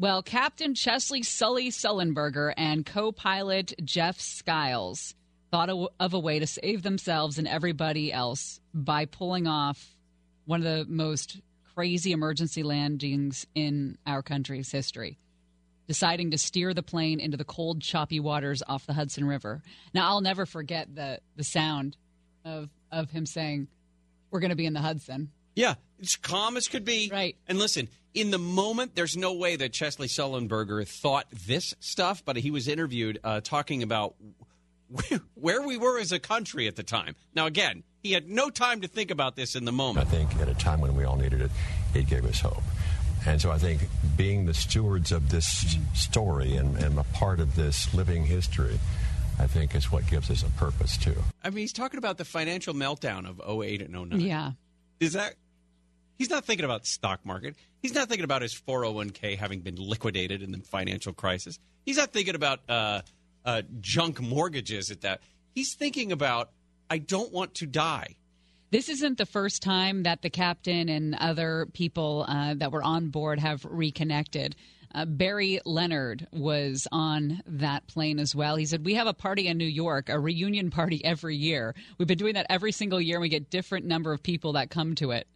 Well, 0.00 0.20
Captain 0.24 0.74
Chesley 0.74 1.22
Sully 1.22 1.70
Sullenberger 1.70 2.52
and 2.56 2.84
co-pilot 2.84 3.74
Jeff 3.84 4.18
Skiles 4.18 5.14
thought 5.52 5.70
of 5.70 5.86
of 6.00 6.12
a 6.12 6.18
way 6.18 6.40
to 6.40 6.46
save 6.48 6.82
themselves 6.82 7.38
and 7.38 7.46
everybody 7.46 8.12
else 8.12 8.58
by 8.74 9.04
pulling 9.04 9.46
off 9.46 9.94
one 10.44 10.58
of 10.58 10.64
the 10.64 10.92
most 10.92 11.40
crazy 11.74 12.12
emergency 12.12 12.62
landings 12.62 13.46
in 13.54 13.98
our 14.06 14.22
country's 14.22 14.70
history 14.70 15.18
deciding 15.86 16.30
to 16.30 16.38
steer 16.38 16.72
the 16.72 16.82
plane 16.82 17.20
into 17.20 17.36
the 17.36 17.44
cold, 17.44 17.82
choppy 17.82 18.20
waters 18.20 18.62
off 18.66 18.86
the 18.86 18.92
Hudson 18.92 19.26
River. 19.26 19.62
Now, 19.92 20.08
I'll 20.08 20.20
never 20.20 20.46
forget 20.46 20.94
the 20.94 21.20
the 21.36 21.44
sound 21.44 21.96
of 22.44 22.70
of 22.90 23.10
him 23.10 23.26
saying, 23.26 23.68
"We're 24.30 24.40
going 24.40 24.50
to 24.50 24.56
be 24.56 24.66
in 24.66 24.72
the 24.72 24.80
Hudson." 24.80 25.30
Yeah, 25.54 25.74
it's 25.98 26.16
calm 26.16 26.56
as 26.56 26.68
could 26.68 26.84
be. 26.84 27.10
Right. 27.12 27.36
And 27.46 27.58
listen, 27.58 27.88
in 28.14 28.30
the 28.30 28.38
moment, 28.38 28.94
there's 28.94 29.18
no 29.18 29.34
way 29.34 29.56
that 29.56 29.72
Chesley 29.72 30.08
Sullenberger 30.08 30.88
thought 30.88 31.26
this 31.46 31.74
stuff, 31.78 32.24
but 32.24 32.36
he 32.36 32.50
was 32.50 32.68
interviewed 32.68 33.18
uh, 33.22 33.42
talking 33.42 33.82
about 33.82 34.14
where 35.34 35.62
we 35.62 35.76
were 35.76 35.98
as 35.98 36.12
a 36.12 36.18
country 36.18 36.66
at 36.68 36.76
the 36.76 36.82
time. 36.82 37.14
Now, 37.34 37.46
again, 37.46 37.82
he 38.02 38.12
had 38.12 38.28
no 38.28 38.50
time 38.50 38.80
to 38.80 38.88
think 38.88 39.10
about 39.10 39.36
this 39.36 39.54
in 39.54 39.64
the 39.64 39.72
moment. 39.72 40.06
I 40.06 40.10
think 40.10 40.36
at 40.36 40.48
a 40.48 40.54
time 40.54 40.80
when 40.80 40.96
we 40.96 41.04
all 41.04 41.16
needed 41.16 41.40
it, 41.40 41.50
it 41.94 42.08
gave 42.08 42.24
us 42.24 42.40
hope. 42.40 42.62
And 43.24 43.40
so 43.40 43.50
I 43.52 43.58
think 43.58 43.82
being 44.16 44.46
the 44.46 44.54
stewards 44.54 45.12
of 45.12 45.30
this 45.30 45.76
story 45.94 46.56
and, 46.56 46.76
and 46.78 46.98
a 46.98 47.04
part 47.04 47.38
of 47.38 47.54
this 47.54 47.94
living 47.94 48.24
history, 48.24 48.80
I 49.38 49.46
think 49.46 49.74
is 49.74 49.92
what 49.92 50.06
gives 50.08 50.30
us 50.30 50.42
a 50.42 50.50
purpose 50.50 50.96
too. 50.96 51.14
I 51.42 51.50
mean, 51.50 51.58
he's 51.58 51.72
talking 51.72 51.98
about 51.98 52.18
the 52.18 52.24
financial 52.24 52.74
meltdown 52.74 53.28
of 53.28 53.40
08 53.62 53.82
and 53.82 54.10
09. 54.10 54.20
Yeah. 54.20 54.52
Is 55.00 55.12
that. 55.12 55.34
He's 56.18 56.30
not 56.30 56.44
thinking 56.44 56.64
about 56.64 56.86
stock 56.86 57.24
market. 57.24 57.56
He's 57.80 57.94
not 57.94 58.08
thinking 58.08 58.24
about 58.24 58.42
his 58.42 58.54
401k 58.54 59.36
having 59.38 59.60
been 59.60 59.76
liquidated 59.76 60.42
in 60.42 60.52
the 60.52 60.58
financial 60.58 61.12
crisis. 61.12 61.58
He's 61.84 61.96
not 61.96 62.12
thinking 62.12 62.36
about 62.36 62.60
uh, 62.68 63.02
uh, 63.44 63.62
junk 63.80 64.20
mortgages 64.20 64.90
at 64.90 65.02
that. 65.02 65.20
He's 65.54 65.74
thinking 65.74 66.12
about, 66.12 66.50
I 66.88 66.98
don't 66.98 67.32
want 67.32 67.54
to 67.56 67.66
die. 67.66 68.16
This 68.70 68.88
isn't 68.88 69.18
the 69.18 69.26
first 69.26 69.62
time 69.62 70.04
that 70.04 70.22
the 70.22 70.30
captain 70.30 70.88
and 70.88 71.14
other 71.16 71.66
people 71.74 72.24
uh, 72.26 72.54
that 72.54 72.72
were 72.72 72.82
on 72.82 73.08
board 73.08 73.38
have 73.38 73.66
reconnected. 73.68 74.56
Uh, 74.94 75.04
Barry 75.04 75.60
Leonard 75.64 76.26
was 76.32 76.86
on 76.90 77.42
that 77.46 77.86
plane 77.86 78.18
as 78.18 78.34
well. 78.34 78.56
He 78.56 78.66
said, 78.66 78.84
We 78.84 78.94
have 78.94 79.06
a 79.06 79.14
party 79.14 79.46
in 79.46 79.58
New 79.58 79.66
York, 79.66 80.08
a 80.08 80.18
reunion 80.18 80.70
party 80.70 81.04
every 81.04 81.36
year. 81.36 81.74
We've 81.98 82.08
been 82.08 82.18
doing 82.18 82.34
that 82.34 82.46
every 82.48 82.72
single 82.72 83.00
year, 83.00 83.16
and 83.16 83.22
we 83.22 83.28
get 83.28 83.50
different 83.50 83.86
number 83.86 84.12
of 84.12 84.22
people 84.22 84.54
that 84.54 84.70
come 84.70 84.94
to 84.96 85.12
it. 85.12 85.26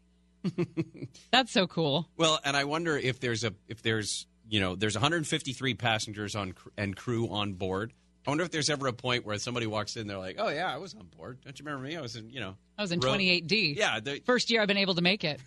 That's 1.30 1.52
so 1.52 1.66
cool. 1.66 2.08
Well, 2.16 2.38
and 2.44 2.56
I 2.56 2.64
wonder 2.64 2.96
if 2.96 3.20
there's 3.20 3.44
a 3.44 3.54
if 3.68 3.82
there's 3.82 4.26
you 4.48 4.60
know 4.60 4.74
there's 4.74 4.94
153 4.94 5.74
passengers 5.74 6.34
on 6.34 6.54
and 6.76 6.96
crew 6.96 7.28
on 7.28 7.54
board. 7.54 7.92
I 8.26 8.30
wonder 8.30 8.42
if 8.42 8.50
there's 8.50 8.70
ever 8.70 8.88
a 8.88 8.92
point 8.92 9.24
where 9.24 9.38
somebody 9.38 9.66
walks 9.66 9.96
in, 9.96 10.06
they're 10.06 10.18
like, 10.18 10.36
"Oh 10.38 10.48
yeah, 10.48 10.72
I 10.72 10.78
was 10.78 10.94
on 10.94 11.06
board. 11.16 11.38
Don't 11.44 11.58
you 11.58 11.64
remember 11.64 11.86
me? 11.86 11.96
I 11.96 12.00
was 12.00 12.16
in 12.16 12.30
you 12.30 12.40
know." 12.40 12.56
I 12.78 12.82
was 12.82 12.92
in 12.92 13.00
row- 13.00 13.12
28D. 13.14 13.76
Yeah, 13.76 14.00
the- 14.00 14.20
First 14.26 14.50
year 14.50 14.60
I've 14.62 14.68
been 14.68 14.76
able 14.76 14.94
to 14.96 15.02
make 15.02 15.24
it. 15.24 15.40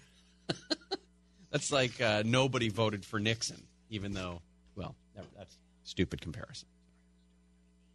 that's 1.51 1.71
like 1.71 1.99
uh, 2.01 2.23
nobody 2.25 2.69
voted 2.69 3.05
for 3.05 3.19
Nixon, 3.19 3.63
even 3.89 4.13
though 4.13 4.41
well, 4.75 4.95
that's 5.37 5.57
stupid 5.83 6.21
comparison. 6.21 6.67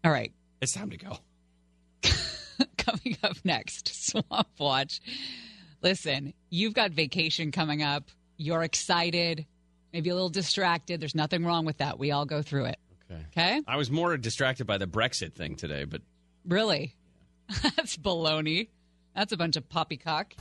All 0.05 0.10
right. 0.12 0.32
It's 0.60 0.72
time 0.72 0.90
to 0.90 0.97
go. 0.98 1.18
coming 2.76 3.16
up 3.22 3.36
next, 3.44 3.89
Swamp 4.10 4.48
Watch. 4.59 5.01
Listen, 5.82 6.35
you've 6.51 6.74
got 6.74 6.90
vacation 6.90 7.51
coming 7.52 7.82
up. 7.82 8.05
You're 8.36 8.62
excited, 8.62 9.47
maybe 9.94 10.10
a 10.10 10.14
little 10.14 10.28
distracted. 10.28 11.00
There's 11.00 11.14
nothing 11.14 11.44
wrong 11.46 11.64
with 11.64 11.78
that. 11.78 11.98
We 11.98 12.10
all 12.10 12.26
go 12.26 12.42
through 12.42 12.66
it. 12.66 12.78
Okay. 13.10 13.22
Okay? 13.28 13.62
I 13.66 13.76
was 13.76 13.90
more 13.90 14.16
distracted 14.16 14.66
by 14.66 14.76
the 14.76 14.86
Brexit 14.86 15.32
thing 15.32 15.54
today, 15.54 15.84
but 15.84 16.02
Really? 16.44 16.94
That's 17.62 17.96
baloney. 17.96 18.68
That's 19.14 19.32
a 19.32 19.36
bunch 19.36 19.56
of 19.56 19.68
poppycock. 19.68 20.34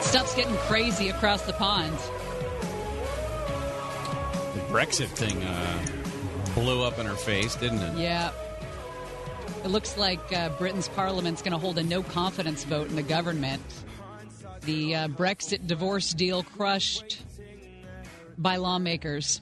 Stuff's 0.00 0.34
getting 0.34 0.56
crazy 0.68 1.08
across 1.08 1.42
the 1.42 1.52
pond. 1.54 1.98
Brexit 4.68 5.08
thing 5.08 5.42
uh, 5.42 5.86
blew 6.54 6.82
up 6.82 6.98
in 6.98 7.06
her 7.06 7.14
face, 7.14 7.54
didn't 7.56 7.80
it? 7.80 7.98
Yeah. 7.98 8.30
It 9.64 9.68
looks 9.68 9.96
like 9.96 10.32
uh, 10.32 10.50
Britain's 10.50 10.88
parliament's 10.88 11.42
going 11.42 11.52
to 11.52 11.58
hold 11.58 11.78
a 11.78 11.82
no 11.82 12.02
confidence 12.02 12.64
vote 12.64 12.88
in 12.88 12.96
the 12.96 13.02
government. 13.02 13.62
The 14.62 14.94
uh, 14.94 15.08
Brexit 15.08 15.66
divorce 15.66 16.12
deal 16.12 16.42
crushed 16.42 17.22
by 18.38 18.56
lawmakers. 18.56 19.40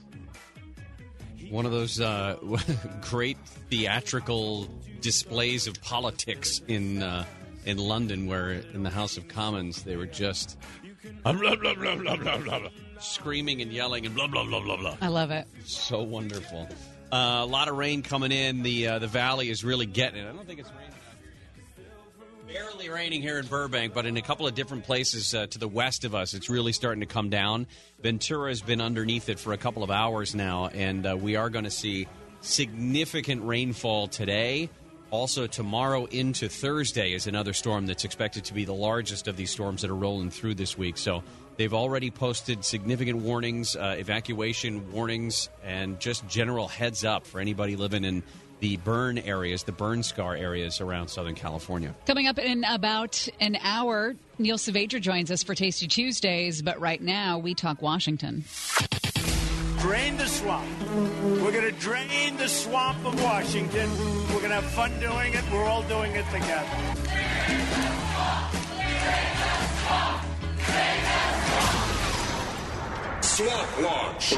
One 1.51 1.66
of 1.66 1.72
those 1.72 2.01
uh, 2.01 2.36
great 3.01 3.38
theatrical 3.70 4.68
displays 5.01 5.66
of 5.66 5.80
politics 5.82 6.60
in 6.68 7.02
uh, 7.02 7.24
in 7.66 7.78
London, 7.78 8.26
where 8.26 8.51
in 8.51 8.82
the 8.82 8.90
House 8.90 9.16
of 9.16 9.28
Commons 9.28 9.82
they 9.82 9.96
were 9.96 10.06
just 10.06 10.59
blah 11.22 11.32
blah 11.32 11.56
blah 11.56 11.74
blah 11.74 11.97
blah 11.97 12.16
blah, 12.16 12.39
blah, 12.39 12.68
screaming 12.98 13.62
and 13.62 13.72
yelling 13.72 14.06
and 14.06 14.14
blah 14.14 14.26
blah 14.26 14.44
blah 14.44 14.60
blah 14.60 14.76
blah. 14.76 14.97
I 15.01 15.09
love 15.09 15.31
it. 15.31 15.47
So 15.64 16.02
wonderful. 16.02 16.68
Uh, 17.12 17.40
a 17.43 17.47
lot 17.47 17.68
of 17.68 17.76
rain 17.76 18.02
coming 18.02 18.32
in. 18.32 18.62
The 18.62 18.89
uh, 18.89 18.98
the 18.98 19.06
valley 19.06 19.51
is 19.51 19.64
really 19.64 19.86
getting 19.86 20.24
it. 20.24 20.28
I 20.28 20.32
don't 20.32 20.47
think 20.47 20.60
it's 20.60 20.70
raining. 20.70 20.89
out 20.89 22.48
here. 22.48 22.62
Barely 22.62 22.89
raining 22.89 23.22
here 23.22 23.39
in 23.39 23.47
Burbank, 23.47 23.94
but 23.94 24.06
in 24.06 24.16
a 24.16 24.22
couple 24.22 24.47
of 24.47 24.55
different 24.55 24.85
places 24.85 25.35
uh, 25.35 25.47
to 25.47 25.59
the 25.59 25.68
west 25.68 26.05
of 26.05 26.14
us, 26.14 26.35
it's 26.35 26.51
really 26.51 26.72
starting 26.72 27.01
to 27.01 27.06
come 27.06 27.31
down. 27.31 27.66
Ventura 28.02 28.48
has 28.48 28.62
been 28.62 28.81
underneath 28.81 29.28
it 29.28 29.39
for 29.39 29.52
a 29.52 29.59
couple 29.59 29.82
of 29.82 29.90
hours 29.90 30.35
now, 30.35 30.66
and 30.66 31.06
uh, 31.06 31.16
we 31.16 31.36
are 31.36 31.51
going 31.51 31.64
to 31.64 31.70
see 31.70 32.06
significant 32.40 33.43
rainfall 33.44 34.09
today. 34.09 34.68
Also, 35.15 35.47
tomorrow 35.47 36.07
into 36.07 36.49
Thursday 36.49 37.12
is 37.12 37.28
another 37.28 37.53
storm 37.53 37.86
that's 37.86 38.05
expected 38.05 38.45
to 38.47 38.53
be 38.53 38.65
the 38.65 38.74
largest 38.74 39.28
of 39.28 39.36
these 39.36 39.49
storms 39.49 39.82
that 39.82 39.89
are 39.89 39.95
rolling 39.95 40.28
through 40.28 40.57
this 40.57 40.77
week. 40.77 40.99
So 40.99 41.23
they've 41.57 41.73
already 41.73 42.11
posted 42.11 42.65
significant 42.65 43.20
warnings, 43.20 43.77
uh, 43.77 43.95
evacuation 43.97 44.91
warnings, 44.91 45.51
and 45.62 46.01
just 46.01 46.27
general 46.27 46.66
heads 46.66 47.05
up 47.05 47.28
for 47.28 47.41
anybody 47.41 47.77
living 47.77 48.05
in 48.05 48.24
the 48.59 48.77
burn 48.78 49.19
areas, 49.19 49.62
the 49.62 49.70
burn 49.70 50.03
scar 50.03 50.35
areas 50.35 50.81
around 50.81 51.07
Southern 51.07 51.36
California. 51.36 51.95
Coming 52.07 52.27
up 52.27 52.41
in 52.41 52.65
about 52.65 53.28
an 53.39 53.57
hour, 53.62 54.16
Neil 54.41 54.59
Saavedra 54.59 55.01
joins 55.01 55.31
us 55.31 55.45
for 55.45 55.55
Tasty 55.55 55.86
Tuesdays, 55.86 56.61
but 56.61 56.81
right 56.81 57.01
now 57.01 57.39
we 57.39 57.55
talk 57.55 57.81
Washington. 57.81 58.43
Drain 59.85 60.16
the 60.16 60.27
swamp. 60.27 60.66
We're 61.43 61.52
going 61.52 61.70
to 61.70 61.78
drain 61.78 62.39
the 62.39 62.48
swamp 62.48 63.05
of 63.05 63.23
Washington. 63.23 63.90
We're 64.28 64.40
going 64.40 64.48
to 64.48 64.62
have 64.62 64.65
fun 64.65 64.98
doing 64.98 65.35
it. 65.35 65.44
We're 65.52 65.66
all 65.66 65.82
doing 65.82 66.12
it 66.12 66.24
together. 66.32 66.65
Swamp 73.20 73.82
Watch. 73.82 74.32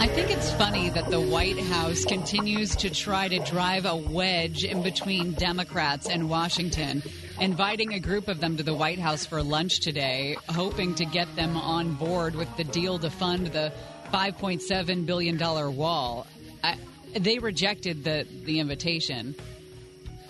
I 0.00 0.08
think 0.14 0.30
it's 0.30 0.50
funny 0.52 0.88
that 0.88 1.10
the 1.10 1.20
White 1.20 1.58
House 1.58 2.06
continues 2.06 2.74
to 2.76 2.88
try 2.88 3.28
to 3.28 3.38
drive 3.40 3.84
a 3.84 3.96
wedge 3.96 4.64
in 4.64 4.82
between 4.82 5.32
Democrats 5.32 6.08
and 6.08 6.30
Washington, 6.30 7.02
inviting 7.40 7.94
a 7.94 8.00
group 8.00 8.28
of 8.28 8.40
them 8.40 8.56
to 8.56 8.62
the 8.62 8.74
White 8.74 8.98
House 8.98 9.24
for 9.26 9.42
lunch 9.42 9.80
today, 9.80 10.36
hoping 10.48 10.94
to 10.96 11.04
get 11.04 11.34
them 11.36 11.56
on 11.56 11.94
board 11.94 12.34
with 12.34 12.54
the 12.56 12.64
deal 12.64 12.98
to 12.98 13.10
fund 13.10 13.48
the 13.48 13.72
$5.7 14.12 15.06
billion 15.06 15.38
wall. 15.76 16.26
I, 16.64 16.76
they 17.14 17.38
rejected 17.38 18.04
the, 18.04 18.26
the 18.44 18.58
invitation. 18.60 19.34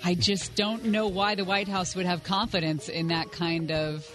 I 0.05 0.15
just 0.15 0.55
don't 0.55 0.87
know 0.87 1.09
why 1.09 1.35
the 1.35 1.45
White 1.45 1.69
House 1.69 1.97
would 1.97 2.07
have 2.07 2.23
confidence 2.23 2.89
in 2.89 3.09
that 3.09 3.33
kind 3.33 3.71
of 3.73 4.07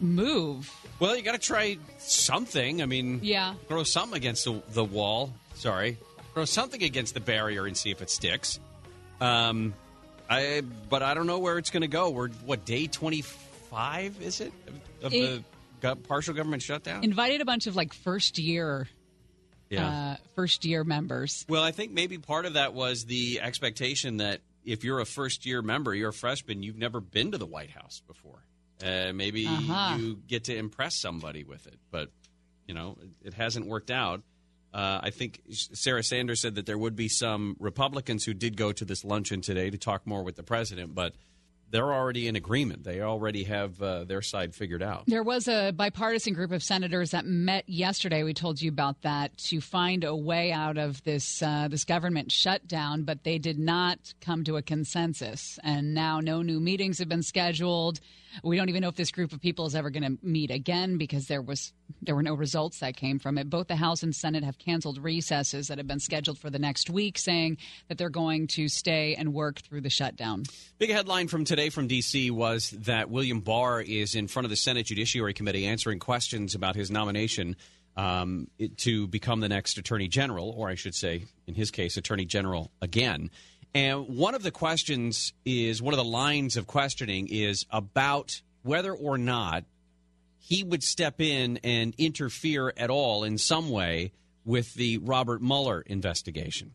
move. 0.00 0.70
Well, 1.00 1.16
you 1.16 1.22
got 1.22 1.32
to 1.32 1.38
try 1.38 1.78
something. 1.98 2.82
I 2.82 2.86
mean, 2.86 3.20
Yeah. 3.22 3.54
throw 3.68 3.84
something 3.84 4.16
against 4.16 4.44
the, 4.44 4.60
the 4.72 4.84
wall. 4.84 5.32
Sorry, 5.54 5.96
throw 6.34 6.44
something 6.44 6.82
against 6.82 7.14
the 7.14 7.20
barrier 7.20 7.66
and 7.66 7.76
see 7.76 7.90
if 7.90 8.02
it 8.02 8.10
sticks. 8.10 8.60
Um, 9.20 9.74
I 10.28 10.62
but 10.88 11.02
I 11.02 11.14
don't 11.14 11.26
know 11.26 11.38
where 11.38 11.58
it's 11.58 11.70
going 11.70 11.82
to 11.82 11.88
go. 11.88 12.10
We're 12.10 12.28
what 12.44 12.64
day 12.64 12.86
twenty 12.86 13.22
five 13.22 14.20
is 14.22 14.40
it 14.40 14.52
of 15.02 15.12
It- 15.14 15.44
the 15.80 15.94
partial 15.96 16.34
government 16.34 16.62
shutdown? 16.62 17.04
Invited 17.04 17.40
a 17.40 17.44
bunch 17.44 17.66
of 17.68 17.76
like 17.76 17.92
first 17.94 18.38
year, 18.38 18.88
yeah. 19.70 19.88
uh, 19.88 20.16
first 20.34 20.64
year 20.64 20.82
members. 20.82 21.46
Well, 21.48 21.62
I 21.62 21.70
think 21.70 21.92
maybe 21.92 22.18
part 22.18 22.46
of 22.46 22.54
that 22.54 22.74
was 22.74 23.04
the 23.04 23.40
expectation 23.40 24.16
that 24.16 24.40
if 24.64 24.82
you're 24.84 24.98
a 25.00 25.06
first 25.06 25.46
year 25.46 25.62
member, 25.62 25.94
you're 25.94 26.08
a 26.10 26.12
freshman, 26.12 26.62
you've 26.64 26.76
never 26.78 27.00
been 27.00 27.30
to 27.30 27.38
the 27.38 27.46
White 27.46 27.70
House 27.70 28.02
before. 28.08 28.42
Uh, 28.82 29.12
maybe 29.14 29.46
Uh-huh. 29.46 29.96
you 29.98 30.16
get 30.26 30.44
to 30.44 30.56
impress 30.56 31.00
somebody 31.00 31.44
with 31.44 31.66
it, 31.68 31.78
but 31.90 32.10
you 32.66 32.74
know 32.74 32.98
it, 33.22 33.28
it 33.28 33.34
hasn't 33.34 33.66
worked 33.66 33.90
out. 33.90 34.22
Uh, 34.72 35.00
I 35.02 35.10
think 35.10 35.40
Sarah 35.50 36.02
Sanders 36.02 36.40
said 36.40 36.56
that 36.56 36.66
there 36.66 36.78
would 36.78 36.94
be 36.94 37.08
some 37.08 37.56
Republicans 37.58 38.24
who 38.24 38.34
did 38.34 38.56
go 38.56 38.72
to 38.72 38.84
this 38.84 39.04
luncheon 39.04 39.40
today 39.40 39.70
to 39.70 39.78
talk 39.78 40.06
more 40.06 40.22
with 40.22 40.36
the 40.36 40.42
president, 40.42 40.94
but 40.94 41.14
they're 41.70 41.92
already 41.92 42.26
in 42.28 42.36
agreement. 42.36 42.84
They 42.84 43.00
already 43.00 43.44
have 43.44 43.80
uh, 43.82 44.04
their 44.04 44.22
side 44.22 44.54
figured 44.54 44.82
out. 44.82 45.04
There 45.06 45.22
was 45.22 45.48
a 45.48 45.70
bipartisan 45.72 46.32
group 46.34 46.50
of 46.52 46.62
senators 46.62 47.10
that 47.10 47.26
met 47.26 47.68
yesterday. 47.68 48.22
We 48.22 48.34
told 48.34 48.60
you 48.60 48.70
about 48.70 49.02
that 49.02 49.36
to 49.48 49.60
find 49.60 50.04
a 50.04 50.16
way 50.16 50.52
out 50.52 50.78
of 50.78 51.02
this 51.04 51.42
uh, 51.42 51.68
this 51.68 51.84
government 51.84 52.32
shutdown, 52.32 53.02
but 53.02 53.24
they 53.24 53.38
did 53.38 53.58
not 53.58 53.98
come 54.20 54.44
to 54.44 54.56
a 54.56 54.62
consensus. 54.62 55.58
And 55.62 55.94
now, 55.94 56.20
no 56.20 56.42
new 56.42 56.60
meetings 56.60 56.98
have 56.98 57.08
been 57.08 57.22
scheduled. 57.22 58.00
We 58.42 58.56
don't 58.56 58.68
even 58.68 58.82
know 58.82 58.88
if 58.88 58.96
this 58.96 59.10
group 59.10 59.32
of 59.32 59.40
people 59.40 59.66
is 59.66 59.74
ever 59.74 59.90
going 59.90 60.02
to 60.02 60.26
meet 60.26 60.50
again 60.50 60.98
because 60.98 61.26
there 61.26 61.42
was 61.42 61.72
there 62.02 62.14
were 62.14 62.22
no 62.22 62.34
results 62.34 62.80
that 62.80 62.96
came 62.96 63.18
from 63.18 63.38
it. 63.38 63.48
Both 63.50 63.68
the 63.68 63.76
House 63.76 64.02
and 64.02 64.14
Senate 64.14 64.44
have 64.44 64.58
canceled 64.58 65.02
recesses 65.02 65.68
that 65.68 65.78
have 65.78 65.86
been 65.86 66.00
scheduled 66.00 66.38
for 66.38 66.50
the 66.50 66.58
next 66.58 66.90
week, 66.90 67.18
saying 67.18 67.58
that 67.88 67.98
they're 67.98 68.10
going 68.10 68.46
to 68.48 68.68
stay 68.68 69.14
and 69.14 69.32
work 69.32 69.60
through 69.60 69.80
the 69.80 69.90
shutdown. 69.90 70.44
Big 70.78 70.90
headline 70.90 71.28
from 71.28 71.44
today 71.44 71.70
from 71.70 71.86
D.C. 71.86 72.30
was 72.30 72.70
that 72.70 73.10
William 73.10 73.40
Barr 73.40 73.80
is 73.80 74.14
in 74.14 74.28
front 74.28 74.44
of 74.44 74.50
the 74.50 74.56
Senate 74.56 74.86
Judiciary 74.86 75.34
Committee 75.34 75.66
answering 75.66 75.98
questions 75.98 76.54
about 76.54 76.76
his 76.76 76.90
nomination 76.90 77.56
um, 77.96 78.46
to 78.76 79.08
become 79.08 79.40
the 79.40 79.48
next 79.48 79.76
Attorney 79.76 80.08
General, 80.08 80.50
or 80.50 80.68
I 80.68 80.76
should 80.76 80.94
say, 80.94 81.24
in 81.46 81.54
his 81.54 81.70
case, 81.70 81.96
Attorney 81.96 82.24
General 82.24 82.70
again. 82.80 83.30
And 83.78 84.08
one 84.08 84.34
of 84.34 84.42
the 84.42 84.50
questions 84.50 85.32
is 85.44 85.80
one 85.80 85.94
of 85.94 85.98
the 85.98 86.04
lines 86.04 86.56
of 86.56 86.66
questioning 86.66 87.28
is 87.30 87.64
about 87.70 88.42
whether 88.64 88.92
or 88.92 89.16
not 89.18 89.62
he 90.40 90.64
would 90.64 90.82
step 90.82 91.20
in 91.20 91.60
and 91.62 91.94
interfere 91.96 92.72
at 92.76 92.90
all 92.90 93.22
in 93.22 93.38
some 93.38 93.70
way 93.70 94.10
with 94.44 94.74
the 94.74 94.98
Robert 94.98 95.40
Mueller 95.40 95.80
investigation. 95.82 96.72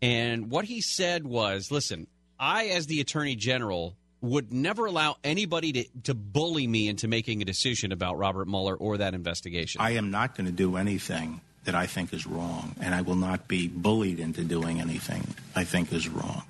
And 0.00 0.50
what 0.50 0.64
he 0.64 0.80
said 0.80 1.26
was 1.26 1.70
listen, 1.70 2.06
I, 2.40 2.68
as 2.68 2.86
the 2.86 3.02
attorney 3.02 3.36
general, 3.36 3.94
would 4.22 4.50
never 4.50 4.86
allow 4.86 5.16
anybody 5.22 5.72
to, 5.72 5.84
to 6.04 6.14
bully 6.14 6.66
me 6.66 6.88
into 6.88 7.06
making 7.06 7.42
a 7.42 7.44
decision 7.44 7.92
about 7.92 8.16
Robert 8.16 8.48
Mueller 8.48 8.74
or 8.74 8.96
that 8.96 9.12
investigation. 9.12 9.82
I 9.82 9.90
am 9.90 10.10
not 10.10 10.34
going 10.34 10.46
to 10.46 10.52
do 10.52 10.78
anything 10.78 11.42
that 11.66 11.74
I 11.74 11.86
think 11.86 12.12
is 12.12 12.26
wrong, 12.26 12.74
and 12.80 12.94
I 12.94 13.02
will 13.02 13.16
not 13.16 13.46
be 13.46 13.68
bullied 13.68 14.18
into 14.18 14.42
doing 14.42 14.80
anything 14.80 15.26
I 15.54 15.64
think 15.64 15.92
is 15.92 16.08
wrong 16.08 16.42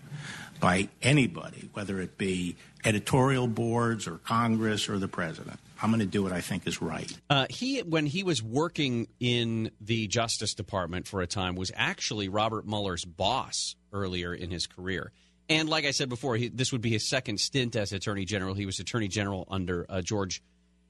by 0.61 0.89
anybody, 1.03 1.69
whether 1.75 2.01
it 2.01 2.17
be 2.17 2.57
editorial 2.85 3.47
boards 3.47 4.07
or 4.07 4.19
Congress 4.19 4.89
or 4.89 4.99
the 4.99 5.09
president. 5.09 5.59
I'm 5.83 5.91
going 5.91 6.01
to 6.01 6.07
do 6.07 6.23
what 6.23 6.33
I 6.33 6.41
think 6.41 6.67
is 6.67 6.81
right. 6.81 7.13
Uh, 7.29 7.47
he, 7.51 7.81
when 7.81 8.07
he 8.07 8.23
was 8.23 8.43
working 8.43 9.09
in 9.21 9.71
the 9.81 10.07
Justice 10.07 10.55
Department 10.55 11.07
for 11.07 11.21
a 11.21 11.27
time, 11.27 11.55
was 11.55 11.71
actually 11.75 12.29
Robert 12.29 12.67
Mueller's 12.67 13.05
boss 13.05 13.75
earlier 13.93 14.33
in 14.33 14.51
his 14.51 14.67
career. 14.67 15.13
And 15.49 15.69
like 15.69 15.85
I 15.85 15.91
said 15.91 16.09
before, 16.09 16.37
he, 16.37 16.49
this 16.49 16.73
would 16.73 16.81
be 16.81 16.91
his 16.91 17.09
second 17.09 17.39
stint 17.39 17.77
as 17.77 17.93
Attorney 17.93 18.25
General. 18.25 18.55
He 18.55 18.67
was 18.67 18.81
Attorney 18.81 19.09
General 19.09 19.47
under 19.51 19.87
uh, 19.89 20.01
George 20.01 20.43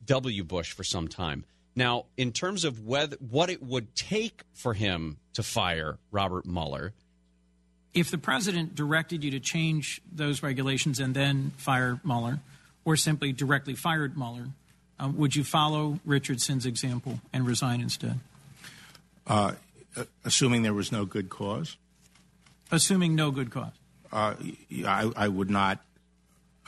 W. 0.05 0.45
Bush 0.45 0.73
for 0.73 0.85
some 0.85 1.09
time. 1.09 1.45
Now, 1.77 2.07
in 2.17 2.33
terms 2.33 2.65
of 2.65 2.87
whether, 2.87 3.17
what 3.19 3.51
it 3.51 3.63
would 3.63 3.95
take 3.95 4.43
for 4.55 4.73
him 4.73 5.19
to 5.35 5.43
fire 5.43 5.99
Robert 6.11 6.47
Mueller, 6.47 6.95
if 7.93 8.11
the 8.11 8.19
president 8.19 8.75
directed 8.75 9.23
you 9.23 9.31
to 9.33 9.41
change 9.41 10.01
those 10.11 10.43
regulations 10.43 10.99
and 10.99 11.15
then 11.15 11.53
fire 11.59 12.01
Mueller, 12.03 12.41
or 12.87 12.97
simply 12.97 13.33
directly 13.33 13.75
fired 13.75 14.17
Mueller, 14.17 14.49
um, 14.99 15.19
would 15.19 15.37
you 15.37 15.45
follow 15.45 16.01
Richardson's 16.07 16.65
example 16.65 17.21
and 17.33 17.47
resign 17.47 17.83
instead? 17.83 18.21
Uh, 19.27 19.53
assuming 20.25 20.63
there 20.63 20.73
was 20.73 20.91
no 20.91 21.05
good 21.05 21.29
cause? 21.29 21.77
Assuming 22.71 23.15
no 23.15 23.31
good 23.31 23.51
cause. 23.51 23.73
Uh, 24.11 24.35
I, 24.87 25.11
I 25.15 25.29
would 25.29 25.51
not 25.51 25.85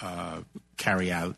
uh, 0.03 0.41
carry 0.77 1.11
out 1.11 1.37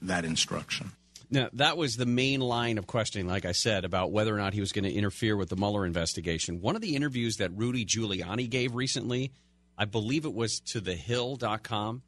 that 0.00 0.24
instruction. 0.24 0.92
Now, 1.32 1.48
that 1.54 1.78
was 1.78 1.96
the 1.96 2.04
main 2.04 2.40
line 2.40 2.76
of 2.76 2.86
questioning, 2.86 3.26
like 3.26 3.46
I 3.46 3.52
said, 3.52 3.86
about 3.86 4.12
whether 4.12 4.34
or 4.34 4.38
not 4.38 4.52
he 4.52 4.60
was 4.60 4.70
going 4.70 4.84
to 4.84 4.92
interfere 4.92 5.34
with 5.34 5.48
the 5.48 5.56
Mueller 5.56 5.86
investigation. 5.86 6.60
One 6.60 6.76
of 6.76 6.82
the 6.82 6.94
interviews 6.94 7.38
that 7.38 7.50
Rudy 7.56 7.86
Giuliani 7.86 8.50
gave 8.50 8.74
recently, 8.74 9.32
I 9.78 9.86
believe 9.86 10.26
it 10.26 10.34
was 10.34 10.60
to 10.60 10.82
thehill.com. 10.82 12.02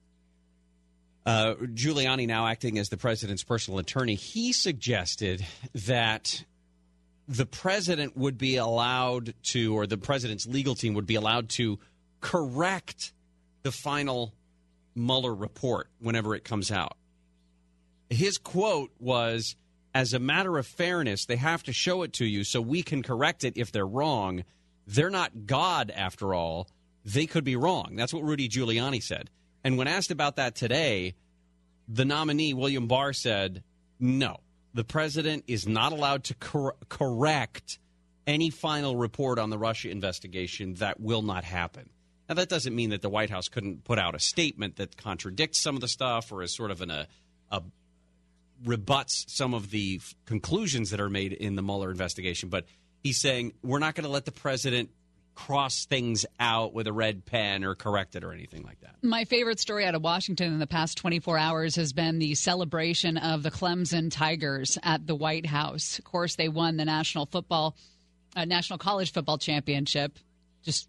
Uh, 1.25 1.55
Giuliani, 1.55 2.27
now 2.27 2.47
acting 2.47 2.79
as 2.79 2.91
the 2.91 2.99
president's 2.99 3.43
personal 3.43 3.79
attorney, 3.79 4.15
he 4.15 4.53
suggested 4.53 5.43
that 5.87 6.45
the 7.27 7.47
president 7.47 8.19
would 8.19 8.37
be 8.37 8.57
allowed 8.57 9.33
to, 9.45 9.75
or 9.75 9.87
the 9.87 9.97
president's 9.97 10.47
legal 10.47 10.75
team 10.75 10.93
would 10.93 11.07
be 11.07 11.15
allowed 11.15 11.49
to 11.49 11.79
correct 12.21 13.15
the 13.63 13.73
final 13.73 14.35
Mueller 14.95 15.35
report 15.35 15.89
whenever 15.99 16.35
it 16.35 16.45
comes 16.45 16.71
out 16.71 16.99
his 18.15 18.39
quote 18.39 18.91
was 18.99 19.57
as 19.95 20.13
a 20.13 20.19
matter 20.19 20.59
of 20.59 20.67
fairness 20.67 21.27
they 21.27 21.37
have 21.37 21.63
to 21.65 21.73
show 21.73 22.03
it 22.03 22.13
to 22.15 22.25
you 22.25 22.45
so 22.45 22.61
we 22.61 22.83
can 22.83 23.03
correct 23.03 23.45
it 23.45 23.57
if 23.57 23.73
they're 23.73 23.87
wrong. 23.87 24.45
They're 24.87 25.11
not 25.11 25.47
god 25.47 25.91
after 25.95 26.35
all. 26.35 26.69
They 27.05 27.27
could 27.27 27.45
be 27.45 27.57
wrong. 27.57 27.97
That's 27.97 28.13
what 28.13 28.25
rudy 28.25 28.49
giuliani 28.49 29.03
said. 29.03 29.31
And 29.63 29.79
when 29.79 29.89
asked 29.89 30.11
about 30.11 30.37
that 30.37 30.55
today 30.55 31.15
the 31.87 32.05
nominee 32.05 32.55
william 32.55 32.89
barr 32.89 33.13
said 33.13 33.63
no 34.01 34.39
the 34.73 34.85
president 34.85 35.45
is 35.47 35.69
not 35.69 35.93
allowed 35.93 36.25
to 36.25 36.35
cor- 36.35 36.77
correct 36.89 37.79
any 38.27 38.49
final 38.51 38.97
report 38.97 39.39
on 39.39 39.51
the 39.51 39.59
russia 39.59 39.91
investigation. 39.91 40.75
That 40.75 40.99
will 40.99 41.23
not 41.23 41.45
happen. 41.45 41.91
Now 42.29 42.37
that 42.37 42.49
doesn't 42.49 42.75
mean 42.75 42.91
that 42.91 43.03
the 43.03 43.11
white 43.11 43.31
house 43.31 43.49
couldn't 43.49 43.85
put 43.85 43.99
out 43.99 44.15
a 44.15 44.19
statement 44.19 44.77
that 44.77 44.97
contradicts 44.97 45.63
some 45.63 45.75
of 45.75 45.81
the 45.81 45.89
stuff 45.89 46.33
or 46.33 46.43
is 46.43 46.57
sort 46.57 46.71
of 46.71 46.81
an, 46.81 46.91
a, 46.91 47.07
a 47.51 47.63
rebuts 48.65 49.25
some 49.29 49.55
of 49.55 49.71
the 49.71 50.01
f- 50.01 50.15
conclusions 50.27 50.91
that 50.91 51.01
are 51.01 51.11
made 51.11 51.33
in 51.33 51.57
the 51.57 51.63
Mueller 51.63 51.91
investigation, 51.91 52.49
but 52.49 52.65
he's 53.03 53.19
saying 53.19 53.53
we're 53.63 53.79
not 53.79 53.95
going 53.95 54.05
to 54.05 54.11
let 54.11 54.25
the 54.25 54.33
president 54.33 54.91
cross 55.35 55.87
things 55.87 56.25
out 56.39 56.73
with 56.73 56.87
a 56.87 56.93
red 56.93 57.25
pen 57.27 57.65
or 57.65 57.75
correct 57.75 58.15
it 58.17 58.25
or 58.25 58.33
anything 58.33 58.63
like 58.63 58.81
that. 58.81 58.95
My 59.03 59.25
favorite 59.25 59.59
story 59.59 59.85
out 59.85 59.95
of 59.95 60.03
Washington 60.03 60.53
in 60.53 60.59
the 60.59 60.67
past 60.67 60.97
24 60.99 61.39
hours 61.39 61.77
has 61.77 61.93
been 61.93 62.19
the 62.19 62.35
celebration 62.35 63.17
of 63.17 63.43
the 63.43 63.51
Clemson 63.51 64.11
Tigers 64.11 64.79
at 64.83 65.07
the 65.07 65.15
White 65.15 65.47
House. 65.47 65.99
Of 65.99 66.05
course, 66.05 66.37
they 66.37 66.49
won 66.49 66.77
the 66.77 66.85
National 66.85 67.27
Football, 67.27 67.77
uh, 68.37 68.45
National 68.45 68.79
College 68.79 69.13
Football 69.13 69.39
Championship, 69.39 70.19
just 70.63 70.89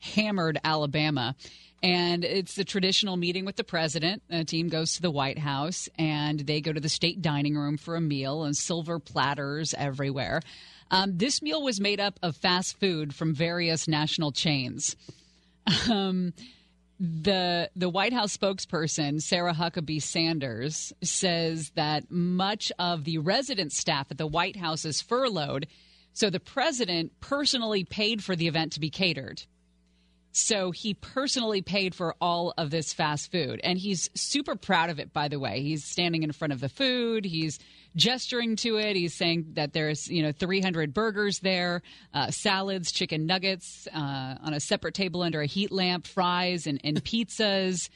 hammered 0.00 0.58
Alabama. 0.64 1.36
And 1.84 2.24
it's 2.24 2.54
the 2.54 2.64
traditional 2.64 3.18
meeting 3.18 3.44
with 3.44 3.56
the 3.56 3.62
president. 3.62 4.22
The 4.30 4.42
team 4.42 4.70
goes 4.70 4.94
to 4.94 5.02
the 5.02 5.10
White 5.10 5.38
House 5.38 5.86
and 5.98 6.40
they 6.40 6.62
go 6.62 6.72
to 6.72 6.80
the 6.80 6.88
state 6.88 7.20
dining 7.20 7.56
room 7.56 7.76
for 7.76 7.94
a 7.94 8.00
meal 8.00 8.44
and 8.44 8.56
silver 8.56 8.98
platters 8.98 9.74
everywhere. 9.76 10.40
Um, 10.90 11.18
this 11.18 11.42
meal 11.42 11.62
was 11.62 11.80
made 11.80 12.00
up 12.00 12.18
of 12.22 12.36
fast 12.36 12.80
food 12.80 13.14
from 13.14 13.34
various 13.34 13.86
national 13.86 14.32
chains. 14.32 14.96
Um, 15.90 16.32
the 17.00 17.70
the 17.74 17.88
White 17.88 18.12
House 18.12 18.36
spokesperson 18.36 19.20
Sarah 19.20 19.54
Huckabee 19.54 20.02
Sanders 20.02 20.92
says 21.02 21.70
that 21.74 22.10
much 22.10 22.70
of 22.78 23.04
the 23.04 23.18
resident 23.18 23.72
staff 23.72 24.06
at 24.10 24.18
the 24.18 24.26
White 24.26 24.56
House 24.56 24.84
is 24.84 25.00
furloughed, 25.00 25.66
so 26.12 26.30
the 26.30 26.38
president 26.38 27.12
personally 27.20 27.84
paid 27.84 28.22
for 28.22 28.36
the 28.36 28.46
event 28.46 28.72
to 28.72 28.80
be 28.80 28.90
catered. 28.90 29.42
So 30.36 30.72
he 30.72 30.94
personally 30.94 31.62
paid 31.62 31.94
for 31.94 32.16
all 32.20 32.54
of 32.58 32.70
this 32.70 32.92
fast 32.92 33.30
food. 33.30 33.60
And 33.62 33.78
he's 33.78 34.10
super 34.14 34.56
proud 34.56 34.90
of 34.90 34.98
it, 34.98 35.12
by 35.12 35.28
the 35.28 35.38
way. 35.38 35.62
He's 35.62 35.84
standing 35.84 36.24
in 36.24 36.32
front 36.32 36.52
of 36.52 36.58
the 36.58 36.68
food. 36.68 37.24
He's 37.24 37.60
gesturing 37.94 38.56
to 38.56 38.76
it. 38.78 38.96
He's 38.96 39.14
saying 39.14 39.52
that 39.52 39.72
there's, 39.72 40.08
you 40.08 40.24
know, 40.24 40.32
300 40.32 40.92
burgers 40.92 41.38
there, 41.38 41.82
uh, 42.12 42.32
salads, 42.32 42.90
chicken 42.90 43.26
nuggets 43.26 43.86
uh, 43.94 44.34
on 44.42 44.52
a 44.54 44.58
separate 44.58 44.94
table 44.94 45.22
under 45.22 45.40
a 45.40 45.46
heat 45.46 45.70
lamp, 45.70 46.04
fries, 46.04 46.66
and, 46.66 46.80
and 46.82 47.02
pizzas. 47.04 47.88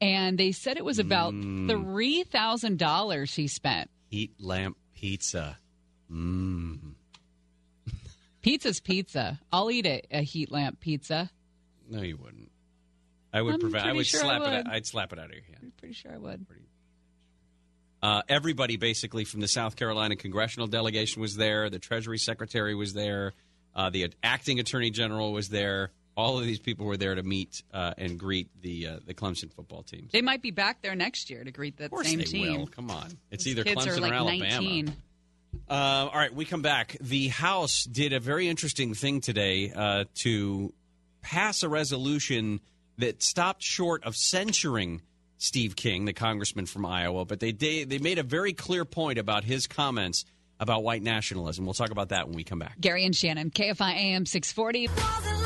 And 0.00 0.38
they 0.38 0.52
said 0.52 0.78
it 0.78 0.84
was 0.84 0.98
about 0.98 1.34
Mm. 1.34 1.68
$3,000 1.68 3.34
he 3.34 3.48
spent. 3.48 3.90
Heat 4.08 4.32
lamp 4.40 4.78
pizza. 4.94 5.58
Mmm. 6.10 6.94
Pizza's 8.40 8.80
pizza. 8.80 9.40
I'll 9.52 9.70
eat 9.70 9.84
a, 9.86 10.02
a 10.10 10.22
heat 10.22 10.50
lamp 10.50 10.80
pizza. 10.80 11.30
No, 11.88 12.02
you 12.02 12.16
wouldn't. 12.16 12.50
I 13.32 13.42
would 13.42 13.54
I'm 13.54 13.60
prevent. 13.60 13.84
I 13.86 13.92
would 13.92 14.06
sure 14.06 14.20
I 14.20 14.24
slap 14.24 14.42
it. 14.42 14.56
would. 14.66 14.66
I'd 14.68 14.86
slap 14.86 15.12
it 15.12 15.18
out 15.18 15.26
of 15.26 15.32
your 15.32 15.42
hand. 15.44 15.72
Pretty 15.78 15.94
sure 15.94 16.12
I 16.12 16.18
would. 16.18 16.46
Uh, 18.02 18.22
everybody 18.28 18.76
basically 18.76 19.24
from 19.24 19.40
the 19.40 19.48
South 19.48 19.76
Carolina 19.76 20.16
congressional 20.16 20.66
delegation 20.66 21.20
was 21.22 21.36
there. 21.36 21.70
The 21.70 21.78
Treasury 21.78 22.18
Secretary 22.18 22.74
was 22.74 22.92
there. 22.92 23.32
Uh, 23.74 23.90
the 23.90 24.12
acting 24.22 24.60
Attorney 24.60 24.90
General 24.90 25.32
was 25.32 25.48
there. 25.48 25.90
All 26.16 26.38
of 26.38 26.44
these 26.44 26.58
people 26.60 26.86
were 26.86 26.96
there 26.96 27.14
to 27.14 27.22
meet 27.22 27.62
uh, 27.74 27.92
and 27.98 28.18
greet 28.18 28.48
the 28.62 28.86
uh, 28.86 28.96
the 29.06 29.12
Clemson 29.12 29.52
football 29.52 29.82
team. 29.82 30.08
They 30.12 30.22
might 30.22 30.40
be 30.40 30.50
back 30.50 30.80
there 30.82 30.94
next 30.94 31.28
year 31.28 31.44
to 31.44 31.50
greet 31.50 31.76
that 31.78 31.86
Of 31.86 31.90
course 31.90 32.08
same 32.08 32.18
they 32.20 32.24
team. 32.24 32.60
will. 32.60 32.66
Come 32.68 32.90
on, 32.90 33.18
it's 33.30 33.44
Those 33.44 33.52
either 33.58 33.64
Clemson 33.64 34.00
like 34.00 34.12
or 34.12 34.14
Alabama. 34.14 34.48
19. 34.48 34.96
Uh, 35.68 35.72
all 35.72 36.10
right, 36.18 36.34
we 36.34 36.44
come 36.44 36.62
back. 36.62 36.96
The 37.00 37.28
House 37.28 37.84
did 37.84 38.12
a 38.12 38.20
very 38.20 38.48
interesting 38.48 38.94
thing 38.94 39.20
today 39.20 39.72
uh, 39.74 40.04
to 40.16 40.72
pass 41.26 41.64
a 41.64 41.68
resolution 41.68 42.60
that 42.98 43.20
stopped 43.20 43.60
short 43.60 44.04
of 44.04 44.14
censuring 44.14 45.02
Steve 45.38 45.74
King, 45.74 46.04
the 46.04 46.12
congressman 46.12 46.66
from 46.66 46.86
Iowa, 46.86 47.24
but 47.24 47.40
they 47.40 47.50
did, 47.50 47.90
they 47.90 47.98
made 47.98 48.18
a 48.18 48.22
very 48.22 48.52
clear 48.52 48.84
point 48.84 49.18
about 49.18 49.42
his 49.42 49.66
comments 49.66 50.24
about 50.60 50.84
white 50.84 51.02
nationalism. 51.02 51.64
We'll 51.64 51.74
talk 51.74 51.90
about 51.90 52.10
that 52.10 52.28
when 52.28 52.36
we 52.36 52.44
come 52.44 52.60
back. 52.60 52.80
Gary 52.80 53.04
and 53.04 53.14
Shannon, 53.14 53.50
KFI 53.50 53.92
AM 53.92 54.24
640. 54.24 55.45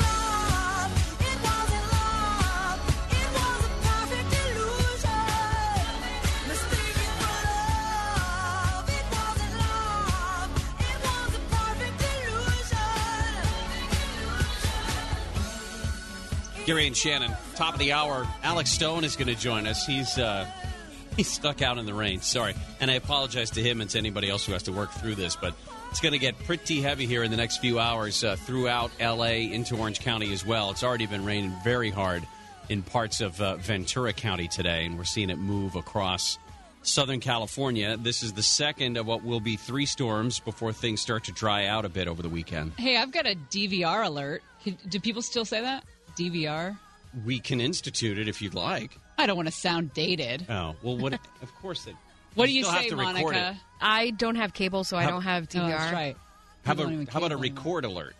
Gary 16.65 16.85
and 16.85 16.95
Shannon, 16.95 17.31
top 17.55 17.73
of 17.73 17.79
the 17.79 17.91
hour. 17.91 18.27
Alex 18.43 18.69
Stone 18.69 19.03
is 19.03 19.15
going 19.15 19.27
to 19.27 19.35
join 19.35 19.65
us. 19.65 19.85
He's 19.85 20.17
uh, 20.19 20.45
he's 21.17 21.27
stuck 21.27 21.61
out 21.61 21.77
in 21.77 21.85
the 21.85 21.93
rain. 21.93 22.21
Sorry, 22.21 22.53
and 22.79 22.91
I 22.91 22.95
apologize 22.95 23.49
to 23.51 23.63
him 23.63 23.81
and 23.81 23.89
to 23.89 23.97
anybody 23.97 24.29
else 24.29 24.45
who 24.45 24.53
has 24.53 24.63
to 24.63 24.71
work 24.71 24.91
through 24.91 25.15
this. 25.15 25.35
But 25.35 25.55
it's 25.89 25.99
going 25.99 26.13
to 26.13 26.19
get 26.19 26.37
pretty 26.45 26.81
heavy 26.81 27.07
here 27.07 27.23
in 27.23 27.31
the 27.31 27.37
next 27.37 27.57
few 27.57 27.79
hours 27.79 28.23
uh, 28.23 28.35
throughout 28.35 28.91
L.A. 28.99 29.51
into 29.51 29.75
Orange 29.75 30.01
County 30.01 30.31
as 30.33 30.45
well. 30.45 30.69
It's 30.69 30.83
already 30.83 31.07
been 31.07 31.25
raining 31.25 31.53
very 31.63 31.89
hard 31.89 32.25
in 32.69 32.83
parts 32.83 33.21
of 33.21 33.41
uh, 33.41 33.55
Ventura 33.57 34.13
County 34.13 34.47
today, 34.47 34.85
and 34.85 34.97
we're 34.97 35.03
seeing 35.03 35.31
it 35.31 35.39
move 35.39 35.75
across 35.75 36.37
Southern 36.83 37.19
California. 37.19 37.97
This 37.97 38.23
is 38.23 38.33
the 38.33 38.43
second 38.43 38.97
of 38.97 39.07
what 39.07 39.23
will 39.23 39.39
be 39.39 39.55
three 39.55 39.85
storms 39.85 40.39
before 40.39 40.73
things 40.73 41.01
start 41.01 41.23
to 41.25 41.31
dry 41.31 41.65
out 41.65 41.85
a 41.85 41.89
bit 41.89 42.07
over 42.07 42.21
the 42.21 42.29
weekend. 42.29 42.73
Hey, 42.77 42.97
I've 42.97 43.11
got 43.11 43.25
a 43.25 43.35
DVR 43.49 44.05
alert. 44.05 44.43
Do 44.87 44.99
people 44.99 45.21
still 45.21 45.45
say 45.45 45.61
that? 45.61 45.83
DVR? 46.15 46.77
We 47.25 47.39
can 47.39 47.59
institute 47.61 48.17
it 48.17 48.27
if 48.27 48.41
you'd 48.41 48.53
like. 48.53 48.97
I 49.17 49.25
don't 49.27 49.35
want 49.35 49.47
to 49.47 49.53
sound 49.53 49.93
dated. 49.93 50.45
Oh 50.49 50.75
well, 50.81 50.97
what? 50.97 51.13
of 51.13 51.55
course 51.61 51.87
it. 51.87 51.95
What 52.35 52.45
do 52.45 52.53
you 52.53 52.63
still 52.63 52.73
have 52.73 52.83
say, 52.83 52.89
to 52.91 52.95
record 52.95 53.13
Monica? 53.33 53.57
I 53.81 54.11
don't 54.11 54.35
have 54.35 54.53
cable, 54.53 54.85
so 54.85 54.95
I 54.95 55.03
How- 55.03 55.09
don't 55.09 55.21
have 55.23 55.43
Oh, 55.53 55.57
DVR. 55.59 55.67
that's 55.77 55.91
right. 55.93 56.15
How 56.63 56.71
People 56.73 56.85
don't 56.91 57.01
about 57.01 57.11
how 57.13 57.19
about 57.19 57.31
a 57.33 57.35
cable 57.35 57.43
anymore. 57.43 57.63
record 57.73 57.85
alert? 57.85 58.15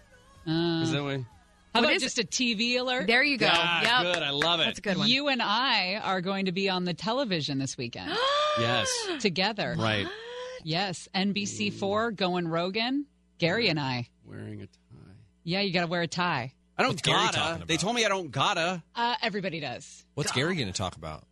Uh, 0.45 0.81
Is 0.83 0.91
that 0.91 1.03
way? 1.05 1.25
how 1.73 1.79
What 1.79 1.83
about 1.85 1.93
is 1.93 2.01
just 2.03 2.19
a 2.19 2.23
TV 2.23 2.77
alert? 2.77 3.07
There 3.07 3.23
you 3.23 3.37
go. 3.37 3.47
Ah, 3.49 4.03
yep. 4.03 4.13
good. 4.15 4.21
I 4.23 4.31
love 4.31 4.59
it. 4.59 4.65
That's 4.65 4.79
a 4.79 4.81
good 4.81 4.97
one. 4.97 5.07
You 5.07 5.29
and 5.29 5.41
I 5.41 6.01
are 6.03 6.19
going 6.19 6.47
to 6.47 6.51
be 6.51 6.67
on 6.67 6.83
the 6.83 6.93
television 6.93 7.57
this 7.57 7.77
weekend 7.77 8.11
Yes. 8.59 8.89
together. 9.21 9.75
Right. 9.77 10.07
Yes, 10.65 11.07
NBC4 11.15 12.13
going 12.15 12.47
Rogan. 12.49 13.05
Gary 13.37 13.69
and 13.69 13.79
I. 13.79 14.09
Wearing 14.25 14.61
a 14.61 14.65
tie. 14.65 14.71
Yeah, 15.45 15.61
you 15.61 15.71
got 15.71 15.81
to 15.81 15.87
wear 15.87 16.01
a 16.01 16.07
tie. 16.07 16.53
I 16.77 16.83
don't 16.83 16.91
What's 16.91 17.01
Gary 17.01 17.19
gotta. 17.31 17.65
They 17.65 17.77
told 17.77 17.95
me 17.95 18.05
I 18.05 18.09
don't 18.09 18.31
gotta. 18.31 18.83
Uh, 18.95 19.15
everybody 19.21 19.59
does. 19.59 20.05
What's 20.15 20.31
Gary 20.31 20.55
going 20.55 20.67
to 20.67 20.73
talk 20.73 20.95
about? 20.95 21.25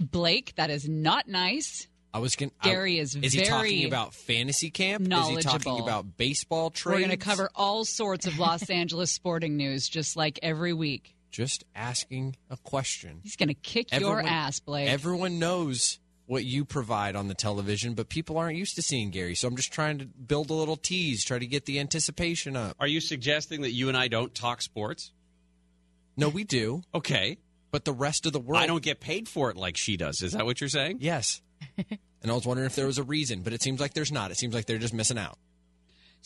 Blake, 0.00 0.54
that 0.56 0.70
is 0.70 0.88
not 0.88 1.28
nice. 1.28 1.86
I 2.12 2.20
was 2.20 2.36
going. 2.36 2.52
Gary 2.62 2.98
is 2.98 3.14
very 3.14 3.26
Is 3.26 3.32
he 3.32 3.42
talking 3.42 3.84
about 3.84 4.14
fantasy 4.14 4.70
camp? 4.70 5.12
Is 5.12 5.28
he 5.28 5.36
talking 5.36 5.78
about 5.80 6.16
baseball 6.16 6.70
trades? 6.70 6.94
We're 6.94 7.06
going 7.06 7.10
to 7.10 7.16
cover 7.16 7.50
all 7.54 7.84
sorts 7.84 8.26
of 8.26 8.38
Los 8.38 8.68
Angeles 8.70 9.12
sporting 9.12 9.56
news 9.56 9.88
just 9.88 10.16
like 10.16 10.38
every 10.42 10.72
week. 10.72 11.14
Just 11.30 11.64
asking 11.74 12.36
a 12.48 12.56
question. 12.56 13.20
He's 13.22 13.36
going 13.36 13.50
to 13.50 13.54
kick 13.54 13.92
your 13.98 14.20
ass, 14.20 14.60
Blake. 14.60 14.88
Everyone 14.88 15.38
knows 15.38 16.00
what 16.28 16.44
you 16.44 16.64
provide 16.64 17.16
on 17.16 17.26
the 17.26 17.34
television, 17.34 17.94
but 17.94 18.10
people 18.10 18.36
aren't 18.36 18.56
used 18.56 18.76
to 18.76 18.82
seeing 18.82 19.10
Gary. 19.10 19.34
So 19.34 19.48
I'm 19.48 19.56
just 19.56 19.72
trying 19.72 19.98
to 19.98 20.04
build 20.04 20.50
a 20.50 20.54
little 20.54 20.76
tease, 20.76 21.24
try 21.24 21.38
to 21.38 21.46
get 21.46 21.64
the 21.64 21.80
anticipation 21.80 22.54
up. 22.54 22.76
Are 22.78 22.86
you 22.86 23.00
suggesting 23.00 23.62
that 23.62 23.72
you 23.72 23.88
and 23.88 23.96
I 23.96 24.08
don't 24.08 24.34
talk 24.34 24.60
sports? 24.60 25.10
No, 26.18 26.28
we 26.28 26.44
do. 26.44 26.82
Okay. 26.94 27.38
But 27.70 27.86
the 27.86 27.94
rest 27.94 28.26
of 28.26 28.34
the 28.34 28.40
world. 28.40 28.62
I 28.62 28.66
don't 28.66 28.82
get 28.82 29.00
paid 29.00 29.26
for 29.26 29.50
it 29.50 29.56
like 29.56 29.78
she 29.78 29.96
does. 29.96 30.20
Is 30.20 30.32
that 30.32 30.44
what 30.44 30.60
you're 30.60 30.68
saying? 30.68 30.98
Yes. 31.00 31.40
and 31.78 32.30
I 32.30 32.34
was 32.34 32.46
wondering 32.46 32.66
if 32.66 32.76
there 32.76 32.86
was 32.86 32.98
a 32.98 33.02
reason, 33.02 33.40
but 33.40 33.54
it 33.54 33.62
seems 33.62 33.80
like 33.80 33.94
there's 33.94 34.12
not. 34.12 34.30
It 34.30 34.36
seems 34.36 34.54
like 34.54 34.66
they're 34.66 34.78
just 34.78 34.94
missing 34.94 35.18
out. 35.18 35.38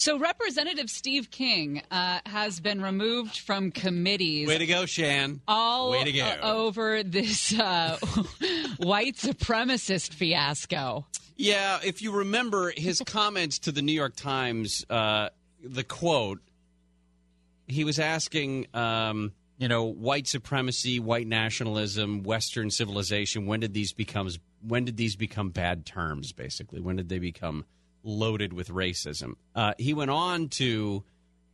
So, 0.02 0.18
Representative 0.18 0.90
Steve 0.90 1.30
King 1.30 1.80
uh, 1.92 2.18
has 2.26 2.58
been 2.58 2.82
removed 2.82 3.38
from 3.38 3.70
committees 3.70 4.48
Way 4.48 4.58
to 4.58 4.66
go, 4.66 4.84
Shan. 4.84 5.40
all 5.46 5.92
Way 5.92 6.02
to 6.02 6.10
go. 6.10 6.38
over 6.42 7.04
this 7.04 7.56
uh, 7.56 7.96
white 8.78 9.14
supremacist 9.14 10.12
fiasco. 10.12 11.06
Yeah, 11.36 11.78
if 11.84 12.02
you 12.02 12.10
remember 12.10 12.72
his 12.76 13.00
comments 13.06 13.60
to 13.60 13.70
the 13.70 13.80
New 13.80 13.92
York 13.92 14.16
Times, 14.16 14.84
uh, 14.90 15.28
the 15.62 15.84
quote, 15.84 16.40
he 17.68 17.84
was 17.84 18.00
asking, 18.00 18.66
um, 18.74 19.30
you 19.56 19.68
know, 19.68 19.84
white 19.84 20.26
supremacy, 20.26 20.98
white 20.98 21.28
nationalism, 21.28 22.24
Western 22.24 22.72
civilization. 22.72 23.46
When 23.46 23.60
did 23.60 23.72
these 23.72 23.92
become 23.92 24.28
when 24.66 24.84
did 24.84 24.96
these 24.96 25.14
become 25.14 25.50
bad 25.50 25.86
terms? 25.86 26.32
Basically, 26.32 26.80
when 26.80 26.96
did 26.96 27.08
they 27.08 27.20
become 27.20 27.66
loaded 28.02 28.52
with 28.52 28.68
racism? 28.68 29.34
Uh, 29.54 29.74
he 29.78 29.94
went 29.94 30.10
on 30.10 30.48
to, 30.48 31.04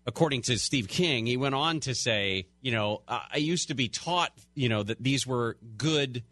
according 0.06 0.42
to 0.42 0.58
Steve 0.58 0.88
King, 0.88 1.26
he 1.26 1.36
went 1.36 1.54
on 1.54 1.80
to 1.80 1.94
say, 1.94 2.46
you 2.60 2.72
know, 2.72 3.02
I 3.06 3.26
I 3.34 3.36
used 3.38 3.68
to 3.68 3.74
be 3.74 3.88
taught, 3.88 4.32
you 4.54 4.68
know, 4.68 4.82
that 4.82 5.02
these 5.02 5.26
were 5.26 5.56
good 5.76 6.22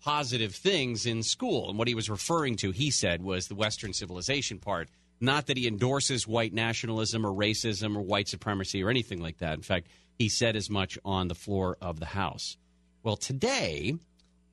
positive 0.00 0.54
things 0.54 1.06
in 1.06 1.22
school. 1.22 1.68
And 1.68 1.78
what 1.78 1.88
he 1.88 1.94
was 1.94 2.08
referring 2.08 2.56
to, 2.56 2.70
he 2.70 2.90
said, 2.90 3.22
was 3.22 3.48
the 3.48 3.54
Western 3.54 3.92
civilization 3.92 4.58
part. 4.58 4.88
Not 5.20 5.46
that 5.46 5.56
he 5.56 5.66
endorses 5.66 6.26
white 6.26 6.54
nationalism 6.54 7.26
or 7.26 7.32
racism 7.32 7.96
or 7.96 8.02
white 8.02 8.28
supremacy 8.28 8.82
or 8.84 8.90
anything 8.90 9.20
like 9.20 9.38
that. 9.38 9.54
In 9.54 9.62
fact, 9.62 9.88
he 10.16 10.28
said 10.28 10.56
as 10.56 10.70
much 10.70 10.98
on 11.04 11.28
the 11.28 11.34
floor 11.34 11.76
of 11.80 11.98
the 11.98 12.06
House. 12.06 12.56
Well, 13.02 13.16
today 13.16 13.96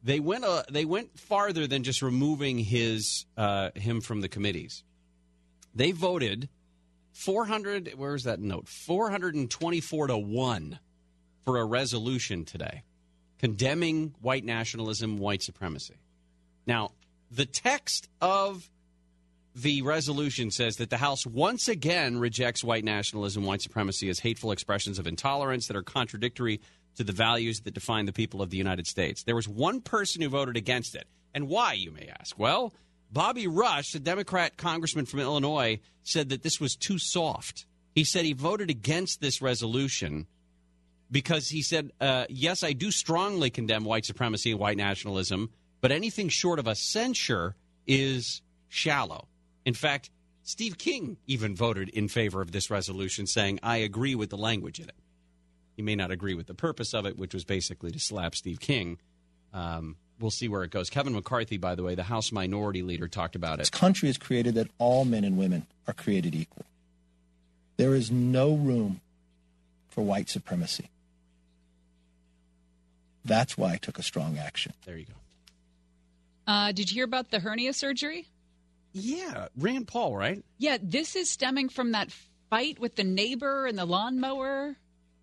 they 0.04 0.20
went 0.20 0.44
uh, 0.44 0.64
they 0.72 0.86
went 0.86 1.20
farther 1.20 1.68
than 1.68 1.84
just 1.84 2.02
removing 2.02 2.60
his 2.60 3.26
uh, 3.38 3.72
him 3.76 4.02
from 4.02 4.22
the 4.22 4.30
committees. 4.30 4.84
They 5.76 5.92
voted 5.92 6.50
400 7.12 7.94
where's 7.96 8.24
that 8.24 8.40
note 8.40 8.68
424 8.68 10.08
to 10.08 10.18
1 10.18 10.80
for 11.44 11.58
a 11.58 11.66
resolution 11.66 12.46
today 12.46 12.84
condemning 13.38 14.16
white 14.22 14.46
nationalism, 14.46 15.18
white 15.18 15.44
supremacy. 15.44 15.96
Now, 16.66 16.92
the 17.30 17.46
text 17.46 18.08
of 18.22 18.70
the 19.54 19.82
resolution 19.84 20.52
says 20.52 20.78
that 20.78 20.90
the 20.90 20.98
House 20.98 21.26
once 21.26 21.68
again 21.68 22.18
rejects 22.18 22.64
white 22.64 22.84
nationalism, 22.84 23.44
white 23.44 23.62
supremacy 23.62 24.10
as 24.10 24.20
hateful 24.20 24.52
expressions 24.52 25.00
of 25.00 25.08
intolerance 25.08 25.68
that 25.68 25.78
are 25.78 25.84
contradictory 25.84 26.60
to 26.96 27.04
the 27.04 27.12
values 27.12 27.62
that 27.62 27.74
define 27.74 28.06
the 28.06 28.14
people 28.14 28.42
of 28.42 28.50
the 28.50 28.58
United 28.58 28.88
States. 28.88 29.24
There 29.24 29.36
was 29.36 29.48
one 29.48 29.82
person 29.82 30.22
who 30.22 30.30
voted 30.30 30.58
against 30.58 30.96
it. 30.96 31.06
And 31.34 31.50
why, 31.50 31.74
you 31.74 31.92
may 31.92 32.08
ask? 32.20 32.40
Well, 32.40 32.74
Bobby 33.12 33.48
Rush, 33.48 33.94
a 33.96 34.00
Democrat 34.00 34.58
congressman 34.58 35.06
from 35.06 35.20
Illinois, 35.20 35.80
said 36.04 36.30
that 36.30 36.44
this 36.44 36.60
was 36.60 36.76
too 36.76 36.98
soft. 37.00 37.66
He 37.94 38.04
said 38.04 38.26
he 38.26 38.34
voted 38.34 38.70
against 38.70 39.22
this 39.22 39.42
resolution 39.42 40.28
because 41.10 41.48
he 41.50 41.62
said, 41.62 41.92
uh, 42.02 42.26
yes, 42.30 42.64
I 42.64 42.74
do 42.74 42.92
strongly 42.92 43.50
condemn 43.50 43.86
white 43.86 44.06
supremacy 44.06 44.52
and 44.52 44.60
white 44.60 44.78
nationalism, 44.78 45.50
but 45.82 45.92
anything 45.92 46.30
short 46.30 46.60
of 46.60 46.68
a 46.68 46.76
censure 46.76 47.56
is 47.88 48.42
shallow. 48.68 49.28
In 49.66 49.74
fact, 49.74 50.10
Steve 50.44 50.78
King 50.78 51.18
even 51.26 51.56
voted 51.56 51.90
in 51.90 52.08
favor 52.08 52.42
of 52.42 52.52
this 52.52 52.70
resolution, 52.70 53.28
saying, 53.28 53.60
I 53.64 53.78
agree 53.78 54.16
with 54.16 54.30
the 54.30 54.38
language 54.38 54.80
in 54.80 54.90
it. 54.90 54.96
He 55.76 55.82
may 55.82 55.96
not 55.96 56.12
agree 56.12 56.34
with 56.34 56.48
the 56.48 56.54
purpose 56.54 56.94
of 56.94 57.06
it, 57.06 57.18
which 57.18 57.34
was 57.34 57.44
basically 57.44 57.92
to 57.92 58.00
slap 58.00 58.36
Steve 58.36 58.60
King. 58.60 59.00
Um, 59.54 59.98
we'll 60.20 60.32
see 60.32 60.48
where 60.48 60.64
it 60.64 60.72
goes. 60.72 60.90
Kevin 60.90 61.14
McCarthy, 61.14 61.58
by 61.58 61.76
the 61.76 61.84
way, 61.84 61.96
the 61.96 62.04
House 62.04 62.32
Minority 62.32 62.82
Leader, 62.82 63.08
talked 63.08 63.36
about 63.36 63.56
it. 63.56 63.60
This 63.60 63.70
country 63.70 64.10
is 64.10 64.18
created 64.18 64.56
that 64.56 64.70
all 64.78 65.06
men 65.06 65.24
and 65.24 65.38
women 65.38 65.66
are 65.88 65.94
created 65.94 66.36
equal. 66.36 66.66
There 67.78 67.96
is 67.96 68.10
no 68.12 68.54
room 68.54 69.02
for 69.90 70.02
white 70.02 70.30
supremacy. 70.30 70.90
That's 73.24 73.58
why 73.58 73.74
I 73.74 73.78
took 73.78 73.98
a 73.98 74.04
strong 74.04 74.38
action. 74.38 74.74
There 74.86 74.98
you 74.98 75.06
go. 75.06 75.14
Uh, 76.48 76.72
did 76.72 76.92
you 76.92 76.96
hear 76.96 77.06
about 77.06 77.32
the 77.32 77.40
hernia 77.40 77.74
surgery? 77.74 78.28
Yeah, 78.94 79.48
Rand 79.58 79.88
Paul, 79.88 80.16
right? 80.16 80.44
Yeah, 80.58 80.78
this 80.82 81.16
is 81.16 81.30
stemming 81.30 81.70
from 81.70 81.92
that 81.94 82.12
fight 82.50 82.80
with 82.80 82.96
the 82.96 83.04
neighbor 83.04 83.66
and 83.66 83.78
the 83.78 83.86
lawnmower. 83.86 84.76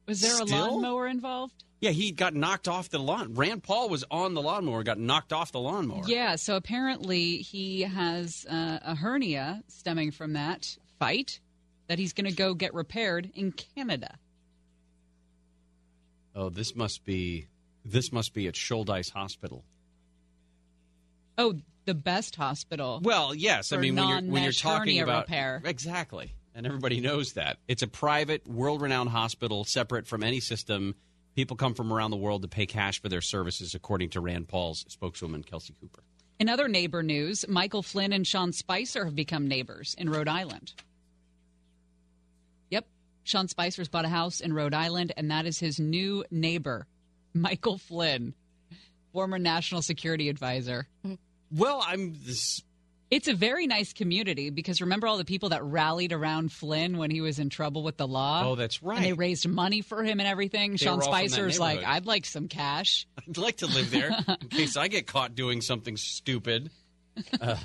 Was 0.06 0.20
there 0.20 0.38
a 0.38 0.44
lawnmower 0.44 1.06
involved? 1.06 1.64
Yeah, 1.82 1.90
he 1.90 2.12
got 2.12 2.32
knocked 2.32 2.68
off 2.68 2.90
the 2.90 3.00
lawn. 3.00 3.34
Rand 3.34 3.64
Paul 3.64 3.88
was 3.88 4.04
on 4.08 4.34
the 4.34 4.40
lawnmower, 4.40 4.84
got 4.84 5.00
knocked 5.00 5.32
off 5.32 5.50
the 5.50 5.58
lawnmower. 5.58 6.04
Yeah, 6.06 6.36
so 6.36 6.54
apparently 6.54 7.38
he 7.38 7.82
has 7.82 8.46
uh, 8.48 8.78
a 8.84 8.94
hernia 8.94 9.64
stemming 9.66 10.12
from 10.12 10.34
that 10.34 10.76
fight 11.00 11.40
that 11.88 11.98
he's 11.98 12.12
going 12.12 12.30
to 12.30 12.36
go 12.36 12.54
get 12.54 12.72
repaired 12.72 13.32
in 13.34 13.50
Canada. 13.50 14.16
Oh, 16.36 16.50
this 16.50 16.76
must 16.76 17.04
be 17.04 17.48
this 17.84 18.12
must 18.12 18.32
be 18.32 18.46
at 18.46 18.54
Shouldice 18.54 19.10
Hospital. 19.10 19.64
Oh, 21.36 21.54
the 21.84 21.94
best 21.94 22.36
hospital. 22.36 23.00
Well, 23.02 23.34
yes. 23.34 23.72
I 23.72 23.78
mean, 23.78 23.96
when 23.96 24.08
you're 24.08 24.32
when 24.32 24.42
you're 24.44 24.52
talking 24.52 25.00
about 25.00 25.24
repair. 25.24 25.60
exactly, 25.64 26.32
and 26.54 26.64
everybody 26.64 27.00
knows 27.00 27.32
that 27.32 27.58
it's 27.66 27.82
a 27.82 27.88
private, 27.88 28.46
world-renowned 28.46 29.08
hospital, 29.08 29.64
separate 29.64 30.06
from 30.06 30.22
any 30.22 30.38
system. 30.38 30.94
People 31.34 31.56
come 31.56 31.74
from 31.74 31.92
around 31.92 32.10
the 32.10 32.16
world 32.16 32.42
to 32.42 32.48
pay 32.48 32.66
cash 32.66 33.00
for 33.00 33.08
their 33.08 33.20
services, 33.20 33.74
according 33.74 34.10
to 34.10 34.20
Rand 34.20 34.48
Paul's 34.48 34.84
spokeswoman 34.88 35.42
Kelsey 35.42 35.74
Cooper. 35.80 36.02
In 36.38 36.48
other 36.48 36.68
neighbor 36.68 37.02
news, 37.02 37.46
Michael 37.48 37.82
Flynn 37.82 38.12
and 38.12 38.26
Sean 38.26 38.52
Spicer 38.52 39.04
have 39.04 39.14
become 39.14 39.48
neighbors 39.48 39.94
in 39.96 40.10
Rhode 40.10 40.28
Island. 40.28 40.74
Yep, 42.70 42.86
Sean 43.24 43.48
Spicer's 43.48 43.88
bought 43.88 44.04
a 44.04 44.08
house 44.08 44.40
in 44.40 44.52
Rhode 44.52 44.74
Island, 44.74 45.12
and 45.16 45.30
that 45.30 45.46
is 45.46 45.58
his 45.58 45.78
new 45.78 46.24
neighbor, 46.30 46.86
Michael 47.34 47.78
Flynn, 47.78 48.34
former 49.12 49.38
national 49.38 49.82
security 49.82 50.28
advisor. 50.28 50.86
Mm-hmm. 51.06 51.14
Well, 51.58 51.82
I'm 51.86 52.14
this. 52.24 52.62
It's 53.12 53.28
a 53.28 53.34
very 53.34 53.66
nice 53.66 53.92
community 53.92 54.48
because 54.48 54.80
remember 54.80 55.06
all 55.06 55.18
the 55.18 55.26
people 55.26 55.50
that 55.50 55.62
rallied 55.62 56.14
around 56.14 56.50
Flynn 56.50 56.96
when 56.96 57.10
he 57.10 57.20
was 57.20 57.38
in 57.38 57.50
trouble 57.50 57.82
with 57.82 57.98
the 57.98 58.08
law? 58.08 58.42
Oh, 58.46 58.54
that's 58.54 58.82
right. 58.82 58.96
And 58.96 59.04
they 59.04 59.12
raised 59.12 59.46
money 59.46 59.82
for 59.82 60.02
him 60.02 60.18
and 60.18 60.26
everything. 60.26 60.70
They 60.70 60.76
Sean 60.78 60.96
were 60.96 61.04
all 61.04 61.12
from 61.12 61.20
that 61.20 61.30
Spicer's 61.30 61.60
like. 61.60 61.84
I'd 61.84 62.06
like 62.06 62.24
some 62.24 62.48
cash. 62.48 63.06
I'd 63.28 63.36
like 63.36 63.58
to 63.58 63.66
live 63.66 63.90
there 63.90 64.16
in 64.40 64.48
case 64.48 64.78
I 64.78 64.88
get 64.88 65.06
caught 65.06 65.34
doing 65.34 65.60
something 65.60 65.98
stupid. 65.98 66.70
Uh, 67.38 67.56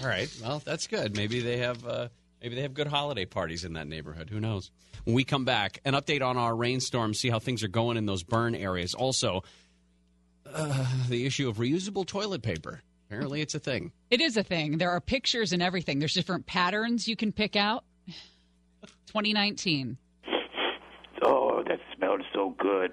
all 0.00 0.06
right, 0.06 0.34
well, 0.42 0.62
that's 0.64 0.86
good. 0.86 1.14
Maybe 1.14 1.40
they 1.40 1.58
have 1.58 1.86
uh, 1.86 2.08
maybe 2.40 2.54
they 2.54 2.62
have 2.62 2.72
good 2.72 2.86
holiday 2.86 3.26
parties 3.26 3.66
in 3.66 3.74
that 3.74 3.86
neighborhood. 3.86 4.30
Who 4.30 4.40
knows? 4.40 4.70
When 5.04 5.14
we 5.14 5.24
come 5.24 5.44
back, 5.44 5.80
an 5.84 5.92
update 5.92 6.22
on 6.22 6.38
our 6.38 6.56
rainstorm, 6.56 7.12
see 7.12 7.28
how 7.28 7.40
things 7.40 7.62
are 7.62 7.68
going 7.68 7.98
in 7.98 8.06
those 8.06 8.22
burn 8.22 8.54
areas. 8.54 8.94
Also, 8.94 9.44
uh, 10.50 10.86
the 11.10 11.26
issue 11.26 11.50
of 11.50 11.58
reusable 11.58 12.06
toilet 12.06 12.40
paper. 12.40 12.80
Apparently, 13.14 13.40
it's 13.42 13.54
a 13.54 13.60
thing. 13.60 13.92
It 14.10 14.20
is 14.20 14.36
a 14.36 14.42
thing. 14.42 14.78
There 14.78 14.90
are 14.90 15.00
pictures 15.00 15.52
and 15.52 15.62
everything. 15.62 16.00
There's 16.00 16.14
different 16.14 16.46
patterns 16.46 17.06
you 17.06 17.14
can 17.14 17.30
pick 17.30 17.54
out. 17.54 17.84
2019. 19.06 19.96
Oh, 21.22 21.62
that 21.68 21.78
smelled 21.96 22.22
so 22.34 22.54
good. 22.58 22.90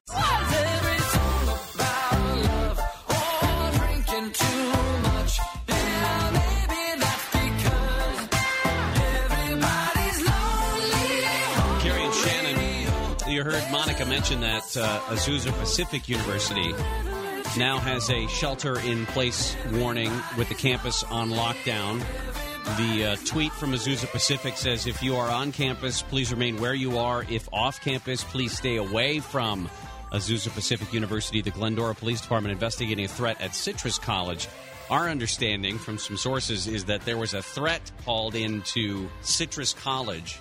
Carrie 11.80 12.04
and 12.04 12.14
Shannon, 12.14 13.32
you 13.34 13.44
heard 13.44 13.64
Monica 13.72 14.06
mention 14.06 14.42
that 14.42 14.78
uh, 14.78 15.00
Azusa 15.10 15.52
Pacific 15.60 16.08
University 16.08 16.74
now 17.58 17.80
has 17.80 18.10
a 18.10 18.28
shelter 18.28 18.80
in 18.80 19.06
place 19.08 19.56
warning 19.74 20.12
with 20.38 20.48
the 20.48 20.56
campus 20.56 21.04
on 21.06 21.30
lockdown. 21.30 22.00
The 22.78 23.06
uh, 23.06 23.16
tweet 23.26 23.52
from 23.54 23.72
Azusa 23.72 24.10
Pacific 24.12 24.56
says 24.58 24.88
if 24.88 25.02
you 25.02 25.16
are 25.16 25.30
on 25.30 25.52
campus, 25.52 26.02
please 26.02 26.32
remain 26.32 26.62
where 26.62 26.74
you 26.74 26.98
are. 26.98 27.26
If 27.30 27.50
off 27.52 27.82
campus, 27.82 28.24
please 28.24 28.56
stay 28.56 28.78
away 28.78 29.20
from 29.20 29.70
Azusa 30.12 30.54
Pacific 30.54 30.94
University. 30.94 31.42
The 31.42 31.52
Glendora 31.52 31.96
Police 31.96 32.22
Department 32.22 32.54
investigating 32.54 33.06
a 33.06 33.10
threat 33.10 33.42
at 33.42 33.56
Citrus 33.56 33.98
College. 33.98 34.48
Our 34.90 35.10
understanding 35.10 35.78
from 35.80 35.98
some 35.98 36.18
sources 36.18 36.68
is 36.68 36.86
that 36.86 37.02
there 37.06 37.18
was 37.18 37.34
a 37.34 37.42
threat 37.42 37.92
called 38.06 38.36
into 38.36 39.10
Citrus 39.22 39.74
College, 39.74 40.40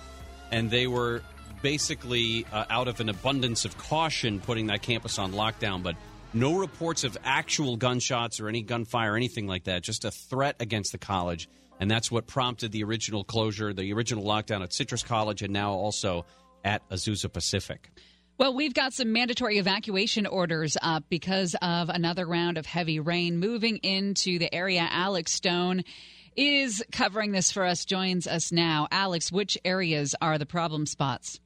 and 0.51 0.69
they 0.69 0.87
were 0.87 1.23
basically 1.61 2.45
uh, 2.51 2.65
out 2.69 2.87
of 2.87 2.99
an 2.99 3.09
abundance 3.09 3.65
of 3.65 3.77
caution 3.77 4.39
putting 4.39 4.67
that 4.67 4.81
campus 4.81 5.19
on 5.19 5.31
lockdown, 5.31 5.83
but 5.83 5.95
no 6.33 6.57
reports 6.57 7.03
of 7.03 7.17
actual 7.23 7.77
gunshots 7.77 8.39
or 8.39 8.47
any 8.47 8.61
gunfire 8.61 9.13
or 9.13 9.15
anything 9.17 9.47
like 9.47 9.65
that, 9.65 9.83
just 9.83 10.05
a 10.05 10.11
threat 10.11 10.55
against 10.59 10.91
the 10.91 10.97
college. 10.97 11.49
And 11.79 11.89
that's 11.89 12.11
what 12.11 12.27
prompted 12.27 12.71
the 12.71 12.83
original 12.83 13.23
closure, 13.23 13.73
the 13.73 13.91
original 13.93 14.23
lockdown 14.23 14.61
at 14.61 14.71
Citrus 14.71 15.03
College, 15.03 15.41
and 15.41 15.51
now 15.51 15.71
also 15.71 16.25
at 16.63 16.87
Azusa 16.89 17.31
Pacific. 17.31 17.89
Well, 18.37 18.53
we've 18.55 18.73
got 18.73 18.93
some 18.93 19.11
mandatory 19.11 19.57
evacuation 19.57 20.25
orders 20.25 20.77
up 20.81 21.03
because 21.09 21.55
of 21.61 21.89
another 21.89 22.25
round 22.25 22.57
of 22.57 22.65
heavy 22.65 22.99
rain 22.99 23.39
moving 23.39 23.77
into 23.77 24.39
the 24.39 24.53
area. 24.53 24.87
Alex 24.89 25.31
Stone 25.31 25.83
is 26.35 26.83
covering 26.91 27.31
this 27.31 27.51
for 27.51 27.65
us, 27.65 27.85
joins 27.85 28.25
us 28.25 28.51
now. 28.51 28.87
Alex, 28.89 29.31
which 29.31 29.57
areas 29.65 30.15
are 30.21 30.37
the 30.37 30.45
problem 30.45 30.85
spots? 30.85 31.39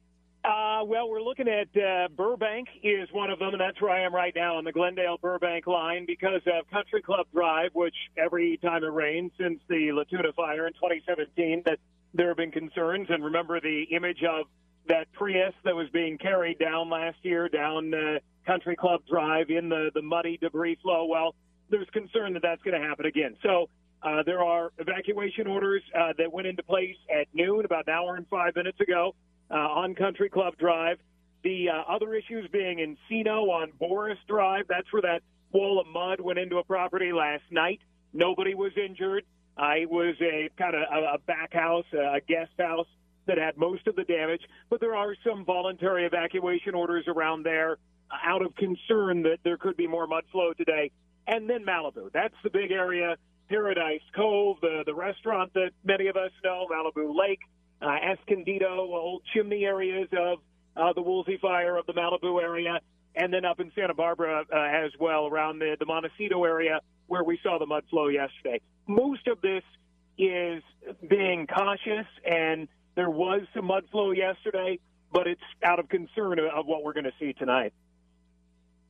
Uh, 0.46 0.84
well, 0.84 1.08
we're 1.10 1.22
looking 1.22 1.48
at 1.48 1.66
uh, 1.76 2.06
Burbank 2.16 2.68
is 2.84 3.08
one 3.10 3.30
of 3.30 3.40
them, 3.40 3.48
and 3.48 3.60
that's 3.60 3.80
where 3.82 3.90
I 3.90 4.02
am 4.02 4.14
right 4.14 4.32
now 4.36 4.56
on 4.58 4.64
the 4.64 4.70
Glendale 4.70 5.18
Burbank 5.20 5.66
line 5.66 6.06
because 6.06 6.40
of 6.46 6.70
Country 6.70 7.02
Club 7.02 7.26
Drive, 7.34 7.70
which 7.74 7.96
every 8.16 8.56
time 8.58 8.84
it 8.84 8.92
rains 8.92 9.32
since 9.40 9.58
the 9.68 9.90
La 9.90 10.04
Tuna 10.04 10.32
fire 10.36 10.68
in 10.68 10.72
2017, 10.74 11.64
that 11.66 11.80
there 12.14 12.28
have 12.28 12.36
been 12.36 12.52
concerns. 12.52 13.08
And 13.10 13.24
remember 13.24 13.60
the 13.60 13.88
image 13.90 14.22
of 14.22 14.46
that 14.86 15.10
Prius 15.14 15.52
that 15.64 15.74
was 15.74 15.88
being 15.92 16.16
carried 16.16 16.60
down 16.60 16.90
last 16.90 17.18
year 17.22 17.48
down 17.48 17.92
uh, 17.92 18.20
Country 18.46 18.76
Club 18.76 19.00
Drive 19.10 19.50
in 19.50 19.68
the 19.68 19.90
the 19.94 20.02
muddy 20.02 20.38
debris 20.40 20.78
flow. 20.80 21.06
Well, 21.06 21.34
there's 21.70 21.88
concern 21.92 22.34
that 22.34 22.42
that's 22.42 22.62
going 22.62 22.80
to 22.80 22.86
happen 22.86 23.06
again. 23.06 23.36
So. 23.42 23.68
Uh, 24.02 24.22
there 24.24 24.44
are 24.44 24.70
evacuation 24.78 25.46
orders 25.46 25.82
uh, 25.98 26.12
that 26.18 26.30
went 26.30 26.46
into 26.46 26.62
place 26.62 26.94
at 27.10 27.26
noon, 27.32 27.64
about 27.64 27.88
an 27.88 27.94
hour 27.94 28.14
and 28.14 28.28
five 28.28 28.54
minutes 28.54 28.78
ago 28.78 29.14
uh, 29.50 29.54
on 29.54 29.94
Country 29.94 30.28
Club 30.28 30.56
Drive. 30.58 30.98
The 31.42 31.68
uh, 31.68 31.92
other 31.92 32.14
issues 32.14 32.48
being 32.50 32.78
Encino 32.78 33.48
on 33.48 33.72
Boris 33.78 34.18
Drive. 34.28 34.64
That's 34.68 34.92
where 34.92 35.02
that 35.02 35.22
wall 35.52 35.80
of 35.80 35.86
mud 35.86 36.20
went 36.20 36.38
into 36.38 36.58
a 36.58 36.64
property 36.64 37.12
last 37.12 37.44
night. 37.50 37.80
Nobody 38.12 38.54
was 38.54 38.72
injured. 38.76 39.24
Uh, 39.56 39.72
it 39.80 39.90
was 39.90 40.14
a 40.20 40.50
kind 40.58 40.74
of 40.74 40.82
a, 40.92 41.14
a 41.14 41.18
back 41.18 41.52
house, 41.52 41.86
a 41.92 42.20
guest 42.26 42.52
house 42.58 42.88
that 43.26 43.38
had 43.38 43.56
most 43.56 43.86
of 43.86 43.96
the 43.96 44.04
damage. 44.04 44.42
But 44.70 44.80
there 44.80 44.94
are 44.94 45.14
some 45.26 45.44
voluntary 45.44 46.04
evacuation 46.04 46.74
orders 46.74 47.04
around 47.06 47.44
there 47.44 47.78
uh, 48.10 48.16
out 48.24 48.42
of 48.42 48.54
concern 48.56 49.22
that 49.22 49.38
there 49.44 49.56
could 49.56 49.76
be 49.76 49.86
more 49.86 50.06
mud 50.06 50.24
flow 50.32 50.52
today. 50.52 50.90
And 51.26 51.48
then 51.48 51.64
Malibu. 51.64 52.12
That's 52.12 52.34
the 52.44 52.50
big 52.50 52.70
area. 52.70 53.16
Paradise 53.48 54.00
Cove, 54.14 54.58
the, 54.60 54.82
the 54.86 54.94
restaurant 54.94 55.52
that 55.54 55.70
many 55.84 56.08
of 56.08 56.16
us 56.16 56.32
know, 56.42 56.66
Malibu 56.70 57.16
Lake, 57.16 57.40
uh, 57.80 57.96
Escondido, 58.12 58.66
old 58.68 59.22
chimney 59.34 59.64
areas 59.64 60.08
of 60.12 60.38
uh, 60.76 60.92
the 60.92 61.02
Woolsey 61.02 61.38
Fire 61.40 61.76
of 61.76 61.86
the 61.86 61.92
Malibu 61.92 62.40
area, 62.42 62.80
and 63.14 63.32
then 63.32 63.44
up 63.44 63.60
in 63.60 63.72
Santa 63.74 63.94
Barbara 63.94 64.44
uh, 64.52 64.56
as 64.56 64.92
well, 64.98 65.26
around 65.26 65.58
the, 65.58 65.76
the 65.78 65.86
Montecito 65.86 66.44
area 66.44 66.80
where 67.06 67.24
we 67.24 67.38
saw 67.42 67.58
the 67.58 67.66
mud 67.66 67.84
flow 67.88 68.08
yesterday. 68.08 68.60
Most 68.86 69.26
of 69.26 69.40
this 69.40 69.62
is 70.18 70.62
being 71.08 71.46
cautious, 71.46 72.06
and 72.24 72.68
there 72.94 73.10
was 73.10 73.42
some 73.54 73.66
mud 73.66 73.84
flow 73.90 74.10
yesterday, 74.10 74.78
but 75.12 75.26
it's 75.26 75.40
out 75.62 75.78
of 75.78 75.88
concern 75.88 76.38
of, 76.38 76.46
of 76.46 76.66
what 76.66 76.82
we're 76.82 76.92
going 76.92 77.04
to 77.04 77.12
see 77.18 77.32
tonight. 77.32 77.72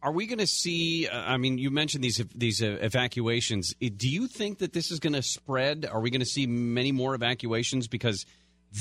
Are 0.02 0.12
we 0.12 0.26
going 0.26 0.38
to 0.38 0.46
see? 0.46 1.08
Uh, 1.08 1.18
I 1.18 1.36
mean, 1.36 1.58
you 1.58 1.70
mentioned 1.70 2.04
these 2.04 2.22
these 2.34 2.62
uh, 2.62 2.78
evacuations. 2.80 3.74
Do 3.80 4.08
you 4.08 4.28
think 4.28 4.58
that 4.58 4.72
this 4.72 4.90
is 4.90 5.00
going 5.00 5.14
to 5.14 5.22
spread? 5.22 5.88
Are 5.90 6.00
we 6.00 6.10
going 6.10 6.20
to 6.20 6.26
see 6.26 6.46
many 6.46 6.92
more 6.92 7.14
evacuations 7.14 7.88
because 7.88 8.24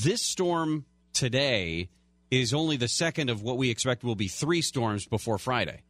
this 0.03 0.21
storm 0.21 0.85
today 1.13 1.89
is 2.31 2.53
only 2.53 2.77
the 2.77 2.87
second 2.87 3.29
of 3.29 3.41
what 3.41 3.57
we 3.57 3.69
expect 3.69 4.03
will 4.03 4.15
be 4.15 4.27
three 4.27 4.61
storms 4.61 5.05
before 5.05 5.37
Friday? 5.37 5.81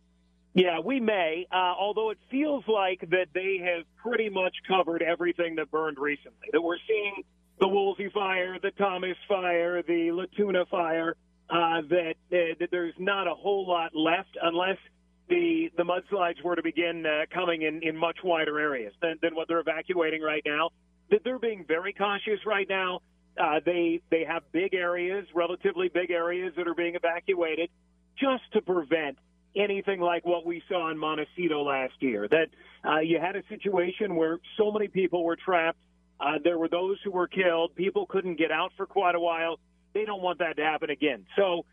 Yeah, 0.54 0.80
we 0.80 1.00
may. 1.00 1.48
Uh, 1.52 1.56
although 1.56 2.12
it 2.12 2.18
feels 2.32 2.64
like 2.68 3.02
that 3.10 3.28
they 3.34 3.60
have 3.62 3.86
pretty 3.98 4.30
much 4.30 4.54
covered 4.68 5.02
everything 5.02 5.56
that 5.56 5.70
burned 5.72 5.98
recently. 6.00 6.48
That 6.54 6.62
we're 6.62 6.78
seeing 6.88 7.24
the 7.60 7.68
Woolsey 7.68 8.10
fire, 8.14 8.58
the 8.62 8.72
Thomas 8.72 9.18
fire, 9.28 9.82
the 9.82 10.12
La 10.12 10.26
Tuna 10.38 10.66
fire. 10.66 11.16
Uh, 11.50 11.82
that, 11.90 12.14
uh, 12.32 12.56
that 12.60 12.70
there's 12.72 12.96
not 12.98 13.28
a 13.28 13.34
whole 13.34 13.68
lot 13.68 13.96
left 13.96 14.36
unless 14.42 14.78
the 15.30 15.70
the 15.78 15.84
mudslides 15.84 16.42
were 16.44 16.56
to 16.56 16.64
begin 16.64 17.06
uh, 17.06 17.26
coming 17.32 17.62
in 17.62 17.82
in 17.84 17.96
much 17.96 18.18
wider 18.24 18.60
areas 18.60 18.94
than, 19.02 19.18
than 19.22 19.36
what 19.36 19.48
they're 19.48 19.60
evacuating 19.60 20.22
right 20.22 20.42
now. 20.46 20.70
That 21.12 21.20
they're 21.24 21.40
being 21.40 21.66
very 21.68 21.94
cautious 21.94 22.40
right 22.48 22.68
now. 22.68 23.02
Uh, 23.38 23.60
they 23.66 24.02
they 24.10 24.24
have 24.24 24.44
big 24.52 24.74
areas, 24.74 25.26
relatively 25.34 25.90
big 25.90 26.12
areas 26.12 26.54
that 26.56 26.68
are 26.68 26.74
being 26.74 26.96
evacuated, 26.96 27.70
just 28.18 28.44
to 28.54 28.62
prevent 28.62 29.18
anything 29.56 30.00
like 30.00 30.26
what 30.26 30.46
we 30.46 30.62
saw 30.70 30.90
in 30.90 30.98
Montecito 30.98 31.64
last 31.64 31.94
year. 32.00 32.28
That 32.28 32.48
uh, 32.88 33.00
you 33.00 33.20
had 33.20 33.36
a 33.36 33.44
situation 33.50 34.16
where 34.16 34.40
so 34.58 34.72
many 34.72 34.88
people 34.88 35.24
were 35.24 35.36
trapped. 35.36 35.80
Uh, 36.20 36.40
there 36.44 36.58
were 36.58 36.70
those 36.70 36.98
who 37.04 37.12
were 37.12 37.28
killed. 37.28 37.76
People 37.76 38.06
couldn't 38.06 38.38
get 38.38 38.52
out 38.52 38.72
for 38.78 38.86
quite 38.86 39.16
a 39.16 39.20
while. 39.20 39.60
They 39.94 40.06
don't 40.06 40.22
want 40.22 40.40
that 40.40 40.58
to 40.58 40.64
happen 40.64 40.90
again. 40.90 41.26
So, 41.36 41.66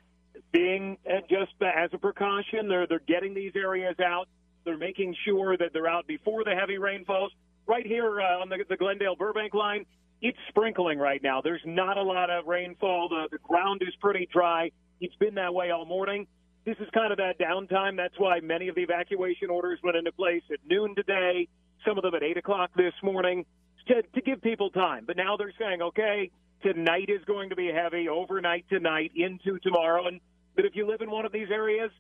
being 0.53 0.97
uh, 1.09 1.21
just 1.29 1.53
as 1.61 1.91
a 1.93 1.99
precaution, 1.99 2.69
they're 2.69 2.87
they're 2.87 3.01
getting 3.07 3.35
these 3.35 3.53
areas 3.55 3.97
out. 4.01 4.29
They're 4.65 4.79
making 4.79 5.15
sure 5.25 5.57
that 5.57 5.73
they're 5.73 5.89
out 5.89 6.07
before 6.07 6.45
the 6.45 6.55
heavy 6.55 6.79
rainfalls. 6.79 7.33
Right 7.67 7.87
here 7.87 8.21
uh, 8.21 8.41
on 8.41 8.49
the, 8.49 8.65
the 8.69 8.77
Glendale 8.77 9.15
Burbank 9.15 9.55
line, 9.55 9.87
it's 10.23 10.39
sprinkling 10.49 10.99
right 10.99 11.23
now. 11.23 11.43
There's 11.43 11.63
not 11.67 11.99
a 11.99 12.03
lot 12.03 12.31
of 12.31 12.47
rainfall. 12.47 13.09
The, 13.09 13.29
the 13.31 13.39
ground 13.39 13.83
is 13.83 13.95
pretty 14.01 14.29
dry. 14.33 14.71
It's 15.01 15.15
been 15.17 15.35
that 15.35 15.53
way 15.53 15.71
all 15.71 15.85
morning 15.85 16.27
this 16.65 16.77
is 16.79 16.89
kind 16.95 17.11
of 17.11 17.19
that 17.19 17.39
downtime. 17.39 17.97
That's 17.97 18.19
why 18.19 18.41
many 18.41 18.69
of 18.69 18.75
the 18.75 18.83
evacuation 18.83 19.51
orders 19.51 19.81
went 19.83 19.97
into 19.97 20.13
place 20.13 20.43
at 20.53 20.59
noon 20.69 20.95
today, 20.95 21.49
some 21.87 21.99
of 21.99 22.03
them 22.03 22.15
at 22.15 22.23
8 22.23 22.37
o'clock 22.37 22.71
this 22.77 22.95
morning, 23.03 23.45
to, 23.89 24.03
to 24.03 24.21
give 24.21 24.41
people 24.43 24.71
time. 24.71 25.05
But 25.07 25.17
now 25.17 25.37
they're 25.37 25.53
saying, 25.59 25.83
okay, 25.83 26.31
tonight 26.63 27.09
is 27.09 27.25
going 27.27 27.51
to 27.51 27.57
be 27.57 27.73
heavy, 27.73 28.09
overnight 28.09 28.67
tonight, 28.69 29.11
into 29.17 29.59
tomorrow. 29.61 30.07
And 30.07 30.21
but 30.55 30.65
if 30.65 30.77
you 30.77 30.87
live 30.87 31.01
in 31.01 31.11
one 31.11 31.27
of 31.27 31.33
these 31.33 31.49
areas, 31.51 31.91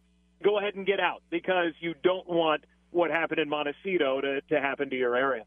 go 0.44 0.58
ahead 0.58 0.74
and 0.74 0.86
get 0.86 1.00
out 1.00 1.22
because 1.30 1.72
you 1.80 1.94
don't 2.04 2.28
want 2.28 2.64
what 2.90 3.10
happened 3.10 3.40
in 3.40 3.48
Montecito 3.48 4.20
to, 4.20 4.40
to 4.42 4.60
happen 4.60 4.90
to 4.90 4.96
your 4.96 5.16
area. 5.16 5.44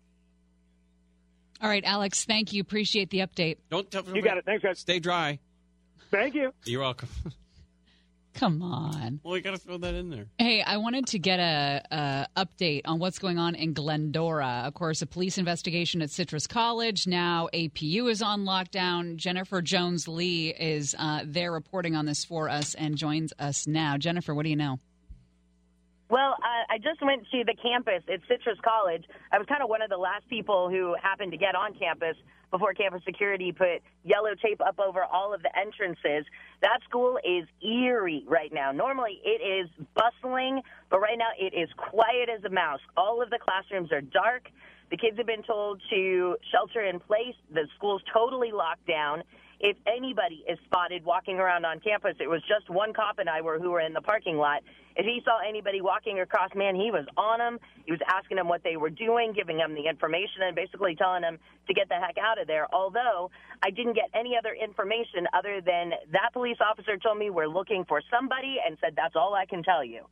All 1.62 1.70
right, 1.70 1.84
Alex, 1.86 2.26
thank 2.26 2.54
you. 2.54 2.62
Appreciate 2.62 3.10
the 3.10 3.20
update. 3.20 3.58
Don't 3.70 3.90
tell 3.90 4.04
me 4.04 4.14
You 4.16 4.22
got 4.22 4.38
it. 4.38 4.46
Thanks, 4.46 4.64
guys. 4.64 4.80
Stay 4.80 5.00
dry. 5.00 5.40
Thank 6.12 6.36
you. 6.36 6.54
You're 6.66 6.82
welcome. 6.82 7.10
Come 8.36 8.62
on. 8.62 9.22
Well, 9.24 9.38
you 9.38 9.42
got 9.42 9.52
to 9.52 9.58
throw 9.58 9.78
that 9.78 9.96
in 9.96 10.10
there. 10.10 10.26
Hey, 10.38 10.62
I 10.62 10.76
wanted 10.78 11.08
to 11.08 11.20
get 11.20 11.40
a, 11.40 11.82
a, 11.90 12.28
update 12.46 12.82
on 12.84 13.00
what's 13.00 13.18
going 13.18 13.40
on 13.40 13.56
in 13.56 13.72
Glendora. 13.72 14.64
Of 14.66 14.74
course, 14.74 15.02
a 15.02 15.08
police 15.08 15.38
investigation 15.38 16.02
at 16.02 16.10
Citrus 16.10 16.46
College. 16.46 17.08
Now 17.08 17.48
APU 17.54 18.12
is 18.12 18.22
on 18.22 18.44
lockdown. 18.44 19.16
Jennifer 19.16 19.62
Jones 19.62 20.10
Lee 20.10 20.50
is 20.50 20.94
uh, 21.00 21.22
there 21.26 21.52
reporting 21.52 21.96
on 21.96 22.06
this 22.06 22.26
for 22.26 22.50
us 22.50 22.76
and 22.76 22.98
joins 22.98 23.32
us 23.40 23.68
now. 23.68 23.98
Jennifer, 23.98 24.36
what 24.36 24.44
do 24.44 24.50
you 24.50 24.58
know? 24.58 24.80
Well, 26.10 26.38
uh, 26.38 26.74
I 26.74 26.78
just 26.78 27.02
went 27.02 27.26
to 27.32 27.44
the 27.44 27.56
campus 27.56 28.04
at 28.14 28.20
Citrus 28.28 28.60
College. 28.64 29.06
I 29.32 29.40
was 29.40 29.48
kind 29.48 29.64
of 29.64 29.70
one 29.70 29.82
of 29.82 29.90
the 29.90 29.98
last 29.98 30.28
people 30.30 30.70
who 30.70 30.96
happened 31.02 31.32
to 31.32 31.38
get 31.38 31.56
on 31.56 31.74
campus 31.74 32.16
before 32.52 32.74
campus 32.74 33.02
security 33.06 33.52
put 33.52 33.82
yellow 34.04 34.36
tape 34.42 34.62
up 34.62 34.80
over 34.80 35.04
all 35.04 35.34
of 35.34 35.42
the 35.42 35.50
entrances. 35.58 36.26
That 36.62 36.80
school 36.88 37.18
is 37.26 37.48
eerie 37.60 38.24
right 38.28 38.54
now. 38.54 38.72
Normally 38.72 39.20
it 39.26 39.42
is 39.42 39.68
bustling, 39.96 40.62
but 40.92 41.00
right 41.00 41.18
now 41.18 41.34
it 41.40 41.58
is 41.58 41.70
quiet 41.76 42.30
as 42.30 42.44
a 42.44 42.50
mouse. 42.50 42.82
All 42.96 43.24
of 43.24 43.32
the 43.32 43.40
classrooms 43.40 43.92
are 43.92 44.02
dark. 44.02 44.48
The 44.92 44.98
kids 44.98 45.18
have 45.18 45.26
been 45.26 45.44
told 45.44 45.82
to 45.90 46.38
shelter 46.52 46.86
in 46.86 47.00
place. 47.00 47.36
The 47.52 47.68
school's 47.76 48.04
totally 48.14 48.52
locked 48.52 48.86
down 48.86 49.24
if 49.60 49.78
anybody 49.88 50.44
is 50.48 50.60
spotted 50.66 51.04
walking 51.06 51.40
around 51.40 51.66
on 51.66 51.80
campus, 51.80 52.16
it 52.20 52.30
was 52.30 52.42
just 52.48 52.70
one 52.70 52.94
cop 52.94 53.20
and 53.20 53.30
I 53.30 53.42
were 53.42 53.60
who 53.60 53.72
were 53.72 53.80
in 53.80 53.94
the 53.94 54.02
parking 54.02 54.38
lot. 54.38 54.62
If 54.96 55.06
he 55.06 55.22
saw 55.26 55.40
anybody 55.48 55.82
walking 55.82 56.20
across, 56.20 56.52
man, 56.56 56.76
he 56.76 56.90
was 56.92 57.06
on 57.18 57.40
them. 57.40 57.60
He 57.86 57.92
was 57.92 58.00
asking 58.08 58.38
them 58.38 58.48
what 58.48 58.64
they 58.64 58.78
were 58.78 58.90
doing, 58.90 59.34
giving 59.34 59.58
them 59.58 59.76
the 59.76 59.88
information, 59.90 60.44
and 60.44 60.56
basically 60.56 60.96
telling 60.96 61.22
them 61.22 61.38
to 61.68 61.74
get 61.74 61.90
the 61.90 61.96
heck 61.96 62.18
out 62.18 62.40
of 62.40 62.48
there. 62.48 62.68
Although 62.74 63.30
I 63.62 63.72
didn't 63.72 63.94
get 63.94 64.10
any 64.14 64.38
other 64.38 64.54
information 64.54 65.28
other 65.34 65.60
than 65.60 65.92
that 66.12 66.32
police 66.32 66.58
officer 66.62 66.98
told 66.98 67.18
me 67.18 67.30
we're 67.30 67.48
looking 67.48 67.84
for 67.88 68.02
somebody 68.10 68.58
and 68.66 68.78
said 68.80 68.94
that's 68.96 69.16
all 69.16 69.34
I 69.34 69.46
can 69.46 69.64
tell 69.64 69.84
you. 69.84 70.06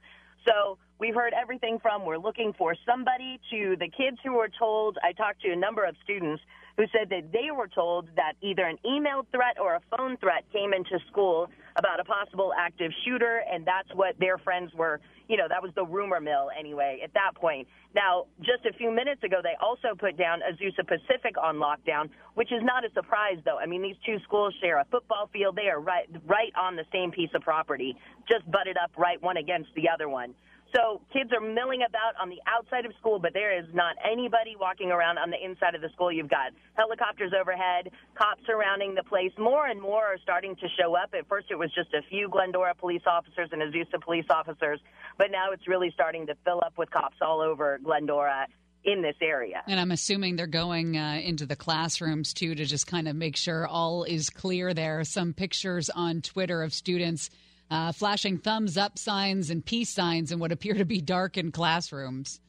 So 0.46 0.78
we've 1.00 1.16
heard 1.16 1.34
everything 1.34 1.80
from 1.82 2.06
we're 2.06 2.18
looking 2.18 2.54
for 2.58 2.76
somebody 2.86 3.40
to 3.52 3.78
the 3.80 3.88
kids 3.88 4.18
who 4.24 4.34
were 4.34 4.50
told. 4.60 4.98
I 5.02 5.14
talked 5.14 5.42
to 5.44 5.52
a 5.52 5.56
number 5.56 5.86
of 5.86 5.96
students 6.04 6.42
who 6.78 6.86
said 6.92 7.10
that 7.10 7.32
they 7.32 7.52
were 7.56 7.68
told 7.68 8.08
that 8.16 8.34
either 8.42 8.64
an 8.64 8.78
email 8.86 9.26
threat 9.32 9.60
or 9.62 9.76
a 9.76 9.82
phone 9.96 10.18
threat 10.18 10.44
came 10.52 10.74
into 10.74 10.98
school 11.12 11.48
about 11.76 12.00
a 12.00 12.04
possible 12.04 12.52
active 12.58 12.92
shooter, 13.06 13.44
and 13.52 13.66
that's 13.66 13.90
what 13.94 14.18
their 14.20 14.38
friends 14.38 14.72
were, 14.74 15.00
you 15.28 15.38
know, 15.38 15.48
that 15.48 15.62
was 15.62 15.72
the 15.76 15.86
rumor 15.86 16.20
mill 16.20 16.50
anyway 16.58 17.00
at 17.04 17.14
that 17.14 17.32
point. 17.36 17.68
Now, 17.96 18.26
just 18.40 18.66
a 18.66 18.74
few 18.74 18.92
minutes 18.92 19.24
ago, 19.24 19.38
they 19.42 19.56
also 19.62 19.96
put 19.98 20.18
down 20.18 20.42
Azusa 20.42 20.88
Pacific 20.88 21.36
on 21.42 21.58
lockdown, 21.58 22.10
which 22.34 22.52
is 22.52 22.62
not 22.64 22.84
a 22.84 22.92
surprise, 22.94 23.38
though. 23.46 23.60
I 23.60 23.66
mean, 23.66 23.82
these 23.82 23.98
two 24.06 24.18
schools 24.24 24.54
share 24.62 24.80
a 24.80 24.86
football 24.90 25.30
field. 25.32 25.56
They 25.56 25.70
are 25.70 25.80
right, 25.80 26.10
right 26.26 26.54
on 26.60 26.76
the 26.76 26.86
same 26.92 27.12
piece 27.12 27.30
of 27.36 27.42
property, 27.42 27.96
just 28.28 28.50
butted 28.52 28.78
up 28.78 28.92
right 28.98 29.22
one 29.22 29.38
against 29.38 29.70
the 29.76 29.90
other 29.90 30.10
one. 30.10 30.34
So 30.76 31.02
kids 31.14 31.30
are 31.32 31.40
milling 31.40 31.86
about 31.88 32.18
on 32.20 32.30
the 32.30 32.42
outside 32.50 32.86
of 32.86 32.94
school, 33.00 33.20
but 33.20 33.34
there 33.34 33.58
is 33.58 33.66
not 33.74 33.96
anybody 34.04 34.56
walking 34.60 34.90
around 34.90 35.20
on 35.20 35.30
the 35.30 35.38
inside 35.38 35.76
of 35.76 35.82
the 35.82 35.90
school. 35.90 36.12
You've 36.12 36.30
got 36.30 36.50
helicopters 36.74 37.32
overhead, 37.40 37.92
cops 38.18 38.42
surrounding 38.48 38.96
the 38.96 39.04
place. 39.04 39.32
More 39.38 39.68
and 39.68 39.80
more 39.80 40.02
are 40.02 40.18
starting 40.24 40.56
to 40.56 40.68
show 40.80 40.96
up. 40.96 41.14
At 41.14 41.28
first, 41.28 41.48
it 41.52 41.60
was 41.60 41.70
just 41.76 41.94
a 41.94 42.02
few 42.10 42.28
Glendora 42.28 42.74
police 42.74 43.04
officers 43.06 43.50
and 43.52 43.62
Azusa 43.62 44.02
police 44.02 44.26
officers, 44.32 44.80
but 45.20 45.28
now 45.32 45.52
it's 45.52 45.68
really 45.68 45.92
starting 45.94 46.26
to 46.26 46.34
fill 46.44 46.62
up 46.66 46.74
with 46.78 46.90
cops 46.90 47.18
all 47.22 47.40
over 47.40 47.80
Glendora 47.84 48.48
in 48.84 49.02
this 49.02 49.16
area. 49.22 49.62
And 49.68 49.80
I'm 49.80 49.92
assuming 49.92 50.36
they're 50.36 50.48
going 50.48 50.98
uh, 50.98 51.22
into 51.24 51.46
the 51.46 51.56
classrooms 51.56 52.34
too 52.34 52.56
to 52.56 52.66
just 52.66 52.88
kind 52.88 53.08
of 53.08 53.16
make 53.16 53.38
sure 53.38 53.68
all 53.68 54.04
is 54.06 54.30
clear 54.30 54.74
there. 54.74 55.04
Some 55.04 55.34
pictures 55.34 55.90
on 55.90 56.22
Twitter 56.22 56.64
of 56.64 56.74
students 56.74 57.30
uh, 57.74 57.92
flashing 57.92 58.38
thumbs 58.38 58.78
up 58.78 59.00
signs 59.00 59.50
and 59.50 59.66
peace 59.66 59.90
signs 59.90 60.32
in 60.32 60.38
what 60.38 60.52
appear 60.52 60.76
to 60.76 60.86
be 60.86 61.02
darkened 61.02 61.54
classrooms. 61.54 62.40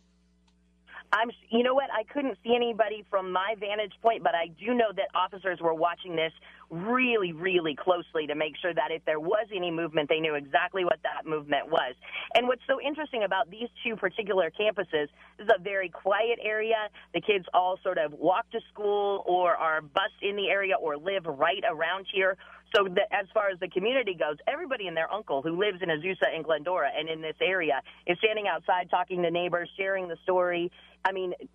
I'm, 1.14 1.30
you 1.48 1.62
know 1.62 1.74
what? 1.74 1.88
I 1.96 2.02
couldn't 2.12 2.36
see 2.44 2.55
anybody 2.55 3.06
from 3.09 3.32
my 3.32 3.55
vantage 3.59 3.92
point, 4.02 4.22
but 4.22 4.34
I 4.34 4.48
do 4.48 4.74
know 4.74 4.90
that 4.96 5.09
officers 5.14 5.60
were 5.60 5.72
watching 5.72 6.16
this 6.16 6.32
really, 6.70 7.32
really 7.32 7.76
closely 7.76 8.26
to 8.26 8.34
make 8.34 8.55
sure 8.60 8.74
that 8.74 8.90
if 8.90 9.05
there 9.05 9.20
was 9.20 9.46
any 9.55 9.70
movement, 9.70 10.09
they 10.09 10.18
knew 10.18 10.34
exactly 10.34 10.84
what 10.84 10.98
that 11.05 11.24
movement 11.24 11.68
was. 11.70 11.94
And 12.34 12.48
what's 12.48 12.62
so 12.66 12.80
interesting 12.80 13.22
about 13.22 13.48
these 13.48 13.68
two 13.86 13.94
particular 13.96 14.51
campuses 14.51 15.06
is 15.38 15.48
a 15.56 15.62
very 15.62 15.88
quiet 15.88 16.38
area. 16.42 16.88
The 17.14 17.20
kids 17.20 17.46
all 17.55 17.78
sort 17.82 17.96
of 17.96 18.12
walk 18.12 18.51
to 18.51 18.60
school 18.72 19.22
or 19.24 19.55
are 19.55 19.80
bused 19.80 20.20
in 20.20 20.36
the 20.36 20.48
area 20.48 20.74
or 20.74 20.96
live 20.96 21.26
right 21.26 21.62
around 21.70 22.06
here. 22.12 22.36
So 22.74 22.88
that 22.88 23.06
as 23.12 23.26
far 23.32 23.51
as 23.51 23.60
the 23.60 23.68
community 23.68 24.14
goes, 24.14 24.36
everybody 24.48 24.88
and 24.88 24.96
their 24.96 25.12
uncle 25.12 25.42
who 25.42 25.59
lives 25.59 25.78
in 25.80 25.90
Azusa 25.90 26.34
and 26.34 26.44
Glendora 26.44 26.90
and 26.96 27.09
in 27.09 27.20
this 27.20 27.36
area 27.40 27.80
is 28.06 28.18
standing 28.18 28.46
outside 28.48 28.90
talking 28.90 29.22
to 29.22 29.30
neighbors, 29.30 29.68
sharing 29.76 30.09
the 30.09 30.16
story. 30.24 30.72
I 31.05 31.12
mean, 31.12 31.34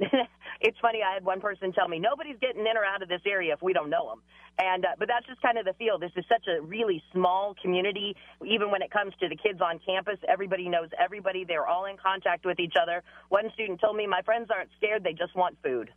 it's 0.62 0.78
funny. 0.82 1.00
I 1.06 1.14
had 1.14 1.26
one 1.26 1.42
person 1.42 1.74
tell 1.74 1.90
me 1.90 2.00
nobody's 2.00 2.38
getting 2.40 2.62
in 2.62 2.78
or 2.78 2.86
out 2.86 3.02
of 3.02 3.10
this 3.10 3.22
area 3.26 3.54
if 3.54 3.62
we 3.62 3.74
don't 3.74 3.90
know 3.90 4.08
them, 4.10 4.22
and 4.60 4.86
uh, 4.86 4.90
but 4.98 5.10
that's 5.10 5.26
just 5.26 5.42
kind 5.42 5.58
of 5.58 5.66
the 5.66 5.74
feel. 5.74 5.98
This 6.00 6.12
is 6.16 6.24
such 6.30 6.46
a 6.48 6.62
really 6.62 7.04
small 7.12 7.56
community. 7.62 8.16
Even 8.46 8.72
when 8.72 8.82
it 8.82 8.92
comes 8.92 9.14
to 9.20 9.28
the 9.28 9.36
kids 9.36 9.60
on 9.60 9.80
campus, 9.86 10.20
everybody 10.28 10.70
knows 10.70 10.90
everybody. 10.98 11.44
They're 11.44 11.68
all 11.68 11.86
in 11.86 11.98
contact 11.98 12.46
with 12.46 12.60
each 12.60 12.76
other. 12.82 13.04
One 13.30 13.52
student 13.56 13.82
told 13.82 13.98
me, 13.98 14.08
"My 14.08 14.22
friends 14.22 14.50
aren't 14.54 14.70
scared; 14.78 15.04
they 15.04 15.14
just 15.14 15.36
want 15.36 15.58
food." 15.64 15.92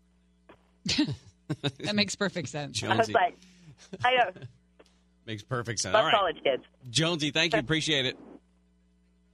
that 1.79 1.95
makes 1.95 2.17
perfect 2.17 2.49
sense. 2.49 2.79
Jonesy. 2.79 2.95
I 2.95 2.97
was 2.97 3.11
like, 3.11 3.37
I 4.05 4.15
know. 4.17 4.31
Makes 5.27 5.45
perfect 5.45 5.81
sense. 5.81 5.95
Love 5.95 6.07
right. 6.07 6.15
college 6.15 6.37
kids. 6.43 6.63
Jonesy, 6.91 7.31
thank 7.31 7.53
you. 7.55 7.61
Appreciate 7.61 8.07
it. 8.07 8.19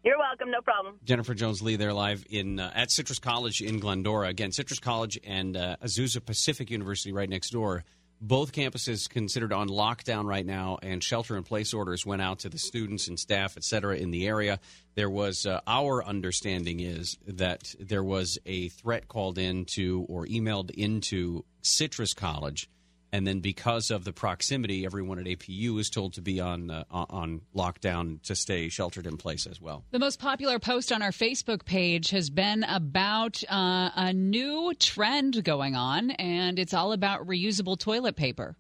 You're 0.05 0.19
welcome. 0.19 0.51
No 0.51 0.60
problem. 0.60 0.94
Jennifer 1.05 1.35
Jones 1.35 1.60
Lee 1.60 1.77
there 1.77 1.93
live 1.93 2.24
in 2.31 2.60
uh, 2.60 2.70
at 2.74 2.90
Citrus 2.90 3.19
College 3.19 3.60
in 3.60 3.81
Glendora. 3.81 4.28
Again, 4.28 4.52
Citrus 4.52 4.78
College 4.78 5.19
and 5.24 5.56
uh, 5.56 5.77
Azusa 5.82 6.24
Pacific 6.24 6.70
University 6.70 7.12
right 7.12 7.28
next 7.28 7.51
door. 7.51 7.85
both 8.20 8.52
campuses 8.52 9.09
considered 9.09 9.52
on 9.52 9.69
lockdown 9.69 10.24
right 10.24 10.44
now, 10.44 10.78
and 10.82 11.02
shelter 11.02 11.36
in 11.36 11.44
place 11.44 11.73
orders 11.73 12.05
went 12.05 12.23
out 12.23 12.40
to 12.40 12.48
the 12.48 12.59
students 12.59 13.09
and 13.09 13.19
staff, 13.19 13.56
et 13.56 13.65
cetera, 13.65 13.97
in 13.97 14.10
the 14.10 14.27
area. 14.27 14.59
There 14.94 15.10
was 15.10 15.47
uh, 15.47 15.60
our 15.66 16.05
understanding 16.05 16.81
is 16.81 17.16
that 17.27 17.74
there 17.78 18.02
was 18.02 18.39
a 18.44 18.69
threat 18.70 19.09
called 19.09 19.39
in 19.39 19.65
to 19.77 20.05
or 20.09 20.27
emailed 20.27 20.70
into 20.70 21.44
Citrus 21.62 22.15
College, 22.15 22.69
and 23.13 23.27
then 23.27 23.41
because 23.41 23.91
of 23.91 24.05
the 24.05 24.13
proximity, 24.13 24.85
everyone 24.85 25.19
at 25.19 25.25
APU 25.25 25.79
is 25.81 25.89
told 25.89 26.15
to 26.15 26.23
be 26.23 26.41
on 26.41 26.71
uh, 26.71 26.85
on 26.91 27.41
lockdown 27.55 28.23
to 28.23 28.35
stay 28.35 28.69
sheltered 28.69 29.07
in 29.07 29.17
place 29.17 29.47
as 29.47 29.61
well. 29.61 29.85
The 29.91 29.99
most 29.99 30.19
popular 30.19 30.59
post 30.59 30.93
on 30.93 31.03
our 31.03 31.11
Facebook 31.11 31.65
page 31.65 32.11
has 32.11 32.29
been 32.31 32.65
about 32.65 33.43
uh, 33.51 33.91
a 33.95 34.13
new 34.13 34.75
trend 34.79 35.43
going 35.43 35.75
on, 35.75 36.11
and 36.13 36.59
it's 36.59 36.75
all 36.75 36.93
about 36.93 37.27
reusable 37.27 37.79
toilet 37.79 38.17
paper. 38.17 38.57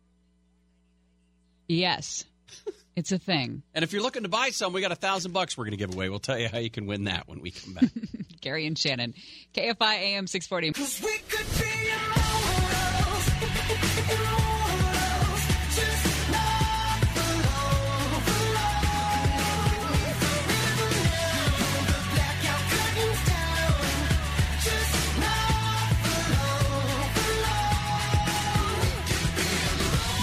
Yes, 1.68 2.24
it's 2.96 3.12
a 3.12 3.18
thing. 3.18 3.62
And 3.74 3.82
if 3.82 3.92
you're 3.92 4.02
looking 4.02 4.22
to 4.22 4.30
buy 4.30 4.50
some, 4.50 4.72
we 4.72 4.80
got 4.80 4.92
a 4.92 4.96
thousand 4.96 5.32
bucks 5.32 5.58
we're 5.58 5.64
going 5.64 5.72
to 5.72 5.76
give 5.76 5.94
away. 5.94 6.08
We'll 6.08 6.20
tell 6.20 6.38
you 6.38 6.48
how 6.48 6.58
you 6.58 6.70
can 6.70 6.86
win 6.86 7.04
that 7.04 7.28
when 7.28 7.40
we 7.42 7.50
come 7.50 7.74
back. 7.74 7.90
Gary 8.40 8.66
and 8.66 8.78
Shannon, 8.78 9.14
KFI 9.52 9.94
AM 9.98 10.26
640. 10.26 11.77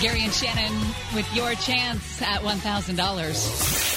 Gary 0.05 0.23
and 0.23 0.31
Shannon 0.31 0.71
with 1.15 1.25
your 1.33 1.55
chance 1.55 2.21
at 2.21 2.41
$1,000. 2.41 3.94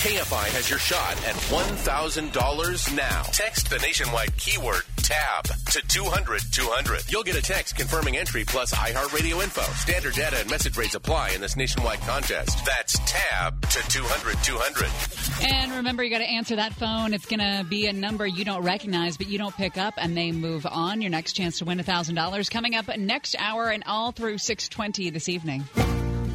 KFI 0.00 0.48
has 0.56 0.70
your 0.70 0.78
shot 0.78 1.12
at 1.26 1.34
$1,000 1.34 2.96
now. 2.96 3.22
Text 3.24 3.68
the 3.68 3.76
nationwide 3.80 4.34
keyword 4.38 4.80
TAB 4.96 5.44
to 5.44 5.82
200 5.88 6.40
200. 6.50 7.12
You'll 7.12 7.22
get 7.22 7.36
a 7.36 7.42
text 7.42 7.76
confirming 7.76 8.16
entry 8.16 8.44
plus 8.46 8.72
iHeartRadio 8.72 9.42
info. 9.44 9.60
Standard 9.60 10.14
data 10.14 10.38
and 10.40 10.48
message 10.48 10.78
rates 10.78 10.94
apply 10.94 11.32
in 11.32 11.42
this 11.42 11.54
nationwide 11.54 12.00
contest. 12.00 12.64
That's 12.64 12.98
TAB 13.00 13.60
to 13.60 13.88
200 13.90 14.42
200. 14.42 15.52
And 15.52 15.72
remember, 15.72 16.02
you 16.02 16.08
got 16.08 16.20
to 16.20 16.30
answer 16.30 16.56
that 16.56 16.72
phone. 16.72 17.12
It's 17.12 17.26
going 17.26 17.40
to 17.40 17.66
be 17.68 17.86
a 17.86 17.92
number 17.92 18.26
you 18.26 18.46
don't 18.46 18.62
recognize, 18.62 19.18
but 19.18 19.28
you 19.28 19.36
don't 19.36 19.54
pick 19.54 19.76
up, 19.76 19.92
and 19.98 20.16
they 20.16 20.32
move 20.32 20.64
on. 20.64 21.02
Your 21.02 21.10
next 21.10 21.34
chance 21.34 21.58
to 21.58 21.66
win 21.66 21.78
$1,000 21.78 22.50
coming 22.50 22.74
up 22.74 22.88
next 22.96 23.36
hour 23.38 23.68
and 23.68 23.84
all 23.86 24.12
through 24.12 24.38
620 24.38 25.10
this 25.10 25.28
evening. 25.28 25.68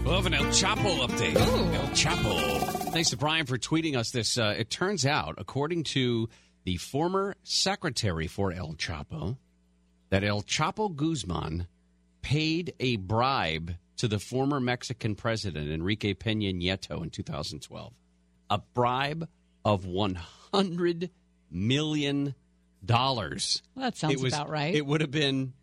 We'll 0.05 0.13
have 0.15 0.27
an 0.27 0.35
El 0.35 0.43
Chapo 0.45 0.99
update. 0.99 1.35
El 1.35 1.87
Chapo. 1.89 2.91
Thanks 2.93 3.09
to 3.09 3.17
Brian 3.17 3.47
for 3.47 3.57
tweeting 3.57 3.95
us 3.97 4.11
this. 4.11 4.37
Uh, 4.37 4.53
it 4.55 4.69
turns 4.69 5.03
out, 5.03 5.35
according 5.39 5.83
to 5.85 6.29
the 6.63 6.77
former 6.77 7.35
secretary 7.43 8.27
for 8.27 8.51
El 8.53 8.75
Chapo, 8.75 9.37
that 10.11 10.23
El 10.23 10.43
Chapo 10.43 10.95
Guzman 10.95 11.65
paid 12.21 12.73
a 12.79 12.97
bribe 12.97 13.75
to 13.97 14.07
the 14.07 14.19
former 14.19 14.59
Mexican 14.59 15.15
president, 15.15 15.71
Enrique 15.71 16.13
Peña 16.13 16.53
Nieto, 16.53 17.01
in 17.01 17.09
2012. 17.09 17.91
A 18.51 18.59
bribe 18.75 19.27
of 19.65 19.85
$100 19.85 21.09
million. 21.49 22.35
Well, 22.87 23.15
that 23.75 23.97
sounds 23.97 24.13
It 24.13 24.19
was- 24.21 24.33
about 24.33 24.49
right. 24.51 24.75
It 24.75 24.85
would 24.85 25.01
have 25.01 25.09
been 25.11 25.53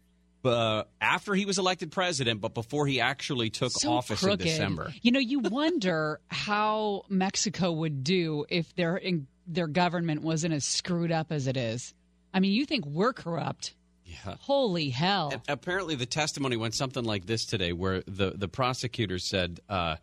uh, 0.45 0.85
after 1.01 1.35
he 1.35 1.45
was 1.47 1.59
elected 1.59 1.93
president, 1.93 2.41
but 2.41 2.55
before 2.55 2.87
he 2.87 3.01
actually 3.01 3.51
took 3.51 3.73
so 3.73 3.93
office 3.93 4.21
crooked. 4.21 4.43
in 4.43 4.47
December. 4.47 4.93
You 5.03 5.13
know, 5.13 5.21
you 5.21 5.41
wonder 5.41 6.21
how 6.29 7.05
Mexico 7.09 7.73
would 7.73 8.05
do 8.05 8.45
if 8.49 8.75
their 8.75 8.97
in, 8.97 9.27
their 9.47 9.67
government 9.67 10.23
wasn't 10.23 10.55
as 10.55 10.65
screwed 10.65 11.13
up 11.13 11.33
as 11.33 11.47
it 11.47 11.57
is. 11.57 11.95
I 12.35 12.41
mean, 12.41 12.53
you 12.53 12.65
think 12.65 12.87
we're 12.87 13.13
corrupt? 13.13 13.75
Yeah. 14.05 14.37
Holy 14.41 14.91
hell! 14.91 15.31
And 15.33 15.43
apparently, 15.49 15.95
the 15.95 16.07
testimony 16.07 16.57
went 16.57 16.75
something 16.75 17.05
like 17.05 17.27
this 17.27 17.47
today, 17.47 17.73
where 17.73 18.03
the 18.07 18.33
the 18.35 18.49
prosecutor 18.49 19.19
said, 19.19 19.61
uh, 19.69 19.97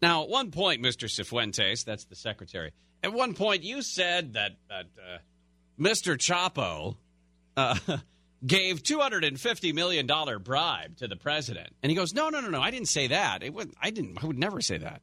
"Now, 0.00 0.22
at 0.22 0.28
one 0.28 0.50
point, 0.50 0.80
Mister 0.82 1.06
Cifuentes, 1.06 1.84
that's 1.84 2.04
the 2.04 2.14
secretary, 2.14 2.72
at 3.02 3.12
one 3.12 3.34
point 3.34 3.64
you 3.64 3.82
said 3.82 4.34
that 4.34 4.52
that 4.68 4.86
uh, 4.98 5.18
Mister 5.76 6.16
Chapo." 6.16 6.96
Gave 8.44 8.82
two 8.82 9.00
hundred 9.00 9.24
and 9.24 9.40
fifty 9.40 9.72
million 9.72 10.06
dollar 10.06 10.38
bribe 10.38 10.98
to 10.98 11.08
the 11.08 11.16
president, 11.16 11.70
and 11.82 11.90
he 11.90 11.96
goes, 11.96 12.12
"No, 12.12 12.28
no, 12.28 12.40
no, 12.40 12.48
no! 12.48 12.60
I 12.60 12.70
didn't 12.70 12.88
say 12.88 13.06
that. 13.08 13.42
It 13.42 13.54
was, 13.54 13.66
I 13.80 13.90
didn't. 13.90 14.22
I 14.22 14.26
would 14.26 14.38
never 14.38 14.60
say 14.60 14.76
that. 14.76 15.00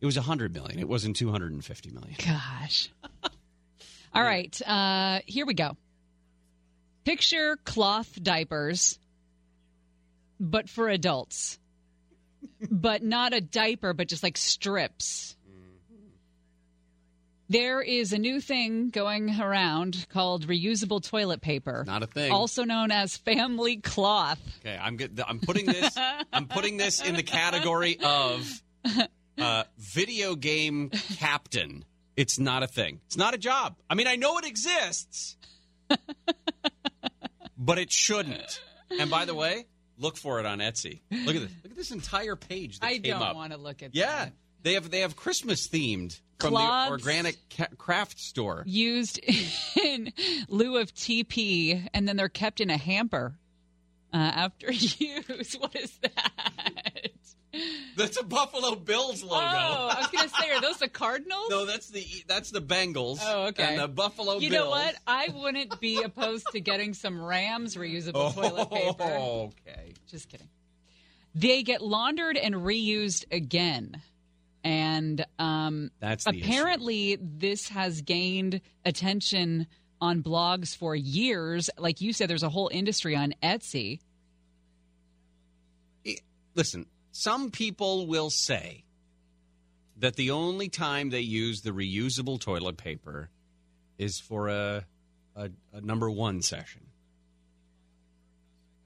It 0.00 0.06
was 0.06 0.16
a 0.16 0.22
hundred 0.22 0.54
million. 0.54 0.78
It 0.78 0.88
wasn't 0.88 1.16
two 1.16 1.30
hundred 1.30 1.52
and 1.52 1.64
fifty 1.64 1.90
million. 1.90 2.16
Gosh. 2.18 2.88
All 4.14 4.22
right, 4.22 4.60
uh, 4.66 5.20
here 5.26 5.44
we 5.46 5.54
go. 5.54 5.76
Picture 7.04 7.58
cloth 7.64 8.20
diapers, 8.20 8.98
but 10.40 10.68
for 10.68 10.88
adults. 10.88 11.58
but 12.70 13.02
not 13.02 13.34
a 13.34 13.40
diaper, 13.40 13.92
but 13.92 14.08
just 14.08 14.22
like 14.22 14.36
strips. 14.38 15.36
There 17.50 17.82
is 17.82 18.12
a 18.12 18.18
new 18.18 18.40
thing 18.40 18.90
going 18.90 19.40
around 19.40 20.06
called 20.08 20.46
reusable 20.46 21.02
toilet 21.02 21.40
paper. 21.40 21.82
Not 21.84 22.04
a 22.04 22.06
thing. 22.06 22.30
Also 22.30 22.62
known 22.62 22.92
as 22.92 23.16
family 23.16 23.78
cloth. 23.78 24.38
Okay, 24.60 24.78
I'm 24.80 24.96
get, 24.96 25.18
I'm 25.26 25.40
putting 25.40 25.66
this 25.66 25.96
I'm 26.32 26.46
putting 26.46 26.76
this 26.76 27.02
in 27.02 27.16
the 27.16 27.24
category 27.24 27.98
of 28.04 28.62
uh, 29.36 29.64
video 29.78 30.36
game 30.36 30.90
captain. 31.18 31.84
It's 32.16 32.38
not 32.38 32.62
a 32.62 32.68
thing. 32.68 33.00
It's 33.06 33.16
not 33.16 33.34
a 33.34 33.38
job. 33.38 33.74
I 33.90 33.96
mean, 33.96 34.06
I 34.06 34.14
know 34.14 34.38
it 34.38 34.44
exists, 34.46 35.36
but 37.58 37.78
it 37.78 37.90
shouldn't. 37.92 38.60
And 38.98 39.10
by 39.10 39.24
the 39.24 39.34
way, 39.34 39.66
look 39.98 40.16
for 40.16 40.38
it 40.38 40.46
on 40.46 40.58
Etsy. 40.58 41.00
Look 41.10 41.34
at 41.34 41.42
this. 41.42 41.50
Look 41.64 41.72
at 41.72 41.76
this 41.76 41.90
entire 41.90 42.36
page 42.36 42.78
that 42.80 42.86
I 42.86 42.98
don't 42.98 43.34
want 43.34 43.52
to 43.52 43.58
look 43.58 43.82
at 43.82 43.94
Yeah, 43.94 44.26
that. 44.26 44.32
they 44.62 44.74
have 44.74 44.88
they 44.90 45.00
have 45.00 45.16
Christmas 45.16 45.66
themed 45.66 46.20
from 46.40 46.54
the 46.54 46.88
organic 46.90 47.36
ca- 47.56 47.68
craft 47.78 48.18
store. 48.18 48.62
used 48.66 49.20
in 49.84 50.12
lieu 50.48 50.78
of 50.78 50.94
TP, 50.94 51.86
and 51.94 52.08
then 52.08 52.16
they're 52.16 52.28
kept 52.28 52.60
in 52.60 52.70
a 52.70 52.76
hamper 52.76 53.34
uh, 54.12 54.16
after 54.16 54.72
use. 54.72 55.54
What 55.58 55.76
is 55.76 55.96
that? 56.02 57.10
That's 57.96 58.16
a 58.16 58.22
Buffalo 58.22 58.76
Bills 58.76 59.24
logo. 59.24 59.34
Oh, 59.44 59.88
I 59.92 59.98
was 59.98 60.06
going 60.06 60.28
to 60.28 60.34
say, 60.36 60.50
are 60.52 60.60
those 60.60 60.76
the 60.78 60.88
Cardinals? 60.88 61.50
No, 61.50 61.66
that's 61.66 61.88
the 61.88 62.06
that's 62.28 62.50
the 62.52 62.62
Bengals. 62.62 63.18
Oh, 63.22 63.46
okay. 63.48 63.64
And 63.74 63.80
the 63.80 63.88
Buffalo 63.88 64.34
you 64.38 64.50
Bills. 64.50 64.52
know 64.66 64.70
what? 64.70 64.94
I 65.06 65.28
wouldn't 65.34 65.80
be 65.80 66.00
opposed 66.02 66.46
to 66.52 66.60
getting 66.60 66.94
some 66.94 67.20
Rams 67.20 67.74
reusable 67.74 68.32
toilet 68.34 68.70
paper. 68.70 69.02
Oh, 69.02 69.52
Okay. 69.66 69.94
Just 70.08 70.28
kidding. 70.28 70.48
They 71.34 71.62
get 71.64 71.82
laundered 71.82 72.36
and 72.36 72.54
reused 72.54 73.24
again. 73.32 74.00
And 74.62 75.24
um, 75.38 75.90
That's 76.00 76.24
the 76.24 76.30
issue. 76.30 76.44
apparently, 76.44 77.18
this 77.20 77.68
has 77.68 78.02
gained 78.02 78.60
attention 78.84 79.66
on 80.00 80.22
blogs 80.22 80.76
for 80.76 80.94
years. 80.94 81.70
Like 81.78 82.00
you 82.00 82.12
said, 82.12 82.28
there's 82.28 82.42
a 82.42 82.48
whole 82.48 82.70
industry 82.72 83.16
on 83.16 83.34
Etsy. 83.42 84.00
listen, 86.54 86.86
some 87.12 87.50
people 87.50 88.06
will 88.06 88.30
say 88.30 88.84
that 89.98 90.16
the 90.16 90.30
only 90.30 90.68
time 90.68 91.10
they 91.10 91.20
use 91.20 91.60
the 91.60 91.70
reusable 91.70 92.40
toilet 92.40 92.76
paper 92.76 93.30
is 93.98 94.18
for 94.18 94.48
a, 94.48 94.84
a, 95.36 95.50
a 95.74 95.80
number 95.80 96.10
one 96.10 96.40
session. 96.42 96.82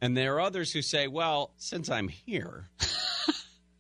And 0.01 0.17
there 0.17 0.35
are 0.35 0.41
others 0.41 0.73
who 0.73 0.83
say, 0.83 1.07
well, 1.07 1.53
since 1.57 1.89
I'm 1.89 2.09
here, 2.09 2.69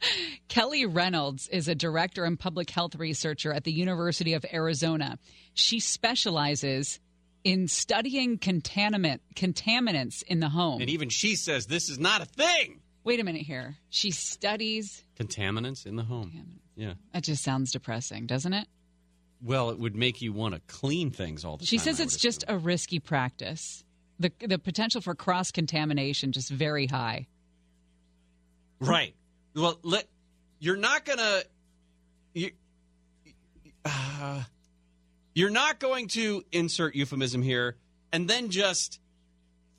Kelly 0.48 0.86
Reynolds 0.86 1.48
is 1.48 1.68
a 1.68 1.74
director 1.74 2.24
and 2.24 2.39
public 2.39 2.70
health 2.70 2.94
researcher 2.97 3.52
at 3.52 3.64
the 3.64 3.72
University 3.72 4.35
of 4.35 4.44
Arizona. 4.52 5.18
She 5.55 5.81
specializes 5.81 7.01
in 7.44 7.68
studying 7.68 8.39
contaminant 8.39 9.20
contaminants 9.36 10.22
in 10.22 10.40
the 10.40 10.48
home. 10.48 10.81
and 10.81 10.90
even 10.90 11.09
she 11.10 11.36
says 11.36 11.66
this 11.66 11.89
is 11.89 11.98
not 11.98 12.22
a 12.22 12.24
thing. 12.24 12.81
Wait 13.05 13.20
a 13.20 13.24
minute 13.24 13.43
here. 13.43 13.76
She 13.90 14.10
studies. 14.10 15.05
Contaminants 15.18 15.85
in 15.85 15.97
the 15.97 16.05
home. 16.05 16.60
Yeah. 16.74 16.94
That 17.12 17.22
just 17.22 17.44
sounds 17.44 17.70
depressing, 17.72 18.26
doesn't 18.26 18.55
it? 18.55 18.66
Well, 19.43 19.68
it 19.68 19.78
would 19.78 19.94
make 19.94 20.22
you 20.22 20.32
want 20.32 20.55
to 20.55 20.60
clean 20.66 21.10
things 21.10 21.44
all 21.44 21.59
the 21.59 21.66
She 21.66 21.76
time. 21.76 21.85
She 21.85 21.90
says 21.90 22.01
it's 22.01 22.16
just 22.16 22.44
a 22.48 22.56
risky 22.56 22.98
practice. 22.98 23.85
The 24.18 24.32
the 24.40 24.59
potential 24.59 25.02
for 25.02 25.14
cross 25.14 25.51
contamination 25.51 26.32
just 26.32 26.48
very 26.48 26.86
high. 26.86 27.26
Right. 28.81 29.14
Well, 29.55 29.78
let 29.82 30.06
you're 30.59 30.76
not 30.76 31.05
gonna 31.05 31.43
you, 32.32 32.51
uh, 33.85 34.43
you're 35.35 35.51
not 35.51 35.78
going 35.78 36.09
to 36.09 36.43
insert 36.52 36.94
euphemism 36.94 37.43
here 37.43 37.76
and 38.12 38.28
then 38.28 38.51
just 38.51 39.01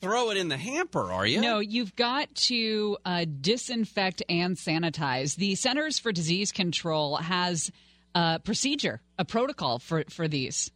throw 0.02 0.30
it 0.30 0.38
in 0.38 0.50
the 0.50 0.58
hamper, 0.58 1.12
are 1.12 1.26
you? 1.26 1.42
No, 1.42 1.60
you've 1.60 1.96
got 1.96 2.34
to 2.36 2.98
uh, 3.06 3.26
disinfect 3.42 4.22
and 4.30 4.56
sanitize. 4.56 5.36
The 5.36 5.56
Centers 5.56 6.00
for 6.00 6.12
Disease 6.12 6.52
Control 6.52 7.16
has 7.16 7.72
a 8.14 8.40
procedure, 8.40 9.02
a 9.18 9.26
protocol 9.26 9.80
for, 9.80 10.04
for 10.10 10.28
these. 10.28 10.70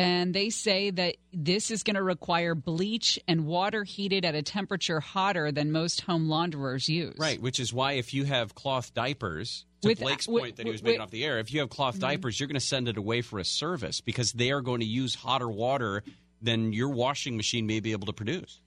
And 0.00 0.34
they 0.34 0.50
say 0.50 0.90
that 0.90 1.16
this 1.32 1.70
is 1.70 1.82
going 1.82 1.96
to 1.96 2.02
require 2.02 2.54
bleach 2.54 3.18
and 3.28 3.44
water 3.46 3.84
heated 3.84 4.24
at 4.24 4.34
a 4.34 4.42
temperature 4.42 5.00
hotter 5.00 5.52
than 5.52 5.72
most 5.72 6.00
home 6.02 6.28
launderers 6.28 6.88
use. 6.88 7.16
Right, 7.18 7.40
which 7.40 7.60
is 7.60 7.72
why 7.72 7.92
if 7.92 8.14
you 8.14 8.24
have 8.24 8.54
cloth 8.54 8.94
diapers, 8.94 9.66
to 9.82 9.88
With- 9.88 10.00
Blake's 10.00 10.26
with- 10.28 10.42
point 10.42 10.56
that 10.56 10.66
he 10.66 10.72
was 10.72 10.80
with- 10.82 10.88
making 10.90 11.00
off 11.02 11.10
the 11.10 11.24
air, 11.24 11.38
if 11.38 11.52
you 11.52 11.60
have 11.60 11.68
cloth 11.70 11.96
Mhm. 11.96 12.00
diapers, 12.00 12.40
you're 12.40 12.46
going 12.46 12.54
to 12.54 12.60
send 12.60 12.88
it 12.88 12.96
away 12.96 13.20
for 13.22 13.38
a 13.38 13.44
service 13.44 14.00
because 14.00 14.32
they 14.32 14.50
are 14.52 14.60
going 14.60 14.80
to 14.80 14.86
use 14.86 15.14
hotter 15.14 15.48
water 15.48 16.02
than 16.40 16.72
your 16.72 16.88
washing 16.88 17.36
machine 17.36 17.66
may 17.66 17.80
be 17.80 17.92
able 17.92 18.06
to 18.06 18.12
produce. 18.12 18.60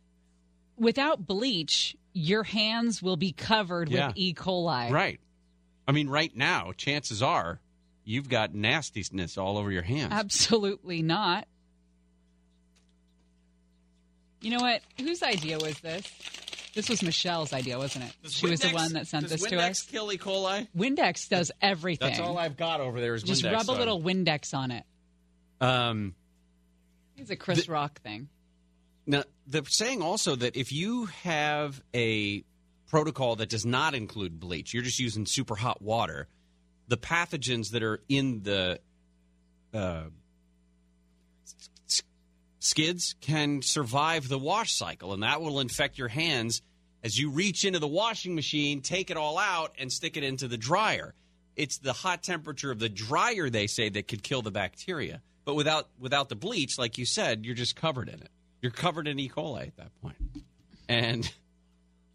Without 0.78 1.26
bleach, 1.26 1.96
your 2.14 2.44
hands 2.44 3.02
will 3.02 3.18
be 3.18 3.32
covered 3.32 3.90
Yeah. 3.90 4.08
with 4.08 4.18
E. 4.18 4.34
coli. 4.34 4.92
Right. 4.92 5.20
I 5.88 5.92
mean, 5.92 6.10
right 6.10 6.36
now, 6.36 6.72
chances 6.74 7.22
are 7.22 7.60
you've 8.06 8.30
got 8.30 8.54
nastiness 8.54 9.38
all 9.38 9.58
over 9.58 9.72
your 9.72 9.82
hands. 9.84 10.12
Absolutely 10.12 11.02
not. 11.02 11.48
You 14.42 14.52
know 14.52 14.60
what? 14.62 14.82
Whose 15.00 15.24
idea 15.24 15.58
was 15.58 15.80
this? 15.80 16.06
This 16.76 16.90
was 16.90 17.02
Michelle's 17.04 17.54
idea, 17.54 17.78
wasn't 17.78 18.06
it? 18.06 18.32
she 18.32 18.48
was 18.50 18.60
the 18.60 18.70
one 18.72 18.94
that 18.94 19.08
sent 19.08 19.24
does 19.30 19.32
this 19.40 19.44
to 19.50 19.56
Windex 19.56 19.70
us. 19.70 19.82
kill 19.84 20.12
E. 20.12 20.18
coli? 20.18 20.68
Windex 20.76 21.30
does 21.30 21.52
everything. 21.62 22.08
That's 22.10 22.20
all 22.20 22.38
I've 22.38 22.58
got 22.58 22.82
over 22.82 23.00
there 23.00 23.14
is 23.14 23.24
Just 23.24 23.44
Windex. 23.44 23.52
rub 23.54 23.62
a 23.62 23.66
so- 23.66 23.74
little 23.74 24.02
Windex 24.02 24.54
on 24.54 24.72
it. 24.72 24.84
Um, 25.62 26.16
It's 27.16 27.30
a 27.30 27.36
Chris 27.36 27.70
Rock 27.70 28.02
thing. 28.02 28.28
Now, 29.06 29.24
they're 29.48 29.64
saying 29.66 30.02
also 30.02 30.36
that 30.36 30.56
if 30.56 30.72
you 30.72 31.06
have 31.06 31.82
a 31.94 32.44
protocol 32.88 33.36
that 33.38 33.50
does 33.50 33.66
not 33.66 33.94
include 33.94 34.40
bleach, 34.40 34.74
you're 34.74 34.84
just 34.84 35.00
using 35.00 35.26
super 35.26 35.56
hot 35.56 35.82
water, 35.82 36.28
the 36.88 36.98
pathogens 36.98 37.72
that 37.72 37.84
are 37.84 38.02
in 38.10 38.44
the 38.44 38.80
uh, 39.74 40.04
skids 42.60 43.16
can 43.22 43.62
survive 43.62 44.28
the 44.28 44.40
wash 44.40 44.74
cycle, 44.74 45.14
and 45.14 45.24
that 45.24 45.42
will 45.42 45.60
infect 45.60 45.98
your 45.98 46.08
hands 46.08 46.62
as 47.04 47.18
you 47.18 47.30
reach 47.30 47.66
into 47.66 47.80
the 47.80 47.88
washing 47.88 48.34
machine, 48.34 48.82
take 48.82 49.12
it 49.12 49.18
all 49.18 49.38
out, 49.38 49.74
and 49.78 49.92
stick 49.92 50.16
it 50.16 50.24
into 50.24 50.48
the 50.48 50.58
dryer. 50.58 51.14
It's 51.56 51.78
the 51.78 51.94
hot 51.94 52.24
temperature 52.24 52.72
of 52.72 52.80
the 52.80 52.90
dryer, 52.90 53.50
they 53.50 53.68
say, 53.68 53.90
that 53.90 54.08
could 54.08 54.24
kill 54.24 54.42
the 54.42 54.52
bacteria. 54.52 55.22
But 55.46 55.56
without 55.56 55.90
without 56.00 56.30
the 56.30 56.36
bleach, 56.36 56.80
like 56.80 56.98
you 56.98 57.06
said, 57.06 57.46
you're 57.46 57.56
just 57.56 57.76
covered 57.76 58.08
in 58.08 58.16
it. 58.16 58.30
You're 58.62 58.72
covered 58.72 59.08
in 59.08 59.20
E. 59.20 59.28
coli 59.28 59.68
at 59.68 59.76
that 59.76 60.02
point. 60.02 60.16
And 60.88 61.30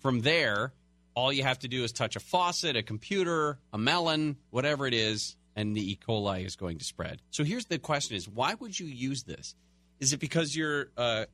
from 0.00 0.22
there, 0.22 0.72
all 1.18 1.32
you 1.32 1.42
have 1.42 1.58
to 1.58 1.68
do 1.68 1.82
is 1.82 1.92
touch 1.92 2.14
a 2.14 2.20
faucet, 2.20 2.76
a 2.76 2.82
computer, 2.82 3.58
a 3.72 3.78
melon, 3.78 4.36
whatever 4.50 4.86
it 4.86 4.94
is, 4.94 5.36
and 5.56 5.76
the 5.76 5.92
E. 5.92 5.98
coli 6.06 6.46
is 6.46 6.54
going 6.54 6.78
to 6.78 6.84
spread. 6.84 7.20
So 7.30 7.42
here's 7.42 7.66
the 7.66 7.78
question: 7.78 8.16
Is 8.16 8.28
why 8.28 8.54
would 8.54 8.78
you 8.78 8.86
use 8.86 9.24
this? 9.24 9.56
Is 9.98 10.12
it 10.12 10.20
because 10.20 10.54
you're 10.54 10.90
uh, 10.96 11.24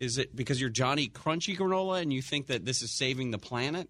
is 0.00 0.18
it 0.18 0.34
because 0.34 0.60
you're 0.60 0.70
Johnny 0.70 1.08
Crunchy 1.08 1.56
granola 1.56 2.02
and 2.02 2.12
you 2.12 2.22
think 2.22 2.48
that 2.48 2.64
this 2.64 2.82
is 2.82 2.90
saving 2.90 3.30
the 3.30 3.38
planet? 3.38 3.88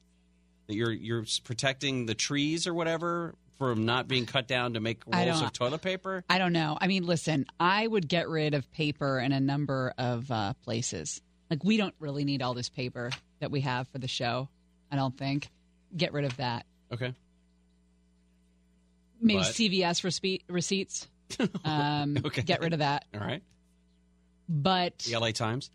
That 0.67 0.75
you're 0.75 0.93
you're 0.93 1.25
protecting 1.45 2.05
the 2.05 2.15
trees 2.15 2.67
or 2.67 2.75
whatever 2.75 3.35
from 3.57 3.87
not 3.87 4.09
being 4.09 4.27
cut 4.27 4.47
down 4.47 4.75
to 4.75 4.81
make 4.81 5.03
rolls 5.07 5.41
of 5.41 5.53
toilet 5.53 5.81
paper? 5.81 6.23
I 6.29 6.39
don't 6.39 6.53
know. 6.53 6.77
I 6.81 6.87
mean, 6.87 7.07
listen, 7.07 7.47
I 7.59 7.87
would 7.87 8.09
get 8.09 8.29
rid 8.29 8.55
of 8.55 8.71
paper 8.73 9.19
in 9.19 9.33
a 9.33 9.41
number 9.41 9.95
of 9.97 10.31
uh, 10.31 10.53
places. 10.65 11.21
Like, 11.51 11.65
we 11.65 11.77
don't 11.77 11.95
really 11.99 12.25
need 12.25 12.41
all 12.43 12.55
this 12.55 12.69
paper 12.69 13.11
that 13.41 13.51
we 13.51 13.61
have 13.63 13.89
for 13.89 13.99
the 13.99 14.09
show. 14.09 14.49
I 14.91 14.97
don't 14.97 15.17
think. 15.17 15.51
Get 15.97 16.13
rid 16.13 16.25
of 16.25 16.37
that. 16.39 16.67
Okay. 16.93 17.15
Maybe 19.21 19.41
But- 19.41 19.47
CVS 19.55 20.03
respe- 20.03 20.43
receipts. 20.49 21.09
Um, 21.65 22.17
Okay. 22.25 22.43
Get 22.43 22.61
rid 22.61 22.73
of 22.73 22.81
that. 22.81 23.05
All 23.15 23.21
right. 23.21 23.43
But 24.49 24.99
The 24.99 25.17
LA 25.17 25.31
Times. 25.31 25.71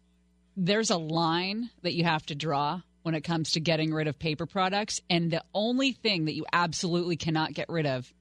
there's 0.58 0.90
a 0.90 0.98
line 0.98 1.70
that 1.84 1.94
you 1.94 2.04
have 2.04 2.26
to 2.26 2.36
draw 2.36 2.82
when 3.04 3.16
it 3.16 3.22
comes 3.22 3.52
to 3.52 3.62
getting 3.62 3.94
rid 3.94 4.08
of 4.08 4.20
paper 4.20 4.46
products. 4.46 5.00
And 5.10 5.32
the 5.32 5.44
only 5.54 5.94
thing 5.94 6.26
that 6.26 6.34
you 6.36 6.46
absolutely 6.52 7.16
cannot 7.16 7.54
get 7.54 7.70
rid 7.70 7.86
of 7.86 8.12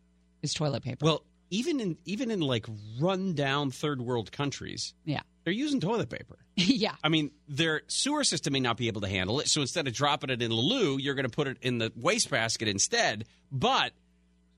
is 0.43 0.55
toilet 0.55 0.85
paper. 0.85 1.05
Well, 1.05 1.25
even 1.51 1.81
in 1.81 1.97
even 2.05 2.31
in 2.31 2.39
like 2.41 2.66
rundown 3.01 3.71
third 3.73 4.01
world 4.01 4.31
countries, 4.31 4.95
yeah. 5.05 5.23
They're 5.45 5.53
using 5.53 5.81
toilet 5.81 6.09
paper. 6.09 6.39
yeah. 6.57 6.95
I 7.03 7.09
mean, 7.09 7.31
their 7.49 7.83
sewer 7.87 8.25
system 8.25 8.55
may 8.55 8.61
not 8.61 8.77
be 8.77 8.89
able 8.89 9.03
to 9.03 9.09
handle 9.09 9.41
it, 9.41 9.49
so 9.49 9.61
instead 9.61 9.87
of 9.87 9.93
dropping 9.93 10.31
it 10.31 10.43
in 10.43 10.51
the 10.51 10.57
loo, 10.57 10.99
you're 10.99 11.15
going 11.15 11.29
to 11.29 11.35
put 11.35 11.47
it 11.47 11.59
in 11.61 11.79
the 11.79 11.93
wastebasket 11.95 12.66
instead. 12.66 13.27
But 13.53 13.93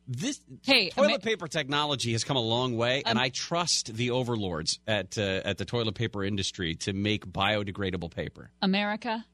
this 0.09 0.41
hey, 0.65 0.91
toilet 0.91 1.23
paper 1.23 1.49
technology 1.49 2.13
has 2.13 2.23
come 2.23 2.37
a 2.37 2.43
long 2.43 2.77
way, 2.77 3.03
and 3.05 3.19
I 3.19 3.31
trust 3.31 3.93
the 3.93 4.11
overlords 4.11 4.79
at 4.87 5.19
uh, 5.19 5.43
at 5.45 5.59
the 5.59 5.65
toilet 5.65 5.97
paper 5.97 6.23
industry 6.23 6.77
to 6.77 6.93
make 6.93 7.27
biodegradable 7.27 8.13
paper. 8.13 8.51
America, 8.63 9.25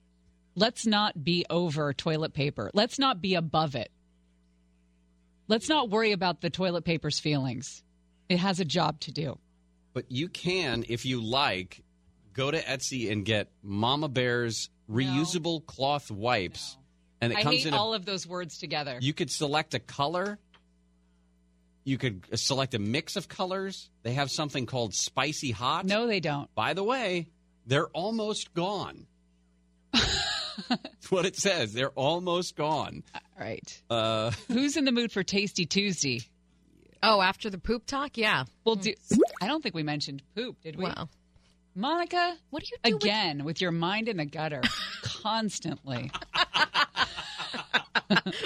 let's 0.55 0.87
not 0.87 1.23
be 1.23 1.45
over 1.51 1.93
toilet 1.93 2.33
paper. 2.33 2.71
Let's 2.73 2.99
not 2.99 3.21
be 3.21 3.35
above 3.35 3.75
it. 3.75 3.91
Let's 5.49 5.69
not 5.69 5.91
worry 5.91 6.13
about 6.13 6.41
the 6.41 6.49
toilet 6.49 6.85
paper's 6.85 7.19
feelings. 7.21 7.83
It 8.29 8.39
has 8.39 8.61
a 8.61 8.65
job 8.65 9.01
to 9.01 9.13
do. 9.13 9.39
But 9.93 10.11
you 10.11 10.29
can, 10.29 10.85
if 10.89 11.05
you 11.05 11.23
like, 11.23 11.83
go 12.33 12.51
to 12.51 12.61
Etsy 12.63 13.11
and 13.11 13.25
get 13.25 13.49
Mama 13.63 14.09
Bear's 14.09 14.71
reusable 14.91 15.65
cloth 15.65 16.11
wipes, 16.11 16.77
and 17.21 17.33
it 17.33 17.39
I 17.39 17.43
comes 17.43 17.67
in 17.67 17.75
a 17.75 17.77
all 17.77 17.95
of 17.95 18.05
those 18.05 18.27
words 18.27 18.59
together. 18.59 18.99
You 19.01 19.13
could 19.13 19.31
select 19.31 19.75
a 19.75 19.79
color. 19.79 20.39
You 21.85 21.99
could 21.99 22.25
uh, 22.33 22.37
select 22.37 22.75
a 22.75 22.79
mix 22.79 23.17
of 23.17 23.29
colors. 23.29 23.91
They 24.03 24.13
have 24.15 24.31
something 24.31 24.67
called 24.67 24.95
spicy 24.95 25.51
hot. 25.51 25.85
No, 25.85 26.07
they 26.07 26.21
don't. 26.21 26.53
By 26.55 26.75
the 26.75 26.85
way, 26.85 27.29
they're 27.67 27.89
almost 27.89 28.55
gone. 28.55 29.07
That's 29.93 31.11
what 31.11 31.27
it 31.27 31.37
says. 31.37 31.73
They're 31.73 31.91
almost 31.91 32.57
gone. 32.57 33.03
All 33.15 33.21
right. 33.39 33.83
Uh, 33.91 34.31
Who's 34.49 34.77
in 34.77 34.85
the 34.85 34.93
mood 34.93 35.13
for 35.13 35.23
Tasty 35.23 35.67
Tuesday? 35.67 36.23
Oh, 37.03 37.21
after 37.21 37.51
the 37.51 37.59
poop 37.59 37.85
talk, 37.85 38.17
yeah. 38.17 38.45
Well, 38.65 38.77
hmm. 38.77 38.83
do, 38.83 38.95
I 39.41 39.49
don't 39.49 39.61
think 39.63 39.75
we 39.75 39.83
mentioned 39.83 40.23
poop, 40.37 40.61
did 40.63 40.77
we? 40.77 40.85
Wow. 40.85 41.09
Monica, 41.75 42.37
what 42.51 42.63
do 42.63 42.69
you 42.71 42.77
do 42.85 42.95
again 42.97 43.45
with, 43.45 43.63
your 43.63 43.73
mind 43.73 44.09
in 44.09 44.19
the 44.19 44.27
gutter 44.27 44.61
constantly? 45.03 46.13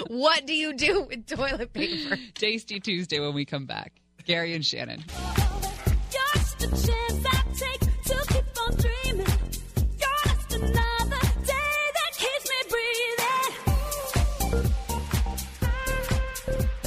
what 0.07 0.47
do 0.47 0.53
you 0.53 0.73
do 0.73 1.01
with 1.03 1.27
toilet 1.27 1.73
paper? 1.73 2.17
Tasty 2.35 2.79
Tuesday 2.79 3.19
when 3.19 3.33
we 3.33 3.43
come 3.43 3.65
back. 3.65 3.91
Gary 4.25 4.53
and 4.53 4.65
Shannon. 4.65 5.03
Just 6.09 6.63
a 6.63 6.67
chance 6.67 7.25
I 7.25 7.43
take 7.53 7.81
to 7.81 8.15
keep 8.33 8.45
on 8.61 8.75
dreaming. 8.75 9.27
You're 9.77 10.23
just 10.23 10.53
another 10.53 11.19
day 11.45 11.91
that 11.95 12.11
keeps 12.15 12.49
me 12.49 12.55
breathing. 14.49 14.71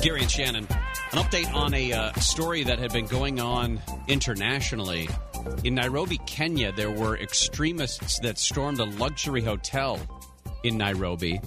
Gary 0.02 0.22
and 0.22 0.30
Shannon, 0.30 0.66
an 1.12 1.18
update 1.18 1.52
on 1.52 1.74
a 1.74 1.92
uh, 1.92 2.12
story 2.14 2.62
that 2.62 2.78
had 2.78 2.92
been 2.92 3.06
going 3.06 3.40
on 3.40 3.80
internationally. 4.06 5.08
In 5.64 5.74
Nairobi, 5.74 6.18
Kenya, 6.26 6.70
there 6.70 6.90
were 6.90 7.18
extremists 7.18 8.20
that 8.20 8.38
stormed 8.38 8.78
a 8.78 8.84
luxury 8.84 9.42
hotel 9.42 9.98
in 10.62 10.78
Nairobi. 10.78 11.40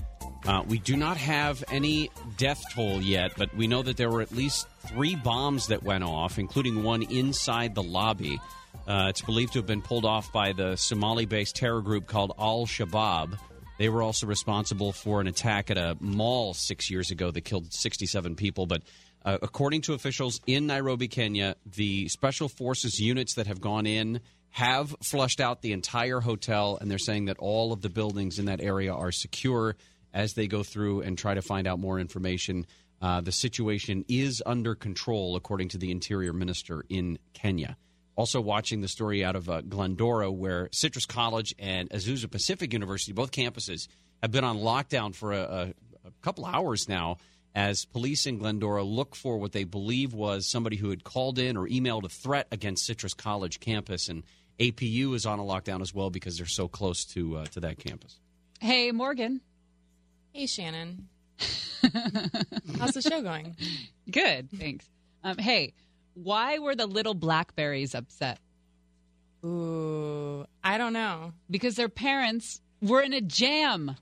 Uh, 0.46 0.64
we 0.68 0.80
do 0.80 0.98
not 0.98 1.16
have 1.16 1.64
any 1.72 2.12
death 2.36 2.62
toll 2.74 3.02
yet, 3.02 3.32
but 3.38 3.56
we 3.56 3.68
know 3.68 3.82
that 3.82 3.96
there 3.96 4.10
were 4.10 4.22
at 4.22 4.34
least 4.34 4.68
three 4.88 5.16
bombs 5.16 5.68
that 5.68 5.82
went 5.82 6.04
off, 6.04 6.38
including 6.38 6.84
one 6.84 7.04
inside 7.04 7.74
the 7.74 7.84
lobby. 7.84 8.42
Uh, 8.86 9.06
it's 9.08 9.22
believed 9.22 9.54
to 9.54 9.60
have 9.60 9.68
been 9.68 9.82
pulled 9.82 10.04
off 10.04 10.34
by 10.34 10.52
the 10.52 10.76
Somali 10.76 11.26
based 11.26 11.56
terror 11.56 11.82
group 11.82 12.08
called 12.08 12.34
Al 12.38 12.66
Shabaab. 12.66 13.40
They 13.78 13.88
were 13.88 14.04
also 14.04 14.28
responsible 14.28 14.92
for 14.92 15.22
an 15.22 15.28
attack 15.28 15.72
at 15.72 15.78
a 15.78 15.96
mall 16.02 16.54
six 16.54 16.92
years 16.92 17.12
ago 17.12 17.32
that 17.32 17.42
killed 17.42 17.74
67 17.74 18.36
people. 18.36 18.66
But 18.66 18.84
uh, 19.26 19.38
according 19.42 19.82
to 19.82 19.94
officials 19.94 20.42
in 20.46 20.68
Nairobi, 20.68 21.08
Kenya, 21.08 21.56
the 21.66 22.08
special 22.10 22.50
forces 22.50 23.00
units 23.00 23.36
that 23.36 23.48
have 23.48 23.62
gone 23.62 23.86
in 23.86 24.20
have 24.50 24.96
flushed 25.02 25.40
out 25.40 25.62
the 25.62 25.72
entire 25.72 26.20
hotel, 26.20 26.78
and 26.80 26.90
they're 26.92 26.98
saying 26.98 27.26
that 27.26 27.38
all 27.40 27.74
of 27.74 27.82
the 27.82 27.90
buildings 27.90 28.38
in 28.38 28.46
that 28.46 28.62
area 28.62 28.94
are 28.94 29.12
secure 29.12 29.76
as 30.14 30.34
they 30.34 30.48
go 30.48 30.62
through 30.62 31.02
and 31.02 31.18
try 31.18 31.34
to 31.34 31.42
find 31.42 31.66
out 31.66 31.80
more 31.80 32.00
information. 32.00 32.66
Uh, 33.02 33.20
the 33.20 33.32
situation 33.32 34.06
is 34.08 34.44
under 34.46 34.76
control, 34.76 35.36
according 35.36 35.70
to 35.70 35.78
the 35.78 35.90
interior 35.90 36.34
minister 36.34 36.86
in 36.90 37.18
Kenya. 37.34 37.78
Also, 38.16 38.40
watching 38.40 38.82
the 38.82 38.88
story 38.88 39.26
out 39.26 39.36
of 39.36 39.50
uh, 39.50 39.62
Glendora, 39.62 40.32
where 40.32 40.70
Citrus 40.72 41.08
College 41.08 41.56
and 41.58 41.90
Azusa 41.90 42.30
Pacific 42.30 42.72
University, 42.72 43.12
both 43.12 43.32
campuses, 43.32 43.88
have 44.22 44.32
been 44.32 44.44
on 44.44 44.60
lockdown 44.60 45.16
for 45.16 45.34
a, 45.34 45.42
a, 45.42 45.74
a 46.06 46.12
couple 46.22 46.46
hours 46.46 46.88
now 46.88 47.18
as 47.56 47.86
police 47.86 48.26
in 48.26 48.40
Glendora 48.40 48.84
look 48.84 49.16
for 49.16 49.38
what 49.38 49.52
they 49.52 49.64
believe 49.64 50.14
was 50.14 50.50
somebody 50.50 50.76
who 50.76 50.90
had 50.90 51.04
called 51.04 51.38
in 51.38 51.56
or 51.56 51.68
emailed 51.68 52.04
a 52.04 52.10
threat 52.10 52.48
against 52.52 52.86
Citrus 52.86 53.14
College 53.14 53.60
campus. 53.60 54.10
And 54.10 54.24
APU 54.60 55.14
is 55.14 55.26
on 55.26 55.40
a 55.40 55.44
lockdown 55.44 55.82
as 55.82 55.94
well 55.94 56.10
because 56.10 56.38
they're 56.38 56.48
so 56.48 56.68
close 56.68 57.06
to 57.06 57.38
uh, 57.38 57.46
to 57.48 57.60
that 57.62 57.78
campus. 57.78 58.20
Hey, 58.60 58.92
Morgan. 58.92 59.42
Hey, 60.32 60.48
Shannon. 60.48 61.10
How's 62.80 62.92
the 62.92 63.02
show 63.02 63.22
going? 63.22 63.56
Good, 64.10 64.50
thanks. 64.52 64.90
Um, 65.24 65.38
hey, 65.38 65.74
why 66.14 66.60
were 66.60 66.76
the 66.76 66.88
little 66.88 67.14
blackberries 67.14 67.94
upset? 67.94 68.40
Ooh, 69.46 70.46
I 70.64 70.78
don't 70.78 70.94
know. 70.94 71.34
Because 71.50 71.76
their 71.76 71.90
parents 71.90 72.62
were 72.82 73.02
in 73.02 73.14
a 73.14 73.22
jam. 73.22 73.96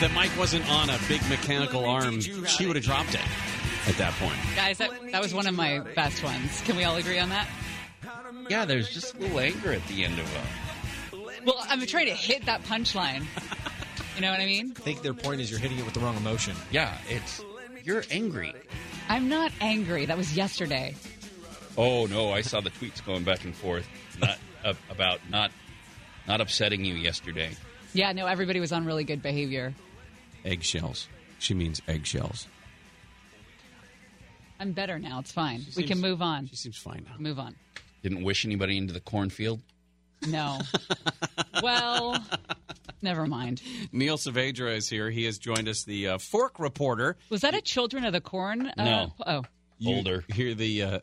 If 0.00 0.08
the 0.08 0.20
mic 0.20 0.30
wasn't 0.38 0.68
on 0.70 0.90
a 0.90 0.98
big 1.08 1.20
mechanical 1.28 1.84
arm, 1.84 2.20
she 2.20 2.66
would 2.66 2.76
have 2.76 2.84
dropped 2.84 3.14
it 3.14 3.20
at 3.88 3.96
that 3.96 4.12
point. 4.14 4.36
Guys, 4.54 4.78
that, 4.78 4.90
that 5.10 5.20
was 5.20 5.34
one 5.34 5.48
of 5.48 5.54
my 5.54 5.80
best 5.96 6.22
ones. 6.22 6.60
Can 6.60 6.76
we 6.76 6.84
all 6.84 6.96
agree 6.96 7.18
on 7.18 7.30
that? 7.30 7.48
Yeah, 8.48 8.64
there's 8.64 8.90
just 8.90 9.14
a 9.14 9.18
little 9.18 9.40
anger 9.40 9.72
at 9.72 9.84
the 9.88 10.04
end 10.04 10.18
of 10.20 10.32
it. 11.12 11.44
Well, 11.44 11.56
I'm 11.68 11.84
trying 11.86 12.06
to 12.06 12.14
hit 12.14 12.46
that 12.46 12.62
punchline. 12.64 13.24
You 14.16 14.22
know 14.22 14.32
what 14.32 14.40
I 14.40 14.46
mean? 14.46 14.72
I 14.76 14.80
think 14.80 15.02
their 15.02 15.14
point 15.14 15.40
is 15.40 15.48
you're 15.48 15.60
hitting 15.60 15.78
it 15.78 15.84
with 15.84 15.94
the 15.94 16.00
wrong 16.00 16.16
emotion. 16.16 16.56
Yeah, 16.72 16.98
it's 17.08 17.40
you're 17.84 18.02
angry. 18.10 18.52
I'm 19.08 19.28
not 19.28 19.52
angry. 19.60 20.06
That 20.06 20.16
was 20.16 20.36
yesterday. 20.36 20.96
Oh 21.76 22.06
no, 22.06 22.32
I 22.32 22.40
saw 22.40 22.60
the 22.60 22.70
tweets 22.70 23.04
going 23.06 23.22
back 23.22 23.44
and 23.44 23.54
forth 23.54 23.88
not 24.20 24.38
uh, 24.64 24.74
about 24.90 25.20
not 25.30 25.52
not 26.26 26.40
upsetting 26.40 26.84
you 26.84 26.94
yesterday. 26.94 27.50
Yeah, 27.92 28.10
no, 28.10 28.26
everybody 28.26 28.58
was 28.58 28.72
on 28.72 28.84
really 28.86 29.04
good 29.04 29.22
behavior. 29.22 29.72
Eggshells. 30.48 31.08
She 31.38 31.54
means 31.54 31.80
eggshells. 31.86 32.46
I'm 34.58 34.72
better 34.72 34.98
now. 34.98 35.20
It's 35.20 35.30
fine. 35.30 35.58
we 35.58 35.70
seems- 35.72 35.88
can 35.88 36.00
move 36.00 36.22
on. 36.22 36.46
She 36.48 36.56
seems 36.56 36.76
fine 36.78 37.04
now. 37.08 37.14
Move 37.18 37.38
on. 37.38 37.54
Didn't 38.02 38.22
wish 38.24 38.44
anybody 38.44 38.76
into 38.76 38.92
the 38.92 39.00
cornfield. 39.00 39.60
No. 40.26 40.58
well, 41.62 42.20
never 43.02 43.26
mind. 43.26 43.62
Neil 43.92 44.16
Saavedra 44.16 44.74
is 44.76 44.88
here. 44.88 45.10
He 45.10 45.24
has 45.24 45.38
joined 45.38 45.68
us, 45.68 45.84
the 45.84 46.08
uh, 46.08 46.18
Fork 46.18 46.58
Reporter. 46.58 47.16
Was 47.30 47.42
that 47.42 47.54
a 47.54 47.60
Children 47.60 48.04
of 48.04 48.12
the 48.12 48.20
Corn? 48.20 48.66
Uh, 48.76 48.84
No. 48.84 49.12
Oh. 49.26 49.42
You 49.78 49.96
Older. 49.96 50.24
Hear 50.32 50.54
the 50.54 50.82
uh, 50.82 50.98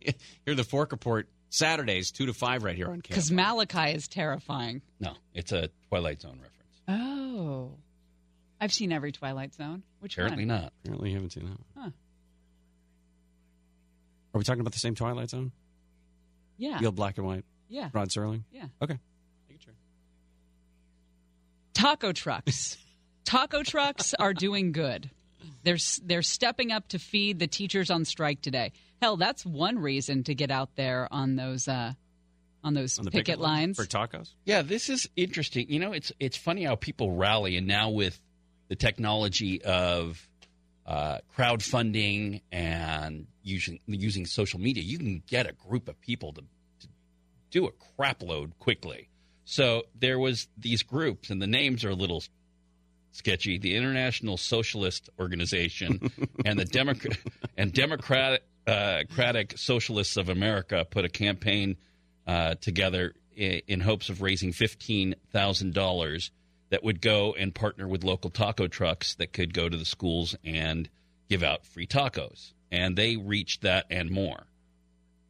hear 0.44 0.54
the 0.54 0.64
Fork 0.64 0.92
Report 0.92 1.28
Saturdays 1.48 2.10
two 2.10 2.26
to 2.26 2.34
five 2.34 2.62
right 2.62 2.76
here 2.76 2.88
on 2.88 3.00
campus. 3.00 3.08
Because 3.08 3.30
Malachi 3.30 3.92
is 3.96 4.06
terrifying. 4.06 4.82
No, 5.00 5.14
it's 5.32 5.50
a 5.52 5.70
Twilight 5.88 6.20
Zone 6.20 6.38
reference. 6.42 6.52
Oh. 6.88 7.70
I've 8.64 8.72
seen 8.72 8.92
every 8.92 9.12
Twilight 9.12 9.52
Zone. 9.54 9.82
Which 10.00 10.14
Apparently 10.14 10.46
one? 10.46 10.62
not. 10.62 10.72
Apparently, 10.82 11.10
you 11.10 11.16
haven't 11.16 11.32
seen 11.32 11.44
that. 11.44 11.50
One. 11.50 11.84
Huh. 11.84 11.90
Are 14.32 14.38
we 14.38 14.44
talking 14.44 14.62
about 14.62 14.72
the 14.72 14.78
same 14.78 14.94
Twilight 14.94 15.28
Zone? 15.28 15.52
Yeah. 16.56 16.78
Real 16.80 16.90
black 16.90 17.18
and 17.18 17.26
white. 17.26 17.44
Yeah. 17.68 17.90
Rod 17.92 18.08
Serling. 18.08 18.44
Yeah. 18.50 18.64
Okay. 18.80 18.98
Taco 21.74 22.12
trucks. 22.12 22.78
Taco 23.26 23.62
trucks 23.62 24.14
are 24.14 24.32
doing 24.32 24.72
good. 24.72 25.10
They're 25.62 25.76
they're 26.02 26.22
stepping 26.22 26.72
up 26.72 26.88
to 26.88 26.98
feed 26.98 27.38
the 27.38 27.46
teachers 27.46 27.90
on 27.90 28.06
strike 28.06 28.40
today. 28.40 28.72
Hell, 29.02 29.18
that's 29.18 29.44
one 29.44 29.78
reason 29.78 30.24
to 30.24 30.34
get 30.34 30.50
out 30.50 30.76
there 30.76 31.06
on 31.10 31.36
those 31.36 31.68
uh, 31.68 31.92
on 32.62 32.72
those 32.72 32.98
On 32.98 33.04
picket, 33.04 33.26
picket 33.26 33.40
lines 33.40 33.76
lines 33.76 33.76
for 33.76 33.84
tacos. 33.84 34.30
Yeah, 34.46 34.62
this 34.62 34.88
is 34.88 35.06
interesting. 35.16 35.66
You 35.68 35.80
know, 35.80 35.92
it's 35.92 36.12
it's 36.18 36.38
funny 36.38 36.64
how 36.64 36.76
people 36.76 37.12
rally, 37.12 37.58
and 37.58 37.66
now 37.66 37.90
with 37.90 38.18
the 38.68 38.76
technology 38.76 39.62
of 39.62 40.28
uh, 40.86 41.18
crowdfunding 41.36 42.42
and 42.52 43.26
using 43.42 43.80
using 43.86 44.26
social 44.26 44.60
media, 44.60 44.82
you 44.82 44.98
can 44.98 45.22
get 45.26 45.46
a 45.46 45.52
group 45.52 45.88
of 45.88 46.00
people 46.00 46.32
to, 46.34 46.40
to 46.80 46.88
do 47.50 47.66
a 47.66 47.70
crap 47.96 48.22
load 48.22 48.58
quickly. 48.58 49.08
So 49.44 49.84
there 49.98 50.18
was 50.18 50.48
these 50.56 50.82
groups, 50.82 51.30
and 51.30 51.40
the 51.40 51.46
names 51.46 51.84
are 51.84 51.90
a 51.90 51.94
little 51.94 52.22
sketchy. 53.12 53.58
The 53.58 53.76
International 53.76 54.36
Socialist 54.36 55.08
Organization 55.18 56.10
and 56.44 56.58
the 56.58 56.64
Democrat 56.64 57.18
and 57.56 57.72
Democratic 57.72 58.42
uh, 58.66 59.02
Socialists 59.56 60.16
of 60.16 60.28
America 60.28 60.86
put 60.88 61.04
a 61.04 61.10
campaign 61.10 61.76
uh, 62.26 62.54
together 62.56 63.14
in, 63.36 63.60
in 63.66 63.80
hopes 63.80 64.08
of 64.08 64.22
raising 64.22 64.52
fifteen 64.52 65.14
thousand 65.32 65.74
dollars 65.74 66.30
that 66.70 66.82
would 66.82 67.00
go 67.00 67.34
and 67.34 67.54
partner 67.54 67.86
with 67.86 68.04
local 68.04 68.30
taco 68.30 68.66
trucks 68.66 69.14
that 69.16 69.32
could 69.32 69.54
go 69.54 69.68
to 69.68 69.76
the 69.76 69.84
schools 69.84 70.34
and 70.44 70.88
give 71.28 71.42
out 71.42 71.64
free 71.66 71.86
tacos. 71.86 72.52
And 72.70 72.96
they 72.96 73.16
reached 73.16 73.62
that 73.62 73.86
and 73.90 74.10
more. 74.10 74.46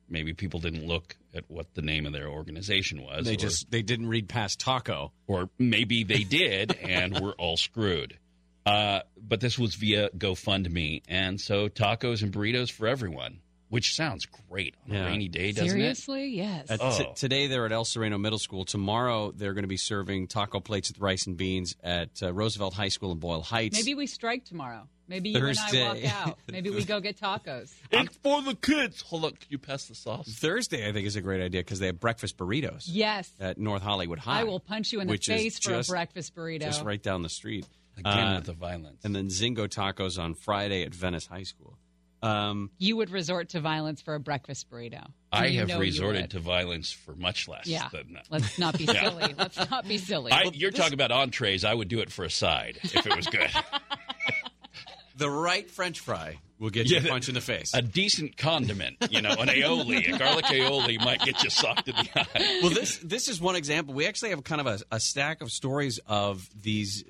Maybe 0.08 0.32
people 0.34 0.60
didn't 0.60 0.86
look 0.86 1.16
at 1.34 1.44
what 1.48 1.74
the 1.74 1.82
name 1.82 2.06
of 2.06 2.12
their 2.12 2.28
organization 2.28 3.02
was. 3.02 3.26
They 3.26 3.34
or- 3.34 3.36
just 3.36 3.70
they 3.70 3.82
didn't 3.82 4.08
read 4.08 4.28
past 4.28 4.60
taco. 4.60 5.12
or 5.26 5.50
maybe 5.58 6.04
they 6.04 6.24
did 6.24 6.76
and 6.82 7.18
we're 7.18 7.32
all 7.32 7.56
screwed. 7.56 8.18
Uh, 8.66 9.00
but 9.20 9.40
this 9.40 9.58
was 9.58 9.74
via 9.74 10.08
GoFundMe, 10.10 11.02
and 11.06 11.38
so 11.38 11.68
tacos 11.68 12.22
and 12.22 12.32
burritos 12.32 12.70
for 12.72 12.86
everyone, 12.86 13.40
which 13.68 13.94
sounds 13.94 14.26
great 14.48 14.74
on 14.88 14.94
a 14.96 15.04
rainy 15.04 15.28
day, 15.28 15.52
doesn't 15.52 15.66
it? 15.66 15.70
Seriously, 15.70 16.28
yes. 16.28 16.70
Uh, 16.70 16.76
Oh. 16.80 16.98
t- 16.98 17.06
today 17.16 17.46
they're 17.46 17.66
at 17.66 17.72
El 17.72 17.84
Sereno 17.84 18.18
Middle 18.18 18.38
School. 18.38 18.64
Tomorrow 18.64 19.32
they're 19.32 19.54
going 19.54 19.64
to 19.64 19.68
be 19.68 19.76
serving 19.76 20.28
taco 20.28 20.60
plates 20.60 20.90
with 20.90 21.00
rice 21.00 21.26
and 21.26 21.36
beans 21.36 21.74
at 21.82 22.10
uh, 22.22 22.32
Roosevelt 22.32 22.74
High 22.74 22.88
School 22.88 23.12
in 23.12 23.18
Boyle 23.18 23.42
Heights. 23.42 23.76
Maybe 23.76 23.94
we 23.94 24.06
strike 24.06 24.44
tomorrow. 24.44 24.86
Maybe 25.06 25.30
you 25.30 25.36
and 25.36 25.44
I 25.46 25.52
Thursday. 25.54 25.84
walk 26.04 26.14
out. 26.28 26.38
Maybe 26.50 26.70
we 26.70 26.82
go 26.84 26.98
get 27.00 27.20
tacos. 27.20 27.72
It's 27.90 28.16
for 28.22 28.40
the 28.42 28.54
kids. 28.54 29.02
Hold 29.02 29.24
on, 29.26 29.30
can 29.32 29.46
you 29.50 29.58
pass 29.58 29.84
the 29.86 29.94
sauce? 29.94 30.26
Thursday, 30.28 30.88
I 30.88 30.92
think, 30.92 31.06
is 31.06 31.16
a 31.16 31.20
great 31.20 31.42
idea 31.42 31.60
because 31.60 31.78
they 31.78 31.86
have 31.86 32.00
breakfast 32.00 32.38
burritos 32.38 32.84
Yes. 32.86 33.30
at 33.38 33.58
North 33.58 33.82
Hollywood 33.82 34.18
High. 34.18 34.40
I 34.40 34.44
will 34.44 34.60
punch 34.60 34.92
you 34.92 35.00
in 35.00 35.06
the 35.08 35.16
face 35.18 35.58
for 35.58 35.70
just- 35.70 35.88
a 35.90 35.92
breakfast 35.92 36.34
burrito. 36.34 36.62
Just 36.62 36.82
right 36.84 37.02
down 37.02 37.20
the 37.22 37.28
street. 37.28 37.66
Again 37.98 38.34
with 38.36 38.46
the 38.46 38.52
violence. 38.54 39.04
And 39.04 39.14
then 39.14 39.28
Zingo 39.28 39.68
Tacos 39.68 40.18
on 40.18 40.34
Friday 40.34 40.82
at 40.84 40.92
Venice 40.94 41.26
High 41.26 41.44
School. 41.44 41.76
Um, 42.24 42.70
You 42.78 42.96
would 42.96 43.10
resort 43.10 43.50
to 43.50 43.60
violence 43.60 44.00
for 44.00 44.14
a 44.14 44.20
breakfast 44.20 44.70
burrito. 44.70 45.04
I 45.30 45.48
have 45.50 45.78
resorted 45.78 46.30
to 46.30 46.38
violence 46.40 46.90
for 46.90 47.14
much 47.14 47.48
less 47.48 47.66
Yeah. 47.66 47.88
than 47.92 48.14
that. 48.14 48.26
Let's 48.30 48.58
not 48.58 48.78
be 48.78 48.84
Yeah. 48.92 49.10
silly. 49.10 49.34
Let's 49.36 49.70
not 49.70 49.86
be 49.86 49.98
silly. 49.98 50.32
I, 50.32 50.44
you're 50.54 50.70
talking 50.70 50.94
about 50.94 51.10
entrees. 51.12 51.64
I 51.64 51.74
would 51.74 51.88
do 51.88 52.00
it 52.00 52.10
for 52.10 52.24
a 52.24 52.30
side 52.30 52.78
if 52.82 53.06
it 53.06 53.14
was 53.16 53.26
good. 53.26 53.50
the 55.16 55.28
right 55.30 55.70
French 55.70 56.00
fry 56.00 56.38
will 56.58 56.70
get 56.70 56.88
you 56.88 56.98
a 56.98 57.02
punch 57.02 57.28
in 57.28 57.34
the 57.34 57.40
face. 57.40 57.72
A 57.74 57.82
decent 57.82 58.36
condiment, 58.36 58.96
you 59.10 59.20
know, 59.22 59.30
an 59.32 59.48
aioli, 59.48 60.14
a 60.14 60.18
garlic 60.18 60.46
aioli 60.46 60.98
might 61.04 61.20
get 61.20 61.42
you 61.44 61.50
socked 61.50 61.88
in 61.88 61.94
the 61.96 62.08
eye. 62.20 62.58
well, 62.62 62.70
this 62.70 62.98
this 62.98 63.28
is 63.28 63.40
one 63.40 63.56
example. 63.56 63.92
We 63.94 64.06
actually 64.06 64.30
have 64.30 64.42
kind 64.44 64.60
of 64.60 64.66
a, 64.66 64.78
a 64.92 65.00
stack 65.00 65.42
of 65.42 65.50
stories 65.50 65.98
of 66.06 66.48
these 66.60 67.04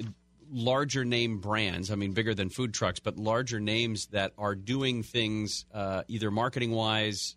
larger 0.54 1.04
name 1.04 1.38
brands. 1.38 1.90
I 1.90 1.96
mean, 1.96 2.12
bigger 2.12 2.34
than 2.34 2.48
food 2.48 2.72
trucks, 2.72 3.00
but 3.00 3.16
larger 3.16 3.60
names 3.60 4.06
that 4.06 4.32
are 4.38 4.54
doing 4.54 5.02
things 5.02 5.66
uh, 5.74 6.04
either 6.08 6.30
marketing 6.30 6.70
wise, 6.70 7.36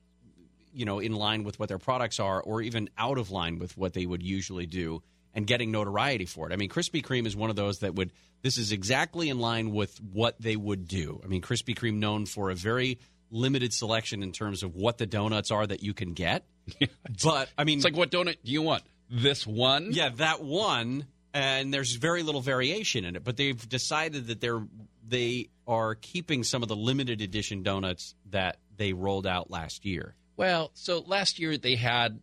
you 0.74 0.86
know, 0.86 1.00
in 1.00 1.14
line 1.14 1.44
with 1.44 1.60
what 1.60 1.68
their 1.68 1.80
products 1.80 2.20
are, 2.20 2.42
or 2.42 2.62
even 2.62 2.90
out 2.98 3.18
of 3.18 3.32
line 3.32 3.58
with 3.58 3.76
what 3.78 3.94
they 3.94 4.06
would 4.06 4.22
usually 4.22 4.68
do, 4.68 5.02
and 5.34 5.48
getting 5.48 5.72
notoriety 5.72 6.26
for 6.26 6.50
it. 6.50 6.54
I 6.54 6.58
mean, 6.58 6.70
Krispy 6.70 7.04
Kreme 7.04 7.26
is 7.26 7.36
one 7.36 7.50
of 7.50 7.56
those 7.56 7.80
that 7.80 7.96
would. 7.96 8.12
This 8.44 8.58
is 8.60 8.72
exactly 8.72 9.30
in 9.30 9.40
line 9.40 9.72
with 9.72 9.98
what 10.14 10.40
they 10.40 10.56
would 10.56 10.88
do. 10.88 11.20
I 11.24 11.28
mean, 11.28 11.42
Krispy 11.42 11.76
Kreme 11.76 11.96
known 11.96 12.28
for 12.28 12.52
a 12.52 12.56
very 12.56 13.00
limited 13.32 13.74
selection 13.74 14.22
in 14.22 14.32
terms 14.32 14.62
of 14.62 14.76
what 14.76 15.00
the 15.00 15.08
donuts 15.08 15.50
are 15.52 15.66
that 15.66 15.82
you 15.82 15.94
can 15.94 16.14
get. 16.14 16.46
but 17.24 17.50
I 17.58 17.64
mean, 17.64 17.80
It's 17.80 17.86
like, 17.86 17.96
what 17.96 18.12
donut 18.12 18.38
do 18.44 18.52
you 18.52 18.62
want? 18.62 18.84
This 19.10 19.48
one? 19.48 19.92
yeah, 19.92 20.10
that 20.18 20.44
one, 20.44 21.08
and 21.38 21.72
there's 21.72 21.94
very 21.94 22.24
little 22.24 22.42
variation 22.42 23.06
in 23.06 23.16
it. 23.16 23.24
But 23.24 23.38
they've 23.38 23.70
decided 23.70 24.28
that 24.28 24.42
they're 24.42 24.64
they 25.08 25.50
are 25.68 25.94
keeping 25.94 26.44
some 26.44 26.64
of 26.64 26.70
the 26.70 26.76
limited 26.76 27.22
edition 27.22 27.62
donuts 27.62 28.16
that 28.32 28.58
they 28.76 28.92
rolled 28.92 29.28
out 29.28 29.52
last 29.52 29.86
year. 29.86 30.16
Well, 30.36 30.72
so 30.74 31.04
last 31.06 31.40
year 31.40 31.56
they 31.58 31.76
had, 31.76 32.20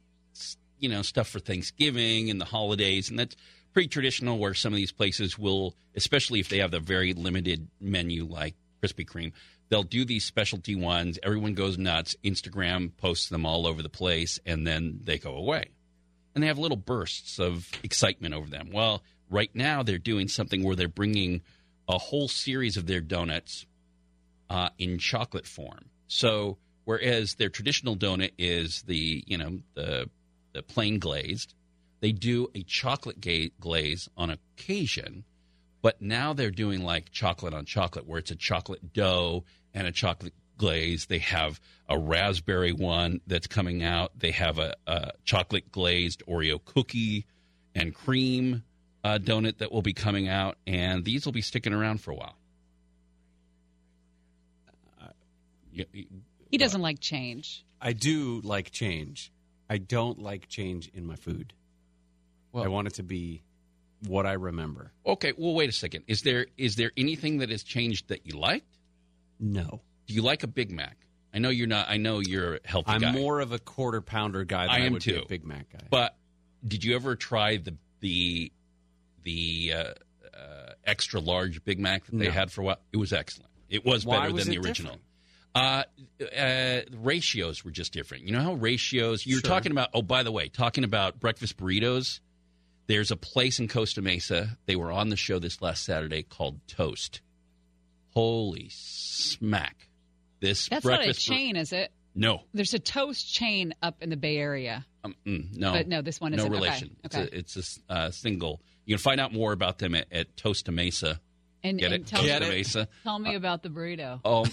you 0.78 0.89
know, 0.89 1.03
stuff 1.03 1.28
for 1.28 1.39
Thanksgiving 1.39 2.28
and 2.28 2.41
the 2.41 2.45
holidays, 2.45 3.09
and 3.09 3.19
that's 3.19 3.36
pretty 3.73 3.89
traditional. 3.89 4.39
Where 4.39 4.53
some 4.53 4.73
of 4.73 4.77
these 4.77 4.93
places 4.93 5.39
will, 5.39 5.77
especially 5.95 6.41
if 6.41 6.49
they 6.49 6.59
have 6.59 6.73
the 6.73 6.81
very 6.81 7.12
limited 7.12 7.69
menu 7.81 8.24
like 8.24 8.57
Krispy 8.82 9.07
Kreme, 9.07 9.32
they'll 9.69 9.85
do 9.85 10.05
these 10.05 10.24
specialty 10.24 10.74
ones. 10.74 11.20
Everyone 11.23 11.55
goes 11.55 11.78
nuts. 11.78 12.16
Instagram 12.24 12.91
posts 12.97 13.28
them 13.28 13.47
all 13.47 13.65
over 13.65 13.81
the 13.81 13.89
place, 13.89 14.41
and 14.45 14.66
then 14.66 14.99
they 15.05 15.19
go 15.19 15.36
away, 15.36 15.70
and 16.35 16.43
they 16.43 16.48
have 16.48 16.59
little 16.59 16.77
bursts 16.77 17.39
of 17.39 17.69
excitement 17.82 18.35
over 18.35 18.48
them. 18.48 18.70
Well, 18.73 19.02
right 19.31 19.51
now 19.55 19.82
they're 19.82 19.98
doing 19.98 20.28
something 20.28 20.62
where 20.62 20.77
they're 20.77 20.89
bringing 20.89 21.43
a 21.89 21.98
whole 21.98 22.28
series 22.28 22.77
of 22.77 22.86
their 22.86 23.01
donuts 23.01 23.66
uh, 24.51 24.70
in 24.78 24.98
chocolate 24.98 25.47
form. 25.47 25.86
So 26.06 26.59
whereas 26.85 27.35
their 27.35 27.48
traditional 27.48 27.97
donut 27.97 28.32
is 28.39 28.82
the 28.82 29.24
you 29.27 29.39
know 29.39 29.59
the 29.74 30.09
the 30.52 30.62
plain 30.62 30.98
glazed, 30.98 31.55
they 32.01 32.12
do 32.12 32.48
a 32.55 32.62
chocolate 32.62 33.20
ga- 33.20 33.52
glaze 33.59 34.09
on 34.16 34.31
occasion, 34.31 35.24
But 35.82 36.01
now 36.01 36.32
they're 36.32 36.51
doing 36.51 36.82
like 36.82 37.11
chocolate 37.11 37.52
on 37.52 37.66
chocolate, 37.66 38.06
where 38.06 38.19
it's 38.19 38.31
a 38.31 38.36
chocolate 38.36 38.94
dough 38.94 39.44
and 39.74 39.86
a 39.86 39.93
chocolate 39.93 40.32
glaze. 40.56 41.06
They 41.06 41.18
have 41.18 41.60
a 41.89 41.98
raspberry 41.98 42.72
one 42.72 43.20
that's 43.26 43.47
coming 43.47 43.82
out. 43.82 44.12
They 44.18 44.31
have 44.32 44.59
a, 44.59 44.74
a 44.86 45.12
chocolate 45.24 45.70
glazed 45.72 46.22
Oreo 46.26 46.62
cookie 46.64 47.26
and 47.74 47.94
cream 47.94 48.62
uh, 49.02 49.18
donut 49.20 49.59
that 49.59 49.70
will 49.72 49.82
be 49.82 49.93
coming 49.93 50.28
out, 50.28 50.56
and 50.66 51.05
these 51.05 51.24
will 51.26 51.32
be 51.32 51.43
sticking 51.43 51.72
around 51.74 52.01
for 52.01 52.10
a 52.10 52.14
while. 52.14 52.36
You- 55.72 55.86
you- 55.93 56.06
He 56.51 56.59
doesn't 56.59 56.81
like 56.82 57.01
change. 57.01 57.64
I 57.81 57.93
do 57.93 58.40
like 58.44 58.70
change. 58.70 59.32
I 59.68 59.78
don't 59.78 60.20
like 60.20 60.48
change 60.48 60.89
in 60.94 61.05
my 61.05 61.16
food. 61.16 61.52
I 62.55 62.68
want 62.68 62.86
it 62.86 62.94
to 62.94 63.02
be 63.02 63.43
what 64.06 64.24
I 64.26 64.35
remember. 64.35 64.93
Okay, 65.05 65.32
well, 65.36 65.52
wait 65.55 65.68
a 65.68 65.72
second. 65.72 66.05
Is 66.06 66.22
there 66.22 66.47
is 66.56 66.76
there 66.76 66.93
anything 66.97 67.39
that 67.39 67.51
has 67.51 67.64
changed 67.64 68.09
that 68.09 68.24
you 68.24 68.39
liked? 68.39 68.78
No. 69.40 69.81
Do 70.06 70.14
you 70.14 70.22
like 70.22 70.43
a 70.43 70.47
Big 70.47 70.70
Mac? 70.70 70.97
I 71.32 71.39
know 71.39 71.48
you're 71.51 71.66
not. 71.66 71.89
I 71.89 71.97
know 71.97 72.20
you're 72.20 72.56
a 72.56 72.60
healthy 72.64 72.86
guy. 72.89 72.94
I'm 72.94 73.01
guy. 73.01 73.12
more 73.12 73.40
of 73.40 73.52
a 73.52 73.59
quarter 73.59 74.01
pounder 74.01 74.44
guy 74.44 74.66
than 74.66 74.70
I 74.70 74.85
I, 74.85 74.86
am 74.86 74.98
too. 74.98 75.22
a 75.24 75.28
Big 75.28 75.44
Mac 75.44 75.70
guy. 75.72 75.86
But 75.90 76.16
did 76.66 76.85
you 76.85 76.94
ever 76.94 77.16
try 77.16 77.56
the 77.56 77.74
the 78.01 78.52
the 79.22 79.72
uh, 79.74 79.78
uh, 80.36 80.72
extra 80.85 81.20
large 81.20 81.64
Big 81.64 81.78
Mac 81.81 82.05
that 82.06 82.16
they 82.16 82.26
No. 82.26 82.31
had 82.31 82.52
for 82.52 82.60
a 82.60 82.64
while? 82.64 82.78
It 82.93 82.98
was 82.98 83.12
excellent. 83.12 83.51
It 83.68 83.85
was 83.85 84.05
Why 84.06 84.20
better 84.20 84.35
was 84.35 84.44
than 84.47 84.55
the 84.55 84.66
original. 84.66 84.97
Uh, 85.56 85.85
uh, 86.36 86.81
ratios 86.97 87.64
were 87.64 87.70
just 87.70 87.93
different. 87.93 88.24
You 88.24 88.32
know 88.32 88.40
how 88.43 88.55
ratios? 88.55 89.24
You're 89.26 89.40
Sure. 89.40 89.48
talking 89.51 89.72
about. 89.72 89.89
Oh, 89.94 90.02
by 90.02 90.22
the 90.22 90.32
way, 90.32 90.48
talking 90.48 90.85
about 90.85 91.18
breakfast 91.20 91.56
burritos. 91.56 92.20
There's 92.86 93.10
a 93.10 93.16
place 93.16 93.59
in 93.60 93.66
Costa 93.68 94.02
Mesa. 94.02 94.59
They 94.66 94.76
were 94.76 94.93
on 94.93 95.09
the 95.09 95.16
show 95.16 95.39
this 95.39 95.62
last 95.62 95.85
Saturday 95.85 96.22
called 96.22 96.60
Toast. 96.68 97.22
Holy 98.10 98.68
smack! 98.70 99.89
This 100.44 100.68
That's 100.68 100.84
not 100.84 100.94
a 100.94 100.96
breakfast 100.98 101.26
chain, 101.26 101.56
is 101.56 101.72
it? 101.72 101.90
no, 102.14 102.42
There's 102.52 102.74
a 102.74 102.78
toast 102.78 103.32
chain 103.32 103.74
up 103.82 103.96
in 104.02 104.10
the 104.10 104.16
Bay 104.16 104.36
Area. 104.36 104.84
um, 105.02 105.14
mm, 105.26 105.56
no, 105.56 105.72
But 105.72 105.88
no, 105.88 106.02
this 106.02 106.20
one 106.20 106.34
isn't. 106.34 106.46
Okay, 106.46 106.54
relation. 106.54 106.96
okay. 107.06 107.22
It's 107.32 107.56
a, 107.56 107.60
it's 107.62 107.80
a 107.88 107.92
uh, 107.92 108.10
single. 108.10 108.60
You 108.84 108.94
can 108.94 109.02
find 109.02 109.20
out 109.20 109.32
more 109.32 109.52
about 109.52 109.78
them 109.78 109.94
at, 109.94 110.06
at 110.12 110.36
Tosta 110.36 110.72
Mesa. 110.72 111.20
And, 111.62 111.78
Get 111.78 111.92
and 111.92 112.02
it? 112.02 112.06
tell, 112.06 112.22
Tosta 112.22 112.40
me, 112.42 112.48
Mesa. 112.50 112.88
tell 113.04 113.18
me 113.18 113.34
about 113.34 113.62
the 113.62 113.70
burrito. 113.70 114.20
Um, 114.22 114.44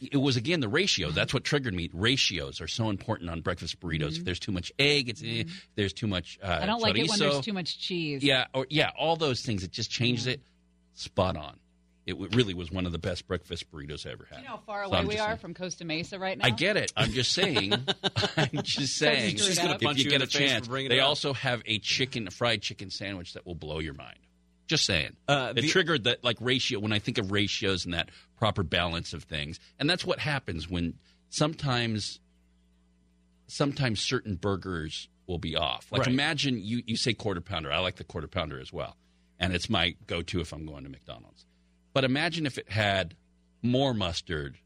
it, 0.00 0.08
it 0.12 0.16
was 0.16 0.36
again 0.38 0.60
the 0.60 0.68
ratio. 0.70 1.10
That's 1.10 1.34
what 1.34 1.44
triggered 1.44 1.74
me. 1.74 1.90
Ratios 1.92 2.62
are 2.62 2.66
so 2.66 2.88
important 2.88 3.28
on 3.28 3.42
breakfast 3.42 3.78
burritos. 3.78 4.16
If 4.16 4.24
there's 4.24 4.38
too 4.40 4.52
much 4.52 4.72
egg, 4.78 5.10
it's 5.10 5.22
eh. 5.22 5.42
if 5.44 5.68
there's 5.74 5.92
too 5.92 6.06
much. 6.06 6.38
Uh, 6.42 6.46
Mm-hmm. 6.48 6.62
I 6.62 6.66
don't 6.66 6.80
like 6.80 6.96
it 6.96 7.10
when 7.10 7.18
there's 7.18 7.40
too 7.40 7.52
much 7.52 7.78
cheese. 7.78 8.24
Yeah, 8.24 8.46
or 8.54 8.66
yeah, 8.70 8.90
all 8.98 9.16
those 9.16 9.42
things. 9.42 9.64
It 9.64 9.70
just 9.70 9.90
changes 9.90 10.26
it. 10.26 10.40
Spot 10.94 11.36
on. 11.36 11.58
It 12.06 12.36
really 12.36 12.54
was 12.54 12.70
one 12.70 12.86
of 12.86 12.92
the 12.92 12.98
best 12.98 13.26
breakfast 13.26 13.70
burritos 13.72 14.06
I 14.06 14.12
ever 14.12 14.26
had. 14.30 14.38
You 14.38 14.44
know 14.44 14.50
how 14.50 14.56
far 14.58 14.84
So 14.84 14.90
away 14.90 14.98
I'm 15.00 15.06
we 15.08 15.18
are 15.18 15.26
saying. 15.30 15.38
from 15.38 15.54
Costa 15.54 15.84
Mesa 15.84 16.18
right 16.20 16.38
now? 16.38 16.46
I 16.46 16.50
get 16.50 16.76
it. 16.76 16.92
I'm 16.96 17.10
just 17.10 17.32
saying. 17.32 17.72
I'm 18.36 18.62
just 18.62 18.96
saying. 18.96 19.38
She's 19.38 19.58
gonna 19.58 19.74
if 19.74 19.80
punch 19.80 19.98
you 19.98 20.04
you 20.04 20.10
get 20.10 20.22
a 20.22 20.26
the 20.26 20.30
face 20.30 20.52
for 20.52 20.76
chance, 20.76 20.88
they 20.88 21.00
up. 21.00 21.08
also 21.08 21.32
have 21.32 21.62
a 21.66 21.80
chicken, 21.80 22.28
a 22.28 22.30
fried 22.30 22.62
chicken 22.62 22.90
sandwich 22.90 23.32
that 23.34 23.44
will 23.44 23.56
blow 23.56 23.80
your 23.80 23.94
mind. 23.94 24.18
Just 24.68 24.84
saying. 24.86 25.16
Uh, 25.26 25.52
it 25.56 25.62
the- 25.62 25.68
triggered 25.68 26.04
that 26.04 26.22
like 26.22 26.36
ratio 26.40 26.78
when 26.78 26.92
I 26.92 27.00
think 27.00 27.18
of 27.18 27.32
ratios 27.32 27.84
and 27.84 27.94
that 27.94 28.10
proper 28.36 28.62
balance 28.62 29.12
of 29.12 29.24
things, 29.24 29.58
and 29.80 29.90
that's 29.90 30.04
what 30.04 30.20
happens 30.20 30.70
when 30.70 30.94
sometimes, 31.30 32.20
sometimes 33.48 34.00
certain 34.00 34.36
burgers 34.36 35.08
will 35.26 35.38
be 35.38 35.56
off. 35.56 35.90
Like 35.90 36.00
Right. 36.02 36.08
imagine 36.08 36.58
you 36.62 36.82
you 36.86 36.96
say 36.96 37.14
quarter 37.14 37.40
pounder. 37.40 37.72
I 37.72 37.78
like 37.78 37.96
the 37.96 38.04
quarter 38.04 38.28
pounder 38.28 38.60
as 38.60 38.72
well, 38.72 38.96
and 39.40 39.52
it's 39.52 39.68
my 39.68 39.96
go 40.06 40.22
to 40.22 40.40
if 40.40 40.52
I'm 40.52 40.66
going 40.66 40.84
to 40.84 40.90
McDonald's. 40.90 41.45
But 41.96 42.04
imagine 42.04 42.44
if 42.44 42.58
it 42.58 42.70
had 42.70 43.14
more 43.62 43.94
mustard 43.94 44.58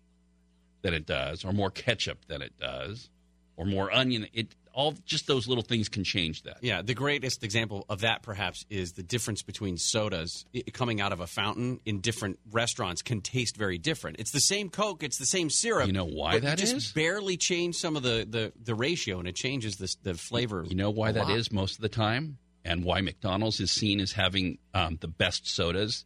than 0.82 0.94
it 0.94 1.06
does, 1.06 1.44
or 1.44 1.52
more 1.52 1.70
ketchup 1.70 2.24
than 2.26 2.42
it 2.42 2.58
does, 2.58 3.08
or 3.56 3.66
more 3.66 3.88
onion. 3.94 4.26
It 4.32 4.56
all 4.72 4.96
just 5.04 5.28
those 5.28 5.46
little 5.46 5.62
things 5.62 5.88
can 5.88 6.02
change 6.02 6.42
that. 6.42 6.56
Yeah, 6.60 6.82
the 6.82 6.92
greatest 6.92 7.44
example 7.44 7.86
of 7.88 8.00
that 8.00 8.22
perhaps 8.22 8.66
is 8.68 8.94
the 8.94 9.04
difference 9.04 9.42
between 9.42 9.76
sodas 9.76 10.44
coming 10.72 11.00
out 11.00 11.12
of 11.12 11.20
a 11.20 11.28
fountain 11.28 11.78
in 11.84 12.00
different 12.00 12.40
restaurants 12.50 13.00
can 13.00 13.20
taste 13.20 13.56
very 13.56 13.78
different. 13.78 14.18
It's 14.18 14.32
the 14.32 14.40
same 14.40 14.68
Coke, 14.68 15.04
it's 15.04 15.18
the 15.18 15.24
same 15.24 15.50
syrup. 15.50 15.86
You 15.86 15.92
know 15.92 16.06
why 16.06 16.40
that 16.40 16.58
just 16.58 16.74
is? 16.74 16.90
barely 16.90 17.36
change 17.36 17.76
some 17.76 17.94
of 17.94 18.02
the, 18.02 18.26
the, 18.28 18.52
the 18.60 18.74
ratio 18.74 19.20
and 19.20 19.28
it 19.28 19.36
changes 19.36 19.76
the, 19.76 19.94
the 20.02 20.14
flavor. 20.14 20.64
You 20.66 20.74
know 20.74 20.90
why 20.90 21.12
that 21.12 21.28
lot. 21.28 21.38
is 21.38 21.52
most 21.52 21.76
of 21.76 21.82
the 21.82 21.88
time, 21.88 22.38
and 22.64 22.84
why 22.84 23.00
McDonald's 23.00 23.60
is 23.60 23.70
seen 23.70 24.00
as 24.00 24.12
having 24.12 24.58
um, 24.74 24.98
the 25.00 25.08
best 25.08 25.48
sodas, 25.48 26.04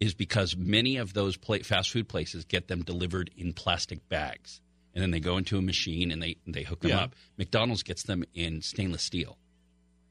is 0.00 0.14
because 0.14 0.56
many 0.56 0.96
of 0.96 1.12
those 1.12 1.36
pla- 1.36 1.58
fast 1.62 1.90
food 1.90 2.08
places 2.08 2.44
get 2.44 2.68
them 2.68 2.82
delivered 2.82 3.30
in 3.36 3.52
plastic 3.52 4.08
bags, 4.08 4.60
and 4.94 5.02
then 5.02 5.10
they 5.10 5.20
go 5.20 5.36
into 5.36 5.58
a 5.58 5.62
machine 5.62 6.10
and 6.10 6.22
they 6.22 6.36
they 6.46 6.62
hook 6.62 6.80
them 6.80 6.90
Yeah. 6.90 7.00
up. 7.04 7.14
McDonald's 7.36 7.82
gets 7.82 8.02
them 8.04 8.24
in 8.34 8.62
stainless 8.62 9.02
steel, 9.02 9.38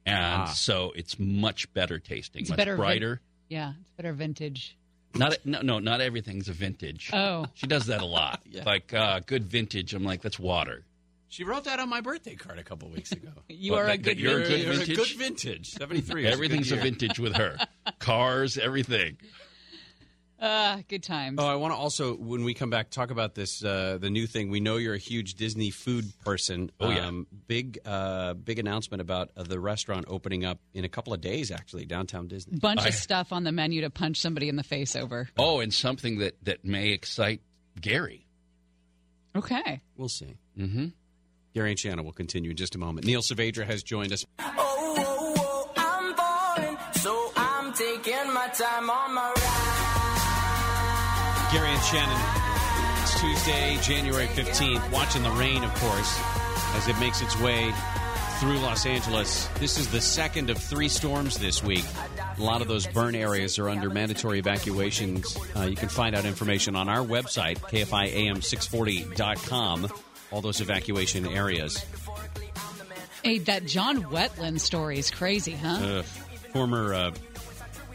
and 0.06 0.44
Ah. 0.44 0.46
so 0.46 0.92
it's 0.96 1.18
much 1.20 1.72
better 1.74 2.00
tasting, 2.00 2.42
It's 2.42 2.50
much 2.50 2.58
better 2.58 2.74
vin- 2.76 2.78
brighter. 2.86 3.22
yeah, 3.50 3.74
it's 3.82 3.92
better 3.92 4.14
vintage. 4.14 4.76
Not 5.16 5.38
no 5.44 5.62
no 5.62 5.80
not 5.80 6.02
everything's 6.02 6.50
a 6.50 6.54
vintage. 6.54 7.10
Oh. 7.12 7.48
she 7.56 7.66
does 7.66 7.88
that 7.88 8.02
a 8.02 8.06
lot. 8.06 8.42
Yeah. 8.50 8.64
Like 8.66 8.94
uh, 8.94 9.22
good 9.26 9.46
vintage. 9.46 9.94
I'm 9.96 10.04
like 10.04 10.22
that's 10.22 10.38
water. 10.40 10.86
She 11.32 11.44
wrote 11.44 11.64
that 11.66 11.80
on 11.80 11.90
my 11.90 12.02
birthday 12.02 12.36
card 12.36 12.58
a 12.60 12.64
couple 12.64 12.90
weeks 12.90 13.12
ago. 13.12 13.30
You 13.50 13.72
What, 13.72 13.82
are 13.82 13.84
a 13.86 13.88
that- 13.90 14.04
that 14.04 14.04
good 14.04 14.20
you're 14.20 14.40
a 14.42 14.48
good 14.48 14.60
You're 14.62 14.72
a 14.74 14.76
vintage. 14.78 14.96
good 14.98 15.18
vintage. 15.18 15.68
73. 15.72 16.00
is 16.02 16.10
a 16.10 16.14
good 16.14 16.34
Everything's 16.34 16.72
a 16.72 16.76
vintage 16.76 17.18
with 17.20 17.36
her. 17.38 17.58
Cars, 18.00 18.58
everything. 18.60 19.18
Uh, 20.40 20.78
good 20.88 21.04
times. 21.04 21.38
Oh, 21.42 21.46
I 21.48 21.56
want 21.56 21.74
to 21.74 21.78
also, 21.78 22.16
when 22.16 22.46
we 22.46 22.54
come 22.54 22.70
back, 22.70 22.90
talk 22.92 23.12
about 23.12 23.36
this 23.36 23.62
uh, 23.64 23.98
the 24.00 24.10
new 24.10 24.26
thing. 24.26 24.50
We 24.50 24.62
know 24.62 24.78
you're 24.78 24.94
a 24.94 24.98
huge 24.98 25.34
Disney 25.34 25.70
food 25.70 26.14
person. 26.24 26.72
Oh, 26.80 26.90
yeah. 26.90 27.08
Um, 27.08 27.28
big, 27.48 27.80
uh, 27.86 28.36
big 28.36 28.58
announcement 28.58 29.02
about 29.02 29.32
uh, 29.36 29.44
the 29.44 29.60
restaurant 29.60 30.06
opening 30.08 30.46
up 30.46 30.60
in 30.74 30.86
a 30.86 30.90
couple 30.90 31.14
of 31.14 31.20
days. 31.20 31.52
Actually, 31.52 31.86
downtown 31.86 32.28
Disney. 32.28 32.58
Bunch 32.58 32.82
I- 32.82 32.88
of 32.88 32.94
stuff 32.94 33.34
on 33.34 33.44
the 33.44 33.52
menu 33.52 33.82
to 33.82 33.90
punch 33.90 34.22
somebody 34.22 34.48
in 34.48 34.56
the 34.56 34.64
face 34.64 34.96
over. 34.96 35.28
Oh, 35.38 35.60
and 35.60 35.74
something 35.74 36.20
that, 36.20 36.38
that 36.46 36.64
may 36.64 36.92
excite 36.92 37.42
Gary. 37.82 38.26
Okay. 39.36 39.82
We'll 39.98 40.08
see. 40.10 40.38
Mm-hmm. 40.58 40.88
Gary 41.54 41.72
and 41.72 41.80
Shannon 41.80 42.06
will 42.06 42.14
continue 42.14 42.52
in 42.52 42.56
just 42.58 42.76
a 42.76 42.78
moment. 42.78 43.06
Neil 43.06 43.22
Saavedra 43.22 43.66
has 43.66 43.84
joined 43.84 44.14
us. 44.14 44.26
Oh, 44.40 44.54
oh, 44.58 45.34
oh, 45.38 45.72
I'm 45.76 46.16
falling, 46.16 46.78
so 46.94 47.32
I'm 47.36 47.74
taking 47.74 48.34
my 48.34 48.48
time 48.54 48.90
on 48.90 49.14
my 49.14 49.30
ride. 49.30 49.39
Gary 51.52 51.70
and 51.70 51.82
Shannon. 51.82 52.22
It's 53.02 53.20
Tuesday, 53.20 53.80
January 53.82 54.28
15th. 54.28 54.92
Watching 54.92 55.24
the 55.24 55.32
rain, 55.32 55.64
of 55.64 55.74
course, 55.76 56.20
as 56.76 56.88
it 56.88 56.96
makes 57.00 57.24
its 57.24 57.36
way 57.40 57.74
through 58.40 58.60
Los 58.60 58.86
Angeles. 58.86 59.48
This 59.60 59.80
is 59.80 59.88
the 59.88 60.00
second 60.00 60.52
of 60.52 60.60
three 60.60 60.90
storms 60.90 61.40
this 61.40 61.64
week. 61.64 61.86
A 62.38 62.44
lot 62.44 62.62
of 62.62 62.68
those 62.68 62.86
burn 62.86 63.16
areas 63.16 63.58
are 63.58 63.68
under 63.68 63.90
mandatory 63.90 64.38
evacuations. 64.38 65.36
Uh, 65.56 65.62
you 65.64 65.76
can 65.76 65.90
find 65.90 66.16
out 66.16 66.26
information 66.26 66.76
on 66.76 66.88
our 66.88 67.04
website, 67.04 67.58
KFIAM640.com, 67.58 69.88
all 70.32 70.42
those 70.42 70.62
evacuation 70.62 71.26
areas. 71.26 71.84
Hey, 73.24 73.40
that 73.40 73.66
John 73.66 74.04
Wetteland 74.04 74.60
story 74.60 75.00
is 75.00 75.10
crazy, 75.10 75.54
huh? 75.54 75.68
Uh, 75.68 76.04
former, 76.54 76.94
uh, 76.94 77.10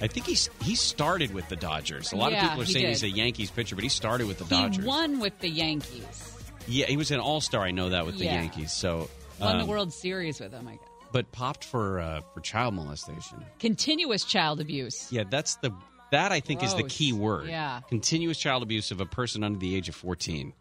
I 0.00 0.06
think 0.08 0.26
he's 0.26 0.50
he 0.62 0.74
started 0.74 1.32
with 1.32 1.48
the 1.48 1.56
Dodgers. 1.56 2.12
A 2.12 2.16
lot 2.16 2.32
Yeah, 2.32 2.44
of 2.44 2.50
people 2.50 2.62
are 2.62 2.66
saying 2.66 2.86
he's 2.88 3.02
a 3.02 3.08
Yankees 3.08 3.50
pitcher, 3.50 3.74
but 3.74 3.84
he 3.84 3.88
started 3.90 4.26
with 4.26 4.38
the 4.38 4.44
Dodgers. 4.44 4.82
he 4.84 4.88
won 4.88 5.20
with 5.20 5.38
the 5.40 5.48
Yankees. 5.48 6.30
Yeah, 6.66 6.86
he 6.86 6.96
was 6.96 7.10
an 7.10 7.20
All 7.20 7.40
Star. 7.40 7.62
I 7.62 7.70
know 7.70 7.90
that 7.90 8.06
with 8.06 8.18
the 8.18 8.24
Yankees. 8.24 8.72
So 8.72 9.08
Won 9.40 9.58
the 9.58 9.64
um, 9.64 9.68
World 9.68 9.92
Series 9.92 10.40
with 10.40 10.50
them, 10.52 10.66
I 10.68 10.72
guess. 10.72 10.80
but 11.12 11.30
popped 11.32 11.64
for 11.64 12.00
uh, 12.00 12.20
for 12.32 12.40
child 12.40 12.74
molestation. 12.74 13.44
Continuous 13.58 14.24
child 14.24 14.60
abuse. 14.60 15.10
Yeah, 15.12 15.24
that's 15.28 15.56
the 15.56 15.72
that 16.10 16.32
I 16.32 16.40
think 16.40 16.62
is 16.62 16.74
the 16.74 16.84
key 16.84 17.12
word. 17.12 17.48
Yeah. 17.48 17.80
continuous 17.88 18.38
child 18.38 18.62
abuse 18.62 18.90
of 18.90 19.00
a 19.00 19.06
person 19.06 19.42
under 19.44 19.58
the 19.58 19.74
age 19.76 19.88
of 19.88 19.94
fourteen. 19.94 20.52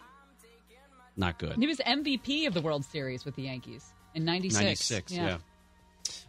Not 1.15 1.37
good. 1.37 1.55
He 1.57 1.67
was 1.67 1.77
MVP 1.79 2.47
of 2.47 2.53
the 2.55 2.61
World 2.61 2.83
Series 2.85 3.23
with 3.23 3.35
the 3.35 3.43
Yankees 3.43 3.85
in 4.15 4.25
96. 4.25 4.63
96, 4.63 5.11
yeah. 5.11 5.37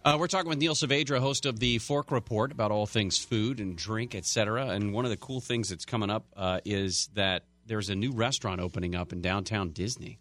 Uh, 0.05 0.17
we're 0.19 0.27
talking 0.27 0.49
with 0.49 0.59
Neil 0.59 0.75
Saavedra, 0.75 1.19
host 1.19 1.47
of 1.47 1.59
the 1.59 1.79
Fork 1.79 2.11
Report, 2.11 2.53
about 2.53 2.71
all 2.71 2.87
things 2.87 3.19
food 3.19 3.61
and 3.61 3.77
drink, 3.77 4.15
etc. 4.15 4.69
And 4.69 4.93
one 4.93 5.05
of 5.05 5.11
the 5.11 5.17
cool 5.17 5.41
things 5.41 5.69
that's 5.69 5.85
coming 5.85 6.11
up 6.11 6.27
uh, 6.37 6.61
is 6.65 7.09
that 7.15 7.45
there's 7.67 7.89
a 7.89 7.95
new 7.95 8.13
restaurant 8.13 8.61
opening 8.61 8.95
up 8.95 9.13
in 9.13 9.23
downtown 9.23 9.71
Disney. 9.71 10.19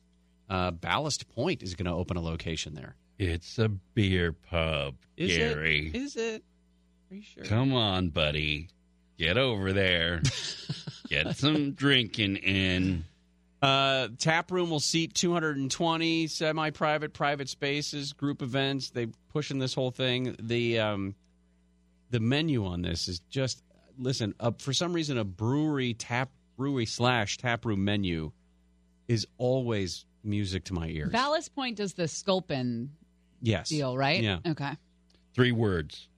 Uh, 0.50 0.72
Ballast 0.72 1.30
Point 1.30 1.64
is 1.64 1.76
going 1.76 1.86
to 1.86 1.94
open 1.94 2.18
a 2.18 2.22
location 2.22 2.76
there. 2.76 2.96
It's 3.20 3.58
a 3.60 3.70
beer 3.70 4.34
pub, 4.34 4.96
Is? 5.18 5.38
Gary. 5.38 5.92
Is 5.94 6.16
it? 6.16 6.44
Are 7.12 7.16
you 7.16 7.22
sure? 7.22 7.44
Come 7.46 7.74
on, 7.74 8.10
buddy. 8.10 8.70
Get 9.18 9.38
over 9.38 9.74
there. 9.74 10.22
Get 11.10 11.36
some 11.38 11.74
drinking 11.74 12.38
in. 12.38 13.06
Uh, 13.64 14.10
tap 14.18 14.52
room 14.52 14.70
will 14.70 14.82
seat 14.82 15.14
220 15.14 16.28
semi-private, 16.28 17.14
private 17.14 17.48
spaces, 17.48 18.12
group 18.12 18.42
events. 18.42 18.90
They 18.90 19.08
pushing 19.32 19.58
this 19.58 19.74
whole 19.74 19.92
thing. 19.92 20.36
The 20.38 20.80
um, 20.80 21.16
the 22.10 22.20
menu 22.20 22.66
on 22.66 22.82
this 22.82 23.08
is 23.08 23.22
just 23.30 23.64
listen, 23.98 24.36
uh, 24.42 24.52
for 24.58 24.74
some 24.74 24.92
reason, 24.92 25.18
a 25.18 25.24
brewery 25.24 25.94
tap 25.94 26.30
brewery 26.58 26.86
slash 26.86 27.38
tap 27.38 27.64
room 27.64 27.86
menu 27.86 28.34
is 29.08 29.26
always 29.38 30.04
music 30.26 30.66
to 30.66 30.74
my 30.74 30.88
ears. 30.88 31.14
Ballast 31.14 31.56
Point 31.56 31.78
does 31.78 31.94
the 31.94 32.10
Sculpin 32.10 32.90
yes, 33.42 33.70
deal, 33.70 33.96
right? 33.96 34.22
Yeah. 34.22 34.40
Okay. 34.46 34.72
Three 35.34 35.54
words: 35.54 36.10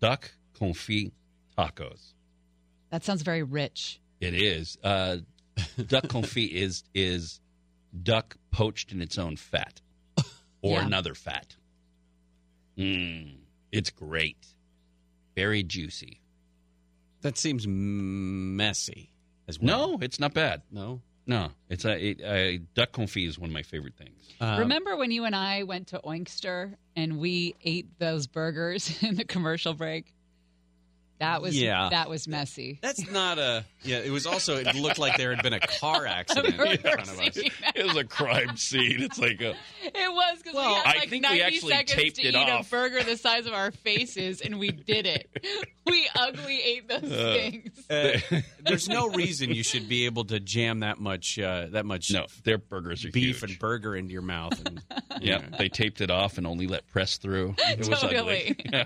duck 0.00 0.30
confit 0.60 1.12
tacos. 1.56 2.12
That 2.90 3.02
sounds 3.02 3.22
very 3.22 3.44
rich. 3.44 3.98
It 4.20 4.34
is. 4.34 4.76
Uh, 4.84 5.16
duck 5.86 6.04
confit 6.04 6.50
is 6.50 6.84
is 6.94 7.40
duck 8.02 8.36
poached 8.50 8.92
in 8.92 9.00
its 9.02 9.18
own 9.18 9.36
fat 9.36 9.80
or 10.62 10.78
Yeah. 10.78 10.86
another 10.86 11.14
fat. 11.14 11.56
Mm, 12.78 13.36
it's 13.70 13.90
great. 13.90 14.46
Very 15.36 15.62
juicy. 15.62 16.20
That 17.22 17.38
seems 17.38 17.66
messy 17.66 19.12
as 19.48 19.58
well. 19.60 19.90
No, 19.92 19.98
it's 20.00 20.18
not 20.18 20.34
bad. 20.34 20.62
No. 20.70 21.00
No, 21.24 21.50
it's 21.68 21.84
a, 21.84 22.04
it, 22.10 22.20
a 22.20 22.58
duck 22.74 22.90
confit 22.92 23.28
is 23.28 23.38
one 23.38 23.50
of 23.50 23.54
my 23.54 23.62
favorite 23.62 23.94
things. 23.94 24.20
Um, 24.40 24.58
Remember 24.58 24.96
when 24.96 25.12
you 25.12 25.24
and 25.24 25.36
I 25.36 25.62
went 25.62 25.86
to 25.88 26.00
Oinkster 26.04 26.74
and 26.96 27.18
we 27.18 27.54
ate 27.62 27.96
those 28.00 28.26
burgers 28.26 29.00
in 29.04 29.14
the 29.14 29.24
commercial 29.24 29.72
break? 29.72 30.12
That 31.22 31.40
was 31.40 31.56
Yeah. 31.56 31.88
that 31.90 32.10
was 32.10 32.26
messy. 32.26 32.80
That's 32.82 33.08
not 33.10 33.38
a. 33.38 33.64
Yeah, 33.84 33.98
it 33.98 34.10
was 34.10 34.26
also. 34.26 34.56
It 34.56 34.74
looked 34.74 34.98
like 34.98 35.16
there 35.16 35.32
had 35.34 35.42
been 35.42 35.52
a 35.52 35.60
car 35.60 36.04
accident 36.20 36.48
in 36.58 36.78
front 36.78 37.02
of 37.08 37.20
us. 37.20 37.36
it 37.74 37.86
was 37.86 37.96
a 37.96 38.04
crime 38.04 38.56
scene. 38.56 39.00
It's 39.02 39.18
like 39.18 39.40
a. 39.40 39.50
It 39.84 40.12
was 40.12 40.38
because 40.38 40.54
we 40.54 40.60
had 40.60 40.82
I 40.84 40.98
like 40.98 41.10
think 41.10 41.10
we 41.12 41.20
90 41.38 41.42
actually 41.42 41.72
seconds 41.72 41.92
taped 41.92 42.16
to 42.16 42.22
it 42.22 42.34
eat 42.34 42.50
off. 42.50 42.66
a 42.66 42.70
burger 42.70 43.02
the 43.04 43.16
size 43.16 43.46
of 43.46 43.52
our 43.52 43.70
faces, 43.70 44.40
and 44.40 44.58
we 44.58 44.70
did 44.72 45.06
it. 45.06 45.28
we 45.86 46.08
ugly 46.16 46.60
ate 46.60 46.88
those 46.88 47.12
Uh, 47.12 47.34
things. 47.34 47.86
Uh, 47.88 48.40
there's 48.64 48.88
no 48.88 49.08
reason 49.08 49.50
you 49.50 49.62
should 49.62 49.88
be 49.88 50.06
able 50.06 50.24
to 50.24 50.40
jam 50.40 50.80
that 50.80 50.98
much. 50.98 51.38
Uh, 51.38 51.66
that 51.70 51.86
much. 51.86 52.10
No, 52.10 52.26
their 52.44 52.58
burgers 52.58 53.04
are 53.04 53.10
beef 53.12 53.40
huge. 53.40 53.50
and 53.52 53.58
burger 53.60 53.94
into 53.96 54.12
your 54.12 54.22
mouth. 54.22 54.60
And, 54.66 54.82
Yeah, 55.20 55.40
they 55.56 55.68
taped 55.68 56.00
it 56.00 56.10
off 56.10 56.36
and 56.38 56.46
only 56.48 56.66
let 56.66 56.86
press 56.90 57.16
through. 57.18 57.54
It 57.58 57.78
was 57.78 58.00
Totally. 58.00 58.56
ugly. 58.56 58.56
Yeah. 58.72 58.84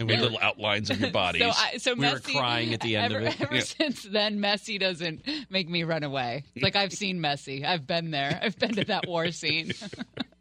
And 0.00 0.08
Made 0.08 0.14
we 0.14 0.18
were- 0.18 0.30
little 0.30 0.38
outlines 0.42 0.90
of 0.90 0.98
your 1.00 1.10
bodies. 1.12 1.42
So, 1.42 1.50
I, 1.50 1.76
so 1.76 1.94
We 1.94 2.10
were 2.10 2.18
crying 2.18 2.74
at 2.74 2.80
the 2.80 2.96
end 2.96 3.14
ever, 3.14 3.26
of 3.26 3.32
it. 3.34 3.40
Ever 3.40 3.54
Yeah. 3.56 3.60
since 3.60 4.02
then, 4.02 4.38
Messi 4.38 4.80
doesn't 4.80 5.26
make 5.50 5.68
me 5.68 5.84
run 5.84 6.02
away. 6.02 6.44
Like 6.60 6.74
I've 6.74 6.92
seen 6.92 7.18
Messi. 7.20 7.64
I've 7.64 7.86
been 7.86 8.10
there. 8.10 8.40
I've 8.42 8.58
been 8.58 8.74
to 8.76 8.84
that 8.86 9.06
war 9.06 9.30
scene. 9.30 9.72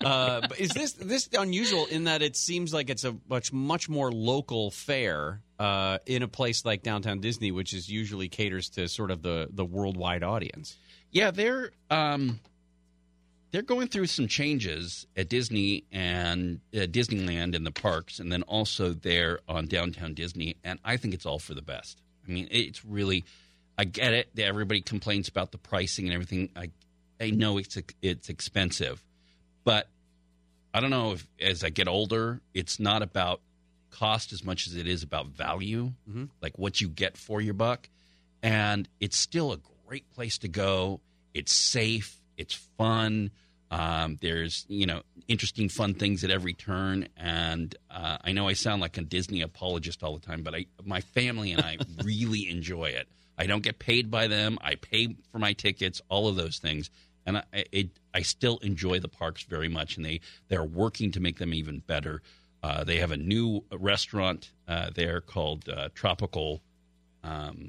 Uh, 0.02 0.40
but 0.48 0.58
is 0.62 0.70
this 0.70 0.94
this 0.94 1.28
unusual 1.38 1.86
in 1.88 2.06
that 2.06 2.22
it 2.22 2.38
seems 2.38 2.74
like 2.74 2.90
it's 2.90 3.04
a 3.04 3.18
much 3.30 3.52
much 3.52 3.90
more 3.90 4.10
local 4.14 4.72
fare 4.72 5.42
uh, 5.60 5.98
in 6.06 6.24
a 6.24 6.28
place 6.30 6.64
like 6.64 6.84
downtown 6.84 7.20
Disney, 7.20 7.52
which 7.52 7.74
is 7.74 7.90
usually 7.90 8.30
caters 8.30 8.70
to 8.70 8.88
sort 8.88 9.12
of 9.12 9.22
the 9.24 9.50
the 9.52 9.66
worldwide 9.66 10.24
audience. 10.24 10.78
Yeah, 11.12 11.32
they're 11.32 11.72
um, 11.90 12.40
they're 13.52 13.62
going 13.62 13.88
through 13.88 14.08
some 14.08 14.28
changes 14.28 15.08
at 15.18 15.30
Disney 15.30 15.86
and 15.92 16.60
uh, 16.74 16.80
Disneyland 16.82 17.56
and 17.56 17.66
the 17.66 17.72
parks, 17.72 18.20
and 18.20 18.32
then 18.32 18.44
also 18.44 18.94
there 18.94 19.40
on 19.48 19.68
downtown 19.68 20.14
Disney. 20.14 20.58
And 20.64 20.80
I 20.84 20.98
think 20.98 21.14
it's 21.14 21.26
all 21.26 21.40
for 21.40 21.54
the 21.54 21.62
best. 21.62 22.02
I 22.28 22.32
mean, 22.32 22.48
it's 22.52 22.86
really. 22.86 23.26
I 23.78 23.86
get 23.86 24.14
it. 24.14 24.30
Everybody 24.38 24.82
complains 24.82 25.30
about 25.30 25.52
the 25.52 25.58
pricing 25.58 26.06
and 26.06 26.14
everything. 26.14 26.50
I 26.56 26.70
I 27.20 27.32
know 27.32 27.58
it's 27.58 27.78
it's 28.02 28.30
expensive, 28.30 29.04
but 29.64 29.88
I 30.74 30.80
don't 30.82 30.90
know 30.92 31.14
if 31.14 31.28
as 31.42 31.64
I 31.64 31.70
get 31.70 31.88
older, 31.88 32.42
it's 32.54 32.80
not 32.80 33.02
about 33.02 33.42
cost 33.92 34.34
as 34.34 34.44
much 34.44 34.68
as 34.68 34.76
it 34.76 34.86
is 34.88 35.02
about 35.02 35.28
value, 35.28 35.92
like 36.42 36.60
what 36.60 36.80
you 36.80 36.88
get 36.90 37.18
for 37.18 37.42
your 37.42 37.56
buck. 37.56 37.90
And 38.44 38.88
it's 39.00 39.18
still 39.18 39.52
a 39.54 39.58
great 39.88 40.10
place 40.12 40.38
to 40.40 40.48
go. 40.48 41.02
It's 41.34 41.54
safe. 41.54 42.16
It's 42.40 42.54
fun. 42.78 43.32
Um, 43.70 44.18
there's 44.22 44.66
you 44.68 44.88
know 44.88 45.04
interesting, 45.28 45.70
fun 45.70 45.94
things 45.94 46.24
at 46.24 46.32
every 46.32 46.54
turn. 46.54 47.08
And 47.18 47.76
uh, 47.92 48.18
I 48.24 48.32
know 48.32 48.48
I 48.48 48.54
sound 48.54 48.82
like 48.82 48.98
a 48.98 49.02
Disney 49.02 49.42
apologist 49.42 50.02
all 50.02 50.18
the 50.18 50.26
time, 50.26 50.42
but 50.42 50.56
I 50.56 50.66
my 50.84 51.02
family 51.02 51.52
and 51.52 51.62
I 51.62 51.78
really 52.04 52.50
enjoy 52.50 52.86
it. 52.86 53.08
I 53.38 53.46
don't 53.46 53.62
get 53.62 53.78
paid 53.78 54.10
by 54.10 54.28
them. 54.28 54.58
I 54.62 54.76
pay 54.76 55.16
for 55.32 55.40
my 55.40 55.54
tickets, 55.54 56.02
all 56.10 56.28
of 56.28 56.36
those 56.36 56.58
things, 56.58 56.90
and 57.26 57.38
I 57.38 57.44
it, 57.54 57.90
I 58.14 58.22
still 58.22 58.58
enjoy 58.60 59.00
the 59.00 59.10
parks 59.10 59.44
very 59.44 59.70
much. 59.70 59.98
And 59.98 60.06
they 60.06 60.22
they're 60.48 60.64
working 60.64 61.12
to 61.12 61.20
make 61.20 61.38
them 61.38 61.54
even 61.54 61.80
better. 61.80 62.22
Uh, 62.64 62.84
they 62.84 62.98
have 62.98 63.12
a 63.12 63.18
new 63.18 63.64
restaurant 63.72 64.52
uh, 64.68 64.90
there 64.96 65.22
called 65.22 65.70
uh, 65.70 65.90
Tropical 65.94 66.62
um, 67.24 67.68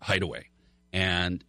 Hideaway, 0.00 0.48
and 0.92 1.42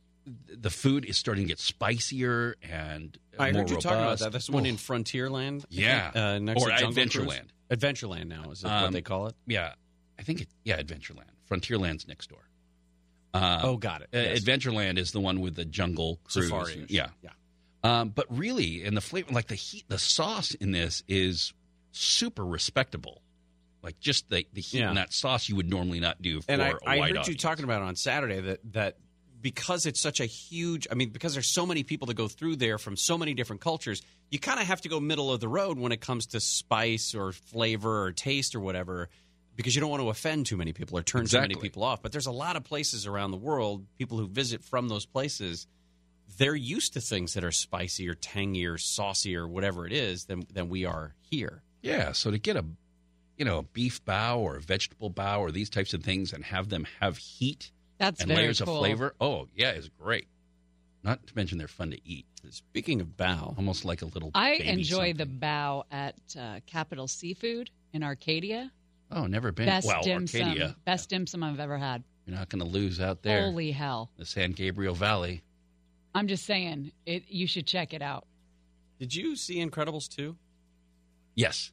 the 0.53 0.69
food 0.69 1.05
is 1.05 1.17
starting 1.17 1.45
to 1.45 1.47
get 1.47 1.59
spicier 1.59 2.55
and 2.61 3.17
I 3.39 3.47
heard 3.47 3.55
you 3.55 3.61
robust. 3.75 3.81
talking 3.81 3.99
about 3.99 4.19
that. 4.19 4.31
That's 4.31 4.47
the 4.47 4.51
one 4.51 4.65
Oh. 4.65 4.69
in 4.69 4.75
Frontierland. 4.77 5.65
Yeah. 5.69 6.11
think, 6.11 6.23
uh, 6.23 6.39
next 6.39 6.61
Or 6.63 6.69
to 6.69 6.77
Jungle 6.77 6.93
Cruise. 6.93 7.15
Adventureland. 7.15 7.47
Adventureland 7.69 8.27
now 8.27 8.51
is 8.51 8.61
that 8.61 8.67
what 8.81 8.87
Um, 8.87 8.93
they 8.93 9.01
call 9.01 9.27
it? 9.27 9.35
Yeah, 9.45 9.73
I 10.19 10.23
think 10.23 10.41
it. 10.41 10.47
Yeah, 10.63 10.81
Adventureland. 10.81 11.29
Frontierland's 11.49 12.07
next 12.07 12.27
door. 12.29 12.41
Uh, 13.33 13.59
Oh, 13.63 13.77
got 13.77 14.01
it. 14.01 14.09
uh, 14.13 14.17
Yes. 14.19 14.39
Adventureland 14.41 14.97
is 14.97 15.11
the 15.11 15.19
one 15.19 15.39
with 15.41 15.55
the 15.55 15.65
jungle 15.65 16.19
cruise. 16.23 16.47
Safari-ish. 16.49 16.89
Yeah, 16.89 17.09
Yeah. 17.23 17.31
Um, 17.83 18.09
but 18.09 18.25
really, 18.35 18.83
and 18.83 18.97
the 18.97 19.01
flavor, 19.01 19.31
like 19.31 19.47
the 19.47 19.55
heat, 19.55 19.85
the 19.87 19.99
sauce 19.99 20.53
in 20.55 20.71
this 20.71 21.03
is 21.07 21.53
super 21.91 22.45
respectable. 22.45 23.21
Like 23.83 23.99
just 23.99 24.29
the 24.29 24.45
the 24.53 24.61
heat 24.61 24.79
Yeah. 24.79 24.89
in 24.89 24.95
that 24.95 25.13
sauce, 25.13 25.47
you 25.47 25.55
would 25.55 25.69
normally 25.69 25.99
not 25.99 26.21
do 26.21 26.41
for 26.41 26.51
and 26.51 26.61
I, 26.63 26.69
a 26.69 26.77
I 26.85 27.11
heard 27.11 27.27
you 27.27 27.35
talking 27.35 27.63
about 27.63 27.83
on 27.83 27.95
Saturday 27.95 28.41
that 28.41 28.59
that 28.73 28.97
because 29.41 29.85
it's 29.85 29.99
such 29.99 30.19
a 30.19 30.25
huge, 30.25 30.87
I 30.91 30.95
mean, 30.95 31.09
because 31.09 31.33
there's 31.33 31.53
so 31.53 31.65
many 31.65 31.83
people 31.83 32.07
that 32.07 32.15
go 32.15 32.27
through 32.27 32.57
there 32.57 32.77
from 32.77 32.97
so 32.97 33.17
many 33.17 33.33
different 33.33 33.61
cultures, 33.61 34.01
you 34.29 34.39
kind 34.39 34.59
of 34.59 34.67
have 34.67 34.81
to 34.81 34.89
go 34.89 34.99
middle 34.99 35.31
of 35.31 35.39
the 35.39 35.47
road 35.47 35.77
when 35.77 35.91
it 35.91 36.01
comes 36.01 36.27
to 36.27 36.39
spice 36.39 37.13
or 37.13 37.31
flavor 37.31 38.05
or 38.05 38.11
taste 38.11 38.55
or 38.55 38.59
whatever, 38.59 39.09
because 39.55 39.75
you 39.75 39.81
don't 39.81 39.89
want 39.89 40.01
to 40.01 40.09
offend 40.09 40.45
too 40.45 40.57
many 40.57 40.73
people 40.73 40.97
or 40.97 41.03
turn 41.03 41.25
too 41.25 41.39
many 41.39 41.55
people 41.55 41.83
off. 41.83 42.01
But 42.01 42.11
there's 42.11 42.27
a 42.27 42.31
lot 42.31 42.55
of 42.55 42.63
places 42.63 43.05
around 43.05 43.31
the 43.31 43.37
world, 43.37 43.85
people 43.97 44.17
who 44.17 44.27
visit 44.27 44.63
from 44.63 44.87
those 44.87 45.05
places. 45.05 45.67
They're 46.37 46.55
used 46.55 46.93
to 46.93 47.01
things 47.01 47.33
that 47.33 47.43
are 47.43 47.51
spicy 47.51 48.07
or 48.09 48.15
tangy 48.15 48.65
or 48.65 48.77
saucy 48.77 49.35
or 49.35 49.47
whatever 49.47 49.87
it 49.87 49.93
is 49.93 50.25
than 50.25 50.43
than 50.53 50.69
we 50.69 50.85
are 50.85 51.15
here. 51.21 51.63
Yeah, 51.81 52.11
so 52.11 52.31
to 52.31 52.37
get 52.37 52.57
a 52.57 52.65
you 53.37 53.45
know 53.45 53.59
a 53.59 53.63
beef 53.63 54.03
bao 54.03 54.37
or 54.37 54.57
a 54.57 54.61
vegetable 54.61 55.09
bao 55.09 55.39
or 55.39 55.51
these 55.51 55.69
types 55.69 55.93
of 55.93 56.03
things 56.03 56.33
and 56.33 56.43
have 56.43 56.69
them 56.69 56.85
have 56.99 57.17
heat 57.17 57.71
That's 57.97 58.21
and 58.21 58.29
very 58.29 58.43
layers 58.43 58.61
cool. 58.61 58.75
of 58.75 58.79
flavor, 58.79 59.15
oh 59.19 59.47
yeah, 59.55 59.71
it's 59.71 59.89
great. 59.89 60.27
Not 61.03 61.25
to 61.27 61.35
mention 61.35 61.57
they're 61.57 61.67
fun 61.67 61.91
to 61.91 61.99
eat. 62.07 62.25
Speaking 62.49 63.01
of 63.01 63.07
bao, 63.17 63.57
almost 63.57 63.85
like 63.85 64.01
a 64.01 64.05
little. 64.05 64.31
I 64.33 64.57
baby 64.57 64.69
enjoy 64.69 65.09
something. 65.09 65.39
the 65.39 65.45
bao 65.45 65.83
at 65.91 66.15
uh, 66.37 66.59
Capital 66.65 67.07
Seafood 67.07 67.69
in 67.93 68.03
Arcadia. 68.03 68.71
Oh, 69.11 69.25
never 69.25 69.51
been. 69.51 69.65
Best 69.67 69.87
well, 69.87 70.01
dim 70.01 70.27
sum, 70.27 70.41
Arcadia. 70.41 70.75
best 70.85 71.09
dim 71.09 71.27
sum 71.27 71.43
I've 71.43 71.59
ever 71.59 71.77
had. 71.77 72.03
You're 72.25 72.35
not 72.35 72.49
going 72.49 72.59
to 72.59 72.67
lose 72.69 72.99
out 72.99 73.21
there. 73.23 73.43
Holy 73.43 73.71
hell! 73.71 74.11
the 74.17 74.25
San 74.25 74.51
Gabriel 74.51 74.95
Valley. 74.95 75.43
I'm 76.13 76.27
just 76.27 76.45
saying, 76.45 76.91
it. 77.05 77.23
You 77.29 77.47
should 77.47 77.67
check 77.67 77.93
it 77.93 78.01
out. 78.01 78.25
Did 78.99 79.13
you 79.13 79.35
see 79.35 79.63
Incredibles 79.63 80.09
2? 80.09 80.35
Yes. 81.35 81.71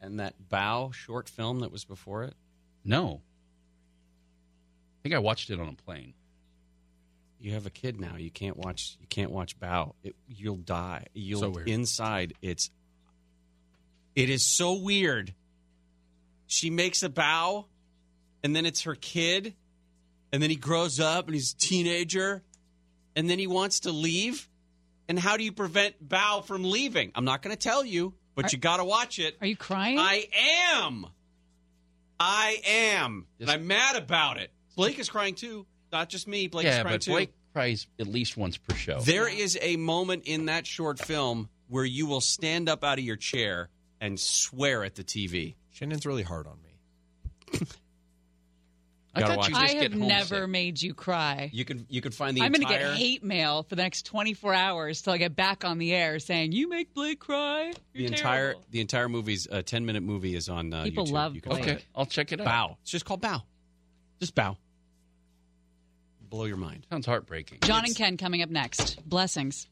And 0.00 0.20
that 0.20 0.34
Bao 0.50 0.92
short 0.92 1.30
film 1.30 1.60
that 1.60 1.72
was 1.72 1.84
before 1.84 2.24
it? 2.24 2.34
No. 2.84 3.22
I 5.04 5.08
think 5.10 5.16
I 5.16 5.18
watched 5.18 5.50
it 5.50 5.60
on 5.60 5.68
a 5.68 5.82
plane. 5.84 6.14
You 7.38 7.52
have 7.52 7.66
a 7.66 7.70
kid 7.70 8.00
now. 8.00 8.16
You 8.16 8.30
can't 8.30 8.56
watch. 8.56 8.96
You 9.02 9.06
can't 9.06 9.30
watch 9.30 9.60
Bao. 9.60 9.92
It, 10.02 10.16
you'll 10.26 10.56
die. 10.56 11.08
You'll 11.12 11.40
So 11.40 11.50
weird. 11.50 11.68
inside. 11.68 12.32
It's. 12.40 12.70
It 14.16 14.30
is 14.30 14.46
so 14.46 14.80
weird. 14.80 15.34
She 16.46 16.70
makes 16.70 17.02
a 17.02 17.10
bao, 17.10 17.66
and 18.42 18.56
then 18.56 18.64
it's 18.64 18.82
her 18.82 18.94
kid, 18.94 19.54
and 20.32 20.42
then 20.42 20.48
he 20.48 20.56
grows 20.56 21.00
up 21.00 21.26
and 21.26 21.34
he's 21.34 21.52
a 21.52 21.56
teenager, 21.56 22.42
and 23.14 23.28
then 23.28 23.38
he 23.38 23.46
wants 23.46 23.80
to 23.80 23.90
leave. 23.90 24.48
And 25.06 25.18
how 25.18 25.36
do 25.36 25.44
you 25.44 25.52
prevent 25.52 26.08
Bao 26.08 26.46
from 26.46 26.64
leaving? 26.64 27.12
I'm 27.14 27.26
not 27.26 27.42
going 27.42 27.54
to 27.54 27.60
tell 27.60 27.84
you, 27.84 28.14
but 28.34 28.54
you 28.54 28.58
got 28.58 28.78
to 28.78 28.84
watch 28.84 29.18
it. 29.18 29.36
Are 29.42 29.46
you 29.46 29.56
crying? 29.56 29.98
I 29.98 30.28
am. 30.72 31.06
I 32.18 32.56
am. 32.66 33.26
And 33.38 33.50
I'm 33.50 33.66
mad 33.66 33.96
about 33.96 34.38
it. 34.38 34.50
Blake 34.76 34.98
is 34.98 35.08
crying 35.08 35.34
too. 35.34 35.66
Not 35.92 36.08
just 36.08 36.26
me. 36.26 36.48
Blake 36.48 36.66
is 36.66 36.74
yeah, 36.74 36.82
crying 36.82 36.94
but 36.94 37.02
too. 37.02 37.10
Blake 37.12 37.32
cries 37.52 37.86
at 38.00 38.06
least 38.06 38.36
once 38.36 38.56
per 38.56 38.74
show. 38.74 39.00
There 39.00 39.28
is 39.28 39.56
a 39.60 39.76
moment 39.76 40.24
in 40.26 40.46
that 40.46 40.66
short 40.66 40.98
film 40.98 41.48
where 41.68 41.84
you 41.84 42.06
will 42.06 42.20
stand 42.20 42.68
up 42.68 42.82
out 42.84 42.98
of 42.98 43.04
your 43.04 43.16
chair 43.16 43.68
and 44.00 44.18
swear 44.18 44.84
at 44.84 44.96
the 44.96 45.04
TV. 45.04 45.54
Shannon's 45.70 46.04
really 46.06 46.22
hard 46.22 46.46
on 46.46 46.58
me. 46.62 47.60
I 49.16 49.20
thought 49.20 49.48
you 49.48 49.54
it. 49.54 49.58
I 49.58 49.68
have 49.68 49.80
get 49.80 49.94
never 49.94 50.34
homesick. 50.38 50.50
made 50.50 50.82
you 50.82 50.92
cry. 50.92 51.48
You 51.52 51.64
can 51.64 51.86
you 51.88 52.00
can 52.00 52.10
find 52.10 52.36
the 52.36 52.40
entire 52.40 52.46
I'm 52.46 52.52
going 52.52 52.66
to 52.80 52.84
get 52.86 52.96
hate 52.96 53.22
mail 53.22 53.62
for 53.62 53.76
the 53.76 53.82
next 53.82 54.06
24 54.06 54.52
hours 54.52 55.02
till 55.02 55.12
I 55.12 55.18
get 55.18 55.36
back 55.36 55.64
on 55.64 55.78
the 55.78 55.94
air 55.94 56.18
saying 56.18 56.50
you 56.50 56.68
make 56.68 56.92
Blake 56.94 57.20
cry. 57.20 57.72
the 57.92 58.00
You're 58.00 58.08
entire 58.10 58.40
terrible." 58.46 58.64
the 58.72 58.80
entire 58.80 59.08
movie's 59.08 59.46
a 59.48 59.62
10 59.62 59.86
minute 59.86 60.02
movie 60.02 60.34
is 60.34 60.48
on 60.48 60.74
uh, 60.74 60.82
People 60.82 61.06
YouTube. 61.06 61.12
love 61.12 61.34
You 61.36 61.40
can 61.42 61.50
Blake. 61.50 61.64
find 61.64 61.76
Okay. 61.76 61.84
I'll 61.94 62.06
check 62.06 62.32
it 62.32 62.40
out. 62.40 62.46
Bao. 62.48 62.76
It's 62.82 62.90
just 62.90 63.04
called 63.04 63.22
Bao. 63.22 63.42
Just 64.18 64.34
Bao. 64.34 64.56
Blow 66.34 66.46
your 66.46 66.56
mind. 66.56 66.84
Sounds 66.90 67.06
heartbreaking. 67.06 67.60
John 67.62 67.84
and 67.84 67.94
Ken 67.94 68.16
coming 68.16 68.42
up 68.42 68.50
next. 68.50 69.08
Blessings. 69.08 69.68